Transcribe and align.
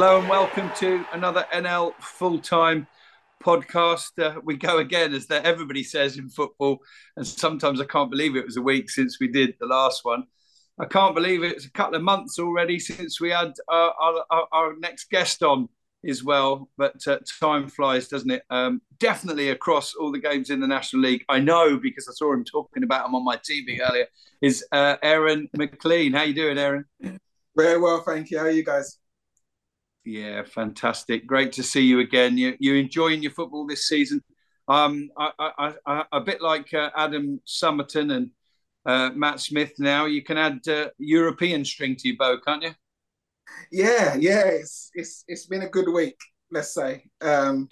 Hello 0.00 0.20
and 0.20 0.28
welcome 0.28 0.70
to 0.76 1.04
another 1.12 1.44
NL 1.52 1.92
full 1.98 2.38
time 2.38 2.86
podcast. 3.42 4.16
Uh, 4.16 4.40
we 4.44 4.56
go 4.56 4.78
again, 4.78 5.12
as 5.12 5.26
that 5.26 5.44
everybody 5.44 5.82
says 5.82 6.18
in 6.18 6.28
football, 6.28 6.78
and 7.16 7.26
sometimes 7.26 7.80
I 7.80 7.84
can't 7.84 8.08
believe 8.08 8.36
it 8.36 8.44
was 8.44 8.56
a 8.56 8.62
week 8.62 8.90
since 8.90 9.18
we 9.18 9.26
did 9.26 9.54
the 9.58 9.66
last 9.66 10.04
one. 10.04 10.22
I 10.78 10.84
can't 10.84 11.16
believe 11.16 11.42
it's 11.42 11.66
a 11.66 11.72
couple 11.72 11.96
of 11.96 12.02
months 12.02 12.38
already 12.38 12.78
since 12.78 13.20
we 13.20 13.30
had 13.30 13.54
uh, 13.66 13.90
our, 14.00 14.24
our, 14.30 14.46
our, 14.52 14.76
next 14.78 15.10
guest 15.10 15.42
on 15.42 15.68
as 16.08 16.22
well. 16.22 16.68
But 16.78 17.04
uh, 17.08 17.18
time 17.40 17.66
flies, 17.66 18.06
doesn't 18.06 18.30
it? 18.30 18.44
Um, 18.50 18.80
definitely 19.00 19.48
across 19.48 19.96
all 19.96 20.12
the 20.12 20.20
games 20.20 20.50
in 20.50 20.60
the 20.60 20.68
National 20.68 21.02
League. 21.02 21.24
I 21.28 21.40
know 21.40 21.76
because 21.76 22.06
I 22.08 22.12
saw 22.12 22.32
him 22.32 22.44
talking 22.44 22.84
about 22.84 23.08
him 23.08 23.16
on 23.16 23.24
my 23.24 23.36
TV 23.36 23.80
earlier. 23.80 24.06
Is 24.42 24.64
uh, 24.70 24.94
Aaron 25.02 25.48
McLean? 25.56 26.12
How 26.12 26.22
you 26.22 26.34
doing, 26.34 26.56
Aaron? 26.56 26.84
Very 27.56 27.80
well, 27.80 28.02
thank 28.02 28.30
you. 28.30 28.38
How 28.38 28.44
are 28.44 28.50
you 28.50 28.64
guys? 28.64 28.96
Yeah, 30.08 30.42
fantastic. 30.42 31.26
Great 31.26 31.52
to 31.52 31.62
see 31.62 31.82
you 31.82 32.00
again. 32.00 32.38
You 32.38 32.56
you 32.58 32.76
enjoying 32.76 33.22
your 33.22 33.32
football 33.32 33.66
this 33.66 33.88
season? 33.88 34.22
Um, 34.66 35.10
I, 35.18 35.30
I, 35.38 35.74
I, 35.86 36.04
a 36.12 36.20
bit 36.22 36.40
like 36.40 36.72
uh, 36.72 36.88
Adam 36.96 37.42
Summerton 37.46 38.16
and 38.16 38.30
uh, 38.86 39.10
Matt 39.14 39.38
Smith. 39.38 39.74
Now 39.78 40.06
you 40.06 40.22
can 40.22 40.38
add 40.38 40.66
uh, 40.66 40.88
European 40.96 41.62
string 41.62 41.94
to 41.96 42.08
your 42.08 42.16
bow, 42.16 42.38
can't 42.38 42.62
you? 42.62 42.70
Yeah, 43.70 44.14
yeah. 44.14 44.44
It's 44.46 44.90
it's 44.94 45.24
it's 45.28 45.44
been 45.44 45.62
a 45.62 45.68
good 45.68 45.92
week. 45.92 46.16
Let's 46.50 46.72
say. 46.72 47.04
Um, 47.20 47.68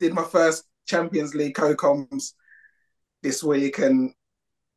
did 0.00 0.12
my 0.12 0.24
first 0.24 0.64
Champions 0.88 1.36
League 1.36 1.54
co-coms 1.54 2.34
this 3.22 3.44
week, 3.44 3.78
and 3.78 4.12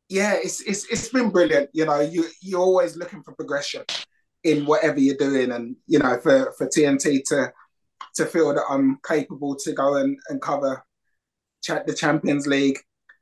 yeah, 0.08 0.34
it's 0.34 0.60
it's 0.60 0.86
it's 0.92 1.08
been 1.08 1.30
brilliant. 1.30 1.70
You 1.72 1.86
know, 1.86 1.98
you 1.98 2.26
you're 2.40 2.60
always 2.60 2.96
looking 2.96 3.24
for 3.24 3.32
progression 3.32 3.82
in 4.48 4.66
whatever 4.66 4.98
you're 4.98 5.16
doing. 5.16 5.52
And 5.52 5.76
you 5.86 5.98
know, 5.98 6.18
for 6.18 6.52
for 6.52 6.66
TNT 6.66 7.22
to 7.28 7.52
to 8.16 8.26
feel 8.26 8.52
that 8.54 8.64
I'm 8.68 8.98
capable 9.06 9.54
to 9.56 9.72
go 9.72 9.96
and, 9.96 10.18
and 10.28 10.40
cover 10.40 10.82
the 11.66 11.94
Champions 11.94 12.46
League, 12.46 12.78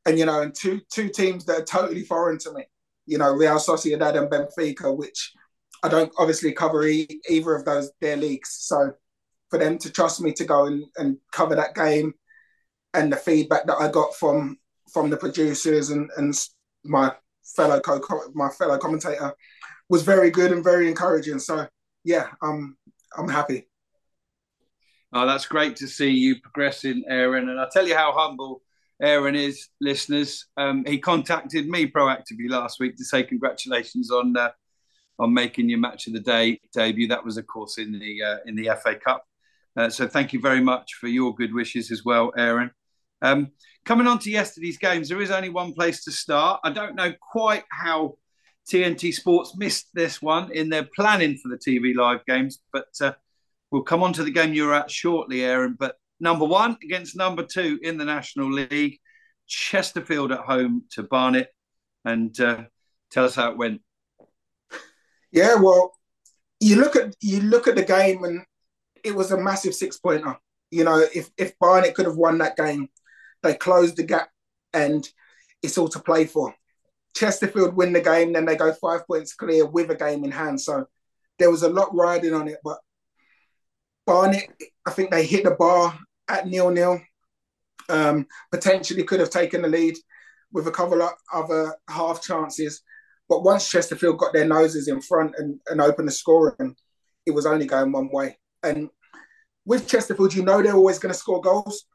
and 0.06 0.18
you 0.18 0.26
know, 0.26 0.42
and 0.42 0.54
two 0.54 0.80
two 0.92 1.08
teams 1.08 1.44
that 1.46 1.60
are 1.60 1.64
totally 1.64 2.02
foreign 2.02 2.38
to 2.38 2.52
me. 2.52 2.64
You 3.06 3.18
know, 3.18 3.32
Real 3.32 3.56
Sociedad 3.56 4.18
and 4.18 4.30
Benfica, 4.30 4.96
which 4.96 5.32
I 5.82 5.88
don't 5.88 6.12
obviously 6.18 6.52
cover 6.52 6.86
e- 6.86 7.20
either 7.28 7.54
of 7.54 7.64
those 7.64 7.90
their 8.00 8.16
leagues. 8.16 8.56
So 8.60 8.92
for 9.50 9.58
them 9.58 9.78
to 9.78 9.92
trust 9.92 10.20
me 10.20 10.32
to 10.32 10.44
go 10.44 10.66
and, 10.66 10.84
and 10.96 11.18
cover 11.32 11.54
that 11.54 11.74
game, 11.74 12.14
and 12.94 13.12
the 13.12 13.16
feedback 13.16 13.66
that 13.66 13.76
I 13.76 13.90
got 13.90 14.14
from 14.14 14.58
from 14.92 15.10
the 15.10 15.16
producers 15.16 15.90
and, 15.90 16.10
and 16.16 16.34
my 16.84 17.12
fellow 17.44 17.80
co 17.80 18.00
my 18.34 18.48
fellow 18.48 18.78
commentator 18.78 19.34
was 19.88 20.02
very 20.02 20.30
good 20.30 20.52
and 20.52 20.64
very 20.64 20.88
encouraging. 20.88 21.38
So 21.38 21.66
yeah, 22.04 22.28
I'm 22.42 22.76
I'm 23.16 23.28
happy. 23.28 23.68
Oh, 25.12 25.26
that's 25.26 25.46
great 25.46 25.76
to 25.76 25.88
see 25.88 26.10
you 26.10 26.40
progressing, 26.40 27.04
Aaron. 27.08 27.48
And 27.48 27.58
I'll 27.58 27.70
tell 27.70 27.86
you 27.86 27.96
how 27.96 28.12
humble 28.12 28.62
Aaron 29.00 29.34
is, 29.34 29.68
listeners. 29.80 30.46
Um, 30.56 30.84
he 30.86 30.98
contacted 30.98 31.68
me 31.68 31.86
proactively 31.86 32.48
last 32.48 32.80
week 32.80 32.96
to 32.96 33.04
say 33.04 33.22
congratulations 33.22 34.10
on 34.10 34.36
uh, 34.36 34.50
on 35.18 35.32
making 35.32 35.68
your 35.68 35.78
match 35.78 36.06
of 36.06 36.12
the 36.12 36.20
day 36.20 36.60
debut. 36.74 37.08
That 37.08 37.24
was, 37.24 37.36
of 37.36 37.46
course, 37.46 37.78
in 37.78 37.92
the 37.98 38.22
uh, 38.22 38.36
in 38.46 38.56
the 38.56 38.70
FA 38.82 38.96
Cup. 38.96 39.24
Uh, 39.76 39.90
so 39.90 40.08
thank 40.08 40.32
you 40.32 40.40
very 40.40 40.60
much 40.60 40.94
for 40.94 41.06
your 41.06 41.34
good 41.34 41.54
wishes 41.54 41.90
as 41.90 42.04
well, 42.04 42.32
Aaron. 42.36 42.70
Um, 43.22 43.52
coming 43.84 44.06
on 44.06 44.18
to 44.20 44.30
yesterday's 44.30 44.78
games, 44.78 45.08
there 45.08 45.20
is 45.20 45.30
only 45.30 45.50
one 45.50 45.72
place 45.72 46.04
to 46.04 46.12
start. 46.12 46.60
I 46.64 46.70
don't 46.70 46.94
know 46.94 47.12
quite 47.20 47.64
how 47.70 48.16
TNT 48.70 49.12
Sports 49.12 49.56
missed 49.56 49.88
this 49.94 50.20
one 50.20 50.50
in 50.52 50.68
their 50.68 50.88
planning 50.94 51.38
for 51.38 51.48
the 51.48 51.56
TV 51.56 51.94
live 51.94 52.24
games, 52.26 52.60
but 52.72 52.88
uh, 53.00 53.12
we'll 53.70 53.82
come 53.82 54.02
on 54.02 54.12
to 54.14 54.24
the 54.24 54.30
game 54.30 54.54
you're 54.54 54.74
at 54.74 54.90
shortly, 54.90 55.44
Aaron. 55.44 55.76
But 55.78 55.96
number 56.18 56.44
one 56.44 56.76
against 56.82 57.16
number 57.16 57.44
two 57.44 57.78
in 57.82 57.96
the 57.96 58.04
National 58.04 58.50
League, 58.50 58.98
Chesterfield 59.46 60.32
at 60.32 60.40
home 60.40 60.84
to 60.92 61.04
Barnet, 61.04 61.48
and 62.04 62.38
uh, 62.40 62.64
tell 63.10 63.24
us 63.24 63.36
how 63.36 63.50
it 63.52 63.58
went. 63.58 63.82
Yeah, 65.30 65.56
well, 65.56 65.92
you 66.60 66.76
look 66.76 66.96
at 66.96 67.14
you 67.20 67.40
look 67.42 67.68
at 67.68 67.76
the 67.76 67.84
game, 67.84 68.24
and 68.24 68.44
it 69.04 69.14
was 69.14 69.30
a 69.30 69.38
massive 69.38 69.74
six 69.74 69.98
pointer. 69.98 70.36
You 70.70 70.84
know, 70.84 71.04
if 71.14 71.30
if 71.36 71.58
Barnet 71.58 71.94
could 71.94 72.06
have 72.06 72.16
won 72.16 72.38
that 72.38 72.56
game, 72.56 72.88
they 73.42 73.54
closed 73.54 73.96
the 73.96 74.02
gap, 74.02 74.28
and 74.72 75.08
it's 75.62 75.78
all 75.78 75.88
to 75.90 76.00
play 76.00 76.24
for. 76.24 76.54
Chesterfield 77.16 77.74
win 77.74 77.94
the 77.94 78.00
game, 78.00 78.34
then 78.34 78.44
they 78.44 78.56
go 78.56 78.72
five 78.74 79.06
points 79.06 79.34
clear 79.34 79.64
with 79.64 79.90
a 79.90 79.94
game 79.94 80.22
in 80.22 80.30
hand. 80.30 80.60
So 80.60 80.86
there 81.38 81.50
was 81.50 81.62
a 81.62 81.68
lot 81.68 81.94
riding 81.94 82.34
on 82.34 82.46
it. 82.46 82.58
But 82.62 82.78
Barnet, 84.06 84.50
I 84.86 84.90
think 84.90 85.10
they 85.10 85.24
hit 85.24 85.44
the 85.44 85.52
bar 85.52 85.98
at 86.28 86.46
nil 86.46 86.70
nil. 86.70 87.00
Um, 87.88 88.26
potentially 88.50 89.04
could 89.04 89.20
have 89.20 89.30
taken 89.30 89.62
the 89.62 89.68
lead 89.68 89.96
with 90.52 90.66
a 90.66 90.70
couple 90.70 91.00
of 91.00 91.12
other 91.32 91.74
half 91.88 92.22
chances. 92.22 92.82
But 93.28 93.44
once 93.44 93.68
Chesterfield 93.68 94.18
got 94.18 94.34
their 94.34 94.46
noses 94.46 94.88
in 94.88 95.00
front 95.00 95.34
and, 95.38 95.58
and 95.68 95.80
opened 95.80 96.08
the 96.08 96.12
scoring, 96.12 96.76
it 97.24 97.30
was 97.30 97.46
only 97.46 97.66
going 97.66 97.92
one 97.92 98.10
way. 98.12 98.38
And 98.62 98.90
with 99.64 99.88
Chesterfield, 99.88 100.34
you 100.34 100.44
know 100.44 100.62
they're 100.62 100.74
always 100.74 100.98
going 100.98 101.12
to 101.12 101.18
score 101.18 101.40
goals. 101.40 101.86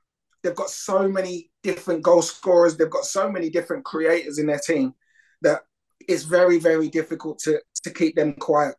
They've 0.41 0.55
got 0.55 0.69
so 0.69 1.07
many 1.07 1.51
different 1.61 2.01
goal 2.01 2.23
scorers. 2.23 2.75
They've 2.75 2.89
got 2.89 3.05
so 3.05 3.29
many 3.29 3.51
different 3.51 3.85
creators 3.85 4.39
in 4.39 4.47
their 4.47 4.59
team 4.59 4.95
that 5.41 5.61
it's 6.07 6.23
very, 6.23 6.57
very 6.59 6.89
difficult 6.89 7.39
to, 7.39 7.61
to 7.83 7.91
keep 7.91 8.15
them 8.15 8.33
quiet. 8.33 8.75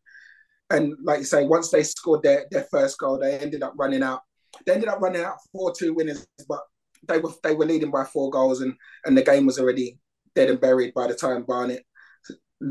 And 0.70 0.94
like 1.02 1.20
you 1.20 1.24
say, 1.24 1.44
once 1.44 1.70
they 1.70 1.82
scored 1.82 2.22
their, 2.22 2.46
their 2.50 2.66
first 2.70 2.98
goal, 2.98 3.18
they 3.18 3.38
ended 3.38 3.62
up 3.62 3.74
running 3.76 4.02
out. 4.02 4.20
They 4.66 4.74
ended 4.74 4.88
up 4.88 5.00
running 5.00 5.22
out 5.22 5.36
4 5.52 5.72
2 5.76 5.94
winners, 5.94 6.26
but 6.48 6.60
they 7.08 7.18
were 7.18 7.30
they 7.42 7.54
were 7.54 7.66
leading 7.66 7.90
by 7.90 8.04
four 8.04 8.30
goals 8.30 8.60
and, 8.60 8.74
and 9.04 9.16
the 9.16 9.22
game 9.22 9.46
was 9.46 9.58
already 9.58 9.98
dead 10.34 10.50
and 10.50 10.60
buried 10.60 10.94
by 10.94 11.06
the 11.06 11.14
time 11.14 11.44
Barnet 11.44 11.84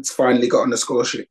finally 0.07 0.47
got 0.47 0.61
on 0.61 0.69
the 0.69 0.77
score 0.77 1.05
sheet. 1.05 1.27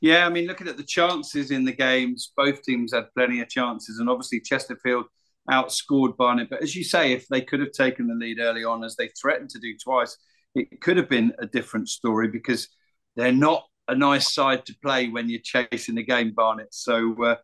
Yeah, 0.00 0.26
I 0.26 0.28
mean, 0.28 0.46
looking 0.46 0.68
at 0.68 0.76
the 0.76 0.84
chances 0.84 1.50
in 1.50 1.64
the 1.64 1.72
games, 1.72 2.32
both 2.36 2.62
teams 2.62 2.92
had 2.92 3.06
plenty 3.14 3.40
of 3.40 3.48
chances, 3.48 3.98
and 3.98 4.10
obviously 4.10 4.40
Chesterfield 4.40 5.06
outscored 5.50 6.16
Barnet. 6.18 6.50
But 6.50 6.62
as 6.62 6.76
you 6.76 6.84
say, 6.84 7.12
if 7.12 7.26
they 7.28 7.40
could 7.40 7.60
have 7.60 7.72
taken 7.72 8.06
the 8.06 8.14
lead 8.14 8.38
early 8.38 8.62
on, 8.62 8.84
as 8.84 8.96
they 8.96 9.08
threatened 9.20 9.50
to 9.50 9.58
do 9.58 9.74
twice, 9.82 10.18
it 10.56 10.80
could 10.80 10.96
have 10.96 11.08
been 11.08 11.32
a 11.38 11.46
different 11.46 11.88
story 11.88 12.28
because 12.28 12.68
they're 13.14 13.32
not 13.32 13.64
a 13.88 13.94
nice 13.94 14.32
side 14.34 14.64
to 14.66 14.74
play 14.82 15.08
when 15.08 15.28
you're 15.28 15.40
chasing 15.42 15.94
the 15.94 16.02
game, 16.02 16.32
Barnet. 16.34 16.68
So 16.70 17.22
uh, 17.22 17.36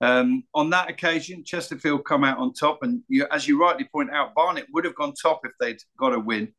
um, 0.00 0.44
on 0.54 0.70
that 0.70 0.88
occasion, 0.88 1.44
Chesterfield 1.44 2.04
come 2.04 2.24
out 2.24 2.38
on 2.38 2.54
top, 2.54 2.82
and 2.82 3.02
you, 3.08 3.26
as 3.30 3.46
you 3.46 3.60
rightly 3.60 3.88
point 3.92 4.10
out, 4.10 4.34
Barnet 4.34 4.66
would 4.72 4.84
have 4.84 4.94
gone 4.94 5.12
top 5.20 5.40
if 5.44 5.52
they'd 5.60 5.82
got 5.98 6.14
a 6.14 6.18
win. 6.18 6.52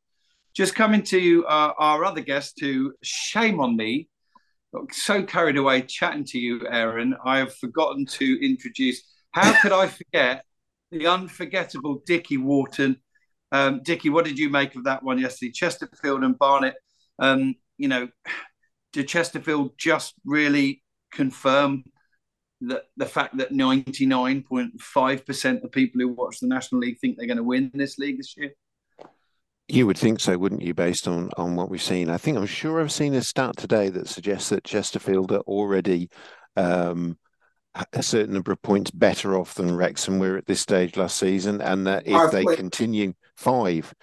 Just 0.54 0.76
coming 0.76 1.02
to 1.04 1.46
uh, 1.48 1.74
our 1.78 2.04
other 2.04 2.22
guest, 2.22 2.60
who 2.60 2.94
shame 3.02 3.60
on 3.60 3.76
me, 3.76 4.10
got 4.74 4.94
so 4.94 5.24
carried 5.24 5.58
away 5.58 5.82
chatting 5.82 6.26
to 6.26 6.40
you, 6.40 6.68
Aaron, 6.68 7.16
I 7.26 7.40
have 7.40 7.56
forgotten 7.56 8.06
to 8.06 8.46
introduce. 8.46 9.02
How 9.32 9.60
could 9.62 9.72
I 9.72 9.88
forget 9.88 10.44
the 10.92 11.08
unforgettable 11.08 12.04
Dickie 12.06 12.38
Worton? 12.38 12.98
Um, 13.52 13.82
Dickie, 13.84 14.10
what 14.10 14.26
did 14.26 14.40
you 14.40 14.50
make 14.50 14.76
of 14.76 14.86
that 14.86 15.04
one 15.04 15.20
yesterday? 15.20 15.52
Chesterfield 15.52 16.24
and 16.24 16.38
Barnet. 16.38 16.76
Um, 17.20 17.56
you 17.78 17.88
know, 17.88 18.08
did 18.94 19.08
Chesterfield 19.08 19.72
just 19.78 20.16
really 20.26 20.84
confirm 21.12 21.84
that 22.62 22.84
the 22.96 23.06
fact 23.06 23.38
that 23.38 23.52
99.5% 23.52 25.64
of 25.64 25.72
people 25.72 26.02
who 26.02 26.10
watch 26.10 26.40
the 26.40 26.48
National 26.48 26.82
League 26.82 27.00
think 27.00 27.18
they're 27.18 27.28
going 27.28 27.38
to 27.38 27.44
win 27.44 27.72
this 27.74 27.98
league 27.98 28.18
this 28.18 28.36
year? 28.38 28.52
You 29.68 29.88
would 29.88 29.98
think 29.98 30.20
so, 30.20 30.38
wouldn't 30.38 30.62
you, 30.62 30.74
based 30.74 31.08
on, 31.08 31.30
on 31.38 31.56
what 31.56 31.70
we've 31.70 31.82
seen? 31.82 32.10
I 32.10 32.18
think 32.18 32.38
I'm 32.38 32.46
sure 32.46 32.82
I've 32.82 32.92
seen 32.92 33.14
a 33.14 33.22
stat 33.22 33.56
today 33.58 33.90
that 33.90 34.10
suggests 34.10 34.50
that 34.50 34.64
Chesterfield 34.64 35.32
are 35.32 35.40
already 35.40 36.10
um, 36.56 37.18
a 37.94 38.04
certain 38.04 38.34
number 38.34 38.52
of 38.52 38.62
points 38.62 38.92
better 38.92 39.38
off 39.38 39.56
than 39.56 39.76
Wrexham 39.76 40.20
were 40.20 40.38
at 40.38 40.46
this 40.46 40.60
stage 40.60 40.98
last 40.98 41.18
season, 41.18 41.62
and 41.62 41.88
that 41.88 42.06
if 42.06 42.14
five 42.14 42.32
they 42.32 42.44
points. 42.44 42.60
continue 42.60 43.14
five, 43.38 43.94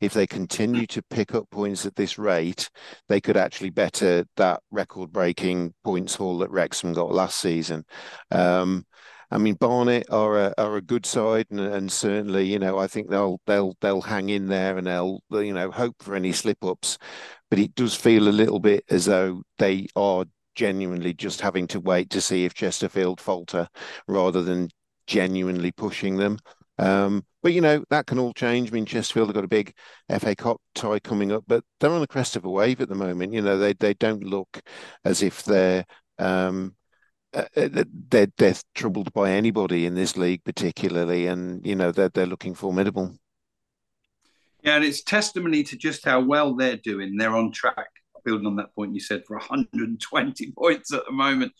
if 0.00 0.14
they 0.14 0.26
continue 0.26 0.86
to 0.86 1.02
pick 1.02 1.34
up 1.34 1.50
points 1.50 1.84
at 1.84 1.94
this 1.96 2.18
rate, 2.18 2.70
they 3.08 3.20
could 3.20 3.36
actually 3.36 3.70
better 3.70 4.24
that 4.36 4.62
record-breaking 4.70 5.74
points 5.84 6.14
haul 6.14 6.38
that 6.38 6.50
Wrexham 6.50 6.94
got 6.94 7.12
last 7.12 7.38
season. 7.38 7.84
Um, 8.30 8.86
I 9.30 9.38
mean, 9.38 9.54
Barnet 9.54 10.06
are 10.10 10.46
a, 10.46 10.54
are 10.58 10.76
a 10.76 10.82
good 10.82 11.06
side, 11.06 11.46
and, 11.50 11.60
and, 11.60 11.92
certainly, 11.92 12.46
you 12.46 12.58
know, 12.58 12.78
I 12.78 12.88
think 12.88 13.10
they'll 13.10 13.40
they'll 13.46 13.76
they'll 13.80 14.00
hang 14.00 14.28
in 14.28 14.46
there 14.46 14.76
and 14.76 14.86
they'll 14.86 15.20
you 15.30 15.54
know 15.54 15.70
hope 15.70 15.96
for 16.00 16.16
any 16.16 16.32
slip 16.32 16.64
ups. 16.64 16.98
But 17.48 17.58
it 17.58 17.74
does 17.74 17.94
feel 17.94 18.28
a 18.28 18.30
little 18.30 18.58
bit 18.60 18.84
as 18.90 19.04
though 19.04 19.42
they 19.58 19.86
are 19.94 20.24
genuinely 20.54 21.12
just 21.14 21.40
having 21.40 21.66
to 21.68 21.80
wait 21.80 22.10
to 22.10 22.20
see 22.20 22.44
if 22.44 22.54
Chesterfield 22.54 23.20
falter 23.20 23.68
rather 24.06 24.42
than 24.42 24.68
genuinely 25.06 25.72
pushing 25.72 26.16
them. 26.16 26.38
Um, 26.78 27.24
but 27.42 27.52
you 27.52 27.60
know 27.60 27.84
that 27.90 28.06
can 28.06 28.18
all 28.18 28.32
change. 28.32 28.70
I 28.70 28.72
mean, 28.72 28.86
Chesterfield 28.86 29.28
have 29.28 29.34
got 29.34 29.44
a 29.44 29.48
big 29.48 29.74
FA 30.18 30.34
Cup 30.34 30.60
tie 30.74 30.98
coming 30.98 31.32
up, 31.32 31.44
but 31.46 31.64
they're 31.78 31.90
on 31.90 32.00
the 32.00 32.06
crest 32.06 32.36
of 32.36 32.44
a 32.44 32.50
wave 32.50 32.80
at 32.80 32.88
the 32.88 32.94
moment. 32.94 33.32
You 33.32 33.42
know, 33.42 33.58
they 33.58 33.74
they 33.74 33.94
don't 33.94 34.24
look 34.24 34.60
as 35.04 35.22
if 35.22 35.42
they're 35.44 35.84
um, 36.18 36.74
uh, 37.32 37.44
they're 37.54 38.28
they're 38.36 38.54
troubled 38.74 39.12
by 39.12 39.30
anybody 39.30 39.86
in 39.86 39.94
this 39.94 40.16
league, 40.16 40.42
particularly, 40.44 41.26
and 41.26 41.64
you 41.66 41.76
know 41.76 41.92
they're 41.92 42.08
they're 42.08 42.26
looking 42.26 42.54
formidable. 42.54 43.14
Yeah, 44.62 44.76
and 44.76 44.84
it's 44.84 45.02
testimony 45.02 45.62
to 45.64 45.76
just 45.76 46.04
how 46.04 46.20
well 46.20 46.54
they're 46.54 46.76
doing. 46.76 47.16
They're 47.16 47.36
on 47.36 47.52
track, 47.52 47.88
building 48.24 48.46
on 48.46 48.56
that 48.56 48.74
point 48.74 48.94
you 48.94 49.00
said, 49.00 49.24
for 49.26 49.36
120 49.36 50.52
points 50.58 50.92
at 50.92 51.04
the 51.06 51.12
moment. 51.12 51.52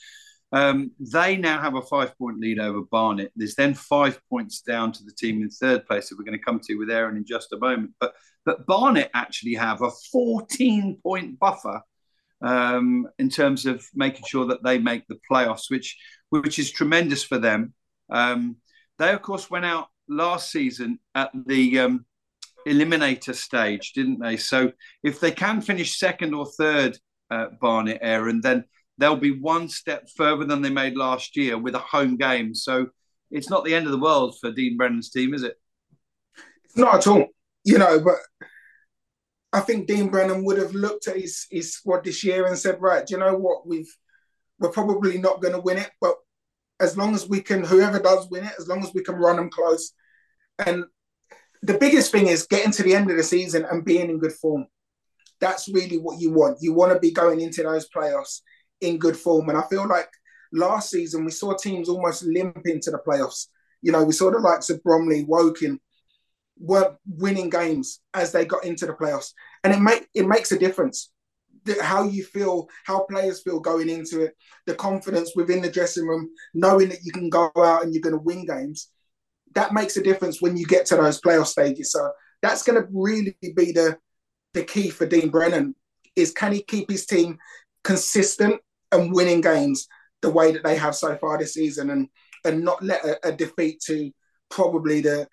Um, 0.52 0.90
they 0.98 1.36
now 1.36 1.60
have 1.60 1.76
a 1.76 1.82
five 1.82 2.16
point 2.18 2.40
lead 2.40 2.58
over 2.58 2.82
Barnet. 2.82 3.32
There's 3.36 3.54
then 3.54 3.74
five 3.74 4.20
points 4.28 4.62
down 4.62 4.92
to 4.92 5.04
the 5.04 5.12
team 5.12 5.42
in 5.42 5.48
third 5.48 5.86
place 5.86 6.08
that 6.08 6.18
we're 6.18 6.24
going 6.24 6.38
to 6.38 6.44
come 6.44 6.60
to 6.60 6.74
with 6.74 6.90
Aaron 6.90 7.16
in 7.16 7.24
just 7.24 7.52
a 7.52 7.58
moment. 7.58 7.92
But 8.00 8.14
but 8.44 8.66
Barnet 8.66 9.10
actually 9.14 9.54
have 9.54 9.82
a 9.82 9.90
14 10.12 10.98
point 11.02 11.38
buffer 11.38 11.82
um, 12.42 13.06
in 13.18 13.28
terms 13.28 13.66
of 13.66 13.84
making 13.94 14.24
sure 14.26 14.46
that 14.46 14.64
they 14.64 14.78
make 14.78 15.06
the 15.06 15.20
playoffs, 15.30 15.70
which 15.70 15.96
which 16.30 16.58
is 16.58 16.70
tremendous 16.70 17.22
for 17.22 17.38
them. 17.38 17.74
Um, 18.10 18.56
they 18.98 19.12
of 19.12 19.22
course 19.22 19.50
went 19.50 19.66
out 19.66 19.88
last 20.08 20.50
season 20.50 20.98
at 21.14 21.30
the 21.46 21.78
um, 21.78 22.06
eliminator 22.66 23.34
stage, 23.34 23.92
didn't 23.92 24.20
they? 24.20 24.36
So 24.36 24.72
if 25.02 25.20
they 25.20 25.30
can 25.30 25.60
finish 25.60 25.98
second 25.98 26.34
or 26.34 26.46
third, 26.46 26.98
uh, 27.30 27.46
Barnet 27.60 27.98
Aaron, 28.00 28.40
then 28.40 28.64
they'll 28.98 29.16
be 29.16 29.38
one 29.38 29.68
step 29.68 30.08
further 30.16 30.44
than 30.44 30.62
they 30.62 30.70
made 30.70 30.96
last 30.96 31.36
year 31.36 31.56
with 31.58 31.74
a 31.74 31.78
home 31.78 32.16
game. 32.16 32.54
So 32.54 32.88
it's 33.30 33.50
not 33.50 33.64
the 33.64 33.74
end 33.74 33.86
of 33.86 33.92
the 33.92 33.98
world 33.98 34.36
for 34.40 34.50
Dean 34.50 34.76
Brennan's 34.76 35.10
team, 35.10 35.34
is 35.34 35.42
it? 35.42 35.54
Not 36.76 36.96
at 36.96 37.06
all. 37.06 37.26
You 37.64 37.78
know, 37.78 38.00
but 38.00 38.16
I 39.52 39.60
think 39.60 39.86
Dean 39.86 40.08
Brennan 40.08 40.44
would 40.44 40.58
have 40.58 40.72
looked 40.72 41.08
at 41.08 41.16
his, 41.16 41.46
his 41.50 41.74
squad 41.74 42.04
this 42.04 42.24
year 42.24 42.46
and 42.46 42.58
said, 42.58 42.80
right, 42.80 43.06
do 43.06 43.14
you 43.14 43.20
know 43.20 43.36
what? 43.36 43.66
We've 43.66 43.90
we're 44.58 44.70
probably 44.70 45.18
not 45.18 45.40
going 45.40 45.54
to 45.54 45.60
win 45.60 45.78
it, 45.78 45.90
but 46.00 46.16
as 46.80 46.96
long 46.96 47.14
as 47.14 47.28
we 47.28 47.40
can, 47.40 47.64
whoever 47.64 47.98
does 47.98 48.28
win 48.30 48.44
it, 48.44 48.52
as 48.58 48.68
long 48.68 48.82
as 48.82 48.92
we 48.94 49.02
can 49.02 49.14
run 49.14 49.36
them 49.36 49.50
close. 49.50 49.92
And 50.64 50.84
the 51.62 51.78
biggest 51.78 52.12
thing 52.12 52.26
is 52.26 52.46
getting 52.46 52.72
to 52.72 52.82
the 52.82 52.94
end 52.94 53.10
of 53.10 53.16
the 53.16 53.22
season 53.22 53.66
and 53.70 53.84
being 53.84 54.10
in 54.10 54.18
good 54.18 54.32
form. 54.32 54.66
That's 55.40 55.68
really 55.68 55.98
what 55.98 56.20
you 56.20 56.32
want. 56.32 56.58
You 56.60 56.72
want 56.72 56.92
to 56.92 56.98
be 56.98 57.12
going 57.12 57.40
into 57.40 57.62
those 57.62 57.88
playoffs 57.88 58.40
in 58.80 58.98
good 58.98 59.16
form. 59.16 59.48
And 59.48 59.58
I 59.58 59.62
feel 59.68 59.86
like 59.86 60.08
last 60.52 60.90
season 60.90 61.24
we 61.24 61.30
saw 61.30 61.56
teams 61.56 61.88
almost 61.88 62.24
limp 62.24 62.66
into 62.66 62.90
the 62.90 63.00
playoffs. 63.06 63.46
You 63.82 63.92
know, 63.92 64.04
we 64.04 64.12
saw 64.12 64.30
the 64.30 64.38
likes 64.38 64.70
of 64.70 64.82
Bromley, 64.82 65.24
Woking 65.24 65.80
weren't 66.60 66.96
winning 67.06 67.48
games 67.48 68.00
as 68.14 68.32
they 68.32 68.44
got 68.44 68.64
into 68.64 68.86
the 68.86 68.92
playoffs, 68.92 69.32
and 69.64 69.72
it 69.72 69.80
make 69.80 70.06
it 70.14 70.26
makes 70.26 70.52
a 70.52 70.58
difference. 70.58 71.10
How 71.80 72.04
you 72.04 72.24
feel, 72.24 72.68
how 72.84 73.04
players 73.04 73.42
feel 73.42 73.60
going 73.60 73.90
into 73.90 74.22
it, 74.22 74.34
the 74.66 74.74
confidence 74.74 75.32
within 75.36 75.60
the 75.60 75.70
dressing 75.70 76.06
room, 76.06 76.30
knowing 76.54 76.88
that 76.88 77.00
you 77.02 77.12
can 77.12 77.28
go 77.28 77.50
out 77.56 77.82
and 77.82 77.92
you're 77.92 78.02
going 78.02 78.14
to 78.14 78.22
win 78.22 78.46
games, 78.46 78.90
that 79.54 79.72
makes 79.72 79.96
a 79.96 80.02
difference 80.02 80.40
when 80.40 80.56
you 80.56 80.66
get 80.66 80.86
to 80.86 80.96
those 80.96 81.20
playoff 81.20 81.46
stages. 81.46 81.92
So 81.92 82.10
that's 82.42 82.62
going 82.62 82.80
to 82.80 82.88
really 82.92 83.36
be 83.40 83.72
the 83.72 83.98
the 84.52 84.64
key 84.64 84.90
for 84.90 85.06
Dean 85.06 85.28
Brennan 85.28 85.74
is 86.16 86.32
can 86.32 86.52
he 86.52 86.62
keep 86.62 86.90
his 86.90 87.06
team 87.06 87.38
consistent 87.84 88.60
and 88.90 89.12
winning 89.12 89.40
games 89.40 89.86
the 90.22 90.30
way 90.30 90.52
that 90.52 90.64
they 90.64 90.76
have 90.76 90.94
so 90.94 91.16
far 91.16 91.38
this 91.38 91.54
season, 91.54 91.90
and 91.90 92.08
and 92.44 92.64
not 92.64 92.82
let 92.82 93.04
a, 93.04 93.28
a 93.28 93.32
defeat 93.32 93.80
to 93.86 94.10
probably 94.50 95.00
the 95.00 95.28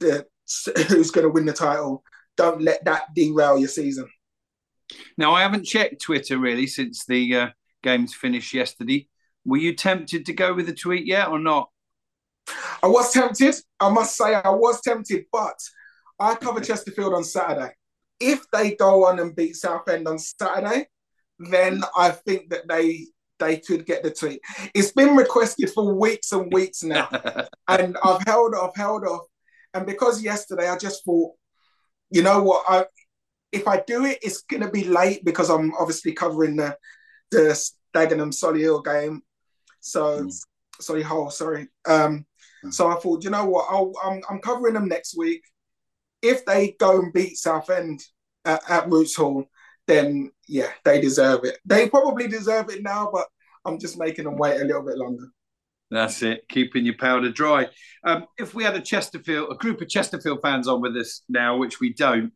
the 0.00 0.26
who's 0.88 1.10
going 1.10 1.26
to 1.26 1.32
win 1.32 1.46
the 1.46 1.52
title. 1.52 2.02
Don't 2.36 2.62
let 2.62 2.84
that 2.84 3.14
derail 3.14 3.58
your 3.58 3.68
season. 3.68 4.08
Now, 5.16 5.34
I 5.34 5.42
haven't 5.42 5.66
checked 5.66 6.00
Twitter 6.00 6.38
really 6.38 6.66
since 6.66 7.04
the 7.04 7.34
uh, 7.34 7.48
games 7.82 8.14
finished 8.14 8.54
yesterday. 8.54 9.08
Were 9.44 9.58
you 9.58 9.74
tempted 9.74 10.26
to 10.26 10.32
go 10.32 10.54
with 10.54 10.66
the 10.66 10.74
tweet 10.74 11.06
yet 11.06 11.28
or 11.28 11.38
not? 11.38 11.70
I 12.82 12.86
was 12.86 13.12
tempted. 13.12 13.54
I 13.80 13.90
must 13.90 14.16
say, 14.16 14.34
I 14.34 14.50
was 14.50 14.80
tempted, 14.80 15.24
but 15.32 15.58
I 16.18 16.34
cover 16.34 16.60
Chesterfield 16.60 17.14
on 17.14 17.24
Saturday. 17.24 17.72
If 18.20 18.44
they 18.52 18.74
go 18.74 19.06
on 19.06 19.20
and 19.20 19.36
beat 19.36 19.56
Southend 19.56 20.08
on 20.08 20.18
Saturday, 20.18 20.86
then 21.38 21.84
I 21.96 22.10
think 22.10 22.50
that 22.50 22.68
they 22.68 23.06
they 23.38 23.58
could 23.58 23.86
get 23.86 24.02
the 24.02 24.10
tweet. 24.10 24.40
It's 24.74 24.92
been 24.92 25.14
requested 25.14 25.70
for 25.70 25.94
weeks 25.94 26.32
and 26.32 26.52
weeks 26.52 26.82
now, 26.82 27.08
and 27.68 27.96
I've 28.02 28.22
held 28.26 28.54
off, 28.54 28.76
held 28.76 29.04
off, 29.04 29.26
and 29.74 29.86
because 29.86 30.22
yesterday 30.22 30.68
I 30.68 30.76
just 30.76 31.04
thought, 31.04 31.34
you 32.10 32.22
know 32.22 32.42
what, 32.42 32.64
I 32.68 32.86
if 33.52 33.66
I 33.66 33.82
do 33.86 34.04
it, 34.04 34.18
it's 34.22 34.42
gonna 34.42 34.70
be 34.70 34.84
late 34.84 35.24
because 35.24 35.50
I'm 35.50 35.72
obviously 35.74 36.12
covering 36.12 36.56
the 36.56 36.76
the 37.30 37.70
Dagenham 37.94 38.32
Solihull 38.32 38.84
game, 38.84 39.22
so 39.80 40.24
mm. 40.24 40.44
Solihull, 40.80 41.32
sorry. 41.32 41.68
Um. 41.86 42.26
So 42.72 42.88
I 42.88 42.96
thought, 42.96 43.24
you 43.24 43.30
know 43.30 43.44
what, 43.46 43.66
I'll, 43.70 43.92
I'm 44.02 44.22
I'm 44.28 44.40
covering 44.40 44.74
them 44.74 44.88
next 44.88 45.16
week. 45.16 45.42
If 46.22 46.44
they 46.44 46.76
go 46.78 46.98
and 46.98 47.12
beat 47.12 47.36
Southend 47.36 48.00
at, 48.44 48.62
at 48.68 48.90
Roots 48.90 49.16
Hall, 49.16 49.44
then 49.86 50.30
yeah, 50.46 50.70
they 50.84 51.00
deserve 51.00 51.44
it. 51.44 51.58
They 51.64 51.88
probably 51.88 52.28
deserve 52.28 52.70
it 52.70 52.82
now, 52.82 53.10
but 53.12 53.26
I'm 53.64 53.78
just 53.78 53.98
making 53.98 54.24
them 54.24 54.36
wait 54.36 54.60
a 54.60 54.64
little 54.64 54.82
bit 54.82 54.98
longer. 54.98 55.26
That's 55.90 56.22
it, 56.22 56.46
keeping 56.48 56.84
your 56.84 56.96
powder 56.96 57.30
dry. 57.30 57.68
Um, 58.04 58.26
if 58.38 58.54
we 58.54 58.62
had 58.62 58.76
a 58.76 58.80
Chesterfield, 58.80 59.48
a 59.50 59.54
group 59.54 59.80
of 59.80 59.88
Chesterfield 59.88 60.40
fans 60.42 60.68
on 60.68 60.82
with 60.82 60.96
us 60.96 61.22
now, 61.28 61.56
which 61.56 61.80
we 61.80 61.94
don't, 61.94 62.32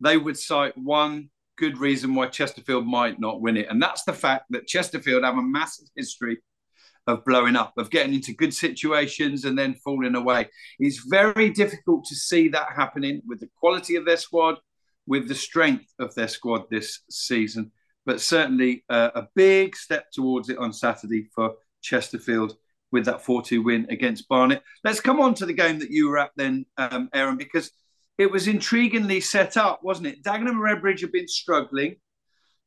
they 0.00 0.16
would 0.16 0.38
cite 0.38 0.76
one 0.78 1.30
good 1.58 1.78
reason 1.78 2.14
why 2.14 2.28
Chesterfield 2.28 2.86
might 2.86 3.18
not 3.18 3.40
win 3.40 3.56
it, 3.56 3.68
and 3.68 3.82
that's 3.82 4.04
the 4.04 4.12
fact 4.12 4.44
that 4.50 4.68
Chesterfield 4.68 5.24
have 5.24 5.36
a 5.36 5.42
massive 5.42 5.88
history 5.96 6.38
of 7.06 7.24
blowing 7.24 7.56
up, 7.56 7.72
of 7.76 7.90
getting 7.90 8.14
into 8.14 8.32
good 8.32 8.54
situations 8.54 9.44
and 9.44 9.58
then 9.58 9.74
falling 9.84 10.14
away. 10.14 10.48
It's 10.78 11.04
very 11.08 11.50
difficult 11.50 12.04
to 12.06 12.14
see 12.14 12.48
that 12.48 12.68
happening 12.76 13.22
with 13.26 13.40
the 13.40 13.50
quality 13.56 13.96
of 13.96 14.04
their 14.04 14.16
squad, 14.16 14.56
with 15.06 15.28
the 15.28 15.34
strength 15.34 15.92
of 15.98 16.14
their 16.14 16.28
squad 16.28 16.64
this 16.70 17.00
season. 17.10 17.72
But 18.06 18.20
certainly 18.20 18.84
uh, 18.88 19.10
a 19.14 19.28
big 19.34 19.76
step 19.76 20.10
towards 20.12 20.48
it 20.48 20.58
on 20.58 20.72
Saturday 20.72 21.28
for 21.34 21.54
Chesterfield 21.82 22.56
with 22.90 23.06
that 23.06 23.22
4 23.22 23.42
2 23.42 23.62
win 23.62 23.86
against 23.90 24.28
Barnet. 24.28 24.62
Let's 24.84 25.00
come 25.00 25.20
on 25.20 25.34
to 25.34 25.46
the 25.46 25.52
game 25.52 25.78
that 25.80 25.90
you 25.90 26.08
were 26.08 26.18
at 26.18 26.30
then, 26.36 26.66
um, 26.76 27.08
Aaron, 27.14 27.36
because 27.36 27.70
it 28.18 28.30
was 28.30 28.46
intriguingly 28.46 29.22
set 29.22 29.56
up, 29.56 29.80
wasn't 29.82 30.08
it? 30.08 30.22
Dagenham 30.22 30.50
and 30.50 30.62
Redbridge 30.62 31.00
have 31.00 31.12
been 31.12 31.28
struggling. 31.28 31.96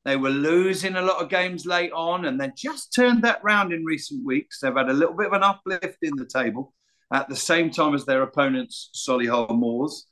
They 0.06 0.16
were 0.16 0.30
losing 0.30 0.96
a 0.96 1.02
lot 1.02 1.22
of 1.22 1.30
games 1.30 1.66
late 1.66 1.92
on 1.92 2.26
and 2.26 2.40
they 2.40 2.52
just 2.56 2.94
turned 2.94 3.24
that 3.24 3.44
round 3.44 3.74
in 3.74 3.84
recent 3.84 4.24
weeks. 4.24 4.60
They've 4.60 4.74
had 4.74 4.90
a 4.90 4.94
little 4.94 5.16
bit 5.16 5.28
of 5.28 5.34
an 5.34 5.44
uplift 5.44 5.98
in 6.04 6.16
the 6.16 6.28
table 6.28 6.74
at 7.12 7.28
the 7.28 7.36
same 7.36 7.72
time 7.72 7.96
as 7.96 8.06
their 8.06 8.22
opponents, 8.22 8.92
Solihull 8.96 9.58
Moors, 9.58 10.06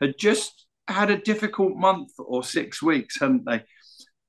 had 0.00 0.18
just 0.18 0.66
had 0.88 1.10
a 1.10 1.18
difficult 1.18 1.76
month 1.76 2.10
or 2.18 2.44
six 2.44 2.82
weeks, 2.82 3.20
hadn't 3.20 3.44
they? 3.44 3.64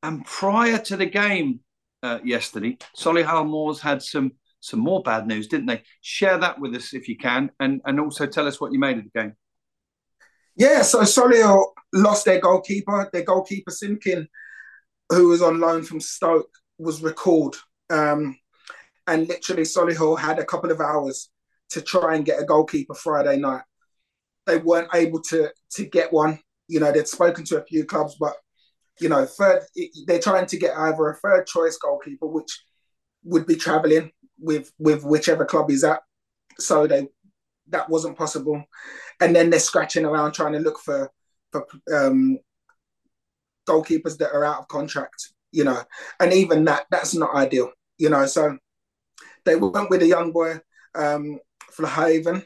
And 0.03 0.25
prior 0.25 0.77
to 0.79 0.97
the 0.97 1.05
game 1.05 1.59
uh, 2.03 2.19
yesterday, 2.23 2.77
Solihull 2.97 3.47
Moors 3.47 3.79
had 3.79 4.01
some 4.01 4.33
some 4.63 4.79
more 4.79 5.01
bad 5.01 5.25
news, 5.25 5.47
didn't 5.47 5.65
they? 5.65 5.81
Share 6.01 6.37
that 6.37 6.59
with 6.59 6.75
us 6.75 6.93
if 6.93 7.07
you 7.07 7.17
can, 7.17 7.51
and 7.59 7.81
and 7.85 7.99
also 7.99 8.25
tell 8.27 8.47
us 8.47 8.61
what 8.61 8.71
you 8.71 8.79
made 8.79 8.97
of 8.97 9.05
the 9.05 9.19
game. 9.19 9.33
Yeah, 10.55 10.83
so 10.83 11.01
Solihull 11.01 11.65
lost 11.93 12.25
their 12.25 12.39
goalkeeper. 12.39 13.09
Their 13.11 13.23
goalkeeper 13.23 13.71
Simkin, 13.71 14.27
who 15.11 15.29
was 15.29 15.41
on 15.41 15.59
loan 15.59 15.83
from 15.83 15.99
Stoke, 15.99 16.49
was 16.77 17.03
recalled. 17.03 17.55
Um, 17.89 18.37
and 19.07 19.27
literally 19.27 19.63
Solihull 19.63 20.19
had 20.19 20.39
a 20.39 20.45
couple 20.45 20.71
of 20.71 20.81
hours 20.81 21.29
to 21.69 21.81
try 21.81 22.15
and 22.15 22.25
get 22.25 22.41
a 22.41 22.45
goalkeeper 22.45 22.93
Friday 22.93 23.37
night. 23.37 23.63
They 24.45 24.57
weren't 24.57 24.93
able 24.93 25.21
to 25.23 25.51
to 25.73 25.85
get 25.85 26.11
one 26.11 26.39
you 26.71 26.79
know, 26.79 26.89
they'd 26.89 27.07
spoken 27.07 27.43
to 27.43 27.61
a 27.61 27.65
few 27.65 27.83
clubs, 27.83 28.15
but 28.17 28.33
you 29.01 29.09
know, 29.09 29.25
third, 29.25 29.63
they're 30.07 30.21
trying 30.21 30.45
to 30.45 30.57
get 30.57 30.75
either 30.77 31.09
a 31.09 31.15
third 31.15 31.45
choice 31.45 31.77
goalkeeper, 31.77 32.27
which 32.27 32.63
would 33.25 33.45
be 33.45 33.55
traveling 33.55 34.11
with 34.39 34.71
with 34.79 35.03
whichever 35.03 35.43
club 35.43 35.69
he's 35.69 35.83
at. 35.83 35.99
So 36.59 36.87
they 36.87 37.09
that 37.67 37.89
wasn't 37.89 38.17
possible, 38.17 38.63
and 39.19 39.35
then 39.35 39.49
they're 39.49 39.59
scratching 39.59 40.05
around 40.05 40.31
trying 40.31 40.53
to 40.53 40.59
look 40.59 40.79
for 40.79 41.11
for 41.51 41.67
um, 41.93 42.39
goalkeepers 43.67 44.17
that 44.17 44.33
are 44.33 44.45
out 44.45 44.59
of 44.59 44.67
contract. 44.67 45.33
You 45.51 45.65
know, 45.65 45.81
and 46.19 46.31
even 46.31 46.65
that 46.65 46.85
that's 46.91 47.13
not 47.13 47.35
ideal. 47.35 47.71
You 47.97 48.09
know, 48.09 48.25
so 48.25 48.57
they 49.45 49.55
went 49.55 49.89
with 49.89 50.01
a 50.01 50.07
young 50.07 50.31
boy, 50.31 50.59
um, 50.95 51.39
Flahavan, 51.75 52.45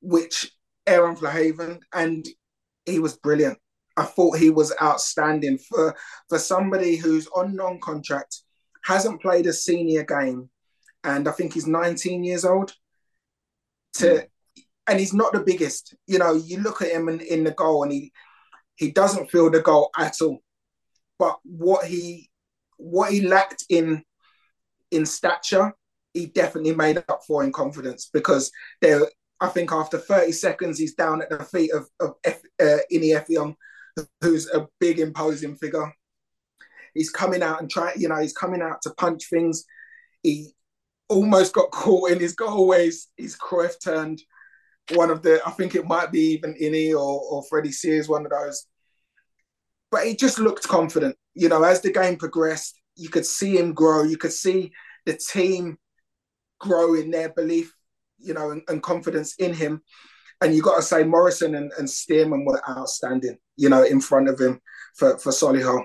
which 0.00 0.50
Aaron 0.86 1.16
Flahavan, 1.16 1.80
and 1.92 2.26
he 2.84 2.98
was 2.98 3.16
brilliant. 3.16 3.58
I 3.96 4.04
thought 4.04 4.38
he 4.38 4.50
was 4.50 4.74
outstanding 4.80 5.58
for 5.58 5.96
for 6.28 6.38
somebody 6.38 6.96
who's 6.96 7.26
on 7.28 7.56
non-contract, 7.56 8.42
hasn't 8.84 9.22
played 9.22 9.46
a 9.46 9.52
senior 9.52 10.04
game, 10.04 10.50
and 11.02 11.28
I 11.28 11.32
think 11.32 11.54
he's 11.54 11.66
19 11.66 12.24
years 12.24 12.44
old. 12.44 12.74
To 13.94 14.06
mm. 14.06 14.62
and 14.86 15.00
he's 15.00 15.14
not 15.14 15.32
the 15.32 15.40
biggest. 15.40 15.94
You 16.06 16.18
know, 16.18 16.34
you 16.34 16.60
look 16.60 16.82
at 16.82 16.90
him 16.90 17.08
in, 17.08 17.20
in 17.20 17.44
the 17.44 17.52
goal, 17.52 17.82
and 17.82 17.92
he 17.92 18.12
he 18.76 18.90
doesn't 18.90 19.30
feel 19.30 19.50
the 19.50 19.60
goal 19.60 19.90
at 19.98 20.20
all. 20.20 20.40
But 21.18 21.38
what 21.44 21.86
he 21.86 22.30
what 22.76 23.10
he 23.10 23.22
lacked 23.22 23.64
in 23.68 24.04
in 24.90 25.06
stature, 25.06 25.72
he 26.14 26.26
definitely 26.26 26.74
made 26.74 26.98
up 27.08 27.20
for 27.26 27.42
in 27.42 27.52
confidence 27.52 28.08
because 28.12 28.50
there, 28.80 29.02
I 29.40 29.48
think 29.48 29.72
after 29.72 29.98
30 29.98 30.32
seconds, 30.32 30.78
he's 30.78 30.94
down 30.94 31.22
at 31.22 31.30
the 31.30 31.44
feet 31.44 31.72
of, 31.72 31.88
of 32.00 32.14
F, 32.24 32.40
uh, 32.60 32.78
who's 34.20 34.48
a 34.50 34.68
big 34.78 34.98
imposing 34.98 35.56
figure. 35.56 35.92
He's 36.94 37.10
coming 37.10 37.42
out 37.42 37.60
and 37.60 37.70
trying, 37.70 38.00
you 38.00 38.08
know, 38.08 38.20
he's 38.20 38.32
coming 38.32 38.62
out 38.62 38.80
to 38.82 38.94
punch 38.94 39.28
things. 39.28 39.64
He 40.22 40.54
almost 41.08 41.52
got 41.52 41.70
caught 41.72 42.10
in 42.10 42.20
his 42.20 42.34
goal 42.34 42.68
where 42.68 42.84
his, 42.84 43.08
his 43.16 43.36
Cruyff 43.36 43.74
turned 43.82 44.20
one 44.94 45.10
of 45.10 45.22
the, 45.22 45.40
I 45.46 45.50
think 45.50 45.74
it 45.74 45.86
might 45.86 46.12
be 46.12 46.32
even 46.32 46.54
Inih 46.54 46.92
or, 46.92 47.20
or 47.20 47.42
Freddie 47.44 47.72
Sears, 47.72 48.08
one 48.08 48.24
of 48.24 48.30
those. 48.30 48.66
But 49.90 50.06
he 50.06 50.16
just 50.16 50.38
looked 50.38 50.68
confident. 50.68 51.16
You 51.34 51.48
know, 51.48 51.62
as 51.62 51.80
the 51.80 51.92
game 51.92 52.16
progressed, 52.16 52.80
you 52.96 53.08
could 53.08 53.26
see 53.26 53.56
him 53.58 53.72
grow. 53.72 54.02
You 54.04 54.16
could 54.16 54.32
see 54.32 54.72
the 55.04 55.14
team 55.14 55.78
grow 56.58 56.94
in 56.94 57.10
their 57.10 57.28
belief, 57.28 57.74
you 58.18 58.34
know, 58.34 58.50
and, 58.50 58.62
and 58.68 58.82
confidence 58.82 59.34
in 59.36 59.54
him. 59.54 59.82
And 60.40 60.54
you 60.54 60.62
got 60.62 60.76
to 60.76 60.82
say 60.82 61.02
Morrison 61.02 61.54
and, 61.54 61.72
and 61.78 61.88
Stearman 61.88 62.44
were 62.44 62.62
outstanding, 62.68 63.38
you 63.56 63.68
know, 63.68 63.82
in 63.82 64.00
front 64.00 64.28
of 64.28 64.38
him 64.38 64.60
for, 64.94 65.18
for 65.18 65.30
Solihull. 65.30 65.84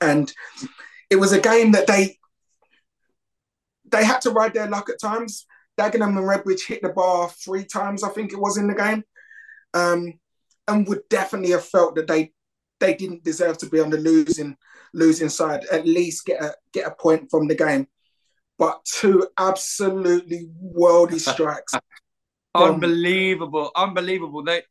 And 0.00 0.32
it 1.08 1.16
was 1.16 1.32
a 1.32 1.40
game 1.40 1.72
that 1.72 1.86
they 1.86 2.18
they 3.90 4.04
had 4.04 4.20
to 4.20 4.30
ride 4.30 4.54
their 4.54 4.68
luck 4.68 4.88
at 4.88 5.00
times. 5.00 5.46
Dagenham 5.80 6.18
and 6.18 6.28
Redbridge 6.28 6.66
hit 6.66 6.82
the 6.82 6.90
bar 6.90 7.28
three 7.28 7.64
times, 7.64 8.02
I 8.02 8.10
think 8.10 8.32
it 8.32 8.40
was 8.40 8.58
in 8.58 8.68
the 8.68 8.74
game, 8.74 9.02
um, 9.74 10.14
and 10.68 10.86
would 10.88 11.08
definitely 11.08 11.52
have 11.52 11.64
felt 11.64 11.94
that 11.94 12.06
they 12.06 12.32
they 12.80 12.94
didn't 12.94 13.24
deserve 13.24 13.58
to 13.58 13.66
be 13.66 13.80
on 13.80 13.90
the 13.90 13.98
losing 13.98 14.56
losing 14.92 15.28
side. 15.28 15.64
At 15.70 15.86
least 15.86 16.26
get 16.26 16.42
a 16.42 16.54
get 16.72 16.86
a 16.86 16.90
point 16.90 17.30
from 17.30 17.48
the 17.48 17.54
game 17.54 17.86
but 18.60 18.84
two 18.84 19.26
absolutely 19.38 20.50
worldy 20.62 21.18
strikes. 21.32 21.72
unbelievable, 22.54 23.70
unbelievable. 23.74 24.44
They, 24.44 24.62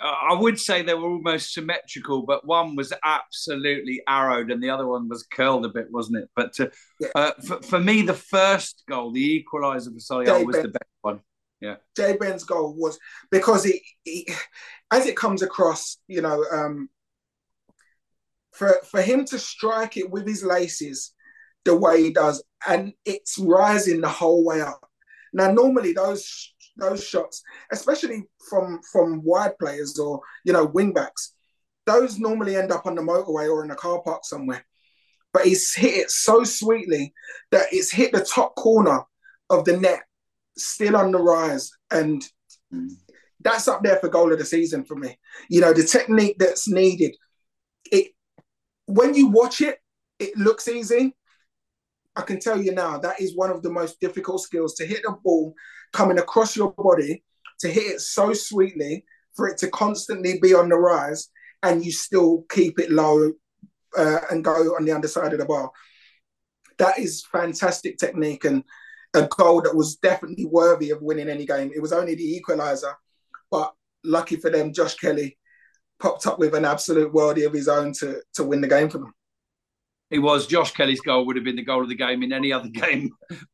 I 0.00 0.34
would 0.34 0.60
say 0.60 0.82
they 0.82 0.94
were 0.94 1.10
almost 1.10 1.52
symmetrical, 1.52 2.22
but 2.22 2.46
one 2.46 2.76
was 2.76 2.92
absolutely 3.04 4.00
arrowed 4.08 4.50
and 4.50 4.62
the 4.62 4.70
other 4.70 4.86
one 4.86 5.08
was 5.08 5.24
curled 5.24 5.66
a 5.66 5.68
bit, 5.68 5.90
wasn't 5.90 6.18
it? 6.18 6.30
But 6.36 6.58
uh, 6.60 6.66
yeah. 7.00 7.08
uh, 7.14 7.32
for, 7.44 7.62
for, 7.62 7.80
me, 7.80 8.02
the 8.02 8.14
first 8.14 8.84
goal, 8.88 9.10
the 9.10 9.44
equaliser 9.44 9.86
for 9.86 9.98
Solihull, 9.98 10.46
was 10.46 10.56
ben, 10.56 10.62
the 10.62 10.68
best 10.68 10.90
one. 11.02 11.20
Yeah, 11.60 11.76
Jay 11.96 12.16
Benn's 12.16 12.44
goal 12.44 12.74
was 12.76 12.98
because 13.30 13.66
it, 13.66 13.80
it 14.04 14.36
as 14.92 15.06
it 15.06 15.16
comes 15.16 15.42
across, 15.42 15.98
you 16.06 16.20
know, 16.20 16.44
um, 16.52 16.88
for 18.52 18.76
for 18.88 19.00
him 19.00 19.24
to 19.26 19.38
strike 19.38 19.96
it 19.96 20.10
with 20.10 20.28
his 20.28 20.44
laces 20.44 21.12
the 21.64 21.74
way 21.74 22.02
he 22.02 22.12
does, 22.12 22.44
and 22.68 22.92
it's 23.04 23.38
rising 23.38 24.00
the 24.00 24.08
whole 24.08 24.44
way 24.44 24.60
up. 24.60 24.86
Now, 25.32 25.50
normally 25.50 25.92
those 25.92 26.54
those 26.76 27.04
shots, 27.04 27.42
especially 27.72 28.24
from 28.48 28.80
from 28.92 29.22
wide 29.22 29.58
players 29.58 29.98
or 29.98 30.20
you 30.44 30.52
know 30.52 30.64
wing 30.64 30.92
backs, 30.92 31.34
those 31.86 32.18
normally 32.18 32.56
end 32.56 32.72
up 32.72 32.86
on 32.86 32.94
the 32.94 33.02
motorway 33.02 33.50
or 33.50 33.64
in 33.64 33.70
a 33.70 33.76
car 33.76 34.02
park 34.02 34.24
somewhere. 34.24 34.64
But 35.32 35.46
he's 35.46 35.74
hit 35.74 35.94
it 35.94 36.10
so 36.10 36.44
sweetly 36.44 37.12
that 37.50 37.66
it's 37.72 37.92
hit 37.92 38.12
the 38.12 38.24
top 38.24 38.54
corner 38.56 39.02
of 39.50 39.64
the 39.64 39.76
net, 39.76 40.02
still 40.56 40.96
on 40.96 41.12
the 41.12 41.18
rise, 41.18 41.70
and 41.90 42.22
mm. 42.72 42.90
that's 43.40 43.68
up 43.68 43.82
there 43.82 43.96
for 43.96 44.08
goal 44.08 44.32
of 44.32 44.38
the 44.38 44.44
season 44.44 44.84
for 44.84 44.96
me. 44.96 45.18
You 45.48 45.60
know 45.60 45.72
the 45.72 45.84
technique 45.84 46.36
that's 46.38 46.68
needed. 46.68 47.14
It 47.90 48.12
when 48.86 49.14
you 49.14 49.28
watch 49.28 49.60
it, 49.60 49.78
it 50.18 50.36
looks 50.36 50.68
easy, 50.68 51.14
I 52.16 52.22
can 52.22 52.40
tell 52.40 52.60
you 52.60 52.72
now 52.72 52.98
that 52.98 53.20
is 53.20 53.36
one 53.36 53.50
of 53.50 53.62
the 53.62 53.70
most 53.70 54.00
difficult 54.00 54.40
skills 54.40 54.74
to 54.74 54.86
hit 54.86 55.02
a 55.06 55.12
ball 55.12 55.54
coming 55.92 56.18
across 56.18 56.56
your 56.56 56.72
body, 56.72 57.22
to 57.60 57.68
hit 57.68 57.84
it 57.84 58.00
so 58.00 58.32
sweetly, 58.32 59.04
for 59.34 59.48
it 59.48 59.58
to 59.58 59.68
constantly 59.68 60.38
be 60.40 60.54
on 60.54 60.68
the 60.68 60.76
rise, 60.76 61.28
and 61.62 61.84
you 61.84 61.92
still 61.92 62.44
keep 62.50 62.78
it 62.78 62.90
low 62.90 63.32
uh, 63.96 64.18
and 64.30 64.44
go 64.44 64.52
on 64.76 64.84
the 64.84 64.92
underside 64.92 65.32
of 65.32 65.38
the 65.38 65.44
bar. 65.44 65.70
That 66.78 66.98
is 66.98 67.24
fantastic 67.32 67.98
technique 67.98 68.44
and 68.44 68.62
a 69.14 69.26
goal 69.26 69.62
that 69.62 69.74
was 69.74 69.96
definitely 69.96 70.44
worthy 70.44 70.90
of 70.90 71.00
winning 71.00 71.28
any 71.28 71.46
game. 71.46 71.72
It 71.74 71.80
was 71.80 71.92
only 71.92 72.14
the 72.14 72.40
equaliser, 72.40 72.92
but 73.50 73.74
lucky 74.04 74.36
for 74.36 74.50
them, 74.50 74.72
Josh 74.72 74.94
Kelly 74.96 75.38
popped 75.98 76.26
up 76.26 76.38
with 76.38 76.54
an 76.54 76.64
absolute 76.64 77.12
worldie 77.12 77.46
of 77.46 77.52
his 77.52 77.68
own 77.68 77.92
to 77.94 78.20
to 78.34 78.44
win 78.44 78.60
the 78.60 78.68
game 78.68 78.90
for 78.90 78.98
them. 78.98 79.14
It 80.10 80.18
was 80.18 80.46
Josh 80.46 80.72
Kelly's 80.72 81.00
goal 81.00 81.26
would 81.26 81.36
have 81.36 81.44
been 81.44 81.56
the 81.56 81.64
goal 81.64 81.82
of 81.82 81.88
the 81.88 81.94
game 81.94 82.22
in 82.22 82.32
any 82.32 82.52
other 82.52 82.68
game, 82.72 83.10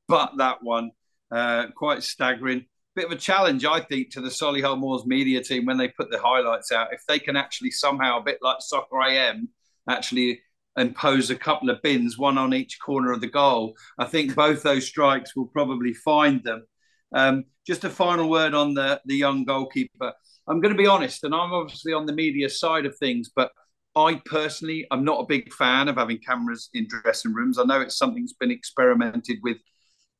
but 0.09 0.33
that 0.39 0.63
one 0.63 0.91
uh, 1.33 1.67
quite 1.77 2.03
staggering. 2.03 2.67
Bit 2.95 3.07
of 3.07 3.13
a 3.13 3.17
challenge, 3.17 3.65
I 3.65 3.81
think, 3.81 4.11
to 4.11 4.21
the 4.21 4.29
Solihull 4.29 4.79
Moors 4.79 5.07
media 5.07 5.43
team 5.43 5.65
when 5.65 5.79
they 5.79 5.89
put 5.89 6.11
the 6.11 6.21
highlights 6.21 6.73
out. 6.73 6.93
If 6.93 7.03
they 7.09 7.19
can 7.19 7.37
actually 7.37 7.71
somehow, 7.71 8.19
a 8.19 8.23
bit 8.23 8.39
like 8.43 8.59
Soccer 8.61 9.01
AM, 9.01 9.49
actually 9.89 10.41
impose 10.77 11.31
a 11.31 11.37
couple 11.37 11.71
of 11.71 11.83
bins, 11.83 12.19
one 12.19 12.39
on 12.39 12.55
each 12.55 12.79
corner 12.81 13.13
of 13.13 13.21
the 13.21 13.27
goal, 13.27 13.75
I 13.99 14.07
think 14.07 14.35
both 14.35 14.63
those 14.63 14.87
strikes 14.87 15.37
will 15.37 15.47
probably 15.47 15.95
find 15.95 16.43
them. 16.45 16.67
Um, 17.15 17.45
just 17.67 17.85
a 17.85 17.91
final 17.91 18.29
word 18.31 18.55
on 18.55 18.75
the 18.75 19.01
the 19.05 19.17
young 19.17 19.45
goalkeeper. 19.45 20.13
I'm 20.49 20.61
going 20.61 20.75
to 20.75 20.83
be 20.83 20.89
honest, 20.89 21.25
and 21.25 21.35
I'm 21.35 21.53
obviously 21.53 21.93
on 21.93 22.07
the 22.07 22.13
media 22.13 22.49
side 22.49 22.87
of 22.87 22.97
things, 22.97 23.31
but 23.35 23.53
I 23.95 24.21
personally, 24.25 24.87
I'm 24.91 25.05
not 25.05 25.21
a 25.21 25.27
big 25.27 25.53
fan 25.53 25.89
of 25.89 25.97
having 25.97 26.19
cameras 26.19 26.71
in 26.73 26.89
dressing 26.89 27.35
rooms. 27.35 27.59
I 27.59 27.65
know 27.65 27.81
it's 27.81 27.99
something 27.99 28.23
that's 28.23 28.33
been 28.33 28.51
experimented 28.51 29.39
with 29.43 29.59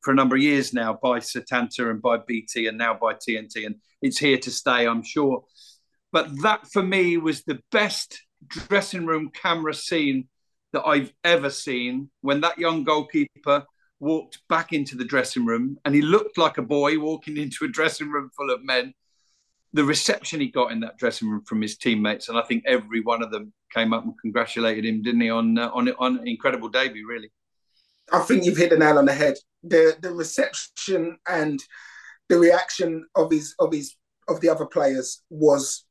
for 0.03 0.11
a 0.11 0.15
number 0.15 0.35
of 0.35 0.41
years 0.41 0.73
now 0.73 0.99
by 1.01 1.19
Setanta 1.19 1.89
and 1.89 2.01
by 2.01 2.17
BT 2.17 2.67
and 2.67 2.77
now 2.77 2.93
by 2.93 3.13
TNT, 3.13 3.65
and 3.65 3.75
it's 4.01 4.17
here 4.17 4.37
to 4.37 4.51
stay, 4.51 4.87
I'm 4.87 5.03
sure. 5.03 5.43
But 6.11 6.29
that 6.43 6.67
for 6.67 6.83
me 6.83 7.17
was 7.17 7.43
the 7.43 7.59
best 7.71 8.21
dressing 8.47 9.05
room 9.05 9.31
camera 9.33 9.73
scene 9.73 10.27
that 10.73 10.85
I've 10.85 11.13
ever 11.23 11.49
seen 11.49 12.09
when 12.21 12.41
that 12.41 12.57
young 12.57 12.83
goalkeeper 12.83 13.65
walked 13.99 14.39
back 14.49 14.73
into 14.73 14.97
the 14.97 15.05
dressing 15.05 15.45
room 15.45 15.77
and 15.85 15.95
he 15.95 16.01
looked 16.01 16.37
like 16.37 16.57
a 16.57 16.63
boy 16.63 16.99
walking 16.99 17.37
into 17.43 17.65
a 17.65 17.69
dressing 17.69 18.09
room 18.09 18.29
full 18.35 18.49
of 18.49 18.63
men 18.63 18.93
the 19.73 19.83
reception 19.83 20.39
he 20.39 20.47
got 20.47 20.71
in 20.71 20.79
that 20.81 20.97
dressing 20.97 21.29
room 21.29 21.43
from 21.45 21.61
his 21.61 21.77
teammates, 21.77 22.29
and 22.29 22.37
I 22.37 22.43
think 22.43 22.63
every 22.65 23.01
one 23.01 23.23
of 23.23 23.31
them 23.31 23.51
came 23.73 23.91
up 23.91 24.03
and 24.03 24.13
congratulated 24.21 24.85
him, 24.85 25.01
didn't 25.01 25.21
he, 25.21 25.31
on 25.31 25.57
uh, 25.57 25.69
on 25.73 25.89
on 25.93 26.19
an 26.19 26.27
incredible 26.27 26.69
debut, 26.69 27.07
really. 27.07 27.31
I 28.11 28.19
think 28.19 28.43
you've 28.43 28.57
hit 28.57 28.69
the 28.69 28.77
nail 28.77 28.97
on 28.97 29.05
the 29.05 29.13
head. 29.13 29.35
The 29.63 29.95
the 30.01 30.11
reception 30.11 31.17
and 31.27 31.61
the 32.29 32.37
reaction 32.37 33.05
of 33.15 33.31
his 33.31 33.55
of 33.59 33.71
his 33.71 33.95
of 34.27 34.41
the 34.41 34.49
other 34.49 34.65
players 34.65 35.21
was 35.29 35.85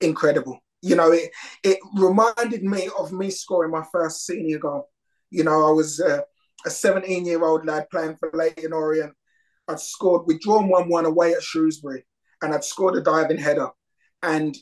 incredible. 0.00 0.58
You 0.82 0.96
know, 0.96 1.12
it 1.12 1.30
it 1.62 1.78
reminded 1.96 2.62
me 2.62 2.90
of 2.98 3.12
me 3.12 3.30
scoring 3.30 3.70
my 3.70 3.84
first 3.92 4.26
senior 4.26 4.58
goal. 4.58 4.90
You 5.30 5.44
know, 5.44 5.66
I 5.66 5.70
was 5.70 6.00
a 6.00 6.24
17 6.70 7.24
year 7.24 7.44
old 7.44 7.66
lad 7.66 7.88
playing 7.90 8.16
for 8.16 8.30
Leyton 8.32 8.72
Orient. 8.72 9.14
I'd 9.68 9.80
scored, 9.80 10.26
we'd 10.26 10.40
drawn 10.40 10.68
1 10.68 10.88
1 10.88 11.06
away 11.06 11.32
at 11.32 11.42
Shrewsbury 11.42 12.04
and 12.42 12.54
I'd 12.54 12.64
scored 12.64 12.96
a 12.96 13.02
diving 13.02 13.38
header. 13.38 13.70
And 14.22 14.56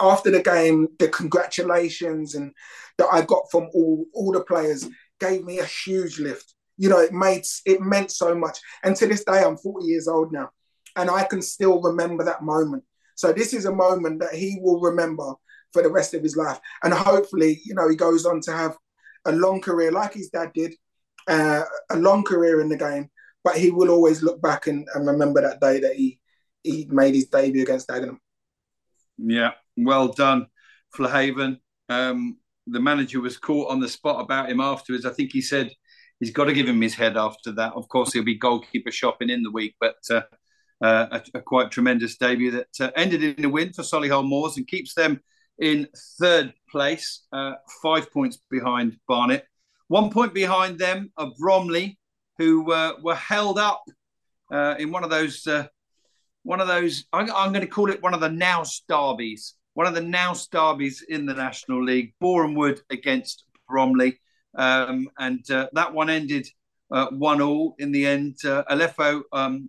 after 0.00 0.30
the 0.30 0.42
game, 0.42 0.88
the 0.98 1.08
congratulations 1.08 2.34
and 2.34 2.52
that 2.98 3.08
I 3.12 3.22
got 3.22 3.50
from 3.50 3.68
all 3.74 4.06
all 4.12 4.32
the 4.32 4.44
players 4.44 4.88
gave 5.24 5.44
me 5.44 5.58
a 5.58 5.64
huge 5.64 6.18
lift. 6.18 6.54
You 6.76 6.88
know, 6.88 7.00
it 7.00 7.12
made 7.12 7.44
it 7.66 7.80
meant 7.80 8.10
so 8.10 8.34
much. 8.34 8.58
And 8.82 8.96
to 8.96 9.06
this 9.06 9.24
day, 9.24 9.42
I'm 9.42 9.56
40 9.56 9.86
years 9.86 10.08
old 10.08 10.32
now, 10.32 10.50
and 10.96 11.10
I 11.10 11.24
can 11.24 11.42
still 11.42 11.80
remember 11.80 12.24
that 12.24 12.42
moment. 12.42 12.84
So 13.16 13.32
this 13.32 13.54
is 13.54 13.64
a 13.64 13.72
moment 13.72 14.20
that 14.20 14.34
he 14.34 14.58
will 14.60 14.80
remember 14.80 15.34
for 15.72 15.82
the 15.82 15.90
rest 15.90 16.14
of 16.14 16.22
his 16.22 16.36
life, 16.36 16.60
and 16.82 16.92
hopefully, 16.92 17.60
you 17.64 17.74
know, 17.74 17.88
he 17.88 17.96
goes 17.96 18.26
on 18.26 18.40
to 18.42 18.52
have 18.52 18.76
a 19.24 19.32
long 19.32 19.60
career 19.60 19.90
like 19.90 20.14
his 20.14 20.30
dad 20.30 20.52
did, 20.52 20.74
uh, 21.28 21.62
a 21.90 21.96
long 21.96 22.22
career 22.24 22.60
in 22.60 22.68
the 22.68 22.76
game. 22.76 23.10
But 23.42 23.56
he 23.56 23.70
will 23.70 23.90
always 23.90 24.22
look 24.22 24.40
back 24.40 24.68
and, 24.68 24.88
and 24.94 25.06
remember 25.06 25.42
that 25.42 25.60
day 25.60 25.78
that 25.80 25.96
he 25.96 26.18
he 26.62 26.88
made 26.90 27.14
his 27.14 27.26
debut 27.26 27.62
against 27.62 27.88
Dagenham. 27.88 28.18
Yeah, 29.18 29.52
well 29.76 30.08
done, 30.08 30.46
Flahavan. 30.96 31.58
Um, 31.88 32.38
the 32.66 32.80
manager 32.80 33.20
was 33.20 33.36
caught 33.36 33.70
on 33.70 33.80
the 33.80 33.88
spot 33.88 34.20
about 34.20 34.50
him 34.50 34.60
afterwards. 34.60 35.04
I 35.04 35.12
think 35.12 35.32
he 35.32 35.40
said 35.40 35.70
he's 36.20 36.30
got 36.30 36.44
to 36.44 36.52
give 36.52 36.68
him 36.68 36.80
his 36.80 36.94
head 36.94 37.16
after 37.16 37.52
that. 37.52 37.74
Of 37.74 37.88
course, 37.88 38.12
he'll 38.12 38.24
be 38.24 38.38
goalkeeper 38.38 38.90
shopping 38.90 39.30
in 39.30 39.42
the 39.42 39.50
week, 39.50 39.74
but 39.80 39.96
uh, 40.10 40.22
uh, 40.82 41.20
a, 41.34 41.38
a, 41.38 41.40
quite 41.40 41.70
tremendous 41.70 42.16
debut 42.16 42.50
that 42.50 42.80
uh, 42.80 42.90
ended 42.96 43.22
in 43.22 43.44
a 43.44 43.48
win 43.48 43.72
for 43.72 43.82
Solihull 43.82 44.28
Moors 44.28 44.56
and 44.56 44.66
keeps 44.66 44.94
them 44.94 45.20
in 45.58 45.88
third 46.18 46.52
place, 46.68 47.26
uh, 47.32 47.52
five 47.82 48.10
points 48.12 48.38
behind 48.50 48.96
Barnet. 49.06 49.44
One 49.88 50.10
point 50.10 50.34
behind 50.34 50.78
them 50.78 51.12
are 51.16 51.30
Bromley, 51.38 51.98
who 52.38 52.72
uh, 52.72 52.94
were 53.02 53.14
held 53.14 53.58
up 53.58 53.84
uh, 54.52 54.74
in 54.78 54.90
one 54.90 55.04
of 55.04 55.10
those 55.10 55.46
one 56.42 56.60
of 56.60 56.68
those. 56.68 57.04
I'm, 57.12 57.30
I'm 57.34 57.52
going 57.52 57.64
to 57.64 57.66
call 57.66 57.90
it 57.90 58.02
one 58.02 58.14
of 58.14 58.20
the 58.20 58.28
Naus 58.28 58.82
derbies. 58.88 59.54
One 59.74 59.86
of 59.86 59.94
the 59.94 60.00
Naus 60.00 60.46
derbies 60.46 61.04
in 61.08 61.26
the 61.26 61.34
National 61.34 61.82
League. 61.84 62.14
Boreham 62.20 62.54
Wood 62.54 62.80
against 62.90 63.44
Bromley, 63.68 64.18
um, 64.56 65.08
and 65.18 65.48
uh, 65.50 65.68
that 65.72 65.92
one 65.92 66.10
ended 66.10 66.46
uh, 66.90 67.08
one 67.10 67.40
all 67.40 67.74
in 67.78 67.92
the 67.92 68.06
end. 68.06 68.36
Uh, 68.44 68.64
Aleppo, 68.68 69.22
um, 69.32 69.68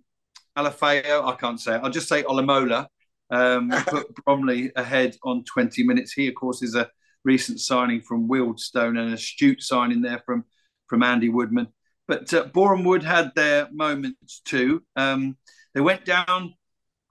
Alafeo, 0.56 1.24
I 1.26 1.36
can't 1.36 1.60
say 1.60 1.74
it. 1.74 1.80
I'll 1.82 1.90
just 1.90 2.08
say 2.08 2.22
Olomola 2.22 2.86
um, 3.30 3.70
put 3.88 4.14
Bromley 4.24 4.72
ahead 4.76 5.16
on 5.22 5.44
20 5.44 5.84
minutes. 5.84 6.12
He, 6.12 6.28
of 6.28 6.34
course, 6.34 6.62
is 6.62 6.74
a 6.74 6.88
recent 7.24 7.60
signing 7.60 8.00
from 8.00 8.28
Wealdstone 8.28 8.90
and 8.90 8.98
an 8.98 9.12
astute 9.12 9.62
signing 9.62 10.00
there 10.00 10.22
from, 10.24 10.44
from 10.86 11.02
Andy 11.02 11.28
Woodman. 11.28 11.68
But 12.08 12.32
uh, 12.32 12.44
Boreham 12.44 12.84
Wood 12.84 13.02
had 13.02 13.32
their 13.34 13.68
moments 13.72 14.40
too. 14.44 14.82
Um, 14.94 15.36
they 15.74 15.80
went 15.80 16.04
down 16.04 16.54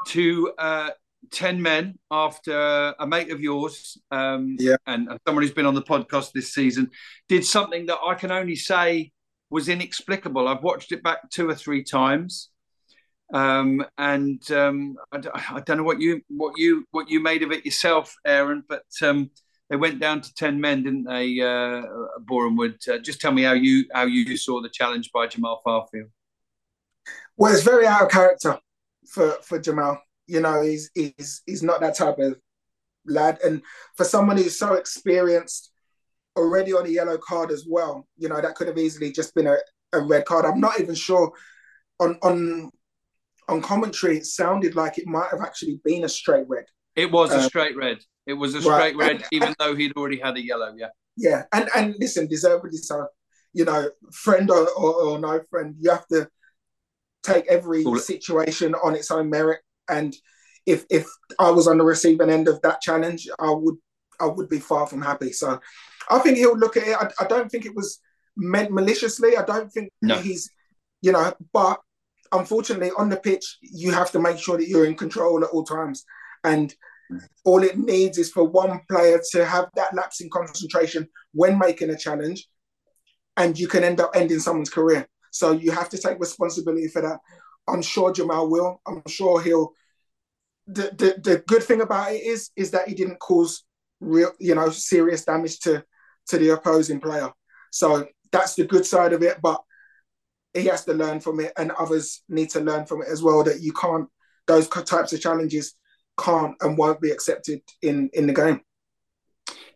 to 0.07 0.53
uh, 0.57 0.89
10 1.31 1.61
men 1.61 1.97
after 2.11 2.93
a 2.99 3.07
mate 3.07 3.31
of 3.31 3.39
yours 3.39 3.97
um, 4.11 4.55
yeah. 4.59 4.75
and, 4.87 5.09
someone 5.25 5.43
who's 5.43 5.53
been 5.53 5.65
on 5.65 5.75
the 5.75 5.81
podcast 5.81 6.31
this 6.33 6.53
season 6.53 6.89
did 7.29 7.45
something 7.45 7.85
that 7.87 7.99
I 8.05 8.15
can 8.15 8.31
only 8.31 8.55
say 8.55 9.11
was 9.49 9.69
inexplicable. 9.69 10.47
I've 10.47 10.63
watched 10.63 10.91
it 10.91 11.03
back 11.03 11.29
two 11.29 11.49
or 11.49 11.55
three 11.55 11.83
times. 11.83 12.49
Um, 13.33 13.83
and 13.97 14.51
um, 14.51 14.95
I, 15.11 15.17
I, 15.55 15.59
don't 15.61 15.77
know 15.77 15.83
what 15.83 15.99
you 15.99 16.21
what 16.27 16.57
you 16.57 16.85
what 16.91 17.09
you 17.09 17.19
made 17.19 17.41
of 17.41 17.51
it 17.51 17.65
yourself, 17.65 18.15
Aaron. 18.25 18.63
But 18.69 18.83
um, 19.01 19.31
they 19.69 19.77
went 19.77 19.99
down 19.99 20.21
to 20.21 20.33
ten 20.35 20.61
men, 20.61 20.83
didn't 20.83 21.05
they? 21.05 21.39
Uh, 21.41 21.81
Boreham 22.19 22.55
Wood. 22.55 22.77
Uh, 22.87 22.99
just 22.99 23.19
tell 23.19 23.31
me 23.31 23.41
how 23.41 23.53
you 23.53 23.85
how 23.93 24.05
you 24.05 24.37
saw 24.37 24.61
the 24.61 24.69
challenge 24.69 25.11
by 25.11 25.25
Jamal 25.25 25.61
Fyfield. 25.65 26.11
Well, 27.35 27.51
it's 27.51 27.63
very 27.63 27.87
out 27.87 28.03
of 28.03 28.11
character 28.11 28.59
for 29.07 29.31
for 29.41 29.59
Jamal. 29.59 29.99
You 30.27 30.41
know, 30.41 30.61
he's 30.61 30.89
he's 30.93 31.41
he's 31.45 31.63
not 31.63 31.81
that 31.81 31.95
type 31.95 32.17
of 32.19 32.37
lad, 33.05 33.39
and 33.43 33.61
for 33.95 34.03
someone 34.03 34.37
who's 34.37 34.57
so 34.57 34.73
experienced 34.73 35.71
already 36.35 36.73
on 36.73 36.85
a 36.85 36.89
yellow 36.89 37.17
card 37.17 37.51
as 37.51 37.65
well, 37.67 38.07
you 38.17 38.27
know, 38.27 38.41
that 38.41 38.55
could 38.55 38.67
have 38.67 38.77
easily 38.77 39.11
just 39.11 39.33
been 39.35 39.47
a, 39.47 39.57
a 39.93 39.99
red 40.01 40.25
card. 40.25 40.45
I'm 40.45 40.59
not 40.59 40.79
even 40.79 40.95
sure 40.95 41.31
on 41.99 42.17
on 42.21 42.71
on 43.47 43.61
commentary, 43.61 44.17
it 44.17 44.25
sounded 44.25 44.75
like 44.75 44.97
it 44.97 45.07
might 45.07 45.29
have 45.29 45.41
actually 45.41 45.79
been 45.83 46.03
a 46.03 46.09
straight 46.09 46.47
red. 46.47 46.65
It 46.95 47.11
was 47.11 47.31
a 47.31 47.37
um, 47.37 47.43
straight 47.43 47.77
red. 47.77 47.99
It 48.25 48.33
was 48.33 48.55
a 48.55 48.61
straight 48.61 48.95
right. 48.95 48.95
red, 48.95 49.11
and, 49.11 49.25
even 49.31 49.47
and, 49.49 49.55
though 49.59 49.75
he'd 49.75 49.95
already 49.95 50.19
had 50.19 50.35
a 50.37 50.43
yellow. 50.43 50.73
Yeah. 50.75 50.87
Yeah, 51.17 51.43
and 51.53 51.69
and 51.75 51.95
listen, 51.99 52.27
deservedly 52.27 52.77
so. 52.77 53.07
You 53.53 53.63
know, 53.63 53.89
friend 54.11 54.51
or, 54.51 54.67
or, 54.71 54.93
or 54.95 55.19
no 55.19 55.39
friend, 55.49 55.75
you 55.79 55.89
have 55.89 56.05
to 56.07 56.27
take 57.23 57.47
every 57.47 57.85
situation 57.99 58.75
on 58.75 58.95
its 58.95 59.09
own 59.11 59.29
merit. 59.29 59.61
And 59.89 60.15
if 60.65 60.85
if 60.89 61.07
I 61.39 61.51
was 61.51 61.67
on 61.67 61.77
the 61.77 61.83
receiving 61.83 62.29
end 62.29 62.47
of 62.47 62.61
that 62.61 62.81
challenge, 62.81 63.27
I 63.39 63.51
would 63.51 63.75
I 64.19 64.25
would 64.25 64.49
be 64.49 64.59
far 64.59 64.87
from 64.87 65.01
happy. 65.01 65.31
So 65.31 65.59
I 66.09 66.19
think 66.19 66.37
he'll 66.37 66.57
look 66.57 66.77
at 66.77 66.87
it. 66.87 66.97
I, 66.97 67.09
I 67.23 67.27
don't 67.27 67.49
think 67.49 67.65
it 67.65 67.75
was 67.75 67.99
meant 68.37 68.71
maliciously. 68.71 69.37
I 69.37 69.43
don't 69.43 69.71
think 69.71 69.91
no. 70.01 70.15
he's, 70.17 70.49
you 71.01 71.11
know, 71.11 71.33
but 71.53 71.79
unfortunately, 72.31 72.91
on 72.97 73.09
the 73.09 73.17
pitch, 73.17 73.57
you 73.61 73.91
have 73.91 74.11
to 74.11 74.19
make 74.19 74.37
sure 74.37 74.57
that 74.57 74.67
you're 74.67 74.85
in 74.85 74.95
control 74.95 75.43
at 75.43 75.49
all 75.49 75.63
times. 75.63 76.03
And 76.43 76.73
all 77.43 77.63
it 77.63 77.77
needs 77.77 78.17
is 78.17 78.31
for 78.31 78.43
one 78.43 78.81
player 78.89 79.21
to 79.31 79.45
have 79.45 79.69
that 79.75 79.93
lapse 79.93 80.21
in 80.21 80.29
concentration 80.29 81.07
when 81.33 81.57
making 81.57 81.89
a 81.89 81.97
challenge, 81.97 82.47
and 83.37 83.57
you 83.57 83.67
can 83.67 83.83
end 83.83 83.99
up 83.99 84.11
ending 84.15 84.39
someone's 84.39 84.69
career. 84.69 85.07
So 85.31 85.51
you 85.51 85.71
have 85.71 85.89
to 85.89 85.97
take 85.97 86.19
responsibility 86.19 86.87
for 86.87 87.01
that. 87.01 87.19
I'm 87.67 87.81
sure 87.81 88.13
Jamal 88.13 88.49
will. 88.49 88.81
I'm 88.87 89.01
sure 89.07 89.41
he'll. 89.41 89.73
The, 90.67 90.91
the, 90.97 91.29
the 91.29 91.43
good 91.47 91.63
thing 91.63 91.81
about 91.81 92.11
it 92.13 92.23
is 92.23 92.49
is 92.55 92.71
that 92.71 92.87
he 92.87 92.95
didn't 92.95 93.19
cause 93.19 93.63
real 93.99 94.31
you 94.39 94.55
know 94.55 94.69
serious 94.69 95.23
damage 95.23 95.59
to 95.61 95.83
to 96.27 96.37
the 96.37 96.49
opposing 96.49 96.99
player. 96.99 97.31
So 97.71 98.07
that's 98.31 98.55
the 98.55 98.65
good 98.65 98.85
side 98.85 99.13
of 99.13 99.21
it. 99.21 99.41
But 99.41 99.61
he 100.53 100.65
has 100.65 100.85
to 100.85 100.93
learn 100.93 101.19
from 101.19 101.39
it, 101.39 101.53
and 101.57 101.71
others 101.71 102.23
need 102.29 102.49
to 102.51 102.61
learn 102.61 102.85
from 102.85 103.01
it 103.01 103.09
as 103.09 103.21
well. 103.21 103.43
That 103.43 103.61
you 103.61 103.73
can't; 103.73 104.07
those 104.47 104.67
types 104.67 105.13
of 105.13 105.21
challenges 105.21 105.75
can't 106.19 106.55
and 106.61 106.77
won't 106.77 107.01
be 107.01 107.11
accepted 107.11 107.61
in 107.81 108.09
in 108.13 108.27
the 108.27 108.33
game. 108.33 108.61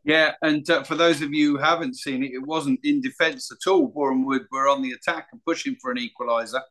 Yeah, 0.04 0.34
and 0.42 0.68
uh, 0.70 0.84
for 0.84 0.96
those 0.96 1.22
of 1.22 1.34
you 1.34 1.58
who 1.58 1.64
haven't 1.64 1.98
seen 1.98 2.24
it, 2.24 2.32
it 2.32 2.46
wasn't 2.46 2.80
in 2.84 3.02
defence 3.02 3.52
at 3.52 3.70
all. 3.70 3.92
Wood 3.94 4.46
were 4.52 4.68
on 4.68 4.82
the 4.82 4.92
attack 4.92 5.28
and 5.32 5.44
pushing 5.46 5.76
for 5.82 5.92
an 5.92 5.98
equaliser, 5.98 6.62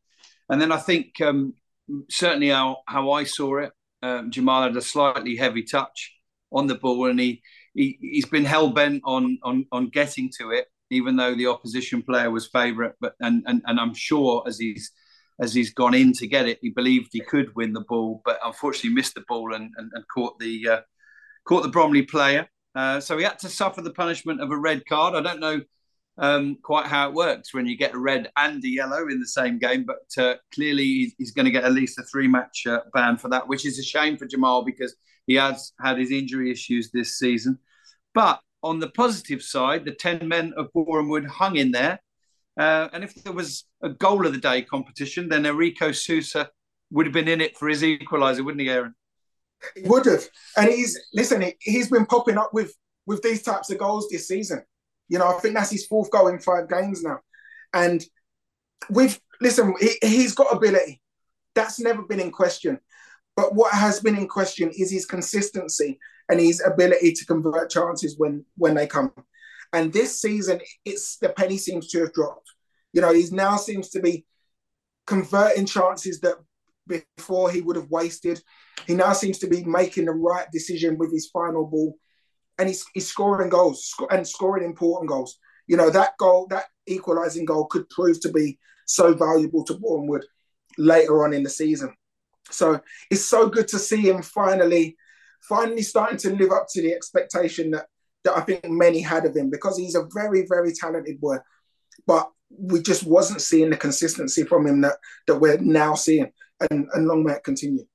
and 0.49 0.61
then 0.61 0.73
I 0.73 0.79
think 0.79 1.21
um, 1.21 1.55
certainly 2.09 2.49
how 2.49 2.79
how 2.87 3.11
I 3.13 3.25
saw 3.25 3.59
it, 3.59 3.73
um, 4.03 4.31
Jamal 4.31 4.63
had 4.63 4.77
a 4.77 4.83
slightly 4.83 5.37
heavy 5.37 5.63
touch 5.63 6.15
on 6.53 6.67
the 6.67 6.77
ball, 6.77 7.11
and 7.11 7.21
he, 7.21 7.43
he 7.75 7.99
he's 8.01 8.27
been 8.27 8.45
hell 8.45 8.71
bent 8.71 9.03
on 9.05 9.39
on 9.43 9.67
on 9.73 9.89
getting 9.89 10.31
to 10.39 10.51
it 10.51 10.67
even 10.91 11.17
though 11.17 11.35
the 11.35 11.47
opposition 11.47 12.03
player 12.03 12.31
was 12.31 12.49
favourite. 12.49 12.95
But 13.01 13.15
and, 13.21 13.43
and 13.47 13.63
and 13.67 13.79
I'm 13.79 13.95
sure 13.95 14.45
as 14.47 14.59
he's 14.59 14.91
as 15.41 15.55
he's 15.55 15.73
gone 15.73 15.95
in 15.95 16.13
to 16.15 16.27
get 16.27 16.49
it, 16.49 16.59
he 16.63 16.71
believed 16.71 17.11
he 17.13 17.21
could 17.21 17.55
win 17.55 17.73
the 17.73 17.85
ball, 17.89 18.23
but 18.25 18.41
unfortunately 18.45 18.91
missed 18.91 19.15
the 19.15 19.25
ball 19.29 19.55
and, 19.55 19.71
and, 19.77 19.91
and 19.95 20.05
caught 20.13 20.39
the 20.39 20.69
uh, 20.69 20.81
caught 21.45 21.63
the 21.63 21.69
Bromley 21.69 22.03
player. 22.03 22.49
Uh, 22.75 23.01
so 23.01 23.17
he 23.17 23.25
had 23.25 23.39
to 23.41 23.49
suffer 23.49 23.81
the 23.81 23.93
punishment 23.93 24.41
of 24.41 24.51
a 24.51 24.57
red 24.57 24.85
card. 24.87 25.15
I 25.15 25.21
don't 25.21 25.41
know 25.41 25.61
um, 26.19 26.59
quite 26.63 26.87
how 26.87 27.09
it 27.09 27.15
works 27.15 27.55
when 27.55 27.67
you 27.67 27.77
get 27.77 27.95
a 27.95 27.99
red 27.99 28.31
and 28.37 28.63
a 28.65 28.69
yellow 28.69 29.09
in 29.09 29.21
the 29.21 29.27
same 29.27 29.59
game, 29.59 29.85
but 29.85 30.23
uh, 30.23 30.35
clearly 30.53 31.15
he's, 31.17 31.31
going 31.31 31.45
to 31.45 31.53
get 31.53 31.65
at 31.65 31.73
least 31.73 31.99
a 31.99 32.03
three 32.03 32.27
match 32.27 32.67
uh, 32.67 32.81
ban 32.93 33.17
for 33.17 33.29
that, 33.29 33.47
which 33.47 33.65
is 33.65 33.79
a 33.79 33.83
shame 33.83 34.17
for 34.17 34.27
Jamal 34.27 34.65
because 34.65 34.97
he 35.27 35.35
has 35.37 35.73
had 35.81 35.99
his 35.99 36.11
injury 36.11 36.51
issues 36.51 36.91
this 36.91 37.19
season. 37.19 37.59
But 38.15 38.41
on 38.63 38.81
the 38.81 38.91
positive 38.91 39.43
side, 39.43 39.85
the 39.85 39.93
10 39.93 40.27
men 40.27 40.53
of 40.57 40.73
Boreham 40.73 41.09
Wood 41.09 41.27
hung 41.27 41.57
in 41.57 41.71
there. 41.71 42.01
Uh, 42.59 42.89
and 42.93 43.05
if 43.05 43.15
there 43.23 43.33
was 43.33 43.65
a 43.83 43.89
goal 43.89 44.27
of 44.27 44.33
the 44.33 44.41
day 44.41 44.63
competition, 44.63 45.29
then 45.29 45.47
Enrico 45.47 45.93
Sousa 45.93 46.51
would 46.91 47.07
have 47.07 47.13
been 47.13 47.29
in 47.29 47.41
it 47.41 47.57
for 47.57 47.69
his 47.69 47.83
equaliser, 47.83 48.45
wouldn't 48.45 48.61
he, 48.61 48.69
Aaron? 48.69 48.95
He 49.77 49.83
would 49.83 50.07
have. 50.07 50.25
And 50.57 50.69
he's, 50.69 50.99
listen, 51.15 51.45
he's 51.61 51.91
been 51.91 52.07
popping 52.07 52.39
up 52.39 52.53
with, 52.53 52.75
with 53.07 53.23
these 53.23 53.43
types 53.43 53.71
of 53.71 53.79
goals 53.79 54.09
this 54.11 54.27
season. 54.27 54.65
You 55.09 55.19
know, 55.19 55.29
I 55.29 55.41
think 55.41 55.55
that's 55.55 55.71
his 55.71 55.87
fourth 55.87 56.11
goal 56.11 56.29
in 56.29 56.39
five 56.39 56.69
games 56.69 57.03
now. 57.03 57.21
And 57.73 58.05
we've, 58.91 59.19
listen, 59.41 59.75
he, 59.81 59.91
he's 60.03 60.35
got 60.35 60.55
ability. 60.55 61.01
That's 61.55 61.81
never 61.81 62.03
been 62.03 62.21
in 62.21 62.31
question. 62.31 62.79
But 63.37 63.55
what 63.55 63.73
has 63.73 64.01
been 64.01 64.17
in 64.17 64.29
question 64.29 64.71
is 64.77 64.91
his 64.91 65.07
consistency 65.07 65.99
and 66.29 66.41
his 66.41 66.63
ability 66.65 67.13
to 67.13 67.25
convert 67.25 67.71
chances 67.71 68.17
when 68.19 68.45
when 68.57 68.75
they 68.75 68.87
come. 68.87 69.13
And 69.73 69.93
this 69.93 70.21
season, 70.21 70.61
it's 70.85 71.19
the 71.19 71.29
penny 71.29 71.59
seems 71.59 71.89
to 71.89 72.01
have 72.01 72.13
dropped. 72.13 72.49
You 72.93 73.01
know, 73.01 73.13
he 73.13 73.25
now 73.31 73.57
seems 73.57 73.91
to 73.91 74.01
be 74.01 74.27
converting 75.07 75.67
chances 75.67 76.21
that 76.21 76.37
before 76.87 77.51
he 77.51 77.61
would 77.61 77.77
have 77.77 77.91
wasted. 77.91 78.43
He 78.87 78.95
now 78.95 79.13
seems 79.13 79.39
to 79.41 79.47
be 79.47 79.63
making 79.65 80.07
the 80.07 80.13
right 80.13 80.47
decision 80.53 80.97
with 80.99 81.13
his 81.13 81.29
final 81.29 81.67
ball, 81.67 81.97
and 82.59 82.69
he's, 82.69 82.85
he's 82.95 83.09
scoring 83.09 83.49
goals 83.49 83.95
and 84.11 84.27
scoring 84.27 84.65
important 84.65 85.09
goals. 85.09 85.39
You 85.67 85.77
know, 85.77 85.91
that 85.91 86.17
goal, 86.19 86.47
that 86.51 86.65
equalising 86.87 87.45
goal, 87.45 87.67
could 87.67 87.89
prove 87.91 88.21
to 88.21 88.33
be 88.33 88.59
so 88.87 89.15
valuable 89.15 89.65
to 89.65 89.75
Boreham 89.75 90.07
Wood 90.07 90.25
later 90.77 91.25
on 91.25 91.33
in 91.33 91.43
the 91.43 91.51
season. 91.51 91.95
So 92.51 92.81
it's 93.11 93.25
so 93.25 93.49
good 93.49 93.69
to 93.69 93.79
see 93.79 94.09
him 94.09 94.23
finally 94.23 94.97
finally 95.43 95.83
starting 95.83 96.19
to 96.19 96.35
live 96.35 96.51
up 96.51 96.67
to 96.69 96.83
the 96.83 96.93
expectation 96.93 97.71
that 97.71 97.87
that 98.25 98.37
I 98.37 98.41
think 98.41 98.69
many 98.69 99.01
had 99.01 99.25
of 99.25 99.37
him 99.37 99.51
because 99.51 99.79
he's 99.79 99.95
a 99.95 100.09
very, 100.13 100.45
very 100.47 100.73
talented 100.73 101.21
boy. 101.21 101.37
But 102.07 102.31
we 102.51 102.83
just 102.83 103.05
wasn't 103.05 103.41
seeing 103.41 103.71
the 103.71 103.77
consistency 103.77 104.43
from 104.43 104.67
him 104.67 104.81
that 104.83 104.97
that 105.27 105.37
we're 105.37 105.59
now 105.59 105.95
seeing. 105.95 106.33
And, 106.71 106.89
and 106.93 107.07
long 107.07 107.23
may 107.23 107.35
it 107.35 107.45
continue. 107.45 107.87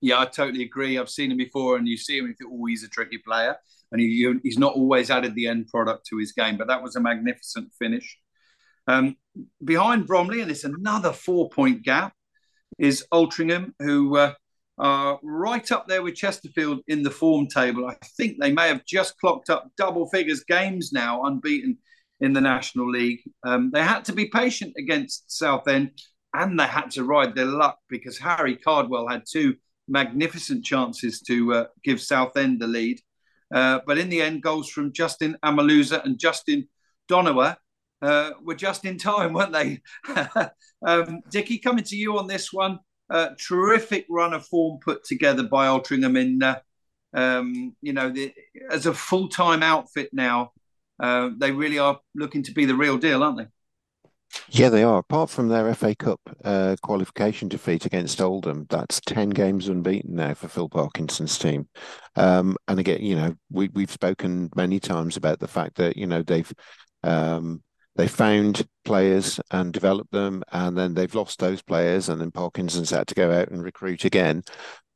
Yeah, 0.00 0.20
I 0.20 0.24
totally 0.26 0.64
agree. 0.64 0.98
I've 0.98 1.08
seen 1.08 1.30
him 1.30 1.36
before, 1.36 1.76
and 1.76 1.86
you 1.86 1.96
see 1.96 2.18
him. 2.18 2.26
If 2.28 2.46
he's 2.66 2.82
a 2.82 2.88
tricky 2.88 3.18
player, 3.18 3.56
and 3.94 4.02
he, 4.02 4.34
he's 4.42 4.58
not 4.58 4.74
always 4.74 5.08
added 5.08 5.34
the 5.34 5.46
end 5.46 5.68
product 5.68 6.06
to 6.08 6.18
his 6.18 6.32
game. 6.32 6.58
But 6.58 6.66
that 6.66 6.82
was 6.82 6.96
a 6.96 7.00
magnificent 7.00 7.72
finish. 7.78 8.18
Um, 8.88 9.16
behind 9.64 10.06
Bromley, 10.06 10.40
and 10.40 10.50
it's 10.50 10.64
another 10.64 11.12
four-point 11.12 11.84
gap, 11.84 12.12
is 12.76 13.06
Altrincham, 13.12 13.70
who 13.78 14.16
uh, 14.16 14.34
uh, 14.78 15.16
right 15.22 15.70
up 15.70 15.86
there 15.86 16.02
with 16.02 16.16
Chesterfield 16.16 16.80
in 16.88 17.04
the 17.04 17.10
form 17.10 17.46
table. 17.46 17.86
I 17.86 17.94
think 18.18 18.38
they 18.40 18.52
may 18.52 18.66
have 18.66 18.84
just 18.84 19.16
clocked 19.18 19.48
up 19.48 19.70
double 19.78 20.08
figures 20.10 20.42
games 20.42 20.90
now, 20.92 21.22
unbeaten 21.24 21.78
in 22.20 22.32
the 22.32 22.40
National 22.40 22.90
League. 22.90 23.20
Um, 23.44 23.70
they 23.72 23.82
had 23.82 24.04
to 24.06 24.12
be 24.12 24.26
patient 24.26 24.74
against 24.76 25.30
Southend 25.30 25.92
and 26.32 26.58
they 26.58 26.66
had 26.66 26.90
to 26.92 27.04
ride 27.04 27.34
their 27.34 27.46
luck 27.46 27.78
because 27.88 28.18
Harry 28.18 28.56
Cardwell 28.56 29.08
had 29.08 29.22
two 29.30 29.54
magnificent 29.86 30.64
chances 30.64 31.20
to 31.20 31.54
uh, 31.54 31.64
give 31.84 32.00
Southend 32.00 32.60
the 32.60 32.66
lead. 32.66 33.00
Uh, 33.52 33.80
but 33.86 33.98
in 33.98 34.08
the 34.08 34.22
end, 34.22 34.42
goals 34.42 34.68
from 34.68 34.92
Justin 34.92 35.36
Amaluzor 35.44 36.04
and 36.04 36.18
Justin 36.18 36.68
Donawa 37.10 37.56
uh, 38.02 38.30
were 38.42 38.54
just 38.54 38.84
in 38.84 38.98
time, 38.98 39.32
weren't 39.32 39.52
they? 39.52 39.80
um, 40.86 41.20
Dickie, 41.30 41.58
coming 41.58 41.84
to 41.84 41.96
you 41.96 42.18
on 42.18 42.26
this 42.26 42.52
one 42.52 42.78
uh, 43.10 43.30
terrific 43.38 44.06
run 44.08 44.32
of 44.32 44.46
form 44.46 44.78
put 44.80 45.04
together 45.04 45.42
by 45.42 45.66
Altrincham 45.66 46.18
in, 46.18 46.42
uh, 46.42 46.58
um, 47.12 47.74
you 47.82 47.92
know, 47.92 48.10
the, 48.10 48.32
as 48.70 48.86
a 48.86 48.94
full 48.94 49.28
time 49.28 49.62
outfit 49.62 50.10
now. 50.12 50.52
Uh, 51.00 51.30
they 51.38 51.50
really 51.50 51.78
are 51.78 51.98
looking 52.14 52.44
to 52.44 52.52
be 52.52 52.66
the 52.66 52.74
real 52.74 52.96
deal, 52.96 53.22
aren't 53.22 53.38
they? 53.38 53.46
Yeah, 54.48 54.68
they 54.68 54.82
are. 54.82 54.98
Apart 54.98 55.30
from 55.30 55.48
their 55.48 55.72
FA 55.74 55.94
Cup 55.94 56.20
uh, 56.44 56.76
qualification 56.82 57.48
defeat 57.48 57.86
against 57.86 58.20
Oldham, 58.20 58.66
that's 58.68 59.00
10 59.00 59.30
games 59.30 59.68
unbeaten 59.68 60.16
now 60.16 60.34
for 60.34 60.48
Phil 60.48 60.68
Parkinson's 60.68 61.38
team. 61.38 61.68
Um, 62.16 62.56
and 62.66 62.80
again, 62.80 63.00
you 63.02 63.16
know, 63.16 63.34
we, 63.50 63.68
we've 63.68 63.90
spoken 63.90 64.50
many 64.56 64.80
times 64.80 65.16
about 65.16 65.38
the 65.40 65.48
fact 65.48 65.76
that, 65.76 65.96
you 65.96 66.06
know, 66.06 66.22
they've 66.22 66.52
um, 67.02 67.62
they 67.96 68.08
found 68.08 68.66
players 68.84 69.38
and 69.50 69.72
developed 69.72 70.10
them, 70.10 70.42
and 70.52 70.76
then 70.76 70.94
they've 70.94 71.14
lost 71.14 71.38
those 71.38 71.62
players, 71.62 72.08
and 72.08 72.20
then 72.20 72.32
Parkinson's 72.32 72.90
had 72.90 73.06
to 73.08 73.14
go 73.14 73.30
out 73.30 73.48
and 73.50 73.62
recruit 73.62 74.04
again. 74.04 74.42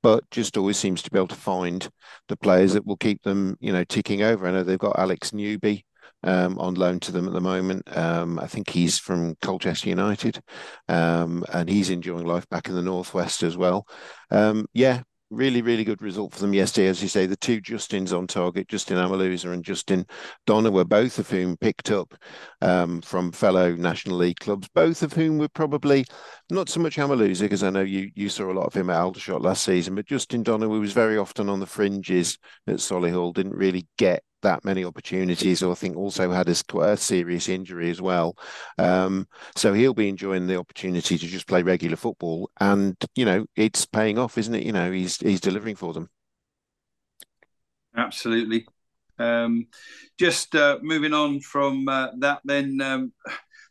But 0.03 0.29
just 0.31 0.57
always 0.57 0.79
seems 0.79 1.03
to 1.03 1.11
be 1.11 1.19
able 1.19 1.29
to 1.29 1.35
find 1.35 1.89
the 2.29 2.37
players 2.37 2.73
that 2.73 2.87
will 2.87 2.97
keep 2.97 3.23
them, 3.23 3.57
you 3.61 3.73
know, 3.73 3.85
ticking 3.85 4.23
over. 4.23 4.47
I 4.47 4.53
know 4.53 4.63
they've 4.65 4.79
got 4.79 4.99
Alex 4.99 5.33
Newby, 5.33 5.85
um, 6.23 6.59
on 6.59 6.75
loan 6.75 7.01
to 7.01 7.13
them 7.13 7.27
at 7.27 7.33
the 7.33 7.41
moment. 7.41 7.83
Um, 7.97 8.39
I 8.39 8.47
think 8.47 8.71
he's 8.71 8.99
from 8.99 9.37
Colchester 9.43 9.89
United, 9.89 10.41
um, 10.89 11.45
and 11.53 11.69
he's 11.69 11.91
enjoying 11.91 12.27
life 12.27 12.49
back 12.49 12.69
in 12.69 12.75
the 12.75 12.83
northwest 12.83 13.43
as 13.43 13.57
well. 13.57 13.87
Um, 14.31 14.67
yeah, 14.73 15.03
really, 15.31 15.63
really 15.63 15.85
good 15.85 16.01
result 16.03 16.33
for 16.33 16.41
them 16.41 16.55
yesterday. 16.55 16.89
As 16.89 17.03
you 17.03 17.09
say, 17.09 17.27
the 17.27 17.37
two 17.37 17.61
Justins 17.61 18.17
on 18.17 18.27
target, 18.27 18.69
Justin 18.69 18.97
Amaluzor 18.97 19.53
and 19.53 19.65
Justin 19.65 20.07
Donner, 20.47 20.71
were 20.71 20.85
both 20.85 21.19
of 21.19 21.29
whom 21.29 21.57
picked 21.57 21.91
up 21.91 22.15
um, 22.63 23.01
from 23.03 23.33
fellow 23.33 23.75
National 23.75 24.17
League 24.17 24.41
clubs, 24.41 24.69
both 24.75 25.03
of 25.03 25.13
whom 25.13 25.39
were 25.39 25.49
probably 25.49 26.05
not 26.51 26.69
so 26.69 26.81
much 26.81 26.97
Amaluzor, 26.97 27.43
because 27.43 27.63
I 27.63 27.71
know 27.71 27.83
you 27.83 28.11
you 28.15 28.29
saw 28.29 28.51
a 28.51 28.55
lot 28.55 28.67
of 28.67 28.75
him 28.75 28.91
at 28.91 28.97
Aldershot 28.97 29.43
last 29.43 29.65
season, 29.65 29.95
but 29.95 30.07
Justin 30.07 30.43
Donner, 30.43 30.67
who 30.67 30.81
was 30.81 30.93
very 30.93 31.19
often 31.19 31.49
on 31.49 31.61
the 31.61 31.67
fringes 31.67 32.39
at 32.67 32.77
Solihull, 32.77 33.35
didn't 33.35 33.55
really 33.55 33.87
get 33.99 34.23
that 34.43 34.65
many 34.65 34.85
opportunities, 34.85 35.63
or 35.63 35.73
I 35.73 35.75
think 35.75 35.97
also 35.97 36.31
had 36.31 36.49
a, 36.49 36.79
a 36.81 36.97
serious 36.97 37.49
injury 37.49 37.91
as 37.91 38.01
well. 38.01 38.37
Um, 38.79 39.29
so 39.57 39.73
he'll 39.73 39.95
be 39.95 40.09
enjoying 40.09 40.47
the 40.47 40.59
opportunity 40.59 41.19
to 41.19 41.27
just 41.27 41.47
play 41.47 41.63
regular 41.63 41.97
football, 41.97 42.51
and 42.61 42.97
you 43.15 43.25
know 43.25 43.47
it's 43.57 43.87
paying 43.87 44.19
off, 44.19 44.39
isn't 44.39 44.55
it? 44.55 44.65
You 44.65 44.73
know 44.73 44.91
he's 44.91 45.17
he's 45.19 45.41
delivering 45.41 45.77
for 45.77 45.93
them. 45.93 46.09
Absolutely. 47.97 48.67
Um, 49.19 49.67
just 50.19 50.55
uh, 50.55 50.79
moving 50.83 51.13
on 51.13 51.41
from 51.41 51.89
uh, 51.89 52.09
that, 52.19 52.41
then 52.45 52.81
um, 52.81 53.13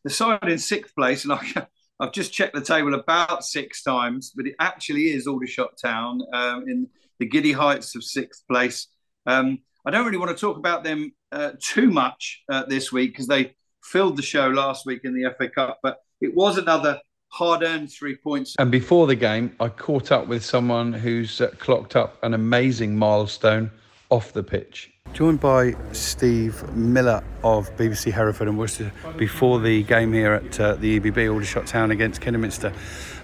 the 0.03 0.09
side 0.09 0.39
in 0.43 0.57
sixth 0.57 0.93
place, 0.95 1.23
and 1.23 1.33
I, 1.33 1.67
I've 1.99 2.11
just 2.11 2.33
checked 2.33 2.53
the 2.53 2.61
table 2.61 2.93
about 2.93 3.43
six 3.43 3.81
times, 3.81 4.33
but 4.35 4.45
it 4.45 4.55
actually 4.59 5.11
is 5.11 5.27
Aldershot 5.27 5.77
Town 5.81 6.21
uh, 6.33 6.59
in 6.67 6.87
the 7.19 7.25
giddy 7.25 7.53
heights 7.53 7.95
of 7.95 8.03
sixth 8.03 8.45
place. 8.47 8.87
Um, 9.25 9.59
I 9.87 9.89
don't 9.89 10.05
really 10.05 10.17
want 10.17 10.35
to 10.35 10.37
talk 10.37 10.57
about 10.57 10.83
them 10.83 11.13
uh, 11.31 11.51
too 11.61 11.89
much 11.89 12.43
uh, 12.51 12.65
this 12.65 12.91
week 12.91 13.13
because 13.13 13.27
they 13.27 13.55
filled 13.81 14.17
the 14.17 14.21
show 14.21 14.49
last 14.49 14.85
week 14.85 15.05
in 15.05 15.13
the 15.13 15.33
FA 15.37 15.47
Cup, 15.47 15.79
but 15.81 15.99
it 16.19 16.35
was 16.35 16.57
another 16.57 16.99
hard 17.29 17.63
earned 17.63 17.89
three 17.89 18.17
points. 18.17 18.53
And 18.59 18.69
before 18.69 19.07
the 19.07 19.15
game, 19.15 19.55
I 19.61 19.69
caught 19.69 20.11
up 20.11 20.27
with 20.27 20.43
someone 20.43 20.91
who's 20.91 21.39
uh, 21.39 21.51
clocked 21.59 21.95
up 21.95 22.21
an 22.21 22.33
amazing 22.33 22.97
milestone 22.97 23.71
off 24.09 24.33
the 24.33 24.43
pitch. 24.43 24.91
Joined 25.13 25.39
by 25.39 25.73
Steve 25.93 26.61
Miller 26.75 27.23
of 27.45 27.69
BBC 27.77 28.11
Hereford 28.11 28.49
and 28.49 28.57
Worcester 28.57 28.91
before 29.15 29.61
the 29.61 29.83
game 29.83 30.11
here 30.11 30.33
at 30.33 30.59
uh, 30.59 30.75
the 30.75 30.99
EBB 30.99 31.31
Aldershot 31.31 31.65
Town 31.65 31.91
against 31.91 32.19
Kidderminster. 32.19 32.73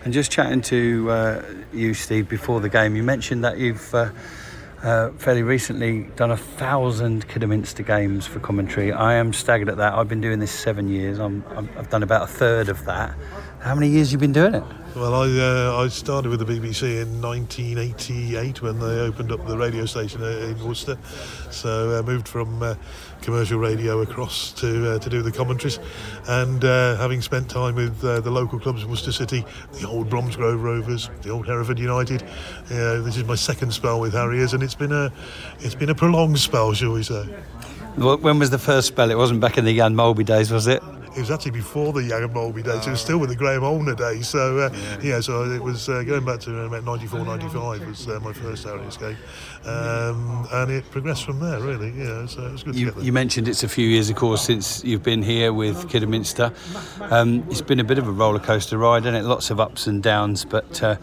And 0.06 0.14
just 0.14 0.32
chatting 0.32 0.62
to 0.62 1.12
uh, 1.12 1.44
you, 1.74 1.94
Steve, 1.94 2.30
before 2.30 2.62
the 2.62 2.70
game, 2.70 2.96
you 2.96 3.04
mentioned 3.04 3.44
that 3.44 3.58
you've 3.58 3.94
uh, 4.84 4.88
uh, 4.88 5.12
fairly 5.14 5.44
recently 5.44 6.04
done 6.16 6.32
a 6.32 6.38
thousand 6.38 7.28
Kidderminster 7.28 7.84
games 7.84 8.26
for 8.26 8.40
commentary. 8.40 8.92
I 8.92 9.14
am 9.14 9.34
staggered 9.34 9.70
at 9.70 9.78
that. 9.78 9.94
I've 9.94 10.08
been 10.08 10.22
doing 10.22 10.40
this 10.40 10.52
seven 10.52 10.88
years. 10.88 11.20
i 11.20 11.30
have 11.76 11.90
done 11.90 12.04
about 12.04 12.24
a 12.24 12.28
third 12.28 12.70
of 12.70 12.84
that. 12.86 13.16
How 13.62 13.76
many 13.76 13.88
years 13.88 14.12
have 14.12 14.22
you 14.22 14.28
been 14.28 14.34
doing 14.34 14.56
it? 14.56 14.64
Well, 14.96 15.16
I 15.16 15.28
uh, 15.28 15.84
I 15.84 15.88
started 15.88 16.30
with 16.30 16.40
the 16.40 16.46
BBC 16.46 17.02
in 17.02 17.22
1988 17.22 18.62
when 18.62 18.78
they 18.80 19.00
opened 19.00 19.32
up 19.32 19.48
the 19.48 19.58
radio 19.58 19.86
station 19.86 20.22
in 20.22 20.64
Worcester. 20.64 20.98
So 21.50 21.92
I 21.94 22.00
uh, 22.00 22.04
moved 22.04 22.28
from 22.28 22.62
uh, 22.62 22.76
commercial 23.24 23.58
radio 23.58 24.02
across 24.02 24.52
to 24.54 24.92
uh, 24.92 25.00
to 25.00 25.10
do 25.10 25.22
the 25.22 25.32
commentaries, 25.32 25.80
and 26.28 26.64
uh, 26.64 26.96
having 26.98 27.22
spent 27.22 27.50
time 27.50 27.76
with 27.76 28.04
uh, 28.04 28.20
the 28.20 28.30
local 28.30 28.60
clubs, 28.60 28.86
Worcester 28.86 29.12
City, 29.12 29.46
the 29.80 29.88
old 29.88 30.10
Bromsgrove 30.10 30.62
Rovers, 30.62 31.10
the 31.22 31.30
old 31.30 31.48
Hereford 31.48 31.80
United. 31.80 32.24
this 32.68 33.18
is 33.18 33.24
my 33.24 33.36
second 33.36 33.74
spell 33.74 34.00
with 34.00 34.14
Harriers, 34.14 34.54
and 34.54 34.62
it's 34.62 34.76
been 34.76 34.92
a 34.92 35.12
it's 35.60 35.76
been 35.76 35.90
a 35.90 35.96
prolonged 35.96 36.40
spell, 36.40 36.74
shall 36.74 36.92
we 36.92 37.04
say? 37.04 37.24
When 37.96 38.40
was 38.40 38.50
the 38.50 38.60
first 38.60 38.88
spell? 38.88 39.12
It 39.12 39.18
wasn't 39.18 39.40
back 39.40 39.58
in 39.58 39.66
the 39.66 39.76
Jan 39.76 39.96
Molby 39.96 40.26
days, 40.26 40.52
was 40.52 40.68
it? 40.68 40.82
It 41.16 41.20
was 41.20 41.32
actually 41.32 41.52
before 41.52 41.94
the 41.94 42.04
Young 42.04 42.24
and 42.24 42.34
Molby 42.34 42.64
days. 42.64 42.88
It 42.88 42.92
was 42.92 43.02
still 43.02 43.18
with 43.18 43.30
the 43.30 43.36
Graham 43.36 43.62
Allner 43.62 43.96
days. 43.96 44.28
So 44.28 44.60
uh, 44.60 44.70
yeah. 44.74 45.00
yeah. 45.02 45.20
so 45.20 45.44
it 45.44 45.62
was 45.62 45.90
uh, 45.90 46.04
going 46.04 46.26
back 46.26 46.40
to 46.42 46.62
about 46.62 46.84
94, 46.84 47.26
95 47.26 47.88
was 47.88 48.08
uh, 48.08 48.20
my 48.22 48.34
first 48.34 48.66
Harriers 48.66 48.98
game, 48.98 49.18
um, 49.66 50.48
and 50.52 50.72
it 50.72 50.90
progressed 50.92 51.26
from 51.26 51.40
there 51.40 51.60
really. 51.60 51.92
Yeah, 51.92 52.26
so 52.26 52.46
it 52.48 52.52
was 52.52 52.64
good. 52.64 52.76
You, 52.76 52.94
you, 53.00 53.14
mentioned 53.14 53.48
it's 53.48 53.64
a 53.64 53.70
few 53.70 53.88
years, 53.88 54.10
of 54.10 54.16
course, 54.16 54.44
since 54.44 54.84
you've 54.84 55.04
been 55.04 55.24
here 55.24 55.54
with 55.54 55.90
Kidderminster. 55.90 56.52
Um, 57.00 57.46
it's 57.50 57.62
been 57.62 57.80
a 57.80 57.84
bit 57.84 57.98
of 57.98 58.08
a 58.08 58.12
roller 58.12 58.40
coaster 58.40 58.78
ride, 58.78 59.06
and 59.06 59.16
it 59.16 59.24
lots 59.24 59.50
of 59.52 59.60
ups 59.60 59.88
and 59.88 60.02
downs, 60.02 60.46
but 60.46 60.82
uh, 60.82 60.96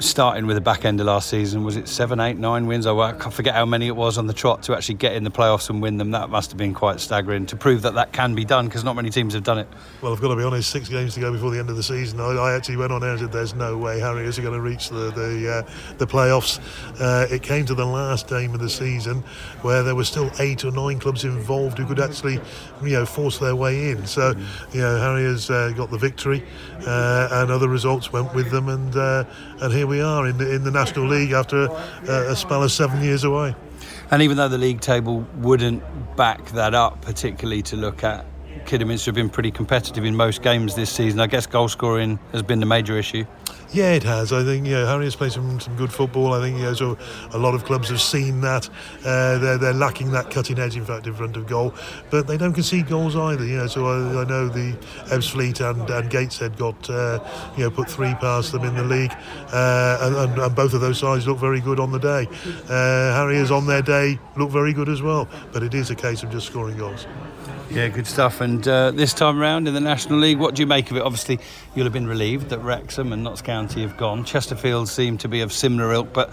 starting 0.00 0.46
with 0.46 0.56
the 0.56 0.60
back 0.60 0.84
end 0.84 1.00
of 1.00 1.06
last 1.06 1.28
season, 1.28 1.64
was 1.64 1.76
it 1.76 1.88
seven, 1.88 2.20
eight, 2.20 2.38
nine 2.38 2.66
wins? 2.66 2.86
I 2.86 3.12
forget 3.30 3.54
how 3.54 3.66
many 3.66 3.86
it 3.86 3.96
was 3.96 4.18
on 4.18 4.26
the 4.26 4.32
trot 4.32 4.62
to 4.64 4.74
actually 4.74 4.96
get 4.96 5.14
in 5.14 5.24
the 5.24 5.30
playoffs 5.30 5.70
and 5.70 5.80
win 5.80 5.96
them. 5.96 6.10
That 6.12 6.30
must 6.30 6.50
have 6.50 6.58
been 6.58 6.74
quite 6.74 7.00
staggering 7.00 7.46
to 7.46 7.56
prove 7.56 7.82
that 7.82 7.94
that 7.94 8.12
can 8.12 8.34
be 8.34 8.44
done 8.44 8.66
because 8.66 8.84
not 8.84 8.96
many 8.96 9.10
teams 9.10 9.34
have 9.34 9.42
done 9.42 9.58
it. 9.58 9.68
Well, 10.02 10.12
I've 10.12 10.20
got 10.20 10.28
to 10.28 10.36
be 10.36 10.42
honest. 10.42 10.70
Six 10.70 10.88
games 10.88 11.14
to 11.14 11.20
go 11.20 11.32
before 11.32 11.50
the 11.50 11.58
end 11.58 11.70
of 11.70 11.76
the 11.76 11.82
season. 11.82 12.20
I, 12.20 12.30
I 12.32 12.54
actually 12.54 12.76
went 12.76 12.92
on 12.92 13.02
air 13.02 13.10
and 13.10 13.20
said, 13.20 13.32
"There's 13.32 13.54
no 13.54 13.76
way 13.76 14.00
Harriers 14.00 14.38
are 14.38 14.42
going 14.42 14.54
to 14.54 14.60
reach 14.60 14.88
the 14.88 15.10
the, 15.10 15.66
uh, 15.66 15.94
the 15.98 16.06
playoffs." 16.06 16.60
Uh, 17.00 17.26
it 17.30 17.42
came 17.42 17.66
to 17.66 17.74
the 17.74 17.86
last 17.86 18.28
game 18.28 18.54
of 18.54 18.60
the 18.60 18.70
season 18.70 19.22
where 19.62 19.82
there 19.82 19.94
were 19.94 20.04
still 20.04 20.30
eight 20.38 20.64
or 20.64 20.70
nine 20.70 20.98
clubs 20.98 21.24
involved 21.24 21.78
who 21.78 21.86
could 21.86 22.00
actually, 22.00 22.40
you 22.82 22.90
know, 22.90 23.06
force 23.06 23.38
their 23.38 23.56
way 23.56 23.90
in. 23.90 24.06
So, 24.06 24.34
you 24.72 24.80
know, 24.80 24.98
Harriers 24.98 25.50
uh, 25.50 25.72
got 25.76 25.90
the 25.90 25.98
victory, 25.98 26.44
uh, 26.86 27.28
and 27.32 27.50
other 27.50 27.68
results 27.68 28.12
went 28.12 28.34
with 28.34 28.50
them, 28.50 28.68
and 28.68 28.94
uh, 28.96 29.24
and 29.64 29.72
here 29.72 29.86
we 29.86 30.00
are 30.00 30.26
in 30.26 30.36
the, 30.36 30.54
in 30.54 30.62
the 30.62 30.70
National 30.70 31.06
League 31.06 31.32
after 31.32 31.64
a, 32.06 32.32
a 32.32 32.36
spell 32.36 32.62
of 32.62 32.70
seven 32.70 33.02
years 33.02 33.24
away. 33.24 33.56
And 34.10 34.20
even 34.22 34.36
though 34.36 34.48
the 34.48 34.58
league 34.58 34.80
table 34.80 35.26
wouldn't 35.38 35.82
back 36.16 36.44
that 36.50 36.74
up, 36.74 37.00
particularly 37.00 37.62
to 37.62 37.76
look 37.76 38.04
at, 38.04 38.26
Kidderminster 38.66 39.08
have 39.08 39.14
been 39.14 39.30
pretty 39.30 39.50
competitive 39.50 40.04
in 40.04 40.14
most 40.14 40.42
games 40.42 40.74
this 40.74 40.90
season. 40.90 41.18
I 41.18 41.26
guess 41.26 41.46
goal 41.46 41.68
scoring 41.68 42.18
has 42.32 42.42
been 42.42 42.60
the 42.60 42.66
major 42.66 42.98
issue. 42.98 43.24
Yeah, 43.74 43.94
it 43.94 44.04
has. 44.04 44.32
I 44.32 44.44
think 44.44 44.68
yeah, 44.68 44.86
Harry 44.86 45.06
has 45.06 45.16
played 45.16 45.32
some, 45.32 45.58
some 45.58 45.74
good 45.74 45.92
football. 45.92 46.32
I 46.32 46.40
think 46.40 46.60
yeah, 46.60 46.74
so 46.74 46.96
a 47.32 47.38
lot 47.38 47.56
of 47.56 47.64
clubs 47.64 47.88
have 47.88 48.00
seen 48.00 48.40
that. 48.42 48.68
Uh, 49.04 49.38
they're, 49.38 49.58
they're 49.58 49.74
lacking 49.74 50.12
that 50.12 50.30
cutting 50.30 50.60
edge, 50.60 50.76
in 50.76 50.84
fact, 50.84 51.08
in 51.08 51.14
front 51.14 51.36
of 51.36 51.48
goal. 51.48 51.74
But 52.08 52.28
they 52.28 52.36
don't 52.36 52.52
concede 52.52 52.86
goals 52.86 53.16
either. 53.16 53.44
You 53.44 53.56
know, 53.56 53.66
so 53.66 53.86
I, 53.86 54.22
I 54.22 54.24
know 54.26 54.46
the 54.48 54.74
Ebbsfleet 55.06 55.60
and, 55.60 55.90
and 55.90 56.08
Gateshead 56.08 56.56
got 56.56 56.88
uh, 56.88 57.18
you 57.56 57.64
know 57.64 57.70
put 57.70 57.90
three 57.90 58.14
past 58.14 58.52
them 58.52 58.62
in 58.62 58.76
the 58.76 58.84
league, 58.84 59.12
uh, 59.52 59.98
and, 60.02 60.14
and, 60.14 60.38
and, 60.38 60.54
both 60.54 60.72
of 60.72 60.80
those 60.80 61.00
sides 61.00 61.26
look 61.26 61.38
very 61.38 61.60
good 61.60 61.80
on 61.80 61.90
the 61.90 61.98
day. 61.98 62.28
Uh, 62.70 63.28
is 63.30 63.50
on 63.50 63.66
their 63.66 63.82
day 63.82 64.20
look 64.36 64.50
very 64.50 64.72
good 64.72 64.88
as 64.88 65.02
well. 65.02 65.28
But 65.52 65.64
it 65.64 65.74
is 65.74 65.90
a 65.90 65.96
case 65.96 66.22
of 66.22 66.30
just 66.30 66.46
scoring 66.46 66.78
goals. 66.78 67.08
Yeah, 67.70 67.88
good 67.88 68.06
stuff. 68.06 68.40
And 68.40 68.66
uh, 68.68 68.90
this 68.90 69.14
time 69.14 69.38
round 69.38 69.66
in 69.66 69.74
the 69.74 69.80
National 69.80 70.18
League, 70.18 70.38
what 70.38 70.54
do 70.54 70.62
you 70.62 70.66
make 70.66 70.90
of 70.90 70.96
it? 70.96 71.02
Obviously, 71.02 71.40
you'll 71.74 71.86
have 71.86 71.92
been 71.92 72.06
relieved 72.06 72.50
that 72.50 72.58
Wrexham 72.58 73.12
and 73.12 73.24
Notts 73.24 73.42
County 73.42 73.82
have 73.82 73.96
gone. 73.96 74.24
Chesterfield 74.24 74.88
seem 74.88 75.18
to 75.18 75.28
be 75.28 75.40
of 75.40 75.52
similar 75.52 75.92
ilk, 75.92 76.12
but 76.12 76.30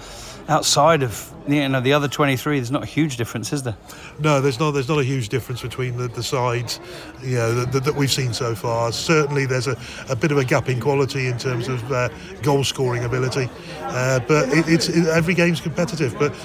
outside 0.49 1.01
of 1.03 1.33
you 1.47 1.67
know 1.67 1.79
the 1.79 1.93
other 1.93 2.07
23, 2.07 2.59
there's 2.59 2.69
not 2.69 2.83
a 2.83 2.87
huge 2.87 3.17
difference, 3.17 3.53
is 3.53 3.63
there? 3.63 3.77
No, 4.19 4.41
there's 4.41 4.59
not. 4.59 4.71
There's 4.71 4.89
not 4.89 4.99
a 4.99 5.03
huge 5.03 5.29
difference 5.29 5.61
between 5.61 5.97
the, 5.97 6.09
the 6.09 6.21
sides, 6.21 6.79
you 7.23 7.37
know, 7.37 7.65
that, 7.65 7.83
that, 7.85 7.95
we've 7.95 8.11
seen 8.11 8.33
so 8.33 8.53
far. 8.53 8.91
Certainly, 8.91 9.45
there's 9.45 9.67
a, 9.67 9.77
a 10.09 10.15
bit 10.15 10.31
of 10.31 10.37
a 10.37 10.45
gap 10.45 10.69
in 10.69 10.79
quality 10.79 11.27
in 11.27 11.37
terms 11.37 11.69
of 11.69 11.91
uh, 11.91 12.09
goal 12.43 12.63
scoring 12.63 13.05
ability, 13.05 13.49
uh, 13.79 14.19
but 14.27 14.49
it, 14.49 14.67
it's 14.67 14.89
it, 14.89 15.07
every 15.07 15.33
game's 15.33 15.61
competitive. 15.61 16.17
But 16.19 16.35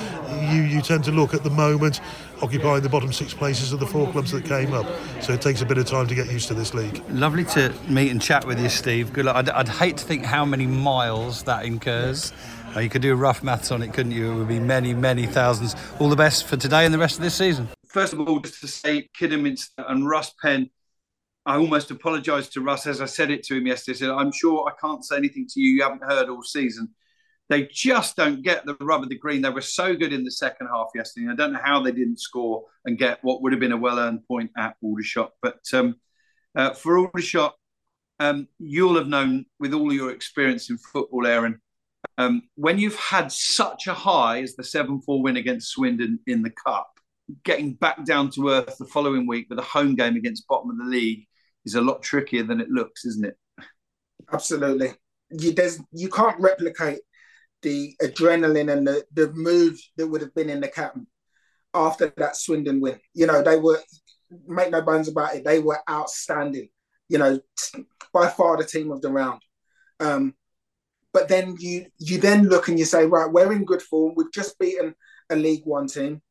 you 0.52 0.62
you 0.62 0.80
tend 0.80 1.04
to 1.04 1.12
look 1.12 1.34
at 1.34 1.42
the 1.42 1.50
moment 1.50 2.00
occupying 2.42 2.82
the 2.82 2.88
bottom 2.88 3.12
six 3.12 3.34
places 3.34 3.72
of 3.72 3.80
the 3.80 3.86
four 3.86 4.10
clubs 4.12 4.30
that 4.32 4.44
came 4.44 4.72
up. 4.72 4.86
So 5.22 5.32
it 5.32 5.40
takes 5.40 5.62
a 5.62 5.66
bit 5.66 5.78
of 5.78 5.86
time 5.86 6.06
to 6.06 6.14
get 6.14 6.30
used 6.30 6.48
to 6.48 6.54
this 6.54 6.74
league. 6.74 7.02
Lovely 7.10 7.44
to 7.44 7.72
meet 7.88 8.10
and 8.10 8.20
chat 8.20 8.46
with 8.46 8.60
you, 8.60 8.68
Steve. 8.68 9.12
Good 9.12 9.24
luck. 9.24 9.36
I'd, 9.36 9.50
I'd 9.50 9.68
hate 9.68 9.96
to 9.98 10.04
think 10.04 10.24
how 10.24 10.44
many 10.44 10.66
miles 10.66 11.42
that 11.44 11.64
incurs. 11.64 12.32
Uh, 12.74 12.80
you 12.80 12.88
could 12.88 13.02
do 13.02 13.14
rough 13.14 13.42
maths 13.42 13.70
on 13.70 13.82
it, 13.82 13.92
couldn't 13.92 14.12
you? 14.12 14.32
It 14.32 14.34
would 14.36 14.48
be 14.48 14.60
many, 14.60 14.92
many 14.92 15.26
thousands. 15.26 15.74
All 15.98 16.08
the 16.08 16.16
best 16.16 16.46
for 16.46 16.56
today 16.56 16.84
and 16.84 16.92
the 16.92 16.98
rest 16.98 17.16
of 17.16 17.22
this 17.22 17.34
season. 17.34 17.68
First 17.86 18.12
of 18.12 18.20
all, 18.20 18.40
just 18.40 18.60
to 18.60 18.68
say, 18.68 19.08
Kidderminster 19.14 19.84
and 19.88 20.08
Russ 20.08 20.32
Penn. 20.42 20.70
I 21.46 21.56
almost 21.56 21.92
apologised 21.92 22.52
to 22.54 22.60
Russ 22.60 22.88
as 22.88 23.00
I 23.00 23.06
said 23.06 23.30
it 23.30 23.44
to 23.44 23.56
him 23.56 23.68
yesterday. 23.68 23.96
I 23.96 24.00
said, 24.00 24.10
I'm 24.10 24.32
sure 24.32 24.68
I 24.68 24.72
can't 24.80 25.04
say 25.04 25.16
anything 25.16 25.46
to 25.50 25.60
you 25.60 25.70
you 25.70 25.82
haven't 25.82 26.02
heard 26.02 26.28
all 26.28 26.42
season 26.42 26.88
they 27.48 27.68
just 27.72 28.16
don't 28.16 28.42
get 28.42 28.66
the 28.66 28.76
rub 28.80 29.02
of 29.02 29.08
the 29.08 29.18
green. 29.18 29.42
They 29.42 29.50
were 29.50 29.60
so 29.60 29.94
good 29.94 30.12
in 30.12 30.24
the 30.24 30.30
second 30.30 30.68
half 30.72 30.88
yesterday. 30.94 31.28
I 31.30 31.36
don't 31.36 31.52
know 31.52 31.60
how 31.62 31.80
they 31.80 31.92
didn't 31.92 32.20
score 32.20 32.64
and 32.84 32.98
get 32.98 33.18
what 33.22 33.42
would 33.42 33.52
have 33.52 33.60
been 33.60 33.72
a 33.72 33.76
well 33.76 33.98
earned 33.98 34.26
point 34.26 34.50
at 34.56 34.76
Aldershot. 34.82 35.30
But 35.42 35.60
um, 35.72 35.96
uh, 36.56 36.70
for 36.70 36.98
Aldershot, 36.98 37.54
um, 38.18 38.48
you'll 38.58 38.96
have 38.96 39.08
known 39.08 39.46
with 39.60 39.74
all 39.74 39.92
your 39.92 40.10
experience 40.10 40.70
in 40.70 40.78
football, 40.78 41.26
Aaron, 41.26 41.60
um, 42.18 42.42
when 42.54 42.78
you've 42.78 42.96
had 42.96 43.30
such 43.30 43.86
a 43.86 43.94
high 43.94 44.42
as 44.42 44.56
the 44.56 44.64
7 44.64 45.00
4 45.00 45.22
win 45.22 45.36
against 45.36 45.70
Swindon 45.70 46.18
in 46.26 46.42
the 46.42 46.50
Cup, 46.50 46.90
getting 47.44 47.74
back 47.74 48.04
down 48.04 48.30
to 48.30 48.48
earth 48.50 48.76
the 48.78 48.86
following 48.86 49.26
week 49.26 49.46
with 49.50 49.58
a 49.58 49.62
home 49.62 49.94
game 49.94 50.16
against 50.16 50.46
bottom 50.48 50.70
of 50.70 50.78
the 50.78 50.84
league 50.84 51.26
is 51.64 51.74
a 51.74 51.80
lot 51.80 52.02
trickier 52.02 52.44
than 52.44 52.60
it 52.60 52.70
looks, 52.70 53.04
isn't 53.04 53.26
it? 53.26 53.36
Absolutely. 54.32 54.92
You, 55.30 55.52
there's, 55.52 55.80
you 55.92 56.08
can't 56.08 56.38
replicate 56.40 57.00
the 57.66 57.96
adrenaline 58.00 58.72
and 58.72 58.86
the, 58.86 59.04
the 59.12 59.32
mood 59.32 59.74
that 59.96 60.06
would 60.06 60.20
have 60.20 60.32
been 60.36 60.48
in 60.48 60.60
the 60.60 60.68
cap 60.68 60.96
after 61.74 62.12
that 62.16 62.36
Swindon 62.36 62.80
win. 62.80 63.00
You 63.12 63.26
know, 63.26 63.42
they 63.42 63.56
were, 63.56 63.80
make 64.46 64.70
no 64.70 64.82
bones 64.82 65.08
about 65.08 65.34
it, 65.34 65.44
they 65.44 65.58
were 65.58 65.80
outstanding. 65.90 66.68
You 67.08 67.18
know, 67.18 67.40
by 68.12 68.28
far 68.28 68.56
the 68.56 68.64
team 68.64 68.92
of 68.92 69.00
the 69.00 69.10
round. 69.10 69.40
Um, 69.98 70.34
but 71.12 71.28
then 71.28 71.56
you 71.58 71.86
you 71.98 72.18
then 72.18 72.48
look 72.48 72.68
and 72.68 72.78
you 72.78 72.84
say, 72.84 73.04
right, 73.04 73.30
we're 73.30 73.52
in 73.52 73.64
good 73.64 73.82
form. 73.82 74.14
We've 74.16 74.32
just 74.32 74.58
beaten 74.58 74.94
a 75.30 75.36
League 75.36 75.62
One 75.64 75.88
team. 75.88 76.22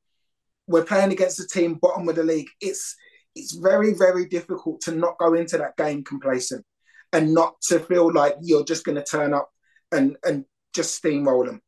We're 0.68 0.86
playing 0.86 1.12
against 1.12 1.40
a 1.40 1.48
team 1.48 1.76
bottom 1.76 2.08
of 2.08 2.16
the 2.16 2.24
league. 2.24 2.50
It's 2.62 2.96
it's 3.36 3.54
very 3.56 3.94
very 3.94 4.26
difficult 4.26 4.82
to 4.82 4.96
not 4.96 5.18
go 5.18 5.34
into 5.34 5.58
that 5.58 5.76
game 5.76 6.04
complacent 6.04 6.66
and 7.12 7.34
not 7.34 7.60
to 7.70 7.80
feel 7.80 8.12
like 8.14 8.36
you're 8.42 8.66
just 8.66 8.86
going 8.86 8.98
to 8.98 9.04
turn 9.04 9.34
up 9.34 9.50
and 9.92 10.18
and 10.24 10.46
just 10.76 11.02
steamroll 11.02 11.46
them. 11.46 11.62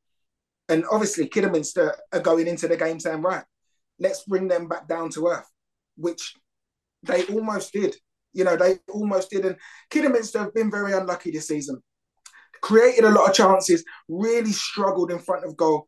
And 0.70 0.84
obviously, 0.92 1.28
Kidderminster 1.28 1.96
are 2.12 2.20
going 2.20 2.48
into 2.48 2.68
the 2.68 2.78
game 2.78 3.00
saying, 3.00 3.22
right, 3.22 3.44
let's 4.00 4.24
bring 4.26 4.48
them 4.48 4.68
back 4.68 4.88
down 4.88 5.10
to 5.12 5.28
earth, 5.28 5.50
which 5.96 6.34
they 7.04 7.24
almost 7.26 7.72
did. 7.72 7.96
You 8.34 8.44
know, 8.44 8.58
they 8.58 8.80
almost 8.90 9.30
did. 9.30 9.46
And 9.46 9.56
Kidderminster 9.90 10.40
have 10.40 10.54
been 10.54 10.70
very 10.70 10.94
unlucky 10.94 11.32
this 11.32 11.48
season 11.48 11.82
created 12.62 13.06
a 13.06 13.12
lot 13.12 13.30
of 13.30 13.36
chances, 13.36 13.84
really 14.08 14.52
struggled 14.52 15.12
in 15.12 15.20
front 15.20 15.46
of 15.46 15.58
goal 15.58 15.88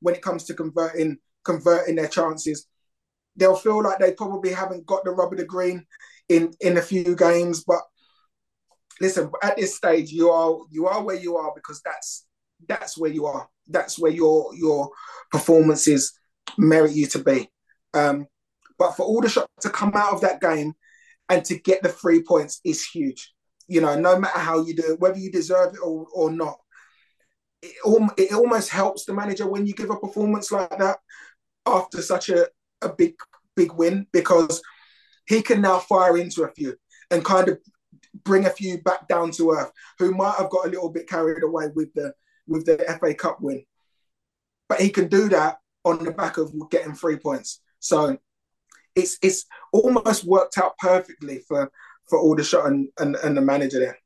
when 0.00 0.14
it 0.14 0.22
comes 0.22 0.44
to 0.44 0.54
converting 0.54 1.18
converting 1.44 1.96
their 1.96 2.08
chances. 2.08 2.66
They'll 3.36 3.56
feel 3.56 3.82
like 3.82 3.98
they 3.98 4.12
probably 4.12 4.52
haven't 4.52 4.86
got 4.86 5.04
the 5.04 5.10
rub 5.10 5.32
of 5.32 5.38
the 5.38 5.44
green 5.44 5.86
in 6.28 6.52
in 6.60 6.76
a 6.76 6.82
few 6.82 7.16
games, 7.16 7.64
but 7.64 7.80
listen, 9.00 9.30
at 9.42 9.56
this 9.56 9.76
stage, 9.76 10.10
you 10.12 10.30
are 10.30 10.58
you 10.70 10.86
are 10.86 11.02
where 11.02 11.16
you 11.16 11.36
are 11.36 11.52
because 11.54 11.80
that's 11.84 12.26
that's 12.68 12.98
where 12.98 13.10
you 13.10 13.26
are. 13.26 13.48
That's 13.68 13.98
where 13.98 14.12
your 14.12 14.54
your 14.54 14.90
performances 15.30 16.12
merit 16.58 16.92
you 16.92 17.06
to 17.08 17.18
be. 17.18 17.48
Um, 17.94 18.26
but 18.78 18.92
for 18.92 19.04
Aldershot 19.04 19.48
to 19.60 19.70
come 19.70 19.92
out 19.94 20.12
of 20.12 20.20
that 20.22 20.40
game 20.40 20.74
and 21.28 21.44
to 21.44 21.58
get 21.58 21.82
the 21.82 21.88
three 21.88 22.22
points 22.22 22.60
is 22.64 22.84
huge 22.84 23.32
you 23.72 23.80
know, 23.80 23.98
no 23.98 24.18
matter 24.18 24.38
how 24.38 24.62
you 24.62 24.74
do 24.74 24.92
it, 24.92 25.00
whether 25.00 25.18
you 25.18 25.30
deserve 25.30 25.74
it 25.74 25.80
or, 25.82 26.06
or 26.14 26.30
not, 26.30 26.58
it, 27.62 27.74
it 28.18 28.32
almost 28.32 28.68
helps 28.68 29.04
the 29.04 29.14
manager 29.14 29.48
when 29.48 29.66
you 29.66 29.72
give 29.72 29.90
a 29.90 29.96
performance 29.96 30.50
like 30.52 30.76
that 30.78 30.98
after 31.66 32.02
such 32.02 32.28
a, 32.28 32.48
a 32.82 32.90
big, 32.90 33.14
big 33.56 33.72
win 33.72 34.06
because 34.12 34.60
he 35.26 35.40
can 35.40 35.62
now 35.62 35.78
fire 35.78 36.18
into 36.18 36.42
a 36.42 36.52
few 36.52 36.74
and 37.10 37.24
kind 37.24 37.48
of 37.48 37.58
bring 38.24 38.44
a 38.44 38.50
few 38.50 38.82
back 38.82 39.08
down 39.08 39.30
to 39.30 39.52
earth 39.52 39.70
who 39.98 40.12
might 40.12 40.34
have 40.36 40.50
got 40.50 40.66
a 40.66 40.70
little 40.70 40.90
bit 40.90 41.08
carried 41.08 41.42
away 41.42 41.68
with 41.74 41.92
the 41.94 42.12
with 42.46 42.66
the 42.66 42.78
FA 43.00 43.14
Cup 43.14 43.40
win. 43.40 43.64
But 44.68 44.80
he 44.80 44.90
can 44.90 45.08
do 45.08 45.28
that 45.28 45.58
on 45.84 46.04
the 46.04 46.12
back 46.12 46.38
of 46.38 46.52
getting 46.70 46.94
three 46.94 47.16
points. 47.16 47.60
So 47.80 48.18
it's 48.94 49.18
it's 49.22 49.46
almost 49.72 50.24
worked 50.24 50.58
out 50.58 50.76
perfectly 50.78 51.42
for 51.46 51.70
for 52.08 52.18
Aldershot 52.18 52.66
and, 52.66 52.88
and, 52.98 53.16
and 53.16 53.36
the 53.36 53.40
manager 53.40 53.78
there. 53.78 53.98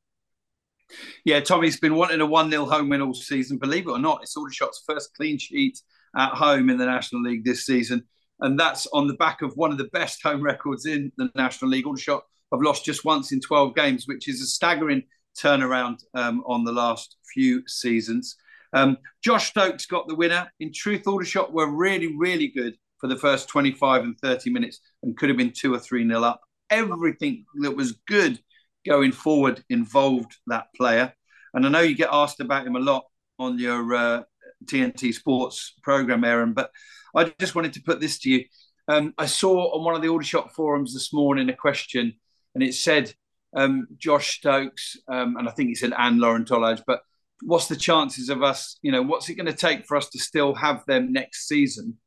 Yeah, 1.24 1.40
Tommy's 1.40 1.80
been 1.80 1.96
wanting 1.96 2.20
a 2.20 2.26
1 2.26 2.50
0 2.50 2.66
home 2.66 2.88
win 2.88 3.02
all 3.02 3.14
season. 3.14 3.58
Believe 3.58 3.88
it 3.88 3.90
or 3.90 3.98
not, 3.98 4.20
it's 4.22 4.36
Aldershot's 4.36 4.84
first 4.86 5.14
clean 5.14 5.38
sheet 5.38 5.80
at 6.16 6.30
home 6.30 6.70
in 6.70 6.78
the 6.78 6.86
National 6.86 7.22
League 7.22 7.44
this 7.44 7.66
season. 7.66 8.04
And 8.40 8.60
that's 8.60 8.86
on 8.88 9.06
the 9.06 9.14
back 9.14 9.42
of 9.42 9.56
one 9.56 9.72
of 9.72 9.78
the 9.78 9.88
best 9.92 10.22
home 10.22 10.42
records 10.42 10.86
in 10.86 11.10
the 11.16 11.30
National 11.34 11.70
League. 11.70 11.86
Aldershot 11.86 12.22
have 12.52 12.62
lost 12.62 12.84
just 12.84 13.04
once 13.04 13.32
in 13.32 13.40
12 13.40 13.74
games, 13.74 14.06
which 14.06 14.28
is 14.28 14.40
a 14.40 14.46
staggering 14.46 15.02
turnaround 15.40 16.02
um, 16.14 16.42
on 16.46 16.64
the 16.64 16.72
last 16.72 17.16
few 17.32 17.66
seasons. 17.66 18.36
Um, 18.72 18.98
Josh 19.22 19.50
Stokes 19.50 19.86
got 19.86 20.08
the 20.08 20.14
winner. 20.14 20.50
In 20.60 20.72
truth, 20.72 21.06
Aldershot 21.06 21.52
were 21.52 21.68
really, 21.68 22.16
really 22.16 22.48
good 22.48 22.76
for 22.98 23.06
the 23.08 23.16
first 23.16 23.48
25 23.48 24.02
and 24.02 24.18
30 24.18 24.50
minutes 24.50 24.80
and 25.02 25.16
could 25.16 25.28
have 25.28 25.38
been 25.38 25.52
two 25.52 25.72
or 25.72 25.78
three 25.78 26.04
nil 26.04 26.24
up 26.24 26.40
everything 26.70 27.44
that 27.60 27.76
was 27.76 27.98
good 28.06 28.38
going 28.86 29.12
forward 29.12 29.62
involved 29.68 30.36
that 30.46 30.66
player. 30.76 31.12
And 31.54 31.66
I 31.66 31.68
know 31.68 31.80
you 31.80 31.94
get 31.94 32.10
asked 32.12 32.40
about 32.40 32.66
him 32.66 32.76
a 32.76 32.80
lot 32.80 33.04
on 33.38 33.58
your 33.58 33.94
uh, 33.94 34.22
TNT 34.64 35.12
Sports 35.12 35.74
program, 35.82 36.24
Aaron, 36.24 36.52
but 36.52 36.70
I 37.14 37.32
just 37.38 37.54
wanted 37.54 37.72
to 37.74 37.82
put 37.82 38.00
this 38.00 38.18
to 38.20 38.30
you. 38.30 38.44
Um, 38.88 39.14
I 39.18 39.26
saw 39.26 39.76
on 39.76 39.84
one 39.84 39.94
of 39.94 40.02
the 40.02 40.08
Aldershot 40.08 40.54
forums 40.54 40.94
this 40.94 41.12
morning 41.12 41.48
a 41.48 41.56
question, 41.56 42.14
and 42.54 42.62
it 42.62 42.74
said 42.74 43.14
um, 43.54 43.86
Josh 43.96 44.38
Stokes, 44.38 44.96
um, 45.08 45.36
and 45.36 45.48
I 45.48 45.52
think 45.52 45.68
he 45.68 45.74
said 45.74 45.92
and 45.96 46.20
Lorent 46.20 46.48
Tolaj, 46.48 46.82
but 46.86 47.00
what's 47.42 47.68
the 47.68 47.76
chances 47.76 48.28
of 48.28 48.42
us, 48.42 48.78
you 48.82 48.92
know, 48.92 49.02
what's 49.02 49.28
it 49.28 49.34
going 49.34 49.46
to 49.46 49.52
take 49.52 49.86
for 49.86 49.96
us 49.96 50.08
to 50.10 50.18
still 50.18 50.54
have 50.54 50.84
them 50.86 51.12
next 51.12 51.46
season? 51.46 51.98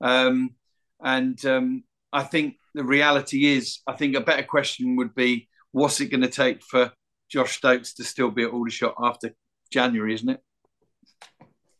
Um, 0.00 0.50
and 1.02 1.44
um, 1.44 1.84
I 2.12 2.22
think 2.22 2.56
the 2.74 2.84
reality 2.84 3.46
is, 3.46 3.80
I 3.86 3.94
think 3.94 4.14
a 4.14 4.20
better 4.20 4.42
question 4.42 4.96
would 4.96 5.14
be, 5.14 5.48
what's 5.72 6.00
it 6.00 6.10
going 6.10 6.22
to 6.22 6.28
take 6.28 6.62
for 6.62 6.92
Josh 7.28 7.56
Stokes 7.56 7.94
to 7.94 8.04
still 8.04 8.30
be 8.30 8.44
at 8.44 8.50
Aldershot 8.50 8.94
after 9.02 9.34
January, 9.70 10.14
isn't 10.14 10.28
it? 10.28 10.40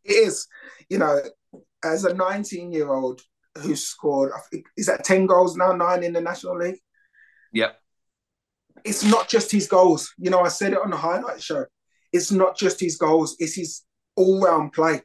It 0.05 0.13
is. 0.13 0.47
You 0.89 0.99
know, 0.99 1.21
as 1.85 2.05
a 2.05 2.15
19 2.15 2.73
year 2.73 2.93
old 2.93 3.21
who 3.59 3.75
scored, 3.77 4.33
is 4.77 4.87
that 4.87 5.05
10 5.05 5.27
goals 5.27 5.57
now, 5.57 5.73
nine 5.73 6.03
in 6.03 6.13
the 6.13 6.21
National 6.21 6.59
League? 6.59 6.79
Yeah. 7.53 7.73
It's 8.85 9.05
not 9.05 9.29
just 9.29 9.51
his 9.51 9.67
goals. 9.67 10.13
You 10.19 10.31
know, 10.31 10.41
I 10.41 10.49
said 10.49 10.73
it 10.73 10.81
on 10.83 10.91
the 10.91 10.97
highlight 10.97 11.43
show. 11.43 11.65
It's 12.13 12.31
not 12.31 12.57
just 12.57 12.81
his 12.81 12.97
goals, 12.97 13.37
it's 13.39 13.55
his 13.55 13.83
all 14.17 14.41
round 14.41 14.73
play. 14.73 15.03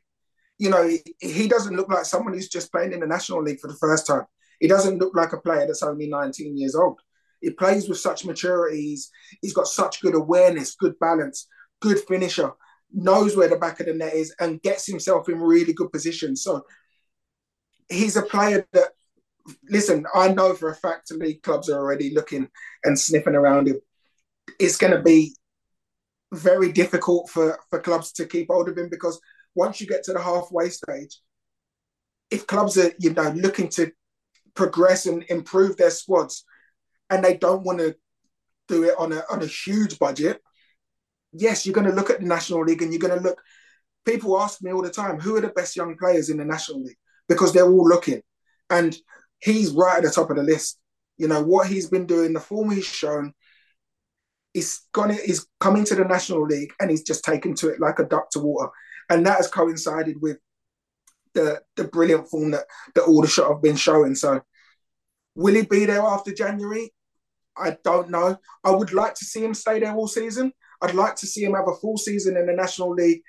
You 0.57 0.69
know, 0.69 0.87
he, 0.87 0.99
he 1.19 1.47
doesn't 1.47 1.75
look 1.75 1.89
like 1.89 2.05
someone 2.05 2.33
who's 2.33 2.49
just 2.49 2.71
playing 2.71 2.93
in 2.93 2.99
the 2.99 3.07
National 3.07 3.41
League 3.41 3.59
for 3.59 3.67
the 3.67 3.77
first 3.77 4.05
time. 4.05 4.25
He 4.59 4.67
doesn't 4.67 4.99
look 4.99 5.15
like 5.15 5.33
a 5.33 5.41
player 5.41 5.65
that's 5.65 5.83
only 5.83 6.07
19 6.07 6.55
years 6.55 6.75
old. 6.75 6.99
He 7.41 7.49
plays 7.49 7.89
with 7.89 7.97
such 7.97 8.25
maturity. 8.25 8.81
He's, 8.81 9.09
he's 9.41 9.53
got 9.53 9.67
such 9.67 10.01
good 10.01 10.13
awareness, 10.13 10.75
good 10.75 10.97
balance, 10.99 11.47
good 11.81 11.99
finisher, 12.07 12.51
knows 12.93 13.35
where 13.35 13.47
the 13.47 13.55
back 13.55 13.79
of 13.79 13.87
the 13.87 13.93
net 13.93 14.13
is, 14.13 14.33
and 14.39 14.61
gets 14.61 14.85
himself 14.85 15.27
in 15.27 15.39
really 15.39 15.73
good 15.73 15.91
position. 15.91 16.35
So 16.35 16.63
he's 17.89 18.15
a 18.15 18.21
player 18.21 18.67
that, 18.73 18.89
listen, 19.69 20.05
I 20.13 20.33
know 20.33 20.53
for 20.53 20.69
a 20.69 20.75
fact 20.75 21.09
the 21.09 21.15
league 21.15 21.43
clubs 21.43 21.69
are 21.69 21.79
already 21.79 22.13
looking 22.13 22.49
and 22.83 22.99
sniffing 22.99 23.35
around 23.35 23.67
him. 23.67 23.79
It's 24.59 24.77
going 24.77 24.93
to 24.93 25.01
be 25.01 25.35
very 26.33 26.71
difficult 26.71 27.29
for, 27.29 27.59
for 27.69 27.79
clubs 27.79 28.11
to 28.13 28.25
keep 28.25 28.47
hold 28.49 28.69
of 28.69 28.77
him 28.77 28.89
because 28.89 29.19
once 29.55 29.81
you 29.81 29.87
get 29.87 30.03
to 30.03 30.13
the 30.13 30.21
halfway 30.21 30.69
stage, 30.69 31.19
if 32.29 32.47
clubs 32.47 32.77
are 32.77 32.91
you 32.99 33.13
know 33.13 33.29
looking 33.31 33.67
to 33.69 33.91
progress 34.55 35.05
and 35.05 35.23
improve 35.29 35.77
their 35.77 35.89
squads, 35.89 36.45
and 37.09 37.23
they 37.23 37.37
don't 37.37 37.63
want 37.63 37.79
to 37.79 37.95
do 38.67 38.83
it 38.85 38.95
on 38.97 39.11
a 39.11 39.23
on 39.29 39.41
a 39.41 39.45
huge 39.45 39.99
budget, 39.99 40.41
yes, 41.33 41.65
you're 41.65 41.75
going 41.75 41.87
to 41.87 41.93
look 41.93 42.09
at 42.09 42.21
the 42.21 42.25
National 42.25 42.63
League 42.63 42.81
and 42.81 42.91
you're 42.91 43.01
going 43.01 43.17
to 43.17 43.23
look. 43.23 43.41
People 44.05 44.39
ask 44.39 44.63
me 44.63 44.71
all 44.71 44.81
the 44.81 44.89
time, 44.89 45.19
who 45.19 45.35
are 45.35 45.41
the 45.41 45.49
best 45.49 45.75
young 45.75 45.95
players 45.97 46.29
in 46.29 46.37
the 46.37 46.45
National 46.45 46.81
League? 46.81 46.97
Because 47.27 47.53
they're 47.53 47.69
all 47.69 47.87
looking, 47.87 48.21
and 48.69 48.97
he's 49.41 49.71
right 49.71 49.97
at 49.97 50.03
the 50.03 50.11
top 50.11 50.29
of 50.29 50.37
the 50.37 50.43
list. 50.43 50.79
You 51.17 51.27
know 51.27 51.43
what 51.43 51.67
he's 51.67 51.87
been 51.87 52.05
doing, 52.05 52.33
the 52.33 52.39
form 52.39 52.71
he's 52.71 52.85
shown. 52.85 53.33
He's 54.53 54.81
gone. 54.91 55.11
He's 55.11 55.47
coming 55.59 55.85
to 55.85 55.95
the 55.95 56.03
National 56.03 56.45
League, 56.45 56.73
and 56.79 56.89
he's 56.89 57.03
just 57.03 57.23
taken 57.23 57.53
to 57.55 57.69
it 57.69 57.79
like 57.79 57.99
a 57.99 58.05
duck 58.05 58.29
to 58.31 58.39
water, 58.39 58.69
and 59.09 59.25
that 59.25 59.37
has 59.37 59.47
coincided 59.47 60.17
with 60.21 60.37
the 61.33 61.61
the 61.75 61.85
brilliant 61.85 62.27
form 62.27 62.51
that 62.51 62.65
that 62.95 63.03
Aldershot 63.03 63.51
have 63.51 63.61
been 63.61 63.75
showing. 63.75 64.15
So, 64.15 64.41
will 65.35 65.55
he 65.55 65.63
be 65.63 65.85
there 65.85 66.01
after 66.01 66.33
January? 66.33 66.91
I 67.57 67.77
don't 67.83 68.09
know. 68.09 68.37
I 68.63 68.71
would 68.71 68.93
like 68.93 69.13
to 69.15 69.25
see 69.25 69.43
him 69.43 69.53
stay 69.53 69.79
there 69.79 69.93
all 69.93 70.07
season. 70.07 70.51
I'd 70.81 70.95
like 70.95 71.15
to 71.17 71.27
see 71.27 71.43
him 71.43 71.53
have 71.53 71.67
a 71.67 71.75
full 71.75 71.97
season 71.97 72.37
in 72.37 72.47
the 72.47 72.53
National 72.53 72.91
League, 72.91 73.21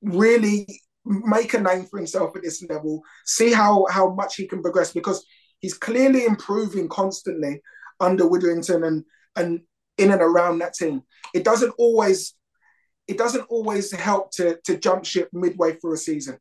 really 0.00 0.66
make 1.04 1.54
a 1.54 1.60
name 1.60 1.84
for 1.84 1.98
himself 1.98 2.36
at 2.36 2.42
this 2.42 2.64
level, 2.68 3.02
see 3.24 3.52
how 3.52 3.86
how 3.90 4.14
much 4.14 4.36
he 4.36 4.46
can 4.46 4.62
progress 4.62 4.92
because 4.92 5.24
he's 5.60 5.74
clearly 5.74 6.24
improving 6.24 6.88
constantly 6.88 7.62
under 8.00 8.24
Widdrington 8.24 8.86
and 8.86 9.04
and 9.36 9.60
in 9.96 10.12
and 10.12 10.22
around 10.22 10.58
that 10.58 10.74
team. 10.74 11.02
It 11.34 11.44
doesn't 11.44 11.74
always 11.78 12.34
it 13.06 13.18
doesn't 13.18 13.46
always 13.48 13.90
help 13.92 14.30
to 14.32 14.58
to 14.64 14.78
jump 14.78 15.04
ship 15.04 15.28
midway 15.32 15.74
through 15.74 15.94
a 15.94 15.98
season. 15.98 16.38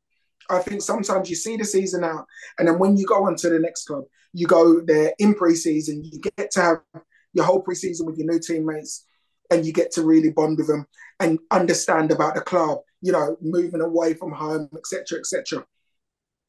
I 0.50 0.60
think 0.60 0.82
sometimes 0.82 1.30
you 1.30 1.36
see 1.36 1.58
the 1.58 1.66
season 1.66 2.04
out, 2.04 2.26
and 2.58 2.68
then 2.68 2.80
when 2.80 2.96
you 2.98 3.06
go 3.06 3.26
on 3.26 3.36
to 3.38 3.50
the 3.50 3.60
next 3.60 3.86
club, 3.86 4.04
you 4.34 4.48
go 4.48 4.82
there 4.82 5.14
in 5.20 5.34
pre-season. 5.36 6.04
You 6.04 6.20
get 6.38 6.52
to 6.52 6.62
have 6.62 6.78
your 7.34 7.46
whole 7.46 7.62
pre-season 7.62 8.06
with 8.06 8.18
your 8.18 8.32
new 8.32 8.40
teammates. 8.40 9.06
and 9.50 9.66
you 9.66 9.72
get 9.74 9.92
to 9.94 10.04
really 10.04 10.30
bond 10.30 10.58
with 10.58 10.68
them 10.68 10.86
and 11.20 11.40
understand 11.52 12.12
about 12.12 12.36
the 12.36 12.42
club, 12.42 12.80
you 13.02 13.12
know, 13.12 13.38
moving 13.42 13.82
away 13.82 14.14
from 14.14 14.32
home, 14.32 14.70
etc., 14.76 15.20
etc. 15.20 15.66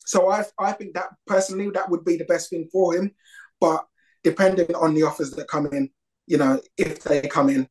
So 0.09 0.31
I 0.31 0.43
I 0.59 0.73
think 0.73 0.95
that 0.95 1.11
personally 1.27 1.69
that 1.75 1.91
would 1.91 2.03
be 2.03 2.17
the 2.17 2.25
best 2.25 2.49
thing 2.49 2.67
for 2.73 2.97
him, 2.97 3.15
but 3.61 3.87
depending 4.25 4.75
on 4.75 4.95
the 4.95 5.03
offers 5.03 5.33
that 5.33 5.49
come 5.49 5.67
in, 5.67 5.91
you 6.27 6.39
know, 6.39 6.61
if 6.79 7.03
they 7.03 7.21
come 7.21 7.51
in, 7.51 7.69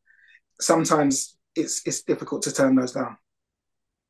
sometimes 0.61 1.35
it's 1.55 1.81
it's 1.87 2.03
difficult 2.03 2.43
to 2.43 2.53
turn 2.53 2.75
those 2.75 2.91
down. 2.91 3.17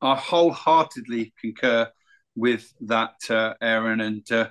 I 0.02 0.14
wholeheartedly 0.14 1.32
concur 1.40 1.90
with 2.36 2.70
that, 2.82 3.14
uh, 3.30 3.54
Aaron, 3.62 4.02
and 4.02 4.30
uh, 4.30 4.50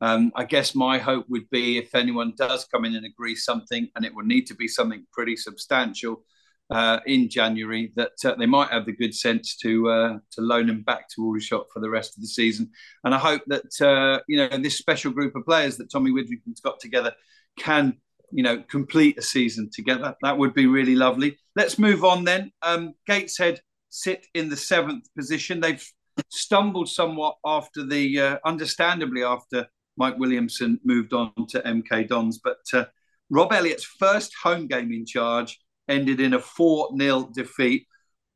um, 0.00 0.30
I 0.36 0.44
guess 0.44 0.76
my 0.76 0.98
hope 0.98 1.26
would 1.28 1.50
be 1.50 1.78
if 1.78 1.96
anyone 1.96 2.32
does 2.36 2.64
come 2.66 2.84
in 2.84 2.94
and 2.94 3.04
agree 3.04 3.34
something, 3.34 3.88
and 3.96 4.04
it 4.04 4.14
will 4.14 4.24
need 4.24 4.46
to 4.46 4.54
be 4.54 4.68
something 4.68 5.04
pretty 5.12 5.34
substantial 5.34 6.22
uh, 6.70 7.00
in 7.06 7.28
January, 7.28 7.92
that 7.96 8.12
uh, 8.24 8.34
they 8.34 8.46
might 8.46 8.70
have 8.70 8.86
the 8.86 8.92
good 8.92 9.14
sense 9.14 9.56
to 9.56 9.88
uh, 9.88 10.18
to 10.32 10.40
loan 10.40 10.68
him 10.68 10.82
back 10.82 11.08
to 11.10 11.22
Aldershot 11.22 11.66
for 11.72 11.80
the 11.80 11.90
rest 11.90 12.16
of 12.16 12.22
the 12.22 12.28
season. 12.28 12.70
And 13.04 13.14
I 13.14 13.18
hope 13.18 13.42
that 13.46 13.80
uh, 13.80 14.20
you 14.28 14.36
know 14.36 14.56
this 14.58 14.78
special 14.78 15.12
group 15.12 15.36
of 15.36 15.44
players 15.44 15.76
that 15.76 15.90
Tommy 15.90 16.10
Widdrington's 16.10 16.60
got 16.60 16.80
together 16.80 17.12
can 17.58 17.96
you 18.32 18.42
know 18.42 18.62
complete 18.68 19.18
a 19.18 19.22
season 19.22 19.70
together. 19.72 20.14
That 20.22 20.38
would 20.38 20.54
be 20.54 20.66
really 20.66 20.96
lovely. 20.96 21.38
Let's 21.54 21.78
move 21.78 22.04
on 22.04 22.24
then. 22.24 22.52
Um, 22.62 22.94
Gateshead 23.06 23.60
sit 23.96 24.26
in 24.34 24.48
the 24.48 24.56
seventh 24.56 25.06
position. 25.14 25.60
They've 25.60 25.84
stumbled 26.30 26.88
somewhat 26.88 27.36
after 27.44 27.84
the, 27.84 28.20
uh, 28.20 28.38
understandably, 28.44 29.22
after 29.22 29.66
Mike 29.96 30.18
Williamson 30.18 30.78
moved 30.84 31.12
on 31.12 31.32
to 31.48 31.60
MK 31.62 32.08
Dons. 32.08 32.38
But 32.42 32.58
uh, 32.72 32.84
Rob 33.30 33.52
Elliott's 33.52 33.84
first 33.84 34.34
home 34.42 34.66
game 34.66 34.92
in 34.92 35.06
charge 35.06 35.58
ended 35.88 36.20
in 36.20 36.34
a 36.34 36.40
4 36.40 36.90
0 36.98 37.30
defeat. 37.34 37.86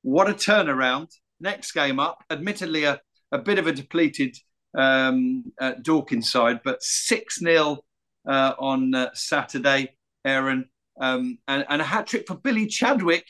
What 0.03 0.31
a 0.31 0.35
turnaround. 0.35 1.09
Next 1.41 1.73
game 1.73 1.99
up, 1.99 2.23
admittedly, 2.31 2.85
a, 2.85 3.01
a 3.33 3.39
bit 3.39 3.59
of 3.59 3.67
a 3.67 3.73
depleted 3.73 4.37
um, 4.77 5.45
uh, 5.61 5.73
Dorking 5.83 6.23
side, 6.23 6.61
but 6.65 6.83
6 6.83 7.39
0 7.39 7.79
uh, 8.29 8.53
on 8.59 8.95
uh, 8.95 9.11
Saturday, 9.15 9.97
Aaron. 10.25 10.67
Um, 11.01 11.39
and, 11.49 11.65
and, 11.69 11.81
a 11.81 11.85
hat 11.85 12.07
trick 12.07 12.27
for 12.27 12.35
Billy 12.35 12.67
Chadwick. 12.67 13.25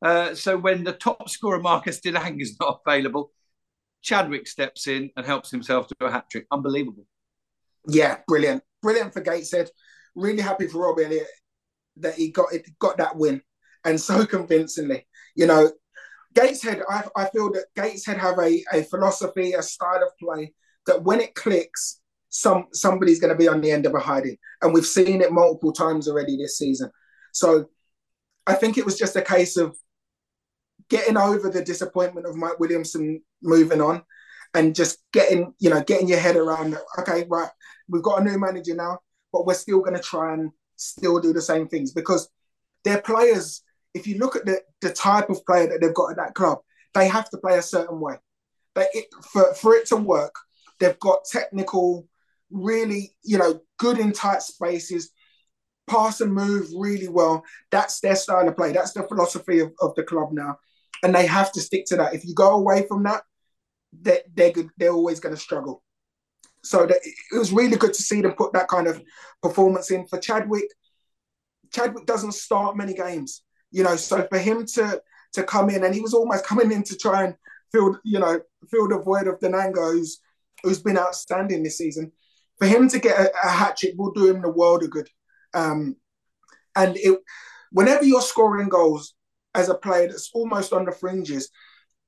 Uh, 0.00 0.34
so 0.34 0.56
when 0.56 0.84
the 0.84 0.92
top 0.92 1.28
scorer 1.28 1.58
Marcus 1.58 2.00
Dinanga 2.00 2.40
is 2.40 2.56
not 2.60 2.82
available, 2.86 3.32
Chadwick 4.02 4.46
steps 4.46 4.86
in 4.86 5.10
and 5.16 5.26
helps 5.26 5.50
himself 5.50 5.88
to 5.88 6.06
a 6.06 6.10
hat 6.10 6.26
trick. 6.30 6.46
Unbelievable. 6.52 7.04
Yeah, 7.88 8.18
brilliant, 8.28 8.62
brilliant 8.80 9.12
for 9.12 9.20
Gateshead. 9.20 9.70
Really 10.14 10.42
happy 10.42 10.68
for 10.68 10.82
Rob 10.82 11.00
Elliott 11.00 11.26
that 11.96 12.14
he 12.14 12.30
got 12.30 12.52
it, 12.52 12.66
got 12.78 12.98
that 12.98 13.16
win, 13.16 13.42
and 13.86 13.98
so 13.98 14.26
convincingly. 14.36 15.06
You 15.34 15.46
know, 15.46 15.70
Gateshead. 16.34 16.82
I, 16.88 17.04
I 17.16 17.28
feel 17.30 17.50
that 17.52 17.66
Gateshead 17.74 18.18
have 18.18 18.38
a, 18.38 18.62
a 18.72 18.82
philosophy, 18.84 19.52
a 19.54 19.62
style 19.62 20.02
of 20.02 20.16
play 20.18 20.52
that 20.86 21.02
when 21.02 21.20
it 21.20 21.34
clicks, 21.34 22.00
some 22.28 22.66
somebody's 22.72 23.20
going 23.20 23.32
to 23.32 23.38
be 23.38 23.48
on 23.48 23.62
the 23.62 23.70
end 23.70 23.86
of 23.86 23.94
a 23.94 24.00
hiding, 24.00 24.36
and 24.60 24.74
we've 24.74 24.84
seen 24.84 25.22
it 25.22 25.32
multiple 25.32 25.72
times 25.72 26.08
already 26.08 26.36
this 26.36 26.58
season. 26.58 26.90
So, 27.32 27.70
I 28.46 28.54
think 28.54 28.76
it 28.76 28.84
was 28.84 28.98
just 28.98 29.16
a 29.16 29.22
case 29.22 29.56
of 29.56 29.76
getting 30.88 31.16
over 31.16 31.48
the 31.48 31.64
disappointment 31.64 32.26
of 32.26 32.36
Mike 32.36 32.60
Williamson 32.60 33.22
moving 33.42 33.80
on 33.80 34.02
and 34.54 34.74
just 34.74 34.98
getting, 35.12 35.52
you 35.58 35.70
know, 35.70 35.82
getting 35.82 36.08
your 36.08 36.18
head 36.18 36.36
around, 36.36 36.76
okay, 36.98 37.26
right, 37.28 37.50
we've 37.88 38.02
got 38.02 38.20
a 38.20 38.24
new 38.24 38.38
manager 38.38 38.74
now, 38.74 38.98
but 39.32 39.46
we're 39.46 39.54
still 39.54 39.80
going 39.80 39.96
to 39.96 40.02
try 40.02 40.34
and 40.34 40.50
still 40.76 41.20
do 41.20 41.32
the 41.32 41.42
same 41.42 41.68
things 41.68 41.92
because 41.92 42.28
their 42.84 43.00
players, 43.02 43.62
if 43.96 44.06
you 44.06 44.18
look 44.18 44.36
at 44.36 44.46
the, 44.46 44.60
the 44.80 44.92
type 44.92 45.30
of 45.30 45.44
player 45.46 45.66
that 45.68 45.80
they've 45.80 45.94
got 45.94 46.10
at 46.10 46.16
that 46.16 46.34
club, 46.34 46.58
they 46.94 47.08
have 47.08 47.28
to 47.30 47.38
play 47.38 47.58
a 47.58 47.62
certain 47.62 48.00
way. 48.00 48.16
But 48.74 48.88
it, 48.92 49.06
for, 49.32 49.54
for 49.54 49.74
it 49.74 49.86
to 49.86 49.96
work, 49.96 50.34
they've 50.78 50.98
got 50.98 51.24
technical, 51.30 52.06
really, 52.50 53.14
you 53.22 53.38
know, 53.38 53.60
good 53.78 53.98
in 53.98 54.12
tight 54.12 54.42
spaces, 54.42 55.10
pass 55.86 56.20
and 56.20 56.32
move 56.32 56.68
really 56.76 57.08
well. 57.08 57.44
That's 57.70 58.00
their 58.00 58.16
style 58.16 58.48
of 58.48 58.56
play. 58.56 58.72
That's 58.72 58.92
the 58.92 59.02
philosophy 59.04 59.60
of, 59.60 59.72
of 59.80 59.94
the 59.94 60.02
club 60.02 60.32
now 60.32 60.58
and 61.02 61.14
they 61.14 61.26
have 61.26 61.52
to 61.52 61.60
stick 61.60 61.86
to 61.86 61.96
that. 61.96 62.14
If 62.14 62.24
you 62.24 62.34
go 62.34 62.52
away 62.52 62.86
from 62.86 63.02
that, 63.04 63.22
they, 63.92 64.20
they're 64.34 64.52
good, 64.52 64.70
they're 64.76 64.92
always 64.92 65.20
going 65.20 65.34
to 65.34 65.40
struggle. 65.40 65.82
So 66.62 66.86
that, 66.86 66.98
it 67.04 67.38
was 67.38 67.52
really 67.52 67.76
good 67.76 67.94
to 67.94 68.02
see 68.02 68.20
them 68.20 68.32
put 68.32 68.52
that 68.54 68.68
kind 68.68 68.86
of 68.86 69.00
performance 69.42 69.90
in 69.90 70.06
for 70.06 70.18
Chadwick. 70.18 70.68
Chadwick 71.72 72.06
doesn't 72.06 72.32
start 72.32 72.76
many 72.76 72.94
games, 72.94 73.42
you 73.76 73.82
know. 73.82 73.96
So 73.96 74.26
for 74.28 74.38
him 74.38 74.64
to 74.74 75.02
to 75.34 75.42
come 75.44 75.68
in, 75.68 75.84
and 75.84 75.94
he 75.94 76.00
was 76.00 76.14
almost 76.14 76.46
coming 76.46 76.72
in 76.72 76.82
to 76.84 76.96
try 76.96 77.24
and 77.24 77.34
fill, 77.70 77.98
you 78.04 78.18
know, 78.18 78.40
fill 78.70 78.88
the 78.88 78.98
void 78.98 79.26
of 79.26 79.38
Dinanga, 79.38 79.92
who's 79.92 80.20
who's 80.62 80.82
been 80.82 80.98
outstanding 80.98 81.62
this 81.62 81.76
season. 81.76 82.10
For 82.58 82.66
him 82.66 82.88
to 82.88 82.98
get 82.98 83.20
a, 83.20 83.30
a 83.44 83.48
hat 83.48 83.76
trick 83.76 83.92
will 83.98 84.12
do 84.12 84.30
him 84.30 84.40
the 84.40 84.48
world 84.48 84.82
of 84.82 84.90
good. 84.90 85.10
Um, 85.52 85.96
and 86.74 86.96
it, 86.96 87.18
whenever 87.70 88.04
you're 88.04 88.22
scoring 88.22 88.70
goals, 88.70 89.14
as 89.54 89.68
a 89.68 89.74
player 89.74 90.08
that's 90.08 90.30
almost 90.32 90.72
on 90.72 90.86
the 90.86 90.92
fringes, 90.92 91.50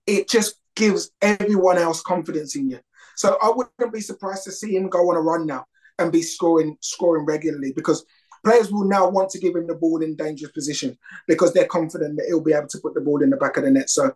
it 0.07 0.29
just 0.29 0.55
gives 0.75 1.11
everyone 1.21 1.77
else 1.77 2.01
confidence 2.01 2.57
in 2.57 2.71
you. 2.71 2.79
So 3.17 3.37
I 3.43 3.51
wouldn't 3.55 3.93
be 3.93 4.01
surprised 4.01 4.45
to 4.45 4.53
see 4.53 4.75
him 4.75 4.89
go 4.89 5.11
on 5.11 5.17
a 5.17 5.21
run 5.21 5.47
now 5.47 5.67
and 5.99 6.13
be 6.13 6.23
scoring 6.23 6.79
scoring 6.81 7.27
regularly 7.27 7.73
because 7.75 8.07
players 8.45 8.71
will 8.71 8.85
now 8.85 9.09
want 9.09 9.31
to 9.31 9.39
give 9.39 9.57
him 9.57 9.67
the 9.67 9.75
ball 9.75 10.03
in 10.03 10.17
dangerous 10.17 10.53
position 10.53 10.97
because 11.27 11.53
they're 11.53 11.67
confident 11.67 12.17
that 12.17 12.27
he'll 12.27 12.43
be 12.43 12.53
able 12.53 12.69
to 12.69 12.79
put 12.79 12.95
the 12.95 13.01
ball 13.01 13.23
in 13.23 13.31
the 13.31 13.37
back 13.37 13.57
of 13.57 13.65
the 13.65 13.71
net. 13.71 13.91
So 13.91 14.13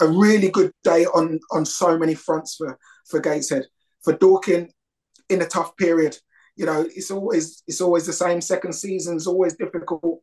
a 0.00 0.06
really 0.06 0.50
good 0.50 0.72
day 0.84 1.04
on 1.06 1.40
on 1.50 1.64
so 1.64 1.98
many 1.98 2.14
fronts 2.14 2.56
for 2.56 2.78
for 3.08 3.20
Gateshead. 3.20 3.66
For 4.02 4.12
Dorking 4.12 4.70
in 5.28 5.42
a 5.42 5.46
tough 5.46 5.76
period. 5.76 6.16
You 6.56 6.66
know, 6.66 6.82
it's 6.82 7.10
always 7.10 7.62
it's 7.66 7.80
always 7.80 8.06
the 8.06 8.12
same. 8.12 8.40
Second 8.40 8.72
season's 8.72 9.26
always 9.26 9.56
difficult. 9.56 10.20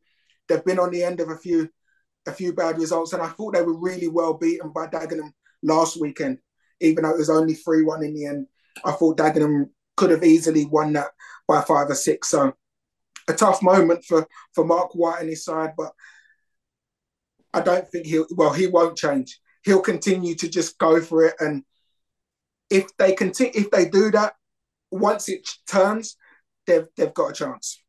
They've 0.47 0.63
been 0.63 0.79
on 0.79 0.91
the 0.91 1.03
end 1.03 1.19
of 1.19 1.29
a 1.29 1.38
few 1.38 1.69
a 2.25 2.32
few 2.32 2.53
bad 2.53 2.77
results, 2.77 3.13
and 3.13 3.21
I 3.21 3.27
thought 3.27 3.53
they 3.53 3.62
were 3.62 3.77
really 3.77 4.08
well 4.08 4.34
beaten 4.34 4.71
by 4.71 4.88
Dagenham 4.88 5.32
last 5.62 5.99
weekend, 5.99 6.39
even 6.79 7.03
though 7.03 7.12
it 7.12 7.17
was 7.17 7.29
only 7.29 7.53
3 7.53 7.84
1 7.84 8.03
in 8.03 8.13
the 8.13 8.25
end. 8.25 8.47
I 8.84 8.93
thought 8.93 9.17
Dagenham 9.17 9.69
could 9.95 10.10
have 10.10 10.23
easily 10.23 10.65
won 10.65 10.93
that 10.93 11.12
by 11.47 11.62
five 11.62 11.89
or 11.89 11.95
six. 11.95 12.29
So 12.29 12.53
a 13.28 13.34
tough 13.34 13.62
moment 13.62 14.04
for, 14.06 14.28
for 14.54 14.66
Mark 14.66 14.94
White 14.94 15.22
and 15.22 15.30
his 15.30 15.46
side, 15.46 15.74
but 15.78 15.92
I 17.54 17.62
don't 17.62 17.88
think 17.88 18.06
he'll, 18.06 18.26
well, 18.32 18.54
he 18.54 18.68
won't 18.68 18.98
change. 18.98 19.40
He'll 19.64 19.82
continue 19.82 20.36
to 20.36 20.50
just 20.50 20.78
go 20.78 21.02
for 21.02 21.26
it. 21.26 21.36
And 21.40 21.64
if 22.70 22.96
they 22.98 23.14
continue, 23.14 23.54
if 23.56 23.72
they 23.72 23.88
do 23.88 24.12
that, 24.12 24.34
once 24.92 25.30
it 25.30 25.48
turns, 25.68 26.18
they've, 26.66 26.88
they've 26.98 27.14
got 27.14 27.32
a 27.32 27.34
chance. 27.34 27.82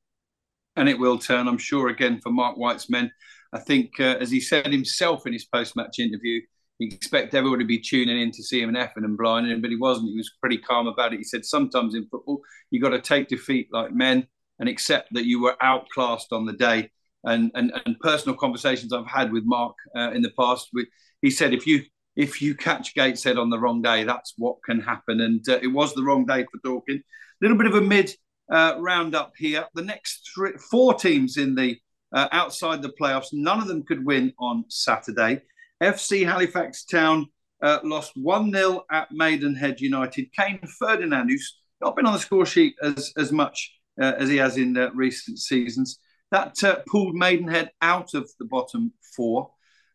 And 0.76 0.88
it 0.88 0.98
will 0.98 1.18
turn, 1.18 1.48
I'm 1.48 1.58
sure, 1.58 1.88
again 1.88 2.20
for 2.20 2.30
Mark 2.30 2.56
White's 2.56 2.90
men. 2.90 3.10
I 3.52 3.60
think, 3.60 4.00
uh, 4.00 4.16
as 4.20 4.30
he 4.30 4.40
said 4.40 4.72
himself 4.72 5.26
in 5.26 5.32
his 5.32 5.44
post-match 5.44 5.98
interview, 5.98 6.40
he 6.78 6.86
expect 6.86 7.34
everyone 7.34 7.60
to 7.60 7.64
be 7.64 7.78
tuning 7.78 8.20
in 8.20 8.32
to 8.32 8.42
see 8.42 8.60
him 8.60 8.68
in 8.68 8.74
effing 8.74 9.04
and 9.04 9.16
blinding, 9.16 9.60
but 9.60 9.70
he 9.70 9.76
wasn't. 9.76 10.10
He 10.10 10.16
was 10.16 10.32
pretty 10.40 10.58
calm 10.58 10.88
about 10.88 11.14
it. 11.14 11.18
He 11.18 11.24
said, 11.24 11.44
sometimes 11.44 11.94
in 11.94 12.08
football, 12.08 12.40
you 12.70 12.80
got 12.80 12.88
to 12.90 13.00
take 13.00 13.28
defeat 13.28 13.68
like 13.70 13.92
men 13.92 14.26
and 14.58 14.68
accept 14.68 15.08
that 15.12 15.26
you 15.26 15.42
were 15.42 15.56
outclassed 15.60 16.32
on 16.32 16.46
the 16.46 16.52
day. 16.52 16.90
And 17.24 17.50
and, 17.54 17.72
and 17.86 17.98
personal 18.00 18.36
conversations 18.36 18.92
I've 18.92 19.06
had 19.06 19.32
with 19.32 19.44
Mark 19.46 19.74
uh, 19.96 20.10
in 20.12 20.22
the 20.22 20.32
past, 20.38 20.68
with, 20.72 20.86
he 21.22 21.30
said, 21.30 21.54
if 21.54 21.66
you 21.66 21.82
if 22.16 22.40
you 22.40 22.54
catch 22.54 22.94
Gateshead 22.94 23.38
on 23.38 23.50
the 23.50 23.58
wrong 23.58 23.82
day, 23.82 24.04
that's 24.04 24.34
what 24.36 24.62
can 24.64 24.80
happen. 24.80 25.20
And 25.20 25.46
uh, 25.48 25.58
it 25.62 25.68
was 25.68 25.94
the 25.94 26.04
wrong 26.04 26.26
day 26.26 26.44
for 26.44 26.60
Dorking. 26.62 26.98
A 26.98 27.02
little 27.40 27.56
bit 27.56 27.66
of 27.66 27.74
a 27.74 27.80
mid 27.80 28.14
uh, 28.52 28.76
roundup 28.78 29.32
here. 29.36 29.66
The 29.74 29.82
next 29.82 30.30
three, 30.34 30.52
four 30.70 30.94
teams 30.94 31.36
in 31.36 31.54
the 31.54 31.76
uh, 32.12 32.28
outside 32.30 32.82
the 32.82 32.92
playoffs. 33.00 33.28
None 33.32 33.60
of 33.60 33.66
them 33.66 33.82
could 33.82 34.04
win 34.04 34.32
on 34.38 34.64
Saturday. 34.68 35.42
FC 35.82 36.24
Halifax 36.24 36.84
Town 36.84 37.26
uh, 37.62 37.78
lost 37.82 38.12
1 38.14 38.52
0 38.52 38.84
at 38.90 39.08
Maidenhead 39.10 39.80
United. 39.80 40.32
Kane 40.32 40.60
Ferdinand, 40.78 41.28
who's 41.28 41.58
not 41.80 41.96
been 41.96 42.06
on 42.06 42.12
the 42.12 42.18
score 42.18 42.46
sheet 42.46 42.74
as, 42.82 43.12
as 43.16 43.32
much 43.32 43.72
as 43.98 44.28
he 44.28 44.36
has 44.36 44.56
in 44.56 44.76
uh, 44.76 44.90
recent 44.94 45.38
seasons, 45.38 45.98
that 46.30 46.62
uh, 46.64 46.80
pulled 46.86 47.14
Maidenhead 47.14 47.70
out 47.80 48.14
of 48.14 48.30
the 48.38 48.44
bottom 48.44 48.92
four. 49.16 49.50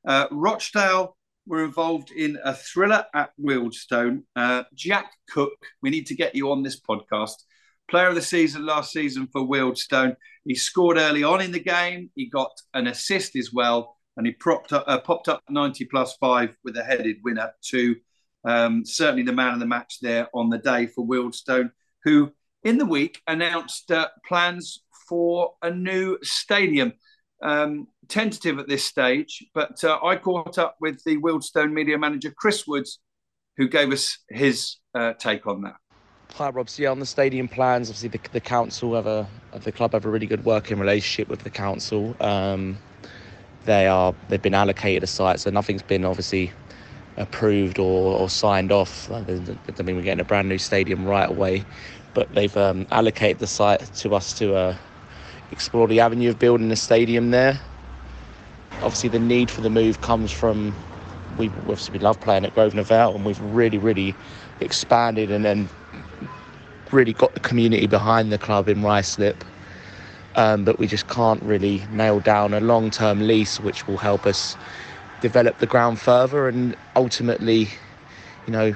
Uh, 0.07 0.27
Rochdale 0.31 1.17
were 1.45 1.65
involved 1.65 2.11
in 2.11 2.37
a 2.43 2.53
thriller 2.53 3.05
at 3.13 3.31
Wealdstone. 3.41 4.23
Jack 4.73 5.11
Cook, 5.29 5.53
we 5.81 5.89
need 5.89 6.05
to 6.07 6.15
get 6.15 6.35
you 6.35 6.51
on 6.51 6.63
this 6.63 6.79
podcast. 6.79 7.35
Player 7.89 8.09
of 8.09 8.15
the 8.15 8.21
season 8.21 8.65
last 8.65 8.91
season 8.91 9.27
for 9.31 9.41
Wealdstone. 9.41 10.15
He 10.45 10.55
scored 10.55 10.97
early 10.97 11.23
on 11.23 11.41
in 11.41 11.51
the 11.51 11.59
game. 11.59 12.11
He 12.15 12.29
got 12.29 12.51
an 12.73 12.87
assist 12.87 13.35
as 13.35 13.51
well, 13.51 13.97
and 14.15 14.25
he 14.25 14.33
propped 14.33 14.73
up, 14.73 14.83
uh, 14.87 14.99
popped 14.99 15.27
up 15.27 15.41
90 15.49 15.85
plus 15.85 16.15
five 16.17 16.55
with 16.63 16.77
a 16.77 16.83
headed 16.83 17.17
winner 17.23 17.51
to 17.69 17.95
um, 18.45 18.85
certainly 18.85 19.23
the 19.23 19.33
man 19.33 19.53
of 19.53 19.59
the 19.59 19.65
match 19.65 19.99
there 20.01 20.27
on 20.33 20.49
the 20.49 20.57
day 20.59 20.87
for 20.87 21.05
Wealdstone, 21.05 21.71
who 22.03 22.31
in 22.63 22.77
the 22.77 22.85
week 22.85 23.21
announced 23.27 23.91
uh, 23.91 24.07
plans 24.27 24.81
for 25.07 25.53
a 25.61 25.71
new 25.71 26.17
stadium. 26.21 26.93
um, 27.41 27.87
tentative 28.07 28.59
at 28.59 28.67
this 28.67 28.83
stage, 28.83 29.45
but 29.53 29.83
uh, 29.83 29.99
I 30.03 30.15
caught 30.15 30.57
up 30.57 30.75
with 30.81 31.03
the 31.03 31.17
Wealdstone 31.17 31.71
media 31.71 31.97
manager, 31.97 32.33
Chris 32.35 32.65
Woods, 32.67 32.99
who 33.57 33.67
gave 33.67 33.91
us 33.91 34.17
his 34.29 34.77
uh, 34.95 35.13
take 35.13 35.45
on 35.47 35.61
that. 35.61 35.75
Hi, 36.35 36.49
Rob. 36.49 36.69
So, 36.69 36.83
yeah, 36.83 36.91
on 36.91 36.99
the 36.99 37.05
stadium 37.05 37.47
plans, 37.47 37.89
obviously 37.89 38.09
the, 38.09 38.19
the 38.31 38.39
council 38.39 38.95
have 38.95 39.07
a, 39.07 39.27
the 39.61 39.71
club 39.71 39.93
have 39.93 40.05
a 40.05 40.09
really 40.09 40.27
good 40.27 40.45
working 40.45 40.79
relationship 40.79 41.27
with 41.27 41.43
the 41.43 41.49
council. 41.49 42.15
Um, 42.21 42.77
they 43.65 43.87
are, 43.87 44.13
they've 44.27 44.41
been 44.41 44.53
allocated 44.53 45.03
a 45.03 45.07
site, 45.07 45.39
so 45.39 45.49
nothing's 45.49 45.81
been 45.81 46.05
obviously 46.05 46.51
approved 47.17 47.79
or, 47.79 48.17
or 48.17 48.29
signed 48.29 48.71
off. 48.71 49.11
I 49.11 49.21
mean, 49.21 49.57
we're 49.77 50.01
getting 50.01 50.19
a 50.19 50.23
brand 50.25 50.47
new 50.47 50.57
stadium 50.57 51.05
right 51.05 51.29
away, 51.29 51.65
but 52.13 52.33
they've 52.33 52.55
um, 52.57 52.87
allocated 52.91 53.39
the 53.39 53.47
site 53.47 53.81
to 53.95 54.15
us 54.15 54.33
to 54.39 54.55
uh, 54.55 54.75
explore 55.51 55.87
the 55.87 55.99
avenue 55.99 56.29
of 56.29 56.39
building 56.39 56.71
a 56.71 56.75
stadium 56.75 57.31
there. 57.31 57.59
Obviously, 58.81 59.09
the 59.09 59.19
need 59.19 59.51
for 59.51 59.61
the 59.61 59.69
move 59.69 60.01
comes 60.01 60.31
from 60.31 60.73
we 61.37 61.47
obviously 61.47 61.93
we 61.93 61.99
love 61.99 62.19
playing 62.19 62.45
at 62.45 62.53
Grosvenor 62.53 62.83
Vale, 62.83 63.15
and 63.15 63.25
we've 63.25 63.39
really, 63.41 63.77
really 63.77 64.15
expanded 64.59 65.31
and 65.31 65.45
then 65.45 65.69
really 66.91 67.13
got 67.13 67.33
the 67.33 67.39
community 67.39 67.87
behind 67.87 68.31
the 68.31 68.37
club 68.37 68.67
in 68.67 68.79
Ruislip. 68.81 69.35
Um, 70.35 70.63
but 70.63 70.79
we 70.79 70.87
just 70.87 71.07
can't 71.07 71.41
really 71.43 71.83
nail 71.91 72.19
down 72.19 72.53
a 72.53 72.59
long-term 72.59 73.25
lease, 73.25 73.59
which 73.59 73.87
will 73.87 73.97
help 73.97 74.25
us 74.25 74.55
develop 75.21 75.57
the 75.57 75.65
ground 75.65 75.99
further 75.99 76.47
and 76.47 76.75
ultimately, 76.95 77.67
you 78.45 78.53
know, 78.53 78.73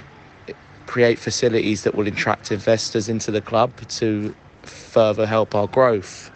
create 0.93 1.17
facilities 1.17 1.81
that 1.81 1.95
will 1.95 2.07
attract 2.07 2.51
investors 2.51 3.09
into 3.09 3.31
the 3.31 3.41
club 3.41 3.75
to 3.87 4.35
further 4.61 5.25
help 5.25 5.55
our 5.55 5.65
growth. 5.65 6.29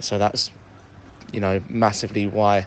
So 0.00 0.18
that's, 0.18 0.50
you 1.32 1.40
know, 1.40 1.62
massively 1.70 2.26
why 2.26 2.66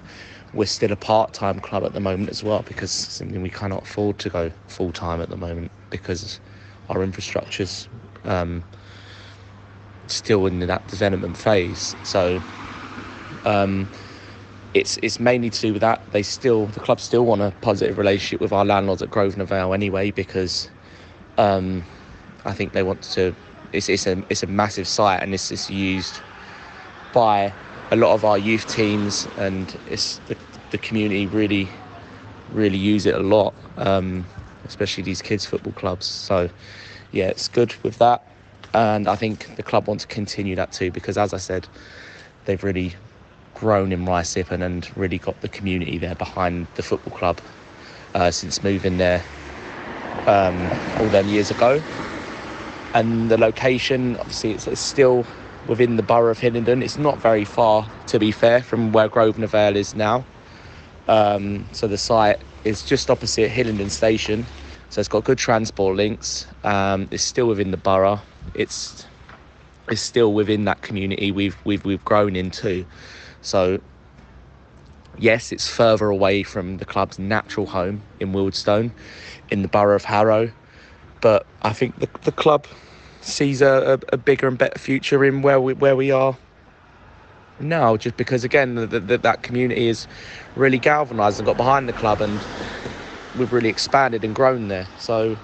we're 0.53 0.65
still 0.65 0.91
a 0.91 0.95
part-time 0.95 1.59
club 1.59 1.83
at 1.83 1.93
the 1.93 1.99
moment 1.99 2.31
as 2.31 2.43
well 2.43 2.63
because 2.63 2.91
simply 2.91 3.37
we 3.37 3.51
cannot 3.51 3.83
afford 3.83 4.17
to 4.17 4.29
go 4.31 4.51
full-time 4.65 5.21
at 5.21 5.29
the 5.29 5.37
moment 5.37 5.71
because 5.91 6.39
our 6.89 7.03
infrastructure's 7.03 7.87
um, 8.23 8.63
still 10.07 10.47
in 10.47 10.57
that 10.61 10.87
development 10.87 11.37
phase. 11.37 11.95
So 12.01 12.41
um, 13.45 13.91
it's 14.73 14.97
it's 15.03 15.19
mainly 15.19 15.51
to 15.51 15.61
do 15.61 15.73
with 15.73 15.81
that. 15.81 16.09
They 16.11 16.23
still 16.23 16.65
the 16.65 16.79
club 16.79 16.99
still 16.99 17.27
want 17.27 17.41
a 17.43 17.51
positive 17.61 17.99
relationship 17.99 18.41
with 18.41 18.51
our 18.51 18.65
landlords 18.65 19.03
at 19.03 19.11
Grosvenor 19.11 19.45
Vale 19.45 19.75
anyway 19.75 20.09
because 20.09 20.71
um, 21.37 21.83
I 22.45 22.53
think 22.53 22.73
they 22.73 22.83
want 22.83 23.01
to. 23.13 23.35
It's 23.71 23.89
it's 23.89 24.07
a 24.07 24.23
it's 24.29 24.43
a 24.43 24.47
massive 24.47 24.87
site 24.87 25.21
and 25.21 25.33
it's 25.33 25.51
is 25.51 25.69
used 25.69 26.21
by 27.13 27.53
a 27.91 27.95
lot 27.95 28.13
of 28.13 28.25
our 28.25 28.37
youth 28.37 28.67
teams 28.67 29.27
and 29.37 29.77
it's 29.85 30.19
the, 30.27 30.37
the 30.71 30.77
community 30.77 31.27
really 31.27 31.69
really 32.51 32.77
use 32.77 33.05
it 33.05 33.15
a 33.15 33.19
lot, 33.19 33.55
um, 33.77 34.25
especially 34.65 35.03
these 35.03 35.21
kids 35.21 35.45
football 35.45 35.73
clubs. 35.73 36.05
So 36.05 36.49
yeah, 37.11 37.27
it's 37.27 37.47
good 37.47 37.73
with 37.83 37.97
that, 37.99 38.21
and 38.73 39.07
I 39.07 39.15
think 39.15 39.55
the 39.55 39.63
club 39.63 39.87
wants 39.87 40.03
to 40.05 40.07
continue 40.07 40.55
that 40.55 40.71
too 40.71 40.91
because 40.91 41.17
as 41.17 41.33
I 41.33 41.37
said, 41.37 41.67
they've 42.45 42.63
really 42.63 42.95
grown 43.55 43.91
in 43.91 44.05
Ruislip 44.05 44.51
and, 44.51 44.61
and 44.63 44.89
really 44.97 45.17
got 45.17 45.39
the 45.41 45.49
community 45.49 45.97
there 45.97 46.15
behind 46.15 46.67
the 46.75 46.83
football 46.83 47.17
club 47.17 47.41
uh, 48.13 48.29
since 48.31 48.61
moving 48.63 48.97
there 48.97 49.25
um, 50.27 50.55
all 50.99 51.09
them 51.09 51.27
years 51.27 51.51
ago. 51.51 51.81
And 52.93 53.29
the 53.29 53.37
location, 53.37 54.15
obviously, 54.17 54.51
it's, 54.51 54.67
it's, 54.67 54.81
still 54.81 55.25
within 55.67 55.97
the 55.97 56.03
borough 56.03 56.31
of 56.31 56.39
Hillingdon. 56.39 56.81
It's 56.81 56.97
not 56.97 57.17
very 57.17 57.43
far, 57.43 57.89
to 58.07 58.19
be 58.19 58.31
fair, 58.31 58.63
from 58.63 58.91
where 58.91 59.09
Grosvenor 59.09 59.47
Vale 59.47 59.75
is 59.75 59.95
now. 59.95 60.23
Um, 61.07 61.65
so 61.73 61.87
the 61.87 61.97
site 61.97 62.39
is 62.63 62.83
just 62.83 63.09
opposite 63.09 63.49
Hillingdon 63.49 63.89
Station. 63.89 64.45
So 64.89 64.99
it's 64.99 65.09
got 65.09 65.23
good 65.23 65.37
transport 65.37 65.97
links. 65.97 66.47
Um, 66.63 67.07
it's 67.11 67.23
still 67.23 67.47
within 67.47 67.71
the 67.71 67.77
borough. 67.77 68.19
It's 68.53 69.05
it's 69.89 70.01
still 70.01 70.33
within 70.33 70.65
that 70.65 70.81
community 70.81 71.31
we've 71.31 71.57
we've 71.65 71.83
we've 71.85 72.03
grown 72.05 72.35
into. 72.35 72.85
So, 73.41 73.79
yes, 75.19 75.51
it's 75.51 75.67
further 75.67 76.09
away 76.09 76.43
from 76.43 76.77
the 76.77 76.85
club's 76.85 77.19
natural 77.19 77.67
home 77.67 78.01
in 78.19 78.33
Wealdstone, 78.33 78.91
in 79.49 79.61
the 79.61 79.67
borough 79.67 79.95
of 79.95 80.05
Harrow, 80.05 80.51
but 81.21 81.45
I 81.61 81.73
think 81.73 81.99
the, 81.99 82.09
the 82.23 82.31
club 82.31 82.67
sees 83.21 83.61
a, 83.61 83.99
a, 84.13 84.17
bigger 84.17 84.47
and 84.47 84.57
better 84.57 84.77
future 84.77 85.25
in 85.25 85.41
where 85.41 85.59
we 85.59 85.73
where 85.73 85.95
we 85.95 86.11
are 86.11 86.37
now. 87.59 87.97
Just 87.97 88.17
because 88.17 88.43
again, 88.43 88.75
the, 88.75 88.85
the, 88.85 89.17
that 89.17 89.41
community 89.41 89.87
is 89.87 90.07
really 90.55 90.77
galvanised 90.77 91.39
and 91.39 91.45
got 91.45 91.57
behind 91.57 91.89
the 91.89 91.93
club, 91.93 92.21
and 92.21 92.39
we've 93.37 93.51
really 93.51 93.69
expanded 93.69 94.23
and 94.23 94.35
grown 94.35 94.67
there. 94.67 94.87
So, 94.99 95.35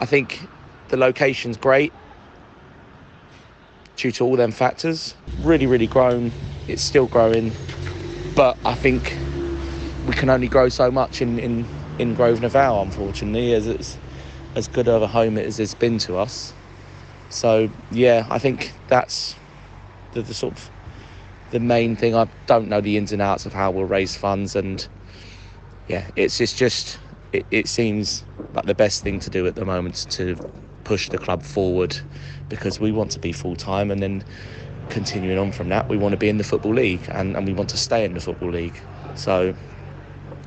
I 0.00 0.06
think 0.06 0.48
the 0.88 0.96
location's 0.96 1.56
great 1.56 1.92
due 3.96 4.12
to 4.12 4.24
all 4.24 4.36
them 4.36 4.52
factors. 4.52 5.14
Really, 5.40 5.66
really 5.66 5.86
grown. 5.86 6.32
It's 6.68 6.82
still 6.82 7.06
growing, 7.06 7.52
but 8.34 8.56
I 8.64 8.74
think 8.74 9.18
we 10.06 10.14
can 10.14 10.30
only 10.30 10.48
grow 10.48 10.68
so 10.68 10.90
much 10.90 11.20
in 11.20 11.38
in 11.38 11.66
in 11.98 12.14
Grosvenor 12.14 12.50
Vale, 12.50 12.82
unfortunately, 12.82 13.52
as 13.54 13.66
it's 13.66 14.00
as 14.56 14.68
good 14.68 14.88
of 14.88 15.02
a 15.02 15.08
home 15.08 15.38
as 15.38 15.60
it's 15.60 15.74
been 15.74 15.98
to 16.00 16.16
us. 16.16 16.56
So 17.30 17.70
yeah, 17.90 18.26
I 18.30 18.38
think 18.38 18.74
that's 18.88 19.40
the, 20.12 20.22
the 20.22 20.34
sort 20.34 20.58
of 20.58 20.72
the 21.50 21.60
main 21.60 21.96
thing. 21.96 22.14
I 22.16 22.28
don't 22.46 22.68
know 22.68 22.80
the 22.80 22.96
ins 22.96 23.12
and 23.12 23.22
outs 23.22 23.46
of 23.46 23.54
how 23.54 23.70
we'll 23.72 23.86
raise 23.86 24.16
funds, 24.16 24.56
and 24.56 24.86
yeah, 25.86 26.10
it's 26.16 26.40
it's 26.40 26.54
just 26.54 27.00
it, 27.32 27.46
it 27.50 27.68
seems 27.68 28.24
like 28.54 28.66
the 28.66 28.74
best 28.74 29.02
thing 29.02 29.20
to 29.20 29.30
do 29.30 29.46
at 29.46 29.56
the 29.56 29.64
moment 29.66 30.06
to 30.10 30.36
push 30.84 31.10
the 31.10 31.18
club 31.18 31.42
forward 31.44 31.96
because 32.48 32.80
we 32.80 32.92
want 32.92 33.10
to 33.12 33.20
be 33.20 33.32
full 33.32 33.56
time 33.56 33.90
and 33.90 34.02
then 34.02 34.24
continuing 34.90 35.38
on 35.38 35.52
from 35.52 35.68
that 35.68 35.88
we 35.88 35.96
want 35.98 36.12
to 36.12 36.18
be 36.18 36.28
in 36.28 36.38
the 36.38 36.44
football 36.44 36.74
league 36.74 37.06
and, 37.10 37.36
and 37.36 37.46
we 37.46 37.54
want 37.54 37.70
to 37.70 37.78
stay 37.78 38.04
in 38.04 38.14
the 38.14 38.20
football 38.20 38.50
league 38.50 38.82
so 39.14 39.54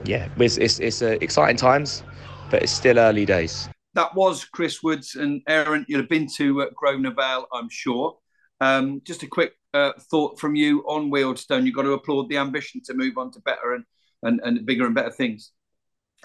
yeah 0.05 0.27
it's 0.37 0.57
it's, 0.57 0.79
it's 0.79 1.01
uh, 1.01 1.17
exciting 1.21 1.57
times 1.57 2.03
but 2.49 2.61
it's 2.63 2.71
still 2.71 2.99
early 2.99 3.25
days 3.25 3.69
that 3.93 4.13
was 4.15 4.45
chris 4.45 4.83
woods 4.83 5.15
and 5.15 5.41
aaron 5.47 5.85
you'll 5.87 6.01
have 6.01 6.09
been 6.09 6.27
to 6.27 6.61
uh, 6.61 6.65
grosvenor 6.75 7.13
vale 7.13 7.47
i'm 7.53 7.69
sure 7.69 8.17
um, 8.59 9.01
just 9.05 9.23
a 9.23 9.27
quick 9.27 9.53
uh, 9.73 9.93
thought 10.09 10.39
from 10.39 10.55
you 10.55 10.81
on 10.87 11.11
Wealdstone. 11.11 11.65
You've 11.65 11.75
got 11.75 11.83
to 11.83 11.93
applaud 11.93 12.29
the 12.29 12.37
ambition 12.37 12.81
to 12.85 12.93
move 12.93 13.17
on 13.17 13.31
to 13.31 13.39
better 13.41 13.73
and, 13.73 13.83
and, 14.23 14.41
and 14.43 14.65
bigger 14.65 14.85
and 14.85 14.95
better 14.95 15.11
things. 15.11 15.51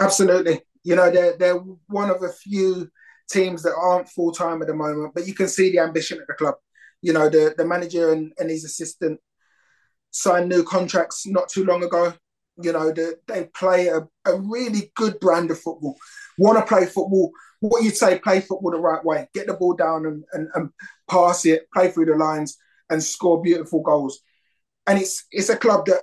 Absolutely. 0.00 0.60
You 0.82 0.96
know, 0.96 1.10
they're, 1.10 1.36
they're 1.36 1.58
one 1.88 2.10
of 2.10 2.22
a 2.22 2.32
few 2.32 2.88
teams 3.30 3.62
that 3.62 3.74
aren't 3.74 4.08
full 4.08 4.32
time 4.32 4.62
at 4.62 4.68
the 4.68 4.74
moment, 4.74 5.12
but 5.14 5.26
you 5.26 5.34
can 5.34 5.48
see 5.48 5.70
the 5.70 5.80
ambition 5.80 6.18
at 6.18 6.26
the 6.26 6.34
club. 6.34 6.54
You 7.02 7.12
know, 7.12 7.28
the, 7.28 7.54
the 7.56 7.64
manager 7.64 8.12
and, 8.12 8.32
and 8.38 8.48
his 8.48 8.64
assistant 8.64 9.20
signed 10.10 10.48
new 10.48 10.62
contracts 10.62 11.26
not 11.26 11.48
too 11.48 11.64
long 11.64 11.84
ago. 11.84 12.14
You 12.56 12.72
know, 12.72 12.92
the, 12.92 13.18
they 13.26 13.44
play 13.54 13.88
a, 13.88 14.06
a 14.26 14.40
really 14.40 14.92
good 14.96 15.18
brand 15.20 15.50
of 15.50 15.60
football. 15.60 15.96
Want 16.38 16.58
to 16.58 16.66
play 16.66 16.84
football, 16.86 17.32
what 17.60 17.82
you'd 17.82 17.96
say, 17.96 18.18
play 18.18 18.40
football 18.40 18.72
the 18.72 18.78
right 18.78 19.04
way, 19.04 19.28
get 19.34 19.46
the 19.46 19.54
ball 19.54 19.74
down 19.74 20.06
and, 20.06 20.24
and, 20.32 20.48
and 20.54 20.70
pass 21.10 21.46
it, 21.46 21.70
play 21.72 21.90
through 21.90 22.06
the 22.06 22.16
lines, 22.16 22.58
and 22.90 23.02
score 23.02 23.40
beautiful 23.42 23.80
goals. 23.82 24.20
And 24.86 24.98
it's 24.98 25.24
it's 25.30 25.48
a 25.48 25.56
club 25.56 25.86
that 25.86 26.02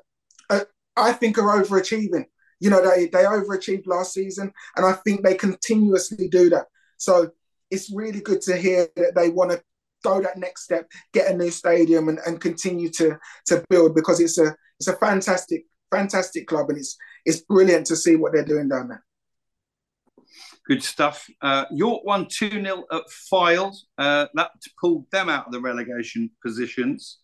uh, 0.49 0.65
I 0.95 1.13
think 1.13 1.37
are 1.37 1.61
overachieving. 1.61 2.25
You 2.59 2.69
know, 2.69 2.81
they, 2.81 3.07
they 3.07 3.23
overachieved 3.23 3.87
last 3.87 4.13
season, 4.13 4.51
and 4.75 4.85
I 4.85 4.93
think 4.93 5.23
they 5.23 5.35
continuously 5.35 6.27
do 6.27 6.49
that. 6.49 6.65
So 6.97 7.31
it's 7.71 7.91
really 7.93 8.21
good 8.21 8.41
to 8.41 8.57
hear 8.57 8.87
that 8.95 9.15
they 9.15 9.29
want 9.29 9.51
to 9.51 9.61
go 10.03 10.21
that 10.21 10.37
next 10.37 10.63
step, 10.63 10.89
get 11.13 11.31
a 11.31 11.37
new 11.37 11.51
stadium, 11.51 12.09
and, 12.09 12.19
and 12.25 12.41
continue 12.41 12.89
to 12.91 13.17
to 13.47 13.63
build 13.69 13.95
because 13.95 14.19
it's 14.19 14.37
a 14.37 14.55
it's 14.79 14.87
a 14.87 14.95
fantastic 14.97 15.65
fantastic 15.91 16.47
club, 16.47 16.69
and 16.69 16.77
it's 16.77 16.97
it's 17.25 17.41
brilliant 17.41 17.87
to 17.87 17.95
see 17.95 18.15
what 18.15 18.33
they're 18.33 18.45
doing 18.45 18.69
down 18.69 18.89
there. 18.89 19.03
Good 20.67 20.83
stuff. 20.83 21.27
Uh, 21.41 21.65
York 21.71 22.03
won 22.05 22.27
2 22.29 22.49
0 22.49 22.83
at 22.91 23.03
Fylde. 23.31 23.75
Uh, 23.97 24.27
that 24.35 24.51
pulled 24.79 25.09
them 25.11 25.27
out 25.27 25.47
of 25.47 25.51
the 25.51 25.59
relegation 25.59 26.29
positions. 26.45 27.19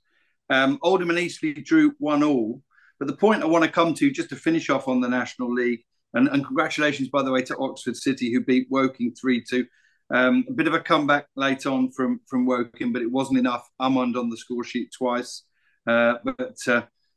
Um, 0.50 0.80
Oldham 0.82 1.12
and 1.12 1.20
Eastleigh 1.20 1.54
drew 1.54 1.94
1 2.00 2.24
all. 2.24 2.62
But 3.00 3.08
the 3.08 3.16
point 3.16 3.44
I 3.44 3.48
want 3.48 3.64
to 3.64 3.70
come 3.70 3.94
to, 3.96 4.10
just 4.10 4.30
to 4.30 4.36
finish 4.36 4.70
off 4.70 4.88
on 4.88 5.02
the 5.02 5.10
National 5.10 5.54
League, 5.54 5.82
and, 6.14 6.28
and 6.30 6.46
congratulations, 6.46 7.10
by 7.10 7.22
the 7.22 7.32
way, 7.32 7.42
to 7.44 7.58
Oxford 7.58 7.98
City, 7.98 8.34
who 8.34 8.42
beat 8.42 8.68
Woking 8.72 9.14
3 9.14 9.44
2. 9.44 9.66
Um, 10.14 10.46
a 10.50 10.54
bit 10.54 10.68
of 10.68 10.74
a 10.74 10.80
comeback 10.80 11.28
late 11.36 11.66
on 11.66 11.92
from, 11.92 12.22
from 12.28 12.46
Woking, 12.46 12.94
but 12.94 13.02
it 13.02 13.12
wasn't 13.12 13.40
enough. 13.40 13.68
Amund 13.82 14.16
on 14.16 14.30
the 14.30 14.38
score 14.38 14.64
sheet 14.64 14.92
twice. 14.98 15.44
Uh, 15.86 16.16
but 16.24 16.58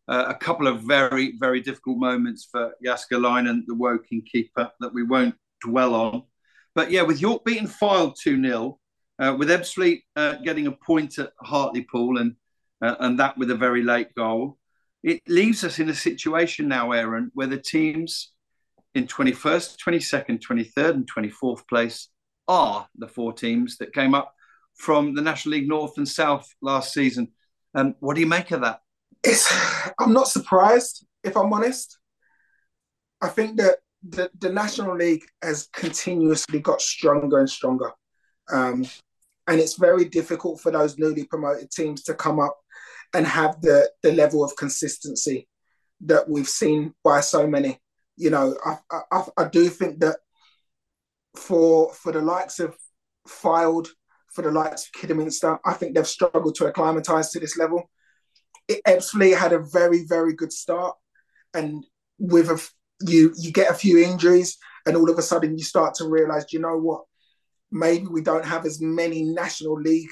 uh, 0.08 0.24
a 0.28 0.34
couple 0.34 0.66
of 0.66 0.82
very, 0.82 1.36
very 1.38 1.60
difficult 1.60 1.98
moments 1.98 2.48
for 2.50 2.72
Jasker 2.84 3.18
Leinen, 3.20 3.62
the 3.66 3.74
Woking 3.74 4.22
keeper, 4.22 4.70
that 4.80 4.92
we 4.92 5.02
won't 5.02 5.34
dwell 5.62 5.94
on. 5.94 6.22
But 6.74 6.90
yeah, 6.90 7.02
with 7.02 7.20
York 7.20 7.44
beating 7.44 7.68
Fylde 7.68 8.14
2 8.22 8.42
0, 8.42 8.78
uh, 9.18 9.34
with 9.38 9.48
Ebbsfleet 9.48 10.02
uh, 10.16 10.36
getting 10.36 10.66
a 10.66 10.72
point 10.72 11.18
at 11.18 11.32
Hartlepool 11.40 12.18
and, 12.18 12.36
uh, 12.82 12.94
and 13.00 13.18
that 13.18 13.36
with 13.36 13.50
a 13.50 13.54
very 13.54 13.82
late 13.82 14.14
goal. 14.14 14.58
it 15.02 15.20
leaves 15.28 15.64
us 15.64 15.78
in 15.78 15.88
a 15.88 15.94
situation 15.94 16.68
now, 16.68 16.92
Aaron, 16.92 17.30
where 17.34 17.46
the 17.46 17.58
teams 17.58 18.32
in 18.94 19.06
21st, 19.06 19.76
22nd, 19.76 20.40
23rd, 20.40 20.90
and 20.90 21.10
24th 21.12 21.66
place 21.68 22.08
are 22.46 22.88
the 22.96 23.08
four 23.08 23.32
teams 23.32 23.76
that 23.78 23.92
came 23.92 24.14
up 24.14 24.32
from 24.74 25.14
the 25.14 25.22
National 25.22 25.52
League 25.52 25.68
North 25.68 25.98
and 25.98 26.08
South 26.08 26.48
last 26.62 26.92
season. 26.94 27.28
Um, 27.74 27.94
what 28.00 28.14
do 28.14 28.20
you 28.20 28.26
make 28.26 28.50
of 28.52 28.62
that? 28.62 28.80
It's, 29.22 29.52
I'm 29.98 30.12
not 30.12 30.28
surprised, 30.28 31.06
if 31.24 31.36
I'm 31.36 31.52
honest. 31.52 31.98
I 33.20 33.28
think 33.28 33.58
that 33.58 33.78
the, 34.08 34.30
the 34.38 34.50
National 34.50 34.96
League 34.96 35.24
has 35.42 35.68
continuously 35.72 36.60
got 36.60 36.80
stronger 36.80 37.38
and 37.38 37.50
stronger. 37.50 37.90
Um, 38.52 38.86
and 39.46 39.60
it's 39.60 39.76
very 39.76 40.04
difficult 40.04 40.60
for 40.60 40.70
those 40.70 40.98
newly 40.98 41.24
promoted 41.24 41.70
teams 41.70 42.02
to 42.04 42.14
come 42.14 42.38
up 42.38 42.56
and 43.14 43.26
have 43.26 43.60
the, 43.60 43.90
the 44.02 44.12
level 44.12 44.44
of 44.44 44.54
consistency 44.56 45.48
that 46.02 46.28
we've 46.28 46.48
seen 46.48 46.94
by 47.02 47.20
so 47.20 47.46
many. 47.46 47.80
You 48.16 48.30
know, 48.30 48.56
I, 48.64 48.76
I, 49.10 49.22
I 49.36 49.48
do 49.48 49.68
think 49.68 50.00
that 50.00 50.18
for 51.36 51.92
for 51.94 52.12
the 52.12 52.20
likes 52.20 52.58
of 52.60 52.76
Fylde, 53.28 53.88
for 54.32 54.42
the 54.42 54.50
likes 54.50 54.86
of 54.86 54.92
Kidderminster, 54.92 55.58
I 55.64 55.72
think 55.74 55.94
they've 55.94 56.06
struggled 56.06 56.54
to 56.56 56.66
acclimatise 56.66 57.30
to 57.30 57.40
this 57.40 57.56
level. 57.56 57.88
Ebbsfleet 58.68 59.36
had 59.36 59.52
a 59.52 59.58
very, 59.58 60.04
very 60.04 60.34
good 60.34 60.52
start. 60.52 60.96
And 61.54 61.84
with 62.18 62.50
a 62.50 62.62
you 63.00 63.32
you 63.38 63.52
get 63.52 63.70
a 63.70 63.74
few 63.74 63.98
injuries 63.98 64.58
and 64.84 64.96
all 64.96 65.10
of 65.10 65.18
a 65.18 65.22
sudden 65.22 65.56
you 65.56 65.64
start 65.64 65.94
to 65.94 66.08
realize 66.08 66.52
you 66.52 66.58
know 66.58 66.76
what? 66.76 67.04
Maybe 67.70 68.06
we 68.06 68.22
don't 68.22 68.44
have 68.44 68.66
as 68.66 68.80
many 68.80 69.22
national 69.22 69.80
league 69.80 70.10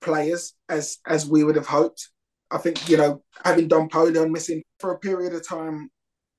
players 0.00 0.54
as 0.68 0.98
as 1.06 1.26
we 1.26 1.44
would 1.44 1.56
have 1.56 1.66
hoped. 1.66 2.10
I 2.50 2.58
think 2.58 2.88
you 2.88 2.96
know 2.96 3.22
having 3.44 3.68
Dom 3.68 3.88
Poleon 3.88 4.32
missing 4.32 4.62
for 4.80 4.92
a 4.92 4.98
period 4.98 5.34
of 5.34 5.46
time 5.46 5.90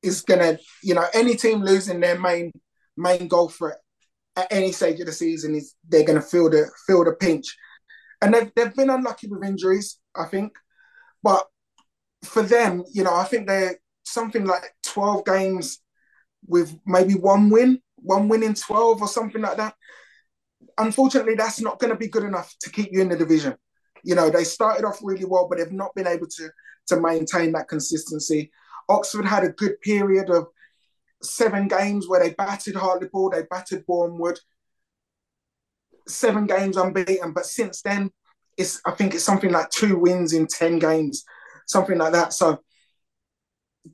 is 0.02 0.22
gonna 0.22 0.58
you 0.84 0.94
know 0.94 1.06
any 1.14 1.36
team 1.36 1.62
losing 1.62 2.00
their 2.00 2.20
main 2.20 2.52
main 2.96 3.28
goal 3.28 3.50
threat 3.50 3.78
at 4.36 4.48
any 4.52 4.72
stage 4.72 5.00
of 5.00 5.06
the 5.06 5.12
season 5.12 5.56
is 5.56 5.76
they're 5.88 6.06
gonna 6.06 6.22
feel 6.22 6.50
the 6.50 6.70
feel 6.86 7.04
the 7.04 7.14
pinch. 7.14 7.56
And 8.20 8.34
they've, 8.34 8.52
they've 8.56 8.76
been 8.76 8.90
unlucky 8.90 9.28
with 9.28 9.44
injuries 9.48 10.00
i 10.16 10.26
think 10.26 10.52
but 11.24 11.46
for 12.24 12.42
them 12.42 12.84
you 12.92 13.04
know 13.04 13.14
i 13.14 13.24
think 13.24 13.48
they're 13.48 13.78
something 14.08 14.46
like 14.46 14.64
12 14.86 15.26
games 15.26 15.80
with 16.48 16.78
maybe 16.86 17.14
one 17.14 17.50
win, 17.50 17.82
one 17.98 18.28
win 18.30 18.44
in 18.44 18.54
12 18.54 19.02
or 19.02 19.08
something 19.08 19.42
like 19.42 19.58
that. 19.58 19.76
Unfortunately, 20.78 21.36
that's 21.36 21.62
not 21.62 21.80
going 21.80 21.92
to 21.92 21.98
be 22.00 22.08
good 22.08 22.24
enough 22.24 22.54
to 22.62 22.72
keep 22.72 22.90
you 22.92 23.02
in 23.02 23.10
the 23.10 23.18
division. 23.18 23.56
You 24.04 24.16
know, 24.16 24.30
they 24.30 24.44
started 24.44 24.86
off 24.86 25.00
really 25.02 25.26
well, 25.26 25.48
but 25.50 25.58
they've 25.58 25.72
not 25.72 25.94
been 25.96 26.08
able 26.08 26.28
to, 26.28 26.50
to 26.88 27.02
maintain 27.02 27.52
that 27.54 27.68
consistency. 27.68 28.52
Oxford 28.90 29.26
had 29.26 29.44
a 29.44 29.50
good 29.50 29.80
period 29.82 30.30
of 30.30 30.48
seven 31.22 31.68
games 31.68 32.08
where 32.08 32.24
they 32.24 32.34
battered 32.34 32.76
Hartlepool, 32.76 33.32
they 33.32 33.44
battered 33.50 33.86
Bournemouth, 33.86 34.40
seven 36.08 36.46
games 36.46 36.78
unbeaten. 36.78 37.34
But 37.34 37.46
since 37.46 37.82
then, 37.82 38.12
it's 38.58 38.82
I 38.86 38.92
think 38.92 39.14
it's 39.14 39.24
something 39.24 39.52
like 39.52 39.70
two 39.70 39.98
wins 39.98 40.34
in 40.34 40.48
10 40.48 40.80
games, 40.80 41.24
something 41.68 41.98
like 41.98 42.14
that. 42.14 42.34
So 42.34 42.60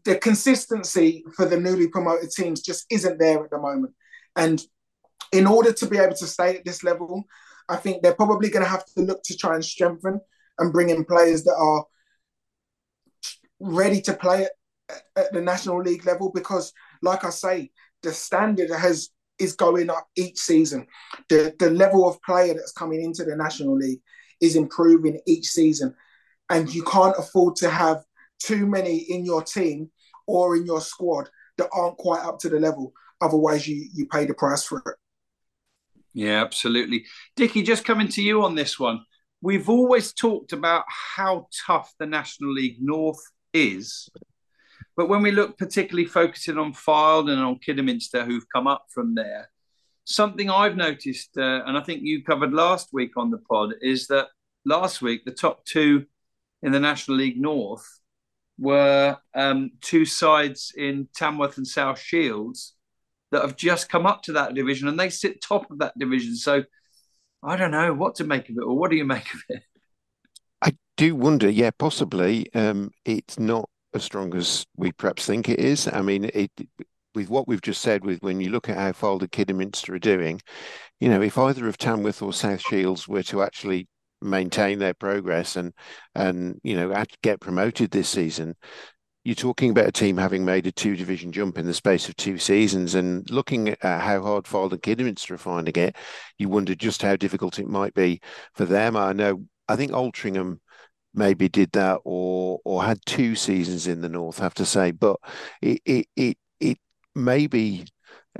the 0.05 0.17
consistency 0.17 1.23
for 1.35 1.45
the 1.45 1.59
newly 1.59 1.87
promoted 1.87 2.31
teams 2.31 2.61
just 2.61 2.85
isn't 2.89 3.19
there 3.19 3.43
at 3.43 3.51
the 3.51 3.59
moment. 3.59 3.93
And 4.35 4.61
in 5.31 5.45
order 5.45 5.73
to 5.73 5.85
be 5.85 5.97
able 5.97 6.15
to 6.15 6.27
stay 6.27 6.57
at 6.57 6.65
this 6.65 6.83
level, 6.83 7.23
I 7.69 7.75
think 7.75 8.01
they're 8.01 8.15
probably 8.15 8.49
going 8.49 8.63
to 8.63 8.69
have 8.69 8.85
to 8.85 9.01
look 9.01 9.21
to 9.23 9.37
try 9.37 9.55
and 9.55 9.63
strengthen 9.63 10.19
and 10.59 10.73
bring 10.73 10.89
in 10.89 11.05
players 11.05 11.43
that 11.43 11.55
are 11.55 11.85
ready 13.59 14.01
to 14.01 14.13
play 14.13 14.45
at, 14.45 15.01
at 15.15 15.33
the 15.33 15.41
national 15.41 15.81
league 15.81 16.05
level 16.05 16.31
because, 16.33 16.73
like 17.01 17.23
I 17.23 17.29
say, 17.29 17.71
the 18.01 18.11
standard 18.11 18.69
has 18.69 19.09
is 19.39 19.55
going 19.55 19.89
up 19.89 20.07
each 20.15 20.37
season. 20.37 20.87
The 21.29 21.53
the 21.57 21.71
level 21.71 22.07
of 22.07 22.21
player 22.21 22.53
that's 22.53 22.71
coming 22.71 23.01
into 23.01 23.23
the 23.23 23.35
national 23.35 23.77
league 23.77 24.01
is 24.43 24.55
improving 24.55 25.19
each 25.25 25.47
season, 25.47 25.95
and 26.49 26.73
you 26.73 26.83
can't 26.83 27.15
afford 27.17 27.55
to 27.57 27.69
have 27.69 28.03
too 28.39 28.67
many 28.67 28.97
in 28.97 29.25
your 29.25 29.41
team 29.41 29.89
or 30.27 30.55
in 30.55 30.65
your 30.65 30.81
squad 30.81 31.29
that 31.57 31.69
aren't 31.73 31.97
quite 31.97 32.23
up 32.23 32.39
to 32.39 32.49
the 32.49 32.59
level. 32.59 32.93
Otherwise, 33.21 33.67
you 33.67 33.87
you 33.93 34.05
pay 34.05 34.25
the 34.25 34.33
price 34.33 34.63
for 34.63 34.79
it. 34.85 34.95
Yeah, 36.13 36.43
absolutely. 36.43 37.05
Dickie, 37.35 37.63
just 37.63 37.85
coming 37.85 38.09
to 38.09 38.21
you 38.21 38.43
on 38.43 38.53
this 38.53 38.79
one. 38.79 38.99
We've 39.41 39.69
always 39.69 40.13
talked 40.13 40.53
about 40.53 40.85
how 40.87 41.47
tough 41.65 41.91
the 41.99 42.05
National 42.05 42.53
League 42.53 42.77
North 42.79 43.21
is. 43.53 44.09
But 44.95 45.09
when 45.09 45.23
we 45.23 45.31
look 45.31 45.57
particularly 45.57 46.07
focusing 46.07 46.57
on 46.57 46.73
Fylde 46.73 47.31
and 47.31 47.41
on 47.41 47.59
Kidderminster, 47.59 48.25
who've 48.25 48.45
come 48.53 48.67
up 48.67 48.85
from 48.93 49.15
there, 49.15 49.49
something 50.05 50.49
I've 50.49 50.75
noticed, 50.75 51.37
uh, 51.37 51.63
and 51.65 51.77
I 51.77 51.81
think 51.81 52.01
you 52.03 52.23
covered 52.23 52.53
last 52.53 52.89
week 52.91 53.11
on 53.17 53.31
the 53.31 53.37
pod, 53.37 53.73
is 53.81 54.07
that 54.07 54.27
last 54.65 55.01
week 55.01 55.25
the 55.25 55.31
top 55.31 55.65
two 55.65 56.05
in 56.61 56.71
the 56.71 56.79
National 56.79 57.17
League 57.17 57.39
North 57.39 57.85
were 58.57 59.17
um, 59.33 59.71
two 59.81 60.05
sides 60.05 60.73
in 60.77 61.07
Tamworth 61.15 61.57
and 61.57 61.67
South 61.67 61.99
Shields 61.99 62.75
that 63.31 63.41
have 63.41 63.57
just 63.57 63.89
come 63.89 64.05
up 64.05 64.21
to 64.23 64.33
that 64.33 64.53
division 64.53 64.87
and 64.87 64.99
they 64.99 65.09
sit 65.09 65.41
top 65.41 65.69
of 65.71 65.79
that 65.79 65.97
division. 65.97 66.35
So 66.35 66.63
I 67.41 67.55
don't 67.55 67.71
know 67.71 67.93
what 67.93 68.15
to 68.15 68.23
make 68.23 68.49
of 68.49 68.57
it, 68.57 68.63
or 68.63 68.77
what 68.77 68.91
do 68.91 68.97
you 68.97 69.05
make 69.05 69.33
of 69.33 69.41
it? 69.49 69.63
I 70.61 70.71
do 70.95 71.15
wonder, 71.15 71.49
yeah, 71.49 71.71
possibly 71.77 72.53
um, 72.53 72.91
it's 73.05 73.39
not 73.39 73.69
as 73.93 74.03
strong 74.03 74.33
as 74.35 74.65
we 74.77 74.91
perhaps 74.91 75.25
think 75.25 75.49
it 75.49 75.59
is. 75.59 75.87
I 75.87 76.01
mean, 76.01 76.29
it 76.33 76.51
with 77.15 77.29
what 77.29 77.47
we've 77.47 77.61
just 77.61 77.81
said, 77.81 78.05
with 78.05 78.21
when 78.21 78.41
you 78.41 78.49
look 78.49 78.69
at 78.69 78.77
how 78.77 78.91
Fylde 78.91 79.31
Kidderminster 79.31 79.93
are 79.95 79.99
doing, 79.99 80.41
you 80.99 81.09
know, 81.09 81.21
if 81.21 81.37
either 81.37 81.67
of 81.67 81.77
Tamworth 81.77 82.21
or 82.21 82.33
South 82.33 82.61
Shields 82.61 83.07
were 83.07 83.23
to 83.23 83.43
actually 83.43 83.87
maintain 84.21 84.79
their 84.79 84.93
progress 84.93 85.57
and 85.57 85.73
and 86.15 86.57
you 86.63 86.77
know 86.77 87.03
get 87.21 87.41
promoted 87.41 87.91
this 87.91 88.07
season 88.07 88.55
you're 89.23 89.35
talking 89.35 89.69
about 89.69 89.87
a 89.87 89.91
team 89.91 90.17
having 90.17 90.43
made 90.43 90.67
a 90.67 90.71
two 90.71 90.95
division 90.95 91.31
jump 91.31 91.57
in 91.57 91.65
the 91.65 91.73
space 91.73 92.09
of 92.09 92.15
two 92.17 92.37
seasons 92.37 92.95
and 92.95 93.29
looking 93.29 93.69
at 93.69 93.81
how 93.81 94.21
hard 94.21 94.43
Fylde 94.45 94.73
and 94.73 94.81
Kidderminster 94.81 95.35
are 95.35 95.37
finding 95.37 95.75
it, 95.75 95.95
you 96.37 96.49
wonder 96.49 96.75
just 96.75 97.01
how 97.01 97.15
difficult 97.15 97.59
it 97.59 97.67
might 97.67 97.93
be 97.93 98.19
for 98.53 98.65
them. 98.65 98.97
I 98.97 99.13
know, 99.13 99.45
I 99.67 99.77
think 99.77 99.91
Altrincham 99.93 100.59
maybe 101.13 101.47
did 101.47 101.71
that 101.73 101.99
or 102.03 102.59
or 102.65 102.83
had 102.83 102.99
two 103.05 103.35
seasons 103.35 103.87
in 103.87 104.01
the 104.01 104.09
north, 104.09 104.39
I 104.41 104.43
have 104.43 104.55
to 104.55 104.65
say, 104.65 104.91
but 104.91 105.17
it 105.61 105.81
it, 105.85 106.07
it 106.15 106.37
maybe 107.15 107.85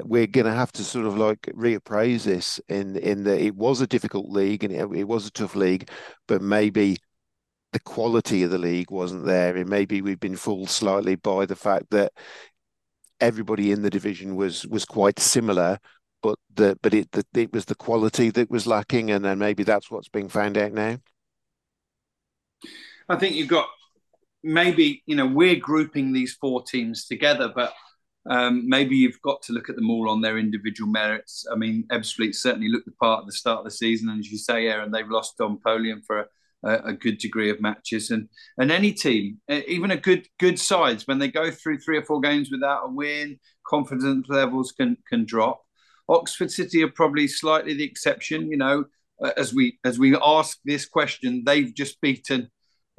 we're 0.03 0.28
going 0.28 0.45
to 0.45 0.53
have 0.53 0.71
to 0.71 0.84
sort 0.84 1.05
of 1.05 1.17
like 1.17 1.41
reappraise 1.53 2.24
this 2.24 2.59
in 2.67 2.95
in 2.97 3.24
that 3.24 3.39
it 3.39 3.55
was 3.55 3.82
a 3.82 3.88
difficult 3.88 4.30
league 4.30 4.63
and 4.63 4.74
it, 4.74 4.88
it, 4.97 5.03
was 5.03 5.28
a 5.28 5.32
tough 5.32 5.55
league, 5.55 5.89
but 6.28 6.41
maybe 6.41 6.97
the 7.74 7.80
quality 7.80 8.43
of 8.43 8.51
the 8.51 8.57
league 8.57 8.91
wasn't 8.91 9.26
there, 9.26 9.55
and 9.55 9.69
maybe 9.69 10.01
we've 10.01 10.19
been 10.19 10.36
fooled 10.36 10.69
slightly 10.69 11.15
by 11.15 11.45
the 11.45 11.55
fact 11.55 11.86
that 11.91 12.11
everybody 13.19 13.71
in 13.71 13.82
the 13.82 13.89
division 13.89 14.36
was 14.36 14.65
was 14.67 14.86
quite 14.86 15.19
similar, 15.19 15.80
but 16.21 16.38
the 16.53 16.78
but 16.82 16.93
it 16.93 17.11
the, 17.11 17.26
it 17.36 17.53
was 17.53 17.65
the 17.65 17.76
quality 17.76 18.30
that 18.32 18.49
was 18.49 18.67
lacking, 18.67 19.11
and 19.11 19.26
then 19.26 19.39
maybe 19.39 19.63
that's 19.63 19.91
what's 19.91 20.09
being 20.09 20.30
found 20.30 20.57
out 20.57 20.71
now. 20.71 20.97
I 23.09 23.17
think 23.17 23.36
you've 23.36 23.49
got 23.49 23.67
maybe 24.43 25.03
you 25.05 25.15
know 25.15 25.28
we're 25.28 25.55
grouping 25.55 26.13
these 26.13 26.34
four 26.34 26.63
teams 26.63 27.05
together, 27.05 27.51
but 27.53 27.74
um, 28.30 28.67
maybe 28.67 28.95
you've 28.95 29.21
got 29.21 29.41
to 29.43 29.53
look 29.53 29.69
at 29.69 29.76
them 29.76 29.89
all 29.89 30.09
on 30.09 30.21
their 30.21 30.38
individual 30.38 30.89
merits. 30.89 31.45
I 31.51 31.55
mean, 31.55 31.86
Ebbsfleet 31.91 32.36
certainly 32.36 32.69
looked 32.69 32.86
the 32.86 32.93
part 32.93 33.21
at 33.21 33.26
the 33.26 33.34
start 33.34 33.59
of 33.59 33.65
the 33.65 33.71
season, 33.71 34.09
and 34.09 34.19
as 34.19 34.32
you 34.32 34.38
say, 34.38 34.67
Aaron, 34.67 34.91
they've 34.91 35.09
lost 35.09 35.38
Dom 35.38 35.59
Poleon 35.65 36.01
for 36.05 36.30
a, 36.63 36.74
a, 36.86 36.93
good 36.93 37.17
degree 37.17 37.49
of 37.49 37.59
matches, 37.59 38.11
and 38.11 38.30
and 38.57 38.71
any 38.71 38.93
team, 38.93 39.39
even 39.49 39.91
a 39.91 39.97
good 39.97 40.28
good 40.39 40.57
sides, 40.57 41.05
when 41.05 41.19
they 41.19 41.28
go 41.28 41.51
through 41.51 41.80
three 41.80 41.97
or 41.97 42.03
four 42.03 42.21
games 42.21 42.49
without 42.49 42.86
a 42.86 42.89
win, 42.89 43.39
confidence 43.67 44.28
levels 44.30 44.71
can 44.71 44.97
can 45.09 45.26
drop. 45.26 45.61
Oxford 46.09 46.51
City 46.51 46.84
are 46.84 46.89
probably 46.89 47.28
slightly 47.28 47.74
the 47.74 47.84
exception. 47.84 48.49
You 48.49 48.57
know, 48.57 48.86
as 49.38 49.53
we 49.53 49.80
as 49.84 49.99
we 49.99 50.15
ask 50.24 50.59
this 50.65 50.86
question, 50.86 51.43
they've 51.45 51.74
just 51.74 51.99
beaten 52.01 52.49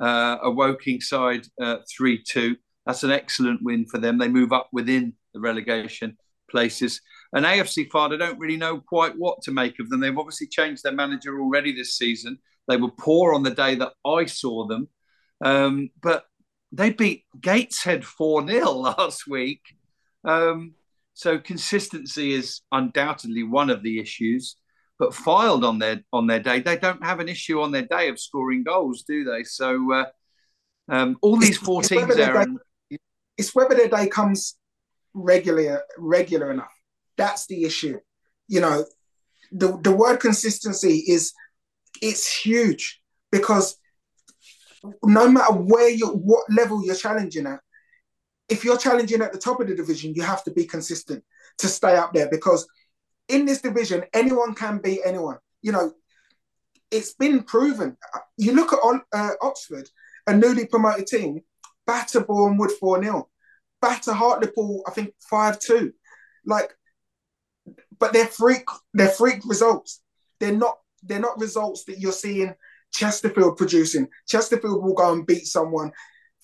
uh, 0.00 0.38
a 0.42 0.50
Woking 0.50 1.00
side 1.00 1.46
uh, 1.60 1.78
three 1.94 2.18
uh, 2.18 2.22
two. 2.26 2.56
That's 2.86 3.02
an 3.04 3.10
excellent 3.10 3.62
win 3.62 3.86
for 3.86 3.98
them. 3.98 4.18
They 4.18 4.28
move 4.28 4.52
up 4.52 4.68
within 4.72 5.14
the 5.32 5.40
relegation 5.40 6.16
places. 6.50 7.00
And 7.32 7.44
AFC 7.46 7.88
Fylde, 7.90 8.14
I 8.14 8.18
don't 8.18 8.38
really 8.38 8.56
know 8.56 8.80
quite 8.80 9.14
what 9.18 9.42
to 9.42 9.50
make 9.52 9.80
of 9.80 9.88
them. 9.88 10.00
They've 10.00 10.16
obviously 10.16 10.46
changed 10.48 10.82
their 10.82 10.92
manager 10.92 11.40
already 11.40 11.74
this 11.74 11.96
season. 11.96 12.38
They 12.68 12.76
were 12.76 12.90
poor 12.90 13.34
on 13.34 13.42
the 13.42 13.50
day 13.50 13.74
that 13.76 13.92
I 14.06 14.26
saw 14.26 14.66
them. 14.66 14.88
Um, 15.44 15.90
but 16.02 16.24
they 16.72 16.90
beat 16.90 17.24
Gateshead 17.40 18.04
4 18.04 18.46
0 18.46 18.70
last 18.72 19.26
week. 19.26 19.62
Um, 20.24 20.74
so 21.14 21.38
consistency 21.38 22.32
is 22.32 22.62
undoubtedly 22.72 23.42
one 23.44 23.70
of 23.70 23.82
the 23.82 23.98
issues. 24.00 24.56
But 24.98 25.10
Fylde 25.12 25.64
on 25.64 25.78
their 25.80 26.02
on 26.12 26.26
their 26.28 26.40
day, 26.40 26.60
they 26.60 26.76
don't 26.76 27.04
have 27.04 27.20
an 27.20 27.28
issue 27.28 27.60
on 27.60 27.72
their 27.72 27.82
day 27.86 28.08
of 28.08 28.20
scoring 28.20 28.62
goals, 28.62 29.02
do 29.02 29.24
they? 29.24 29.42
So 29.44 29.92
uh, 29.92 30.04
Um, 30.88 31.16
all 31.22 31.36
these 31.36 31.58
four 31.58 31.82
teams, 31.82 32.16
whether 32.16 32.16
their 32.16 32.36
Aaron. 32.36 32.56
day, 32.56 32.60
it's 33.36 33.54
whether 33.54 33.74
their 33.74 33.88
day 33.88 34.08
comes 34.08 34.56
regular 35.12 35.82
regular 35.98 36.50
enough. 36.50 36.72
That's 37.16 37.46
the 37.46 37.64
issue. 37.64 38.00
You 38.48 38.60
know, 38.60 38.84
the 39.52 39.78
the 39.82 39.92
word 39.92 40.18
consistency 40.20 41.04
is 41.08 41.32
it's 42.02 42.32
huge 42.32 43.00
because 43.30 43.76
no 45.02 45.28
matter 45.28 45.52
where 45.52 45.88
you 45.88 46.08
what 46.08 46.44
level 46.50 46.84
you're 46.84 46.94
challenging 46.94 47.46
at, 47.46 47.60
if 48.48 48.64
you're 48.64 48.76
challenging 48.76 49.22
at 49.22 49.32
the 49.32 49.38
top 49.38 49.60
of 49.60 49.68
the 49.68 49.74
division, 49.74 50.14
you 50.14 50.22
have 50.22 50.44
to 50.44 50.50
be 50.50 50.64
consistent 50.64 51.24
to 51.58 51.68
stay 51.68 51.96
up 51.96 52.12
there 52.12 52.28
because 52.30 52.66
in 53.28 53.46
this 53.46 53.62
division, 53.62 54.04
anyone 54.12 54.54
can 54.54 54.78
beat 54.78 55.00
anyone. 55.04 55.38
You 55.62 55.72
know, 55.72 55.92
it's 56.90 57.14
been 57.14 57.42
proven. 57.42 57.96
You 58.36 58.52
look 58.52 58.72
at 58.72 58.78
uh, 59.12 59.30
Oxford, 59.40 59.88
a 60.26 60.36
newly 60.36 60.66
promoted 60.66 61.06
team, 61.06 61.40
batter 61.86 62.20
Bournemouth 62.20 62.78
4 62.78 63.02
0, 63.02 63.28
batter 63.80 64.12
Hartlepool, 64.12 64.82
I 64.86 64.90
think 64.90 65.14
5 65.30 65.58
2. 65.58 65.92
Like, 66.46 66.74
but 67.98 68.12
they're 68.12 68.26
freak, 68.26 68.64
they're 68.92 69.08
freak 69.08 69.40
results. 69.46 70.02
They're 70.40 70.52
not, 70.52 70.78
they're 71.02 71.20
not 71.20 71.40
results 71.40 71.84
that 71.84 71.98
you're 71.98 72.12
seeing 72.12 72.54
Chesterfield 72.92 73.56
producing. 73.56 74.08
Chesterfield 74.26 74.82
will 74.82 74.94
go 74.94 75.12
and 75.12 75.26
beat 75.26 75.46
someone 75.46 75.92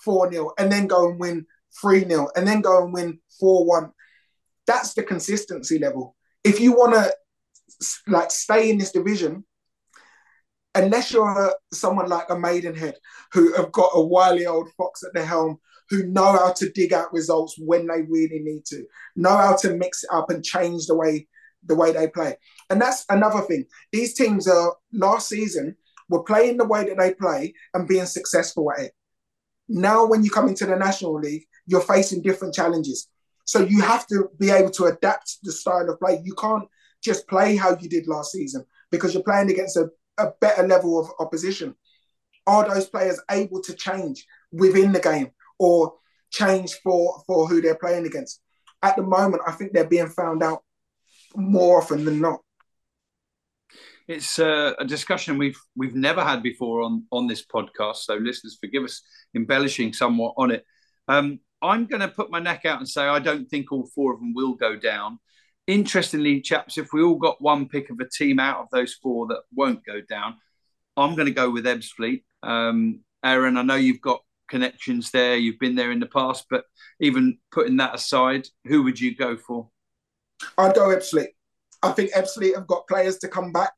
4 0.05 0.33
0 0.33 0.53
and 0.59 0.71
then 0.71 0.87
go 0.87 1.09
and 1.09 1.19
win 1.19 1.47
3 1.81 2.07
0 2.07 2.29
and 2.37 2.47
then 2.47 2.61
go 2.61 2.85
and 2.85 2.93
win 2.93 3.19
4 3.39 3.67
1. 3.67 3.93
That's 4.67 4.95
the 4.95 5.03
consistency 5.03 5.79
level. 5.79 6.17
If 6.45 6.61
you 6.61 6.73
want 6.73 6.95
to 6.95 7.15
like 8.07 8.31
stay 8.31 8.71
in 8.71 8.79
this 8.79 8.93
division, 8.93 9.45
unless 10.75 11.13
you're 11.13 11.55
someone 11.73 12.09
like 12.09 12.31
a 12.31 12.39
Maidenhead 12.39 12.95
who 13.33 13.53
have 13.55 13.73
got 13.73 13.91
a 13.95 14.01
wily 14.01 14.47
old 14.47 14.71
fox 14.77 15.03
at 15.03 15.13
the 15.15 15.25
helm 15.25 15.59
who 15.89 16.07
know 16.07 16.33
how 16.33 16.53
to 16.53 16.71
dig 16.71 16.93
out 16.93 17.13
results 17.13 17.57
when 17.59 17.87
they 17.87 18.03
really 18.03 18.39
need 18.41 18.65
to, 18.67 18.85
know 19.17 19.37
how 19.37 19.57
to 19.57 19.75
mix 19.75 20.05
it 20.05 20.11
up 20.13 20.31
and 20.31 20.45
change 20.45 20.87
the 20.87 20.95
way 20.95 21.27
the 21.67 21.75
way 21.75 21.93
they 21.93 22.09
play. 22.09 22.37
And 22.71 22.81
that's 22.81 23.05
another 23.11 23.43
thing. 23.43 23.67
These 23.93 24.15
teams 24.15 24.49
are 24.49 24.77
last 24.93 25.29
season 25.29 25.77
were 26.09 26.23
playing 26.23 26.57
the 26.57 26.67
way 26.67 26.85
that 26.85 26.97
they 26.97 27.15
play 27.15 27.55
and 27.75 27.87
being 27.87 28.07
successful 28.07 28.71
at 28.73 28.87
it. 28.87 28.93
Now, 29.69 30.07
when 30.07 30.25
you 30.25 30.31
come 30.31 30.49
into 30.49 30.67
the 30.67 30.77
National 30.77 31.15
League, 31.21 31.45
you're 31.67 31.81
facing 31.81 32.23
different 32.23 32.55
challenges. 32.55 33.09
So 33.45 33.61
you 33.61 33.83
have 33.83 34.07
to 34.09 34.31
be 34.39 34.51
able 34.51 34.71
to 34.71 34.87
adapt 34.87 35.39
the 35.43 35.53
style 35.53 35.89
of 35.89 36.01
play. 36.01 36.21
You 36.25 36.35
can't 36.35 36.69
just 37.03 37.29
play 37.29 37.57
how 37.57 37.77
you 37.79 37.89
did 37.89 38.09
last 38.09 38.33
season 38.33 38.65
because 38.91 39.15
you're 39.15 39.23
playing 39.23 39.51
against 39.51 39.77
a, 39.77 39.89
a 40.21 40.33
better 40.41 40.67
level 40.67 41.01
of 41.01 41.11
opposition. 41.19 41.75
Are 42.47 42.69
those 42.69 42.89
players 42.89 43.21
able 43.31 43.61
to 43.63 43.75
change 43.75 44.27
within 44.53 44.93
the 44.93 45.01
game 45.01 45.31
or 45.59 45.95
change 46.31 46.75
for, 46.83 47.23
for 47.27 47.47
who 47.47 47.61
they're 47.61 47.75
playing 47.75 48.07
against? 48.07 48.41
At 48.83 48.97
the 48.97 49.03
moment, 49.03 49.43
I 49.47 49.53
think 49.53 49.73
they're 49.73 49.85
being 49.85 50.09
found 50.09 50.43
out 50.43 50.63
more 51.37 51.79
often 51.81 52.05
than 52.05 52.21
not. 52.21 52.41
It's 54.09 54.39
uh, 54.41 54.73
a 54.79 54.85
discussion 54.85 55.39
we've 55.39 55.61
we've 55.77 55.95
never 55.95 56.25
had 56.25 56.43
before 56.43 56.83
on 56.83 57.05
on 57.13 57.29
this 57.29 57.47
podcast. 57.47 57.99
So 57.99 58.15
listeners, 58.17 58.59
forgive 58.61 58.83
us 58.83 59.03
embellishing 59.37 59.93
somewhat 59.93 60.35
on 60.37 60.51
it. 60.51 60.65
Um, 61.07 61.39
I'm 61.63 61.87
going 61.87 62.01
to 62.01 62.09
put 62.09 62.31
my 62.31 62.41
neck 62.41 62.65
out 62.65 62.79
and 62.79 62.89
say 62.89 63.03
I 63.03 63.21
don't 63.21 63.47
think 63.47 63.71
all 63.71 63.87
four 63.95 64.13
of 64.15 64.19
them 64.19 64.35
will 64.35 64.55
go 64.55 64.75
down. 64.75 65.21
Interestingly, 65.71 66.41
chaps, 66.41 66.79
if 66.79 66.93
we 66.93 67.01
all 67.01 67.15
got 67.15 67.41
one 67.41 67.69
pick 67.69 67.91
of 67.91 68.01
a 68.01 68.09
team 68.09 68.41
out 68.41 68.59
of 68.59 68.67
those 68.73 68.95
four 68.95 69.29
that 69.29 69.43
won't 69.55 69.87
go 69.87 70.01
down, 70.01 70.35
I'm 70.97 71.15
going 71.15 71.29
to 71.29 71.33
go 71.33 71.49
with 71.49 71.65
Ebbsfleet. 71.65 72.25
Um, 72.43 73.05
Aaron, 73.25 73.57
I 73.57 73.63
know 73.63 73.77
you've 73.77 74.01
got 74.01 74.25
connections 74.49 75.13
there. 75.13 75.37
You've 75.37 75.61
been 75.61 75.77
there 75.77 75.93
in 75.93 76.01
the 76.01 76.07
past, 76.07 76.47
but 76.51 76.65
even 76.99 77.39
putting 77.53 77.77
that 77.77 77.95
aside, 77.95 78.49
who 78.65 78.83
would 78.83 78.99
you 78.99 79.15
go 79.15 79.37
for? 79.37 79.69
I'd 80.59 80.75
go 80.75 80.89
Ebbsfleet. 80.89 81.29
I 81.85 81.93
think 81.93 82.15
Ebbsfleet 82.15 82.57
have 82.57 82.67
got 82.67 82.89
players 82.89 83.19
to 83.19 83.29
come 83.29 83.53
back 83.53 83.75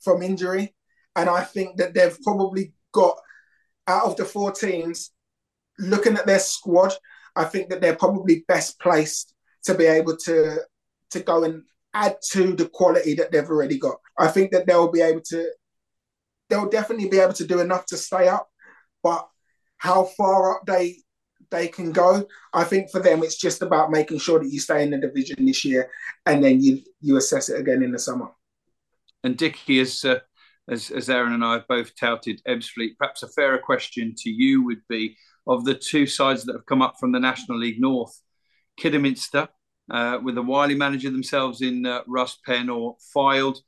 from 0.00 0.22
injury. 0.22 0.74
And 1.16 1.30
I 1.30 1.40
think 1.40 1.78
that 1.78 1.94
they've 1.94 2.20
probably 2.22 2.74
got, 2.92 3.18
out 3.86 4.04
of 4.04 4.16
the 4.16 4.26
four 4.26 4.52
teams, 4.52 5.10
looking 5.78 6.18
at 6.18 6.26
their 6.26 6.38
squad, 6.38 6.92
I 7.34 7.44
think 7.44 7.70
that 7.70 7.80
they're 7.80 7.96
probably 7.96 8.44
best 8.46 8.78
placed 8.78 9.32
to 9.64 9.72
be 9.74 9.86
able 9.86 10.18
to 10.18 10.58
to 11.10 11.20
go 11.20 11.44
and 11.44 11.64
add 11.94 12.16
to 12.30 12.52
the 12.52 12.68
quality 12.68 13.14
that 13.14 13.32
they've 13.32 13.48
already 13.48 13.78
got. 13.78 13.96
I 14.18 14.28
think 14.28 14.52
that 14.52 14.66
they'll 14.66 14.92
be 14.92 15.00
able 15.00 15.22
to 15.22 15.50
they'll 16.48 16.68
definitely 16.68 17.08
be 17.08 17.18
able 17.18 17.34
to 17.34 17.46
do 17.46 17.60
enough 17.60 17.86
to 17.86 17.96
stay 17.96 18.28
up, 18.28 18.48
but 19.02 19.28
how 19.76 20.04
far 20.04 20.56
up 20.56 20.66
they 20.66 20.96
they 21.50 21.68
can 21.68 21.90
go, 21.90 22.26
I 22.52 22.64
think 22.64 22.90
for 22.90 23.00
them 23.00 23.22
it's 23.22 23.36
just 23.36 23.62
about 23.62 23.90
making 23.90 24.18
sure 24.18 24.38
that 24.38 24.50
you 24.50 24.60
stay 24.60 24.82
in 24.82 24.90
the 24.90 24.98
division 24.98 25.46
this 25.46 25.64
year 25.64 25.90
and 26.26 26.44
then 26.44 26.60
you 26.60 26.82
you 27.00 27.16
assess 27.16 27.48
it 27.48 27.58
again 27.58 27.82
in 27.82 27.92
the 27.92 27.98
summer. 27.98 28.28
And 29.22 29.36
Dickie, 29.36 29.80
as, 29.80 30.04
uh, 30.04 30.20
as, 30.68 30.90
as 30.90 31.10
Aaron 31.10 31.32
and 31.34 31.44
I 31.44 31.54
have 31.54 31.68
both 31.68 31.94
touted 31.94 32.40
Ebbsfleet, 32.48 32.96
perhaps 32.98 33.22
a 33.22 33.28
fairer 33.28 33.58
question 33.58 34.14
to 34.18 34.30
you 34.30 34.64
would 34.64 34.80
be 34.88 35.16
of 35.46 35.64
the 35.64 35.74
two 35.74 36.06
sides 36.06 36.44
that 36.44 36.54
have 36.54 36.66
come 36.66 36.80
up 36.80 36.94
from 36.98 37.12
the 37.12 37.20
National 37.20 37.58
League 37.58 37.80
North, 37.80 38.18
Kidderminster, 38.78 39.48
uh, 39.90 40.18
with 40.22 40.38
a 40.38 40.42
wily 40.42 40.74
manager 40.74 41.10
themselves 41.10 41.62
in 41.62 41.84
uh, 41.84 42.00
Russ 42.06 42.38
Penn 42.46 42.68
or 42.68 42.96
Fylde, 43.14 43.58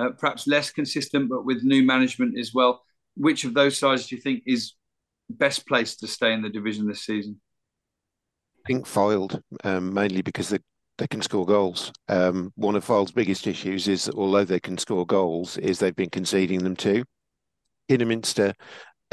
uh, 0.00 0.10
perhaps 0.18 0.46
less 0.46 0.70
consistent, 0.70 1.28
but 1.28 1.44
with 1.44 1.62
new 1.62 1.82
management 1.82 2.38
as 2.38 2.52
well. 2.54 2.82
Which 3.16 3.44
of 3.44 3.54
those 3.54 3.78
sides 3.78 4.06
do 4.06 4.16
you 4.16 4.22
think 4.22 4.42
is 4.46 4.72
best 5.30 5.66
placed 5.66 6.00
to 6.00 6.06
stay 6.06 6.32
in 6.32 6.42
the 6.42 6.48
division 6.48 6.86
this 6.86 7.04
season? 7.04 7.40
I 8.64 8.72
think 8.72 8.86
Fylde, 8.86 9.40
um, 9.62 9.92
mainly 9.92 10.22
because 10.22 10.48
the 10.48 10.60
they 10.98 11.06
can 11.08 11.22
score 11.22 11.46
goals. 11.46 11.92
Um, 12.08 12.52
one 12.56 12.76
of 12.76 12.84
Fylde's 12.84 13.12
biggest 13.12 13.46
issues 13.46 13.88
is 13.88 14.08
although 14.10 14.44
they 14.44 14.60
can 14.60 14.78
score 14.78 15.04
goals, 15.04 15.58
is 15.58 15.78
they've 15.78 15.94
been 15.94 16.10
conceding 16.10 16.62
them 16.62 16.76
too. 16.76 17.04
Kidderminster 17.88 18.54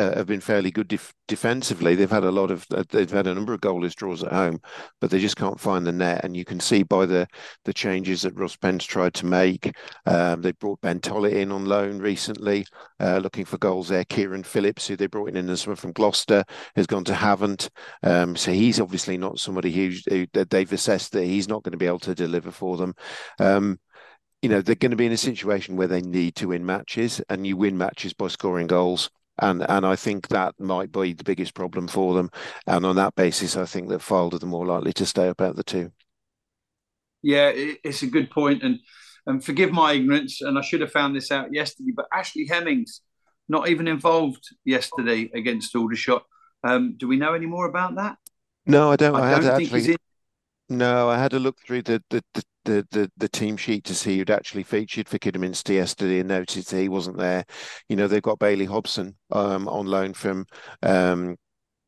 uh, 0.01 0.15
have 0.15 0.25
been 0.25 0.41
fairly 0.41 0.71
good 0.71 0.87
def- 0.87 1.13
defensively. 1.27 1.93
They've 1.93 2.09
had 2.09 2.23
a 2.23 2.31
lot 2.31 2.49
of 2.49 2.65
uh, 2.71 2.83
they've 2.89 3.09
had 3.09 3.27
a 3.27 3.33
number 3.35 3.53
of 3.53 3.61
goalless 3.61 3.93
draws 3.93 4.23
at 4.23 4.31
home, 4.31 4.59
but 4.99 5.11
they 5.11 5.19
just 5.19 5.37
can't 5.37 5.59
find 5.59 5.85
the 5.85 5.91
net. 5.91 6.23
And 6.23 6.35
you 6.35 6.43
can 6.43 6.59
see 6.59 6.83
by 6.83 7.05
the 7.05 7.27
the 7.65 7.73
changes 7.73 8.23
that 8.23 8.35
Russ 8.35 8.55
Penn's 8.55 8.85
tried 8.85 9.13
to 9.15 9.25
make. 9.25 9.71
Um, 10.05 10.41
they 10.41 10.53
brought 10.53 10.81
Ben 10.81 10.99
Tollitt 10.99 11.33
in 11.33 11.51
on 11.51 11.65
loan 11.65 11.99
recently, 11.99 12.65
uh, 12.99 13.17
looking 13.17 13.45
for 13.45 13.57
goals 13.59 13.89
there. 13.89 14.03
Kieran 14.05 14.43
Phillips, 14.43 14.87
who 14.87 14.95
they 14.95 15.07
brought 15.07 15.29
in 15.29 15.37
in 15.37 15.45
the 15.45 15.57
summer 15.57 15.75
from 15.75 15.91
Gloucester, 15.91 16.43
has 16.75 16.87
gone 16.87 17.03
to 17.05 17.13
Havant. 17.13 17.69
Um, 18.01 18.35
so 18.35 18.51
he's 18.51 18.79
obviously 18.79 19.17
not 19.17 19.39
somebody 19.39 19.71
who, 19.71 19.91
who 20.09 20.25
they've 20.33 20.73
assessed 20.73 21.11
that 21.11 21.25
he's 21.25 21.47
not 21.47 21.63
going 21.63 21.73
to 21.73 21.77
be 21.77 21.87
able 21.87 21.99
to 21.99 22.15
deliver 22.15 22.51
for 22.51 22.77
them. 22.77 22.95
Um, 23.39 23.79
you 24.41 24.49
know 24.49 24.59
they're 24.59 24.73
going 24.73 24.89
to 24.89 24.97
be 24.97 25.05
in 25.05 25.11
a 25.11 25.17
situation 25.17 25.75
where 25.75 25.87
they 25.87 26.01
need 26.01 26.35
to 26.37 26.47
win 26.47 26.65
matches, 26.65 27.21
and 27.29 27.45
you 27.45 27.55
win 27.55 27.77
matches 27.77 28.13
by 28.13 28.27
scoring 28.27 28.65
goals 28.65 29.11
and 29.41 29.69
and 29.69 29.85
I 29.85 29.95
think 29.95 30.27
that 30.29 30.59
might 30.59 30.91
be 30.91 31.13
the 31.13 31.23
biggest 31.23 31.53
problem 31.53 31.87
for 31.87 32.13
them. 32.13 32.29
And 32.67 32.85
on 32.85 32.95
that 32.95 33.15
basis, 33.15 33.57
I 33.57 33.65
think 33.65 33.89
that 33.89 34.01
Fylde 34.01 34.35
are 34.35 34.39
the 34.39 34.45
more 34.45 34.65
likely 34.65 34.93
to 34.93 35.05
stay 35.05 35.27
up 35.27 35.41
out 35.41 35.55
the 35.55 35.63
two. 35.63 35.91
Yeah, 37.21 37.51
it's 37.53 38.03
a 38.03 38.07
good 38.07 38.29
point, 38.31 38.63
and 38.63 38.79
and 39.25 39.43
forgive 39.43 39.71
my 39.71 39.93
ignorance, 39.93 40.41
and 40.41 40.57
I 40.57 40.61
should 40.61 40.81
have 40.81 40.91
found 40.91 41.15
this 41.15 41.31
out 41.31 41.53
yesterday. 41.53 41.91
But 41.95 42.07
Ashley 42.13 42.47
Hemmings 42.47 43.01
not 43.49 43.67
even 43.67 43.87
involved 43.87 44.47
yesterday 44.63 45.29
against 45.33 45.75
Aldershot. 45.75 46.23
Um, 46.63 46.95
do 46.97 47.07
we 47.07 47.17
know 47.17 47.33
any 47.33 47.47
more 47.47 47.67
about 47.67 47.95
that? 47.95 48.17
No, 48.65 48.91
I 48.91 48.95
don't. 48.95 49.15
I, 49.15 49.33
I 49.33 49.39
don't 49.39 49.57
think 49.57 49.73
actually... 49.73 49.97
No, 50.72 51.09
I 51.09 51.17
had 51.17 51.34
a 51.34 51.39
look 51.39 51.59
through 51.59 51.82
the, 51.82 52.01
the, 52.09 52.24
the, 52.63 52.88
the, 52.91 53.11
the, 53.17 53.28
team 53.28 53.57
sheet 53.57 53.84
to 53.84 53.93
see 53.93 54.17
who'd 54.17 54.30
actually 54.30 54.63
featured 54.63 55.09
for 55.09 55.17
Kidderminster 55.17 55.74
yesterday 55.74 56.19
and 56.19 56.30
noticed 56.30 56.72
that 56.72 56.80
he 56.80 56.88
wasn't 56.88 57.17
there. 57.17 57.43
You 57.89 57.97
know, 57.97 58.07
they've 58.07 58.22
got 58.22 58.39
Bailey 58.39 58.63
Hobson 58.63 59.17
um, 59.34 59.67
on 59.67 59.86
loan 59.86 60.13
from 60.13 60.45
um, 60.82 61.36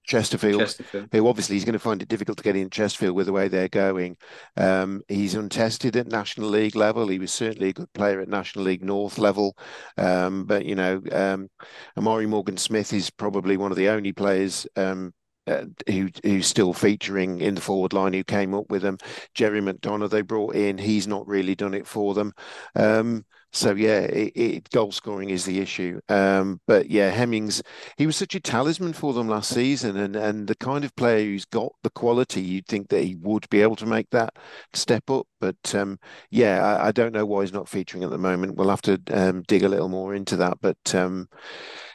Chesterfield, 0.04 0.60
Chesterfield, 0.60 1.08
who 1.14 1.30
obviously 1.30 1.56
he's 1.56 1.64
going 1.64 1.74
to 1.74 1.80
find 1.80 2.02
it 2.02 2.10
difficult 2.10 2.38
to 2.40 2.44
get 2.44 2.58
in 2.58 2.70
Chesterfield 2.70 3.16
with 3.16 3.28
the 3.28 3.32
way 3.32 3.48
they're 3.48 3.70
going. 3.70 4.18
Um, 4.58 5.02
he's 5.08 5.34
untested 5.34 5.96
at 5.96 6.08
National 6.08 6.50
League 6.50 6.76
level. 6.76 7.08
He 7.08 7.20
was 7.20 7.32
certainly 7.32 7.70
a 7.70 7.74
good 7.74 7.94
player 7.94 8.20
at 8.20 8.28
National 8.28 8.66
League 8.66 8.84
North 8.84 9.18
level. 9.18 9.56
Um, 9.98 10.44
but, 10.44 10.66
you 10.66 10.76
know, 10.76 11.02
um, 11.14 11.48
Amari 11.96 12.26
Morgan 12.26 12.58
Smith 12.58 12.92
is 12.92 13.10
probably 13.10 13.56
one 13.56 13.72
of 13.72 13.78
the 13.78 13.88
only 13.88 14.12
players 14.12 14.68
um, 14.76 15.14
uh, 15.48 15.66
who 15.88 16.10
who's 16.24 16.48
still 16.48 16.74
featuring 16.74 17.41
in 17.41 17.56
the 17.56 17.62
forward 17.62 17.94
line 17.94 18.14
who 18.14 18.24
came 18.24 18.54
up 18.54 18.70
with 18.70 18.82
them. 18.82 18.98
Jerry 19.34 19.62
McDonough 19.62 20.10
they 20.10 20.22
brought 20.22 20.56
in. 20.56 20.78
He's 20.78 21.08
not 21.08 21.28
really 21.28 21.56
done 21.56 21.74
it 21.74 21.88
for 21.88 22.14
them. 22.14 22.34
Um, 22.76 23.26
so 23.56 23.76
yeah, 23.76 24.00
it, 24.00 24.34
it, 24.36 24.70
goal 24.72 24.91
scoring 24.91 25.30
is 25.30 25.46
the 25.46 25.60
issue. 25.60 26.00
Um, 26.10 26.60
but 26.66 26.89
yeah, 26.89 27.12
Hemmings, 27.12 27.62
he 27.98 28.08
was 28.08 28.16
such 28.16 28.34
a 28.34 28.39
talisman 28.39 28.94
for 28.94 29.14
them 29.14 29.28
last 29.28 29.54
season, 29.54 29.96
and 29.96 30.16
and 30.16 30.48
the 30.48 30.56
kind 30.56 30.84
of 30.84 30.96
player 30.96 31.24
who's 31.24 31.46
got 31.46 31.72
the 31.84 31.91
quality, 31.91 32.41
you'd 32.41 32.66
think 32.66 32.89
that 32.89 33.04
he 33.04 33.16
would 33.16 33.48
be 33.50 33.62
able 33.62 33.76
to 33.78 33.86
make 33.86 34.10
that 34.10 34.36
step 34.74 35.08
up. 35.12 35.28
But 35.39 35.76
um, 35.76 36.00
yeah, 36.32 36.66
I, 36.66 36.88
I, 36.88 36.91
don't 36.91 37.14
know 37.14 37.26
why 37.26 37.41
he's 37.41 37.54
not 37.54 37.70
featuring 37.70 38.04
at 38.04 38.10
the 38.10 38.18
moment. 38.18 38.56
We'll 38.56 38.70
have 38.70 38.82
to 38.84 39.00
um, 39.12 39.44
dig 39.48 39.64
a 39.64 39.70
little 39.70 39.89
more 39.89 40.16
into 40.16 40.36
that. 40.38 40.58
But 40.60 40.96
um, 40.96 41.28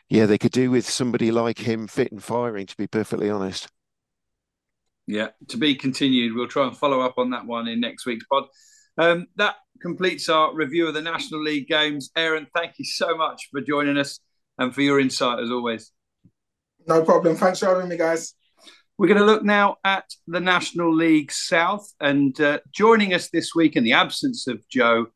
Yeah, 0.09 0.27
they 0.27 0.39
could 0.39 0.53
do 0.53 0.71
with 0.71 0.89
somebody 0.89 1.31
like 1.31 1.59
him 1.59 1.87
fit 1.87 2.13
and 2.13 2.23
firing, 2.23 2.67
to 2.67 2.77
be 2.77 2.87
perfectly 2.87 3.29
honest. 3.29 3.69
Yeah, 5.07 5.29
to 5.49 5.57
be 5.57 5.75
continued. 5.75 6.35
We'll 6.35 6.49
try 6.49 6.67
and 6.67 6.77
follow 6.77 7.01
up 7.01 7.19
on 7.19 7.31
that 7.31 7.47
one 7.47 7.69
in 7.69 7.81
next 7.81 8.07
week's 8.07 8.27
pod. 8.27 8.45
Um, 8.97 9.27
that 9.37 9.57
completes 9.81 10.29
our 10.29 10.55
review 10.55 10.89
of 10.89 10.95
the 10.95 11.03
National 11.03 11.43
League 11.43 11.69
games. 11.69 12.11
Aaron, 12.17 12.47
thank 12.55 12.79
you 12.79 12.85
so 12.85 13.17
much 13.17 13.49
for 13.51 13.61
joining 13.61 13.97
us 13.97 14.19
and 14.59 14.75
for 14.75 14.83
your 14.83 14.99
insight 14.99 15.41
as 15.41 15.51
always. 15.51 15.93
No 16.87 17.05
problem. 17.05 17.37
Thanks 17.37 17.61
for 17.61 17.67
having 17.67 17.89
me, 17.89 17.97
guys. 17.97 18.35
We're 18.97 19.07
going 19.07 19.21
to 19.21 19.27
look 19.27 19.45
now 19.45 19.77
at 19.85 20.05
the 20.27 20.41
National 20.41 20.93
League 20.93 21.31
South. 21.31 21.87
And 22.01 22.39
uh, 22.41 22.59
joining 22.73 23.15
us 23.15 23.29
this 23.31 23.55
week, 23.55 23.77
in 23.77 23.85
the 23.85 23.93
absence 23.93 24.49
of 24.49 24.67
Joe 24.69 25.07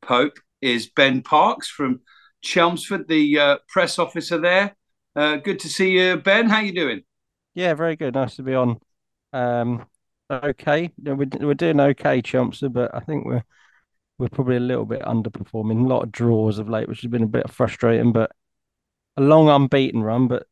Pope, 0.00 0.38
is 0.60 0.88
Ben 0.88 1.22
Parkes 1.22 1.68
from 1.68 2.00
Chelmsford, 2.42 3.08
the 3.08 3.38
uh, 3.38 3.56
press 3.68 3.98
officer 3.98 4.38
there. 4.38 4.76
Uh, 5.14 5.36
good 5.36 5.60
to 5.60 5.68
see 5.68 5.92
you, 5.92 6.16
Ben. 6.16 6.48
How 6.48 6.60
you 6.60 6.74
doing? 6.74 7.02
Yeah, 7.54 7.74
very 7.74 7.96
good. 7.96 8.14
Nice 8.14 8.36
to 8.36 8.42
be 8.42 8.54
on. 8.54 8.78
Um, 9.32 9.86
okay, 10.30 10.90
we're, 11.02 11.28
we're 11.40 11.54
doing 11.54 11.80
okay, 11.80 12.22
Chelmsford, 12.22 12.72
but 12.72 12.94
I 12.94 13.00
think 13.00 13.24
we're 13.24 13.44
we're 14.18 14.28
probably 14.28 14.56
a 14.56 14.60
little 14.60 14.84
bit 14.84 15.02
underperforming. 15.02 15.84
A 15.84 15.88
lot 15.88 16.04
of 16.04 16.12
draws 16.12 16.58
of 16.58 16.68
late, 16.68 16.88
which 16.88 17.00
has 17.00 17.10
been 17.10 17.24
a 17.24 17.26
bit 17.26 17.50
frustrating. 17.50 18.12
But 18.12 18.30
a 19.16 19.22
long 19.22 19.48
unbeaten 19.48 20.02
run, 20.02 20.28
but 20.28 20.46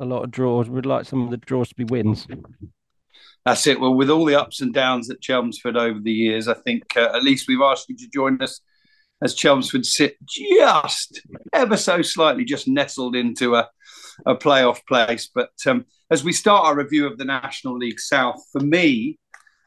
a 0.00 0.04
lot 0.04 0.24
of 0.24 0.30
draws. 0.30 0.68
We'd 0.68 0.86
like 0.86 1.04
some 1.04 1.22
of 1.22 1.30
the 1.30 1.36
draws 1.36 1.68
to 1.68 1.74
be 1.74 1.84
wins. 1.84 2.26
That's 3.44 3.66
it. 3.66 3.78
Well, 3.78 3.94
with 3.94 4.10
all 4.10 4.24
the 4.24 4.40
ups 4.40 4.60
and 4.60 4.72
downs 4.72 5.10
at 5.10 5.20
Chelmsford 5.20 5.76
over 5.76 6.00
the 6.00 6.12
years, 6.12 6.48
I 6.48 6.54
think 6.54 6.96
uh, 6.96 7.10
at 7.14 7.22
least 7.22 7.46
we've 7.46 7.60
asked 7.60 7.88
you 7.88 7.96
to 7.96 8.08
join 8.08 8.40
us 8.42 8.60
as 9.24 9.34
Chelmsford 9.34 9.86
sit 9.86 10.16
just 10.26 11.20
ever 11.52 11.76
so 11.76 12.02
slightly, 12.02 12.44
just 12.44 12.68
nestled 12.68 13.16
into 13.16 13.56
a, 13.56 13.68
a 14.26 14.36
playoff 14.36 14.86
place. 14.86 15.30
But 15.34 15.52
um, 15.66 15.86
as 16.10 16.22
we 16.22 16.32
start 16.32 16.66
our 16.66 16.76
review 16.76 17.06
of 17.06 17.18
the 17.18 17.24
National 17.24 17.76
League 17.76 17.98
South, 17.98 18.40
for 18.52 18.60
me, 18.60 19.18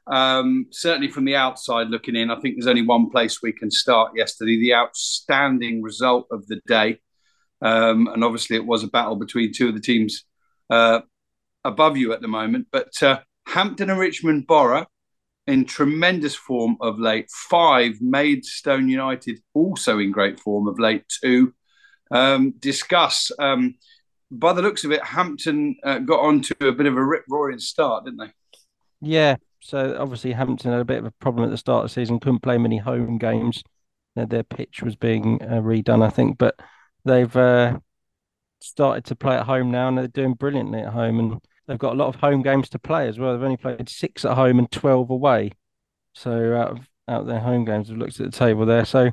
um, 0.09 0.67
certainly 0.71 1.09
from 1.09 1.25
the 1.25 1.35
outside 1.35 1.89
looking 1.89 2.15
in, 2.15 2.31
I 2.31 2.39
think 2.39 2.55
there's 2.55 2.67
only 2.67 2.85
one 2.85 3.09
place 3.09 3.41
we 3.41 3.51
can 3.51 3.71
start 3.71 4.11
yesterday. 4.15 4.57
The 4.57 4.75
outstanding 4.75 5.81
result 5.81 6.27
of 6.31 6.47
the 6.47 6.61
day 6.67 6.99
um, 7.61 8.07
and 8.07 8.23
obviously, 8.23 8.55
it 8.55 8.65
was 8.65 8.83
a 8.83 8.87
battle 8.87 9.15
between 9.15 9.53
two 9.53 9.69
of 9.69 9.73
the 9.73 9.81
teams 9.81 10.23
uh, 10.69 11.01
above 11.63 11.97
you 11.97 12.13
at 12.13 12.21
the 12.21 12.27
moment. 12.27 12.67
But 12.71 12.91
uh, 13.01 13.19
Hampton 13.47 13.89
and 13.89 13.99
Richmond 13.99 14.47
Borough 14.47 14.85
in 15.47 15.65
tremendous 15.65 16.35
form 16.35 16.77
of 16.81 16.99
late. 16.99 17.29
Five, 17.31 18.01
Maidstone 18.01 18.89
United 18.89 19.39
also 19.53 19.99
in 19.99 20.11
great 20.11 20.39
form 20.39 20.67
of 20.67 20.79
late. 20.79 21.03
Two, 21.21 21.53
um, 22.11 22.53
discuss. 22.59 23.31
Um, 23.39 23.75
by 24.29 24.53
the 24.53 24.61
looks 24.61 24.83
of 24.83 24.91
it, 24.91 25.03
Hampton 25.03 25.77
uh, 25.83 25.99
got 25.99 26.19
on 26.19 26.41
to 26.41 26.67
a 26.67 26.73
bit 26.73 26.85
of 26.85 26.97
a 26.97 27.03
rip 27.03 27.23
roaring 27.29 27.59
start, 27.59 28.05
didn't 28.05 28.19
they? 28.19 28.31
Yeah. 29.01 29.37
So 29.61 29.97
obviously, 29.99 30.33
Hampton 30.33 30.71
had 30.71 30.81
a 30.81 30.85
bit 30.85 30.99
of 30.99 31.05
a 31.05 31.11
problem 31.11 31.45
at 31.45 31.51
the 31.51 31.57
start 31.57 31.85
of 31.85 31.89
the 31.89 31.93
season, 31.93 32.19
couldn't 32.19 32.41
play 32.41 32.57
many 32.57 32.77
home 32.77 33.17
games. 33.17 33.63
Their 34.15 34.43
pitch 34.43 34.81
was 34.81 34.95
being 34.95 35.41
uh, 35.43 35.61
redone, 35.61 36.03
I 36.03 36.09
think. 36.09 36.37
But 36.37 36.55
they've 37.05 37.35
uh, 37.35 37.79
started 38.61 39.05
to 39.05 39.15
play 39.15 39.35
at 39.35 39.45
home 39.45 39.71
now, 39.71 39.87
and 39.87 39.97
they're 39.97 40.07
doing 40.07 40.33
brilliantly 40.33 40.81
at 40.81 40.93
home. 40.93 41.19
And 41.19 41.41
they've 41.67 41.77
got 41.77 41.93
a 41.93 41.97
lot 41.97 42.07
of 42.07 42.15
home 42.15 42.41
games 42.41 42.69
to 42.69 42.79
play 42.79 43.07
as 43.07 43.19
well. 43.19 43.33
They've 43.33 43.43
only 43.43 43.57
played 43.57 43.89
six 43.89 44.25
at 44.25 44.35
home 44.35 44.59
and 44.59 44.71
twelve 44.71 45.09
away. 45.09 45.51
So 46.13 46.55
out 46.55 46.71
of 46.71 46.79
out 47.07 47.21
of 47.21 47.27
their 47.27 47.39
home 47.39 47.65
games, 47.65 47.89
we've 47.89 47.97
looked 47.97 48.19
at 48.19 48.31
the 48.31 48.37
table 48.37 48.65
there. 48.65 48.85
So, 48.85 49.11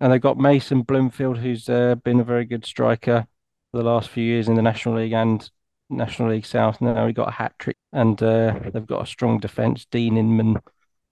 and 0.00 0.12
they've 0.12 0.20
got 0.20 0.38
Mason 0.38 0.82
Bloomfield, 0.82 1.38
who's 1.38 1.68
uh, 1.68 1.94
been 1.96 2.20
a 2.20 2.24
very 2.24 2.44
good 2.44 2.64
striker 2.64 3.26
for 3.70 3.78
the 3.78 3.84
last 3.84 4.08
few 4.08 4.24
years 4.24 4.48
in 4.48 4.56
the 4.56 4.62
National 4.62 4.96
League 4.96 5.12
and 5.12 5.48
National 5.90 6.30
League 6.30 6.46
South. 6.46 6.80
Now 6.80 7.06
he 7.06 7.12
got 7.12 7.28
a 7.28 7.32
hat 7.32 7.52
trick, 7.58 7.76
and 7.92 8.20
uh, 8.22 8.58
they've 8.72 8.86
got 8.86 9.02
a 9.02 9.06
strong 9.06 9.38
defence. 9.38 9.86
Dean 9.90 10.16
Inman, 10.16 10.58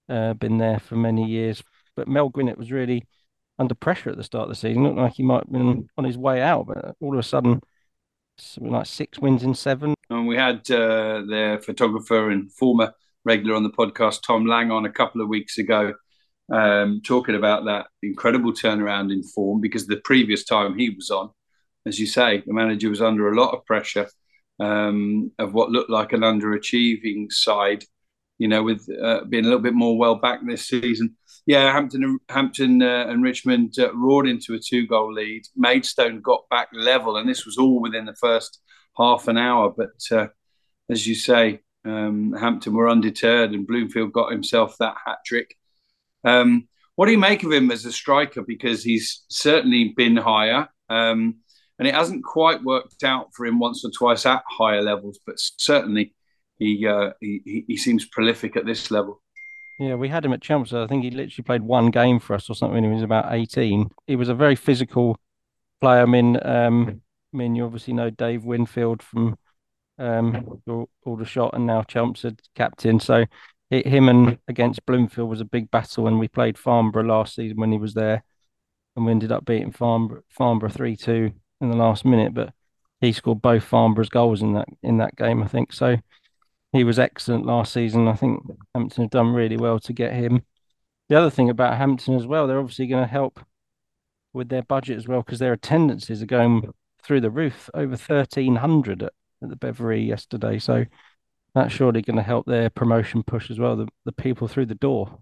uh, 0.09 0.35
been 0.35 0.59
there 0.59 0.79
for 0.79 0.97
many 0.97 1.26
years, 1.26 1.62
but 1.95 2.09
Mel 2.09 2.31
Gwinnett 2.31 2.59
was 2.59 2.72
really 2.72 3.07
under 3.59 3.74
pressure 3.74 4.11
at 4.11 4.16
the 4.16 4.24
start 4.24 4.45
of 4.45 4.49
the 4.49 4.55
season. 4.55 4.85
Looked 4.85 4.97
like 4.97 5.14
he 5.14 5.22
might 5.22 5.45
have 5.45 5.53
been 5.53 5.89
on 5.99 6.05
his 6.05 6.16
way 6.16 6.41
out, 6.41 6.66
but 6.66 6.97
all 7.01 7.12
of 7.12 7.18
a 7.18 7.22
sudden, 7.22 7.61
something 8.39 8.72
like 8.72 8.87
six 8.87 9.18
wins 9.18 9.43
in 9.43 9.55
seven. 9.55 9.95
And 10.11 10.27
we 10.27 10.37
had 10.37 10.71
uh, 10.71 11.23
their 11.29 11.61
photographer 11.61 12.31
and 12.31 12.53
former 12.53 12.93
regular 13.25 13.55
on 13.55 13.63
the 13.63 13.71
podcast, 13.71 14.23
Tom 14.23 14.47
Lang, 14.47 14.71
on 14.71 14.87
a 14.87 14.93
couple 14.93 15.21
of 15.21 15.29
weeks 15.29 15.59
ago, 15.59 15.95
um, 16.51 17.03
talking 17.05 17.35
about 17.35 17.67
that 17.67 17.87
incredible 18.03 18.53
turnaround 18.53 19.13
in 19.13 19.23
form 19.23 19.61
because 19.61 19.87
the 19.87 20.01
previous 20.05 20.45
time 20.45 20.79
he 20.79 20.91
was 20.91 21.11
on, 21.11 21.31
as 21.87 21.99
you 21.99 22.07
say, 22.07 22.43
the 22.47 22.55
manager 22.55 22.89
was 22.89 23.03
under 23.03 23.31
a 23.31 23.39
lot 23.39 23.55
of 23.55 23.67
pressure 23.67 24.09
um, 24.61 25.31
of 25.39 25.53
what 25.53 25.71
looked 25.71 25.91
like 25.91 26.13
an 26.13 26.21
underachieving 26.21 27.31
side, 27.31 27.85
you 28.39 28.49
know, 28.49 28.63
with 28.63 28.89
uh, 29.03 29.25
being 29.25 29.45
a 29.45 29.49
little 29.49 29.63
bit 29.63 29.75
more 29.75 29.99
well 29.99 30.15
back 30.15 30.41
this 30.45 30.67
season 30.67 31.17
yeah, 31.49 31.73
Hampton, 31.73 32.19
Hampton 32.29 32.83
uh, 32.83 33.07
and 33.09 33.23
Richmond 33.23 33.79
uh, 33.79 33.91
roared 33.95 34.29
into 34.29 34.53
a 34.53 34.59
two-goal 34.59 35.15
lead. 35.15 35.47
Maidstone 35.57 36.21
got 36.21 36.47
back 36.51 36.69
level, 36.75 37.17
and 37.17 37.27
this 37.27 37.47
was 37.47 37.57
all 37.57 37.81
within 37.81 38.05
the 38.05 38.15
first 38.21 38.61
half 38.99 39.28
an 39.28 39.38
hour. 39.38 39.72
But 39.76 40.01
uh, 40.11 40.28
as 40.90 41.07
you 41.07 41.14
say, 41.14 41.61
um, 41.84 42.32
Hampton 42.32 42.74
were 42.74 42.88
undeterred, 42.88 43.53
and 43.53 43.66
Bloomfield 43.66 44.12
got 44.12 44.32
himself 44.32 44.76
that 44.78 44.96
hat 45.05 45.18
trick. 45.24 45.57
Um, 46.24 46.68
what 46.96 47.07
do 47.07 47.12
you 47.12 47.18
make 47.18 47.44
of 47.44 47.53
him 47.53 47.70
as 47.70 47.84
a 47.84 47.92
striker? 47.92 48.42
Because 48.42 48.82
he's 48.82 49.22
certainly 49.28 49.94
been 49.96 50.16
higher, 50.16 50.68
um, 50.88 51.36
and 51.78 51.86
it 51.86 51.94
hasn't 51.94 52.24
quite 52.24 52.62
worked 52.64 53.05
out 53.05 53.28
for 53.34 53.46
him 53.46 53.61
once 53.61 53.84
or 53.84 53.90
twice 53.90 54.26
at 54.26 54.42
higher 54.49 54.82
levels. 54.82 55.20
But 55.24 55.36
certainly, 55.38 56.14
he 56.59 56.86
uh, 56.86 57.11
he, 57.20 57.64
he 57.66 57.76
seems 57.76 58.05
prolific 58.07 58.57
at 58.57 58.66
this 58.66 58.90
level. 58.90 59.22
Yeah, 59.78 59.94
we 59.94 60.09
had 60.09 60.24
him 60.24 60.32
at 60.32 60.42
Chelmsford. 60.42 60.82
I 60.82 60.88
think 60.88 61.05
he 61.05 61.11
literally 61.11 61.44
played 61.44 61.62
one 61.62 61.90
game 61.90 62.18
for 62.18 62.34
us 62.34 62.51
or 62.51 62.55
something 62.57 62.82
he 62.82 62.90
was 62.90 63.03
about 63.03 63.32
18. 63.32 63.88
He 64.09 64.16
was 64.16 64.28
a 64.28 64.34
very 64.34 64.57
physical 64.57 65.16
player. 65.80 66.03
I 66.03 66.07
mean, 66.07 66.36
um, 66.44 67.01
mean, 67.39 67.55
you 67.55 67.64
obviously 67.64 67.95
know 67.95 68.11
Dave 68.11 68.45
Winfield 68.45 69.03
from 69.03 69.39
um, 69.99 70.61
Aldershot 71.05 71.55
and 71.55 71.66
now 71.66 71.82
Chelmsford 71.82 72.41
captain. 72.55 73.01
So 73.01 73.24
it, 73.70 73.86
him 73.86 74.09
and 74.09 74.39
against 74.49 74.86
Bloomfield 74.86 75.28
was 75.28 75.41
a 75.41 75.47
big 75.47 75.70
battle. 75.70 76.07
And 76.07 76.18
we 76.18 76.28
played 76.28 76.59
Farnborough 76.59 77.05
last 77.05 77.34
season 77.34 77.59
when 77.59 77.72
he 77.72 77.78
was 77.78 77.95
there. 77.95 78.24
And 78.97 79.07
we 79.07 79.12
ended 79.12 79.32
up 79.32 79.45
beating 79.45 79.72
Farnborough, 79.72 80.22
Farnborough 80.28 80.70
3 80.70 80.97
2 80.97 81.32
in 81.61 81.70
the 81.70 81.76
last 81.76 82.05
minute. 82.05 82.34
But 82.34 82.53
he 83.01 83.12
scored 83.12 83.43
both 83.43 83.64
Farnborough's 83.64 84.09
goals 84.09 84.43
in 84.43 84.55
that 84.55 84.68
in 84.82 84.99
that 84.99 85.16
game, 85.16 85.43
I 85.43 85.47
think. 85.47 85.72
So 85.72 85.97
he 86.72 86.84
was 86.84 86.99
excellent 86.99 87.47
last 87.47 87.72
season. 87.72 88.09
I 88.09 88.14
think 88.14 88.43
Hampton 88.74 89.05
have 89.05 89.11
done 89.11 89.32
really 89.32 89.57
well 89.57 89.78
to 89.80 89.93
get 89.93 90.12
him. 90.12 90.43
The 91.09 91.16
other 91.16 91.30
thing 91.30 91.49
about 91.49 91.78
Hampton 91.78 92.16
as 92.16 92.26
well, 92.26 92.47
they're 92.47 92.59
obviously 92.59 92.86
going 92.86 93.05
to 93.05 93.11
help 93.11 93.41
with 94.34 94.49
their 94.49 94.62
budget 94.62 94.99
as 94.99 95.09
well 95.09 95.22
because 95.22 95.39
their 95.39 95.55
attendances 95.55 96.22
are 96.22 96.26
going 96.26 96.70
through 97.09 97.23
the 97.23 97.31
roof, 97.31 97.71
over 97.73 97.97
1,300 97.97 99.03
at, 99.03 99.13
at 99.43 99.49
the 99.49 99.57
Beveree 99.57 100.07
yesterday. 100.07 100.59
So 100.59 100.85
that's 101.55 101.73
surely 101.73 102.03
going 102.03 102.19
to 102.19 102.23
help 102.23 102.45
their 102.45 102.69
promotion 102.69 103.23
push 103.23 103.51
as 103.51 103.59
well, 103.59 103.77
the, 103.77 103.89
the 104.05 104.13
people 104.13 104.47
through 104.47 104.67
the 104.67 104.75
door. 104.75 105.19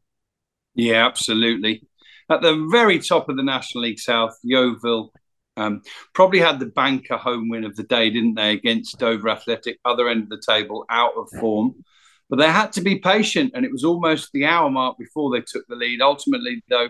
Yeah, 0.74 1.06
absolutely. 1.06 1.86
At 2.28 2.42
the 2.42 2.68
very 2.72 2.98
top 2.98 3.28
of 3.28 3.36
the 3.36 3.44
National 3.44 3.84
League 3.84 4.00
South, 4.00 4.36
Yeovil 4.42 5.12
um, 5.56 5.82
probably 6.12 6.40
had 6.40 6.58
the 6.58 6.66
banker 6.66 7.16
home 7.16 7.48
win 7.48 7.62
of 7.62 7.76
the 7.76 7.84
day, 7.84 8.10
didn't 8.10 8.34
they, 8.34 8.50
against 8.50 8.98
Dover 8.98 9.28
Athletic, 9.28 9.78
other 9.84 10.08
end 10.08 10.24
of 10.24 10.28
the 10.28 10.42
table, 10.44 10.84
out 10.90 11.12
of 11.16 11.28
form. 11.38 11.84
But 12.28 12.40
they 12.40 12.50
had 12.50 12.72
to 12.72 12.80
be 12.80 12.98
patient, 12.98 13.52
and 13.54 13.64
it 13.64 13.70
was 13.70 13.84
almost 13.84 14.30
the 14.32 14.44
hour 14.44 14.68
mark 14.68 14.98
before 14.98 15.30
they 15.30 15.44
took 15.46 15.64
the 15.68 15.76
lead. 15.76 16.02
Ultimately, 16.02 16.64
though, 16.68 16.88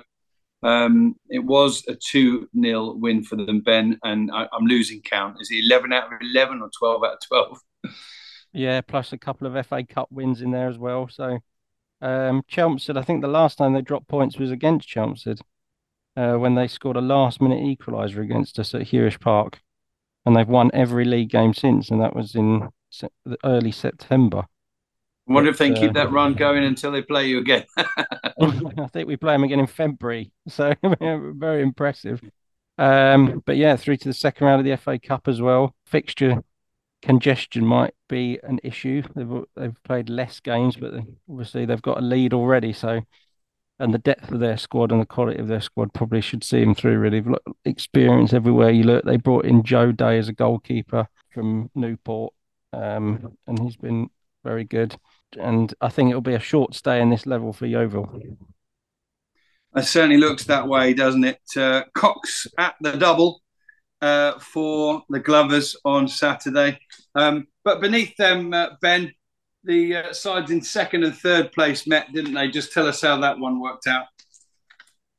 um, 0.63 1.17
it 1.29 1.45
was 1.45 1.85
a 1.89 1.95
2 1.95 2.49
0 2.61 2.95
win 2.95 3.23
for 3.23 3.37
them, 3.37 3.61
Ben, 3.61 3.99
and 4.05 4.31
I, 4.33 4.43
am 4.53 4.65
losing 4.67 5.03
count. 5.03 5.37
Is 5.41 5.51
it 5.51 5.65
11 5.65 5.93
out 5.93 6.13
of 6.13 6.19
11 6.21 6.61
or 6.63 6.71
12 6.79 7.05
out 7.05 7.13
of 7.13 7.19
12? 7.29 7.59
Yeah, 8.53 8.81
plus 8.81 9.13
a 9.13 9.19
couple 9.19 9.47
of 9.47 9.67
FA 9.67 9.85
Cup 9.85 10.09
wins 10.11 10.41
in 10.41 10.51
there 10.51 10.69
as 10.69 10.79
well. 10.79 11.09
So, 11.09 11.39
um, 12.01 12.43
Chelmsford, 12.49 12.97
I 12.97 13.03
think 13.03 13.21
the 13.21 13.29
last 13.29 13.59
time 13.59 13.75
they 13.75 13.83
dropped 13.83 14.09
points 14.09 14.39
was 14.39 14.51
against 14.51 14.89
Chelmsford 14.89 15.41
uh, 16.17 16.37
when 16.37 16.55
they 16.55 16.67
scored 16.67 16.97
a 16.97 17.03
last 17.03 17.41
minute 17.41 17.63
equaliser 17.63 18.23
against 18.23 18.59
us 18.59 18.75
at 18.75 18.89
Huish 18.89 19.21
Park. 19.21 19.61
And 20.25 20.35
they've 20.35 20.49
won 20.49 20.71
every 20.73 21.05
league 21.05 21.31
game 21.31 21.55
since, 21.55 21.91
and 21.91 22.01
that 22.01 22.17
was 22.17 22.35
in 22.35 22.71
se- 22.91 23.11
early 23.45 23.71
September. 23.71 24.47
I 25.29 25.33
wonder 25.33 25.51
but, 25.51 25.55
if 25.55 25.59
they 25.59 25.69
can 25.69 25.77
uh, 25.77 25.81
keep 25.81 25.93
that 25.95 26.13
run 26.13 26.35
going 26.35 26.65
until 26.65 26.93
they 26.93 27.03
play 27.03 27.27
you 27.27 27.39
again. 27.39 27.65
I 27.77 28.87
think 28.93 29.09
we 29.09 29.17
play 29.17 29.35
them 29.35 29.45
again 29.45 29.61
in 29.61 29.67
February. 29.67 30.33
So 30.49 30.73
very 31.01 31.63
impressive. 31.63 32.21
Um, 32.79 33.43
but 33.45 33.57
yeah, 33.57 33.77
through 33.77 33.97
to 33.99 34.09
the 34.09 34.15
second 34.15 34.47
round 34.47 34.61
of 34.61 34.65
the 34.65 34.77
FA 34.77 34.99
Cup 34.99 35.29
as 35.29 35.41
well. 35.41 35.75
Fixture 35.87 36.43
congestion 37.03 37.65
might 37.65 37.95
be 38.09 38.39
an 38.43 38.61
issue. 38.63 39.03
They've 39.15 39.45
they've 39.57 39.83
played 39.85 40.09
less 40.09 40.41
games, 40.41 40.77
but 40.77 40.95
obviously 41.29 41.65
they've 41.65 41.83
got 41.83 41.99
a 41.99 42.03
lead 42.03 42.33
already. 42.33 42.73
So 42.73 43.01
and 43.79 43.93
the 43.93 43.99
depth 43.99 44.31
of 44.33 44.41
their 44.41 44.57
squad 44.57 44.91
and 44.91 45.01
the 45.01 45.07
quality 45.07 45.39
of 45.39 45.49
their 45.49 45.61
squad 45.61 45.93
probably 45.93 46.21
should 46.21 46.45
see 46.45 46.61
them 46.61 46.75
through. 46.75 46.99
Really, 46.99 47.23
experience 47.65 48.33
everywhere 48.33 48.71
you 48.71 48.85
look. 48.85 49.05
They 49.05 49.17
brought 49.17 49.45
in 49.45 49.63
Joe 49.63 49.93
Day 49.93 50.19
as 50.19 50.29
a 50.29 50.33
goalkeeper 50.33 51.09
from 51.33 51.71
Newport, 51.75 52.33
um, 52.73 53.37
and 53.47 53.59
he's 53.59 53.77
been 53.77 54.09
very 54.45 54.65
good. 54.65 54.97
And 55.39 55.75
I 55.81 55.89
think 55.89 56.11
it'll 56.11 56.21
be 56.21 56.35
a 56.35 56.41
short 56.41 56.75
stay 56.75 57.01
in 57.01 57.11
this 57.11 57.27
level 57.27 57.53
for 57.53 57.67
Yeovil. 57.67 58.21
It 59.77 59.85
certainly 59.85 60.17
looks 60.17 60.45
that 60.45 60.67
way, 60.67 60.95
doesn't 60.95 61.25
it? 61.25 61.41
Uh, 61.57 61.83
Cox 61.95 62.47
at 62.59 62.77
the 62.81 62.93
double 62.93 63.43
uh, 64.01 64.39
for 64.39 65.03
the 65.11 65.21
Glovers 65.21 65.77
on 65.85 66.09
Saturday. 66.09 66.79
Um, 67.15 67.47
but 67.65 67.81
beneath 67.81 68.17
them, 68.17 68.55
uh, 68.55 68.71
Ben, 68.81 69.13
the 69.65 69.97
uh, 69.97 70.13
sides 70.13 70.51
in 70.51 70.63
second 70.63 71.05
and 71.05 71.15
third 71.15 71.53
place 71.53 71.87
met, 71.87 72.13
didn't 72.13 72.35
they? 72.35 72.49
Just 72.49 72.73
tell 72.73 72.87
us 72.87 73.03
how 73.03 73.21
that 73.21 73.39
one 73.39 73.61
worked 73.61 73.87
out. 73.87 74.07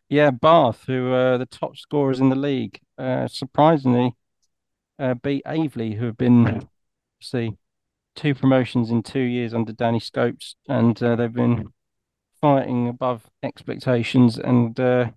Yeah, 0.10 0.32
Bath, 0.32 0.86
who 0.88 1.12
are 1.12 1.38
the 1.38 1.45
top 1.45 1.76
scorers 1.76 2.20
in 2.20 2.30
the 2.30 2.36
league, 2.36 2.80
uh, 2.97 3.28
surprisingly 3.28 4.16
uh, 4.97 5.16
beat 5.16 5.43
Aveley, 5.45 5.97
who 5.97 6.05
have 6.05 6.18
been, 6.18 6.68
see, 7.22 7.58
two 8.18 8.36
promotions 8.36 8.89
in 8.89 9.03
two 9.03 9.22
years 9.22 9.53
under 9.53 9.72
Danny 9.72 10.01
Scopes, 10.01 10.55
and 10.68 11.01
uh, 11.01 11.15
they've 11.15 11.32
been 11.32 11.72
fighting 12.41 12.89
above 12.89 13.30
expectations. 13.41 14.38
And 14.38 14.78
uh, 14.78 15.11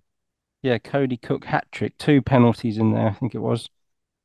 yeah, 0.61 0.77
Cody 0.77 1.17
Cook 1.17 1.45
hat 1.45 1.65
trick, 1.71 1.97
two 1.97 2.21
penalties 2.21 2.77
in 2.77 2.93
there, 2.93 3.07
I 3.07 3.13
think 3.13 3.35
it 3.35 3.39
was. 3.39 3.67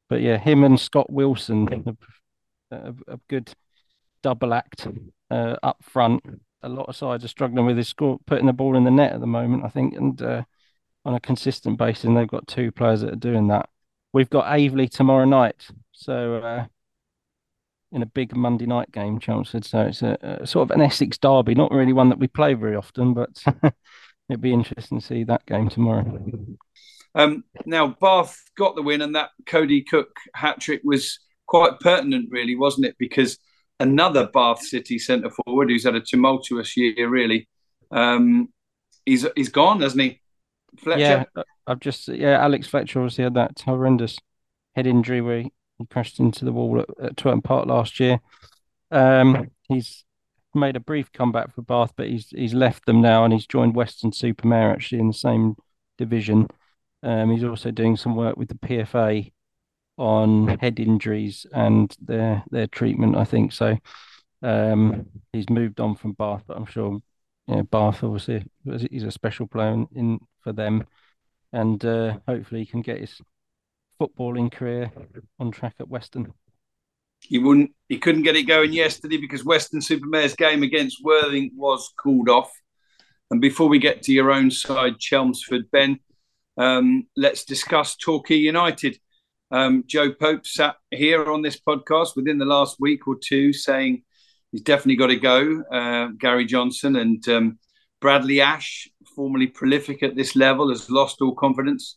But 0.09 0.21
yeah, 0.21 0.39
him 0.39 0.63
and 0.63 0.79
Scott 0.79 1.11
Wilson, 1.11 1.97
a, 2.71 2.95
a 3.09 3.19
good 3.29 3.53
double 4.23 4.55
act 4.55 4.87
uh, 5.31 5.57
up 5.63 5.83
front. 5.83 6.23
A 6.63 6.69
lot 6.69 6.89
of 6.89 6.97
sides 6.97 7.25
are 7.25 7.29
struggling 7.29 7.67
with 7.67 7.77
his 7.77 7.89
score, 7.89 8.19
putting 8.27 8.47
the 8.47 8.53
ball 8.53 8.77
in 8.77 8.85
the 8.85 8.91
net 8.91 9.13
at 9.13 9.21
the 9.21 9.27
moment, 9.27 9.65
I 9.65 9.69
think, 9.69 9.95
and 9.95 10.21
uh, 10.23 10.45
on 11.05 11.15
a 11.15 11.21
consistent 11.21 11.79
basis. 11.79 12.05
And 12.05 12.17
they've 12.17 12.29
got 12.29 12.47
two 12.47 12.71
players 12.71 13.01
that 13.01 13.13
are 13.13 13.17
doing 13.17 13.49
that. 13.49 13.69
We've 14.13 14.31
got 14.31 14.47
Aveley 14.47 14.89
tomorrow 14.89 15.25
night, 15.25 15.69
so 15.93 16.37
uh, 16.37 16.67
in 17.93 18.03
a 18.03 18.07
big 18.07 18.35
Monday 18.37 18.67
night 18.67 18.91
game, 18.93 19.19
Chelmsford. 19.19 19.65
So 19.65 19.81
it's 19.83 20.03
a, 20.03 20.19
a, 20.23 20.47
sort 20.47 20.71
of 20.71 20.77
an 20.77 20.83
Essex 20.83 21.19
derby, 21.19 21.55
not 21.55 21.71
really 21.71 21.93
one 21.93 22.09
that 22.09 22.19
we 22.19 22.27
play 22.27 22.55
very 22.55 22.77
often, 22.77 23.15
but 23.15 23.43
it'd 24.29 24.41
be 24.41 24.53
interesting 24.53 25.01
to 25.01 25.07
see 25.07 25.25
that 25.25 25.47
game 25.47 25.69
tomorrow. 25.69 26.21
Um, 27.15 27.45
now 27.65 27.97
Bath 28.01 28.39
got 28.57 28.75
the 28.75 28.83
win, 28.83 29.03
and 29.03 29.15
that 29.15 29.31
Cody 29.47 29.83
Cook 29.83 30.17
hat 30.35 30.61
trick 30.61 30.83
was 30.85 31.19
quite 31.47 31.81
pertinent, 31.81 32.29
really, 32.31 32.57
wasn't 32.57 32.87
it? 32.87 32.97
Because 32.99 33.39
another 33.81 34.27
Bath 34.27 34.63
City 34.63 34.99
centre 34.99 35.31
forward 35.31 35.71
who's 35.71 35.85
had 35.85 35.95
a 35.95 36.01
tumultuous 36.01 36.77
year, 36.77 37.09
really, 37.09 37.49
um, 37.91 38.49
he's 39.07 39.27
he's 39.37 39.49
gone, 39.49 39.81
hasn't 39.81 40.03
he? 40.03 40.21
Fletcher. 40.79 41.27
Yeah, 41.35 41.43
I've 41.67 41.81
just 41.81 42.09
yeah, 42.09 42.43
Alex 42.43 42.67
Fletcher 42.67 43.01
obviously 43.01 43.25
had 43.25 43.35
that 43.35 43.63
horrendous 43.65 44.19
head 44.75 44.87
injury 44.87 45.23
where 45.23 45.43
he, 45.43 45.53
crashed 45.91 46.19
into 46.19 46.45
the 46.45 46.53
wall 46.53 46.81
at, 46.81 47.05
at 47.05 47.17
Twerton 47.17 47.45
Park 47.45 47.67
last 47.67 48.01
year. 48.01 48.21
Um, 48.91 49.51
he's 49.69 50.05
made 50.55 50.77
a 50.77 50.81
brief 50.81 51.13
comeback 51.13 51.55
for 51.55 51.63
Bath, 51.63 51.93
but 51.97 52.09
he's 52.09 52.31
he's 52.31 52.55
left 52.55 52.87
them 52.87 53.01
now 53.01 53.25
and 53.25 53.33
he's 53.33 53.47
joined 53.47 53.75
Weston-super-Mare, 53.75 54.73
actually 54.73 55.01
in 55.01 55.09
the 55.09 55.13
same 55.15 55.57
division. 55.99 56.49
Um, 57.03 57.31
he's 57.31 57.45
also 57.45 57.71
doing 57.71 57.97
some 57.97 58.17
work 58.17 58.37
with 58.37 58.49
the 58.49 58.55
PFA 58.55 59.33
on 59.99 60.59
head 60.59 60.81
injuries 60.81 61.47
and 61.53 61.95
their 62.01 62.43
their 62.51 62.67
treatment. 62.67 63.17
I 63.17 63.25
think 63.25 63.53
so. 63.53 63.79
Um, 64.43 65.07
he's 65.33 65.49
moved 65.49 65.81
on 65.81 65.97
from 65.97 66.13
Bath, 66.13 66.45
but 66.47 66.57
I'm 66.57 66.67
sure 66.67 67.01
you 67.47 67.57
know, 67.57 67.63
Bath 67.65 68.03
obviously 68.03 68.45
he's 68.91 69.05
a 69.05 69.11
special 69.11 69.47
player 69.47 69.73
in, 69.73 69.89
in 69.95 70.21
for 70.41 70.53
them, 70.53 70.85
and 71.53 71.85
uh, 71.85 72.19
hopefully 72.27 72.61
he 72.61 72.67
can 72.67 72.83
get 72.83 73.01
his 73.01 73.21
footballing 74.01 74.53
career 74.53 74.91
on 75.39 75.51
track 75.51 75.75
at 75.81 75.89
Weston? 75.89 76.33
He 77.21 77.39
wouldn't. 77.39 77.71
He 77.89 77.99
couldn't 77.99 78.23
get 78.23 78.37
it 78.37 78.45
going 78.45 78.73
yesterday 78.73 79.17
because 79.17 79.45
Weston-super-Mare's 79.45 80.37
game 80.37 80.63
against 80.63 81.03
Worthing 81.03 81.51
was 81.57 81.93
called 81.97 82.29
off. 82.29 82.51
And 83.31 83.41
before 83.41 83.69
we 83.69 83.79
get 83.79 84.03
to 84.03 84.13
your 84.13 84.31
own 84.31 84.51
side, 84.51 84.99
Chelmsford, 84.99 85.71
Ben, 85.71 85.99
um, 86.57 87.07
let's 87.17 87.45
discuss 87.45 87.97
Torquay 87.97 88.37
United. 88.37 88.99
Um, 89.51 89.85
Joe 89.87 90.13
Pope 90.13 90.47
sat 90.47 90.77
here 90.91 91.31
on 91.31 91.43
this 91.43 91.61
podcast 91.61 92.17
within 92.17 92.39
the 92.39 92.45
last 92.45 92.77
week 92.79 93.07
or 93.09 93.17
two 93.17 93.53
saying 93.53 94.03
he's 94.53 94.63
definitely 94.63 94.97
got 94.97 95.09
to 95.09 95.17
go. 95.17 95.63
Uh, 95.73 96.09
Gary 96.19 96.45
Johnson 96.45 96.97
and 96.97 97.27
um, 97.29 97.59
Bradley 98.01 98.41
Ash, 98.41 98.89
formerly 99.15 99.47
prolific 99.47 100.03
at 100.03 100.17
this 100.17 100.37
level, 100.37 100.69
has 100.69 100.91
lost 100.91 101.21
all 101.21 101.35
confidence. 101.35 101.97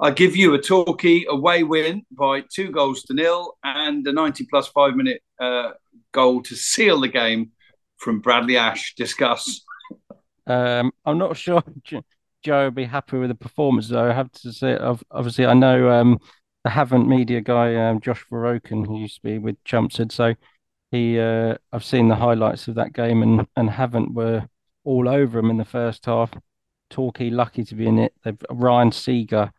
I 0.00 0.10
give 0.10 0.36
you 0.36 0.54
a 0.54 0.60
Torquay 0.60 1.24
away 1.28 1.62
win 1.62 2.02
by 2.10 2.42
two 2.52 2.70
goals 2.70 3.02
to 3.04 3.14
nil 3.14 3.56
and 3.62 4.06
a 4.06 4.12
90 4.12 4.46
plus 4.50 4.68
five 4.68 4.94
minute 4.94 5.22
uh, 5.40 5.70
goal 6.12 6.42
to 6.42 6.54
seal 6.56 7.00
the 7.00 7.08
game 7.08 7.52
from 7.96 8.20
Bradley 8.20 8.56
Ash. 8.56 8.94
Discuss. 8.94 9.62
Um, 10.46 10.92
I'm 11.04 11.18
not 11.18 11.36
sure 11.36 11.62
Joe 12.42 12.64
will 12.64 12.70
be 12.72 12.84
happy 12.84 13.18
with 13.18 13.30
the 13.30 13.34
performance, 13.34 13.88
though. 13.88 14.10
I 14.10 14.12
have 14.12 14.32
to 14.32 14.52
say, 14.52 14.76
obviously, 14.76 15.46
I 15.46 15.54
know 15.54 15.90
um, 15.90 16.18
the 16.64 16.70
Havant 16.70 17.06
media 17.06 17.40
guy, 17.40 17.76
um, 17.76 18.00
Josh 18.00 18.24
Veroken, 18.30 18.84
who 18.84 18.98
used 18.98 19.16
to 19.16 19.22
be 19.22 19.38
with 19.38 19.62
Chelmsford. 19.64 20.10
So 20.10 20.34
he, 20.90 21.18
uh, 21.18 21.56
I've 21.72 21.84
seen 21.84 22.08
the 22.08 22.16
highlights 22.16 22.68
of 22.68 22.74
that 22.76 22.92
game, 22.92 23.22
and 23.22 23.46
and 23.56 23.70
Havant 23.70 24.12
were 24.12 24.46
all 24.84 25.08
over 25.08 25.38
him 25.38 25.50
in 25.50 25.56
the 25.56 25.64
first 25.64 26.04
half. 26.06 26.32
Torquay 26.90 27.30
lucky 27.30 27.64
to 27.64 27.74
be 27.74 27.86
in 27.86 27.98
it. 27.98 28.12
They've 28.24 28.36
Ryan 28.50 28.92
Seager, 28.92 29.52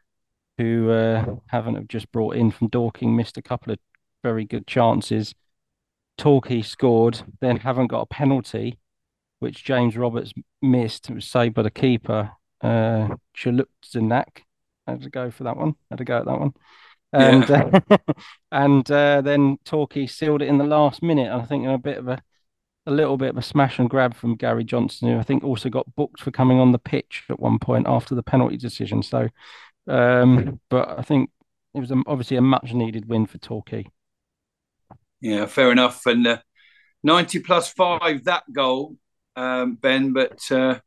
who 0.58 0.92
uh, 0.92 1.26
Havant 1.52 1.76
have 1.76 1.88
just 1.88 2.12
brought 2.12 2.36
in 2.36 2.52
from 2.52 2.68
Dorking, 2.68 3.16
missed 3.16 3.38
a 3.38 3.42
couple 3.42 3.74
of 3.74 3.80
very 4.24 4.46
good 4.46 4.68
chances. 4.68 5.34
Torquay 6.18 6.62
scored, 6.62 7.22
then 7.42 7.60
Havant 7.60 7.90
got 7.90 8.02
a 8.02 8.06
penalty, 8.06 8.80
which 9.40 9.64
James 9.64 9.98
Roberts 9.98 10.34
missed. 10.62 11.10
It 11.10 11.16
was 11.16 11.26
saved 11.26 11.56
by 11.56 11.64
the 11.64 11.72
keeper, 11.72 12.32
uh, 12.62 13.10
Chalupzanak. 13.36 14.44
Had 14.88 15.02
to 15.02 15.10
go 15.10 15.32
for 15.32 15.46
that 15.46 15.58
one. 15.58 15.76
Had 15.90 16.00
to 16.00 16.06
go 16.06 16.18
at 16.18 16.26
that 16.26 16.40
one 16.40 16.54
and 17.14 17.48
yeah. 17.48 17.70
uh, 17.90 17.98
and 18.52 18.92
uh, 18.92 19.22
then 19.22 19.58
Torquay 19.64 20.08
sealed 20.08 20.42
it 20.42 20.48
in 20.48 20.58
the 20.58 20.64
last 20.64 21.02
minute. 21.02 21.32
I 21.32 21.46
think 21.46 21.66
a 21.66 21.78
bit 21.78 21.98
of 21.98 22.08
a 22.08 22.22
a 22.86 22.92
little 22.92 23.16
bit 23.16 23.30
of 23.30 23.38
a 23.38 23.42
smash 23.42 23.80
and 23.80 23.90
grab 23.90 24.14
from 24.14 24.36
Gary 24.36 24.66
Johnson, 24.66 25.08
who 25.08 25.18
I 25.18 25.24
think 25.24 25.42
also 25.42 25.70
got 25.70 25.96
booked 25.96 26.20
for 26.20 26.32
coming 26.32 26.60
on 26.60 26.74
the 26.74 26.80
pitch 26.80 27.24
at 27.30 27.40
one 27.40 27.58
point 27.58 27.88
after 27.88 28.14
the 28.14 28.24
penalty 28.24 28.58
decision. 28.58 29.02
So, 29.02 29.30
um, 29.88 30.60
but 30.70 30.98
I 30.98 31.02
think 31.02 31.30
it 31.74 31.80
was 31.80 31.92
obviously 32.08 32.38
a 32.38 32.42
much 32.42 32.74
needed 32.74 33.08
win 33.08 33.26
for 33.26 33.38
Torquay. 33.38 33.86
Yeah, 35.22 35.46
fair 35.46 35.72
enough. 35.72 36.06
And 36.06 36.28
uh, 36.28 36.38
90 37.04 37.40
plus 37.40 37.72
five, 37.72 38.24
that 38.26 38.44
goal, 38.52 38.98
um, 39.36 39.76
Ben, 39.76 40.14
but 40.14 40.40
uh, 40.52 40.80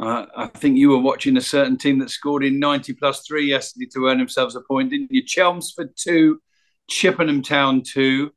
uh, 0.00 0.26
I 0.36 0.46
think 0.48 0.76
you 0.76 0.90
were 0.90 0.98
watching 0.98 1.36
a 1.36 1.40
certain 1.40 1.78
team 1.78 1.98
that 2.00 2.10
scored 2.10 2.44
in 2.44 2.58
90 2.58 2.94
plus 2.94 3.24
three 3.26 3.48
yesterday 3.48 3.86
to 3.94 4.06
earn 4.08 4.18
themselves 4.18 4.56
a 4.56 4.60
point, 4.60 4.90
didn't 4.90 5.12
you? 5.12 5.22
Chelmsford 5.24 5.90
2, 5.96 6.40
Chippenham 6.90 7.42
Town 7.42 7.82
2. 7.82 8.32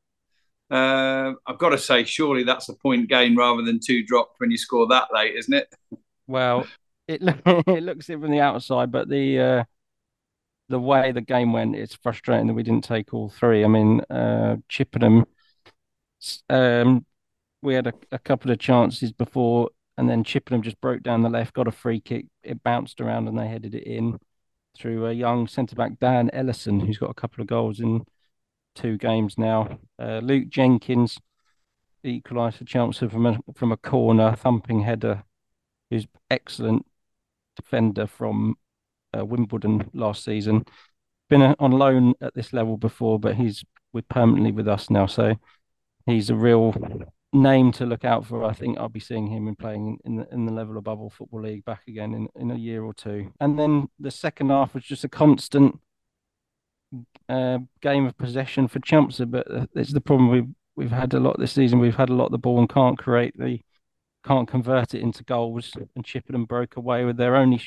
Uh, 0.70 1.32
I've 1.46 1.58
got 1.58 1.70
to 1.70 1.78
say, 1.78 2.04
surely 2.04 2.44
that's 2.44 2.68
a 2.68 2.74
point 2.74 3.08
gain 3.08 3.34
rather 3.34 3.62
than 3.62 3.80
two 3.84 4.04
dropped 4.04 4.38
when 4.38 4.50
you 4.50 4.58
score 4.58 4.86
that 4.88 5.08
late, 5.12 5.34
isn't 5.34 5.54
it? 5.54 5.74
Well, 6.26 6.66
it, 7.08 7.22
it 7.66 7.82
looks 7.82 8.08
it 8.10 8.20
from 8.20 8.30
the 8.30 8.40
outside, 8.40 8.92
but 8.92 9.08
the 9.08 9.40
uh, 9.40 9.64
the 10.68 10.78
way 10.78 11.12
the 11.12 11.20
game 11.20 11.52
went, 11.52 11.76
it's 11.76 11.94
frustrating 11.96 12.46
that 12.46 12.54
we 12.54 12.62
didn't 12.62 12.84
take 12.84 13.14
all 13.14 13.30
three. 13.30 13.64
I 13.64 13.68
mean, 13.68 14.00
uh, 14.10 14.56
Chippenham, 14.68 15.24
um, 16.50 17.06
we 17.62 17.74
had 17.74 17.86
a, 17.86 17.94
a 18.12 18.18
couple 18.18 18.50
of 18.50 18.58
chances 18.58 19.12
before 19.12 19.70
and 19.98 20.08
then 20.08 20.22
Chippenham 20.22 20.62
just 20.62 20.80
broke 20.80 21.02
down 21.02 21.22
the 21.22 21.28
left, 21.28 21.54
got 21.54 21.66
a 21.66 21.72
free 21.72 22.00
kick. 22.00 22.26
It 22.44 22.62
bounced 22.62 23.00
around 23.00 23.26
and 23.26 23.36
they 23.36 23.48
headed 23.48 23.74
it 23.74 23.82
in 23.82 24.20
through 24.78 25.06
a 25.06 25.12
young 25.12 25.48
centre 25.48 25.74
back, 25.74 25.98
Dan 25.98 26.30
Ellison, 26.32 26.78
who's 26.78 26.98
got 26.98 27.10
a 27.10 27.14
couple 27.14 27.42
of 27.42 27.48
goals 27.48 27.80
in 27.80 28.04
two 28.76 28.96
games 28.96 29.36
now. 29.36 29.80
Uh, 29.98 30.20
Luke 30.22 30.50
Jenkins 30.50 31.18
equalised 32.04 32.58
for 32.58 32.64
Chelmsford 32.64 33.10
from 33.10 33.26
a, 33.26 33.38
from 33.56 33.72
a 33.72 33.76
corner, 33.76 34.36
thumping 34.36 34.82
header, 34.82 35.24
who's 35.90 36.06
excellent 36.30 36.86
defender 37.58 38.06
from 38.06 38.56
uh, 39.16 39.24
Wimbledon 39.24 39.90
last 39.92 40.24
season. 40.24 40.64
Been 41.28 41.42
a, 41.42 41.56
on 41.58 41.72
loan 41.72 42.14
at 42.20 42.34
this 42.34 42.52
level 42.52 42.76
before, 42.76 43.18
but 43.18 43.36
he's 43.36 43.64
with 43.92 44.08
permanently 44.08 44.52
with 44.52 44.68
us 44.68 44.90
now. 44.90 45.06
So 45.06 45.34
he's 46.06 46.30
a 46.30 46.34
real 46.34 46.74
name 47.32 47.72
to 47.72 47.86
look 47.86 48.04
out 48.04 48.26
for. 48.26 48.44
I 48.44 48.52
think 48.52 48.78
I'll 48.78 48.88
be 48.88 49.00
seeing 49.00 49.26
him 49.26 49.48
in 49.48 49.56
playing 49.56 49.98
in 50.04 50.16
the 50.16 50.28
in 50.32 50.46
the 50.46 50.52
level 50.52 50.78
above 50.78 51.00
all 51.00 51.10
football 51.10 51.42
league 51.42 51.64
back 51.64 51.82
again 51.88 52.14
in, 52.14 52.28
in 52.40 52.50
a 52.50 52.56
year 52.56 52.82
or 52.82 52.94
two. 52.94 53.32
And 53.40 53.58
then 53.58 53.88
the 53.98 54.10
second 54.10 54.50
half 54.50 54.74
was 54.74 54.84
just 54.84 55.04
a 55.04 55.08
constant 55.08 55.78
uh, 57.28 57.58
game 57.82 58.06
of 58.06 58.16
possession 58.16 58.68
for 58.68 58.80
Chelmsford. 58.80 59.30
But 59.30 59.50
uh, 59.50 59.66
it's 59.74 59.92
the 59.92 60.00
problem 60.00 60.30
we've 60.30 60.48
we've 60.76 60.90
had 60.90 61.12
a 61.14 61.20
lot 61.20 61.38
this 61.38 61.52
season. 61.52 61.78
We've 61.78 61.96
had 61.96 62.08
a 62.10 62.14
lot 62.14 62.26
of 62.26 62.32
the 62.32 62.38
ball 62.38 62.58
and 62.58 62.68
can't 62.68 62.98
create 62.98 63.36
the 63.36 63.60
can't 64.28 64.46
convert 64.46 64.94
it 64.94 65.00
into 65.00 65.24
goals. 65.24 65.72
And 65.96 66.04
Chippenham 66.04 66.44
broke 66.44 66.76
away 66.76 67.04
with 67.04 67.16
their 67.16 67.34
only 67.34 67.62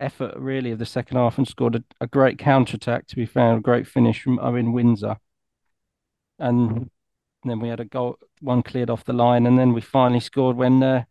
effort, 0.00 0.34
really, 0.36 0.70
of 0.72 0.78
the 0.78 0.86
second 0.86 1.18
half 1.18 1.38
and 1.38 1.46
scored 1.46 1.76
a, 1.76 1.84
a 2.00 2.06
great 2.06 2.38
counter 2.38 2.76
attack. 2.76 3.06
To 3.08 3.16
be 3.16 3.26
fair, 3.26 3.56
a 3.56 3.60
great 3.60 3.86
finish 3.86 4.22
from 4.22 4.38
Owen 4.40 4.72
Windsor. 4.72 5.16
And 6.38 6.90
then 7.44 7.60
we 7.60 7.68
had 7.68 7.80
a 7.80 7.84
goal, 7.84 8.18
one 8.40 8.62
cleared 8.62 8.90
off 8.90 9.04
the 9.04 9.12
line, 9.12 9.46
and 9.46 9.58
then 9.58 9.74
we 9.74 9.80
finally 9.80 10.20
scored 10.20 10.56
when 10.56 10.82
uh, 10.82 11.04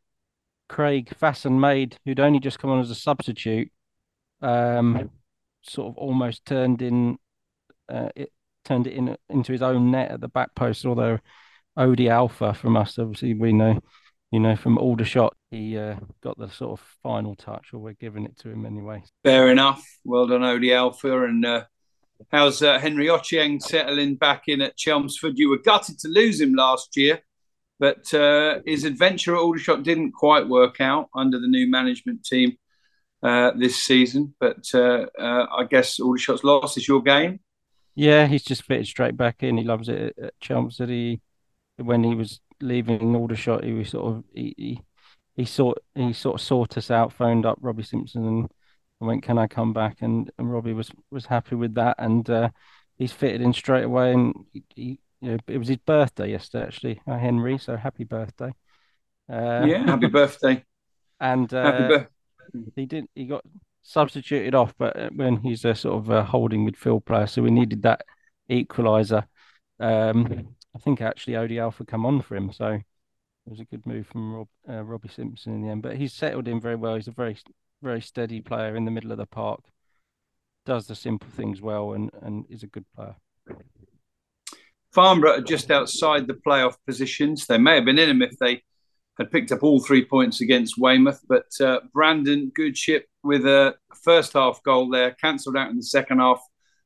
Craig 0.68 1.14
Fasanmade, 1.22 1.96
who'd 2.04 2.20
only 2.20 2.40
just 2.40 2.60
come 2.60 2.72
on 2.72 2.80
as 2.80 2.90
a 2.90 2.96
substitute, 2.96 3.72
um, 4.42 5.12
sort 5.62 5.90
of 5.90 5.98
almost 5.98 6.46
turned 6.46 6.82
in 6.82 7.18
uh, 7.88 8.10
it 8.16 8.32
turned 8.66 8.88
it 8.88 8.94
in 8.94 9.18
into 9.30 9.52
his 9.52 9.62
own 9.62 9.92
net 9.92 10.12
at 10.12 10.22
the 10.22 10.28
back 10.28 10.56
post. 10.56 10.86
Although 10.86 11.20
Odi 11.78 12.10
Alfa 12.10 12.54
from 12.54 12.78
us, 12.78 12.98
obviously 12.98 13.34
we 13.34 13.54
know, 13.54 13.80
you 14.32 14.40
know, 14.40 14.56
from 14.56 14.78
Aldershot, 14.78 15.36
he 15.50 15.78
uh, 15.78 15.96
got 16.22 16.38
the 16.38 16.50
sort 16.50 16.80
of 16.80 16.86
final 17.04 17.36
touch, 17.36 17.74
or 17.74 17.80
we're 17.80 17.94
giving 17.94 18.26
it 18.26 18.38
to 18.40 18.50
him 18.50 18.66
anyway. 18.66 19.04
Fair 19.24 19.50
enough. 19.50 19.86
Well 20.06 20.28
done, 20.28 20.44
Odi 20.44 20.74
Alfa, 20.74 21.24
and 21.24 21.46
uh, 21.46 21.66
how's 22.32 22.62
uh, 22.62 22.80
Henry 22.80 23.08
Ochieng 23.08 23.62
settling 23.62 24.16
back 24.16 24.44
in 24.48 24.62
at 24.62 24.78
Chelmsford? 24.78 25.38
You 25.38 25.50
were 25.50 25.58
gutted 25.58 26.00
to 26.00 26.08
lose 26.08 26.40
him 26.40 26.54
last 26.54 26.96
year. 26.96 27.22
But 27.82 28.14
uh, 28.14 28.60
his 28.64 28.84
adventure 28.84 29.36
at 29.36 29.42
Aldershot 29.42 29.82
didn't 29.82 30.12
quite 30.12 30.48
work 30.48 30.80
out 30.80 31.10
under 31.16 31.40
the 31.40 31.48
new 31.48 31.68
management 31.68 32.24
team 32.24 32.58
uh, 33.24 33.52
this 33.58 33.84
season. 33.84 34.36
But 34.40 34.68
uh, 34.76 35.08
uh 35.20 35.48
I 35.58 35.66
guess 35.68 36.00
Aldershot's 36.00 36.44
loss 36.44 36.78
is 36.78 36.88
your 36.88 37.02
game. 37.02 37.40
Yeah, 37.96 38.28
he's 38.28 38.44
just 38.44 38.64
fitted 38.64 38.86
straight 38.86 39.18
back 39.18 39.42
in. 39.42 39.58
He 39.58 39.64
loves 39.64 39.90
it 39.90 40.16
at 40.22 40.40
Chelmsford. 40.40 40.90
He, 40.90 41.22
when 41.78 42.04
he 42.04 42.14
was 42.14 42.40
leaving 42.62 43.16
Aldershot, 43.16 43.64
he 43.64 43.74
was 43.74 43.90
sort 43.90 44.06
of 44.06 44.24
he, 44.34 44.54
he 44.58 44.82
he 45.36 45.46
sort 45.46 45.80
he 45.96 46.14
sort 46.14 46.36
of 46.36 46.42
sought 46.46 46.78
us 46.78 46.92
out, 46.92 47.14
phoned 47.14 47.46
up 47.46 47.58
Robbie 47.62 47.84
Simpson 47.84 48.26
and, 48.26 48.52
went, 49.00 49.24
"Can 49.24 49.38
I 49.38 49.48
come 49.48 49.74
back?" 49.74 50.02
And 50.02 50.32
and 50.38 50.52
Robbie 50.52 50.74
was 50.74 50.92
was 51.10 51.26
happy 51.26 51.56
with 51.56 51.76
that, 51.76 51.96
and 51.98 52.30
uh, 52.30 52.50
he's 52.98 53.12
fitted 53.12 53.42
in 53.42 53.54
straight 53.54 53.86
away, 53.86 54.14
and 54.14 54.46
he, 54.52 54.64
he 54.76 55.00
you 55.22 55.32
know, 55.32 55.38
it 55.48 55.58
was 55.58 55.68
his 55.68 55.78
birthday 55.78 56.32
yesterday, 56.32 56.66
actually, 56.66 57.02
uh, 57.08 57.18
Henry. 57.18 57.58
So 57.58 57.76
happy 57.76 58.04
birthday! 58.04 58.54
Uh, 59.32 59.66
yeah, 59.68 59.86
happy 59.86 60.08
birthday! 60.20 60.64
and 61.20 61.54
uh, 61.54 61.72
happy 61.72 61.88
birthday. 61.88 62.72
he 62.76 62.86
did. 62.86 63.06
He 63.16 63.26
got 63.26 63.44
substituted 63.84 64.56
off, 64.56 64.74
but 64.78 64.98
uh, 65.00 65.10
when 65.16 65.38
he's 65.38 65.66
a 65.66 65.74
sort 65.74 65.98
of 65.98 66.10
a 66.10 66.24
holding 66.24 66.70
midfield 66.70 67.06
player, 67.06 67.28
so 67.28 67.42
we 67.42 67.52
needed 67.52 67.84
that 67.84 68.04
equaliser. 68.50 69.24
Um, 69.80 70.56
I 70.76 70.80
think 70.80 71.02
actually 71.02 71.36
Odi 71.36 71.60
Alfa 71.60 71.86
come 71.86 72.06
on 72.06 72.22
for 72.22 72.36
him, 72.36 72.52
so 72.52 72.68
it 72.68 73.50
was 73.50 73.60
a 73.60 73.66
good 73.66 73.86
move 73.86 74.08
from 74.08 74.34
Rob, 74.34 74.48
uh, 74.70 74.84
Robbie 74.84 75.10
Simpson 75.10 75.54
in 75.54 75.62
the 75.62 75.70
end. 75.70 75.82
But 75.82 75.98
he's 75.98 76.14
settled 76.14 76.48
in 76.48 76.62
very 76.62 76.76
well. 76.76 76.96
He's 76.96 77.08
a 77.08 77.12
very, 77.12 77.38
very 77.82 78.02
steady 78.02 78.42
player 78.42 78.76
in 78.76 78.86
the 78.86 78.92
middle 78.92 79.12
of 79.12 79.18
the 79.18 79.26
park. 79.26 79.62
Does 80.66 80.88
the 80.88 80.96
simple 80.96 81.30
things 81.30 81.62
well, 81.62 81.94
and 81.94 82.12
and 82.22 82.46
is 82.50 82.64
a 82.64 82.68
good 82.68 82.86
player. 82.96 83.16
Farnborough 84.94 85.38
are 85.38 85.42
just 85.42 85.72
outside 85.72 86.28
the 86.28 86.40
playoff 86.46 86.76
positions. 86.86 87.48
They 87.48 87.58
may 87.58 87.76
have 87.76 87.86
been 87.86 87.98
in 87.98 88.10
them 88.10 88.22
if 88.22 88.38
they 88.38 88.62
had 89.18 89.32
picked 89.32 89.52
up 89.52 89.64
all 89.64 89.82
three 89.82 90.06
points 90.06 90.42
against 90.42 90.78
Weymouth. 90.78 91.22
But 91.28 91.50
uh, 91.60 91.80
Brandon 91.94 92.52
Goodship 92.54 93.08
with 93.24 93.46
a 93.46 93.76
first 94.04 94.34
half 94.34 94.62
goal 94.64 94.90
there, 94.90 95.12
cancelled 95.12 95.58
out 95.58 95.70
in 95.70 95.78
the 95.78 95.84
second 95.84 96.20
half. 96.20 96.42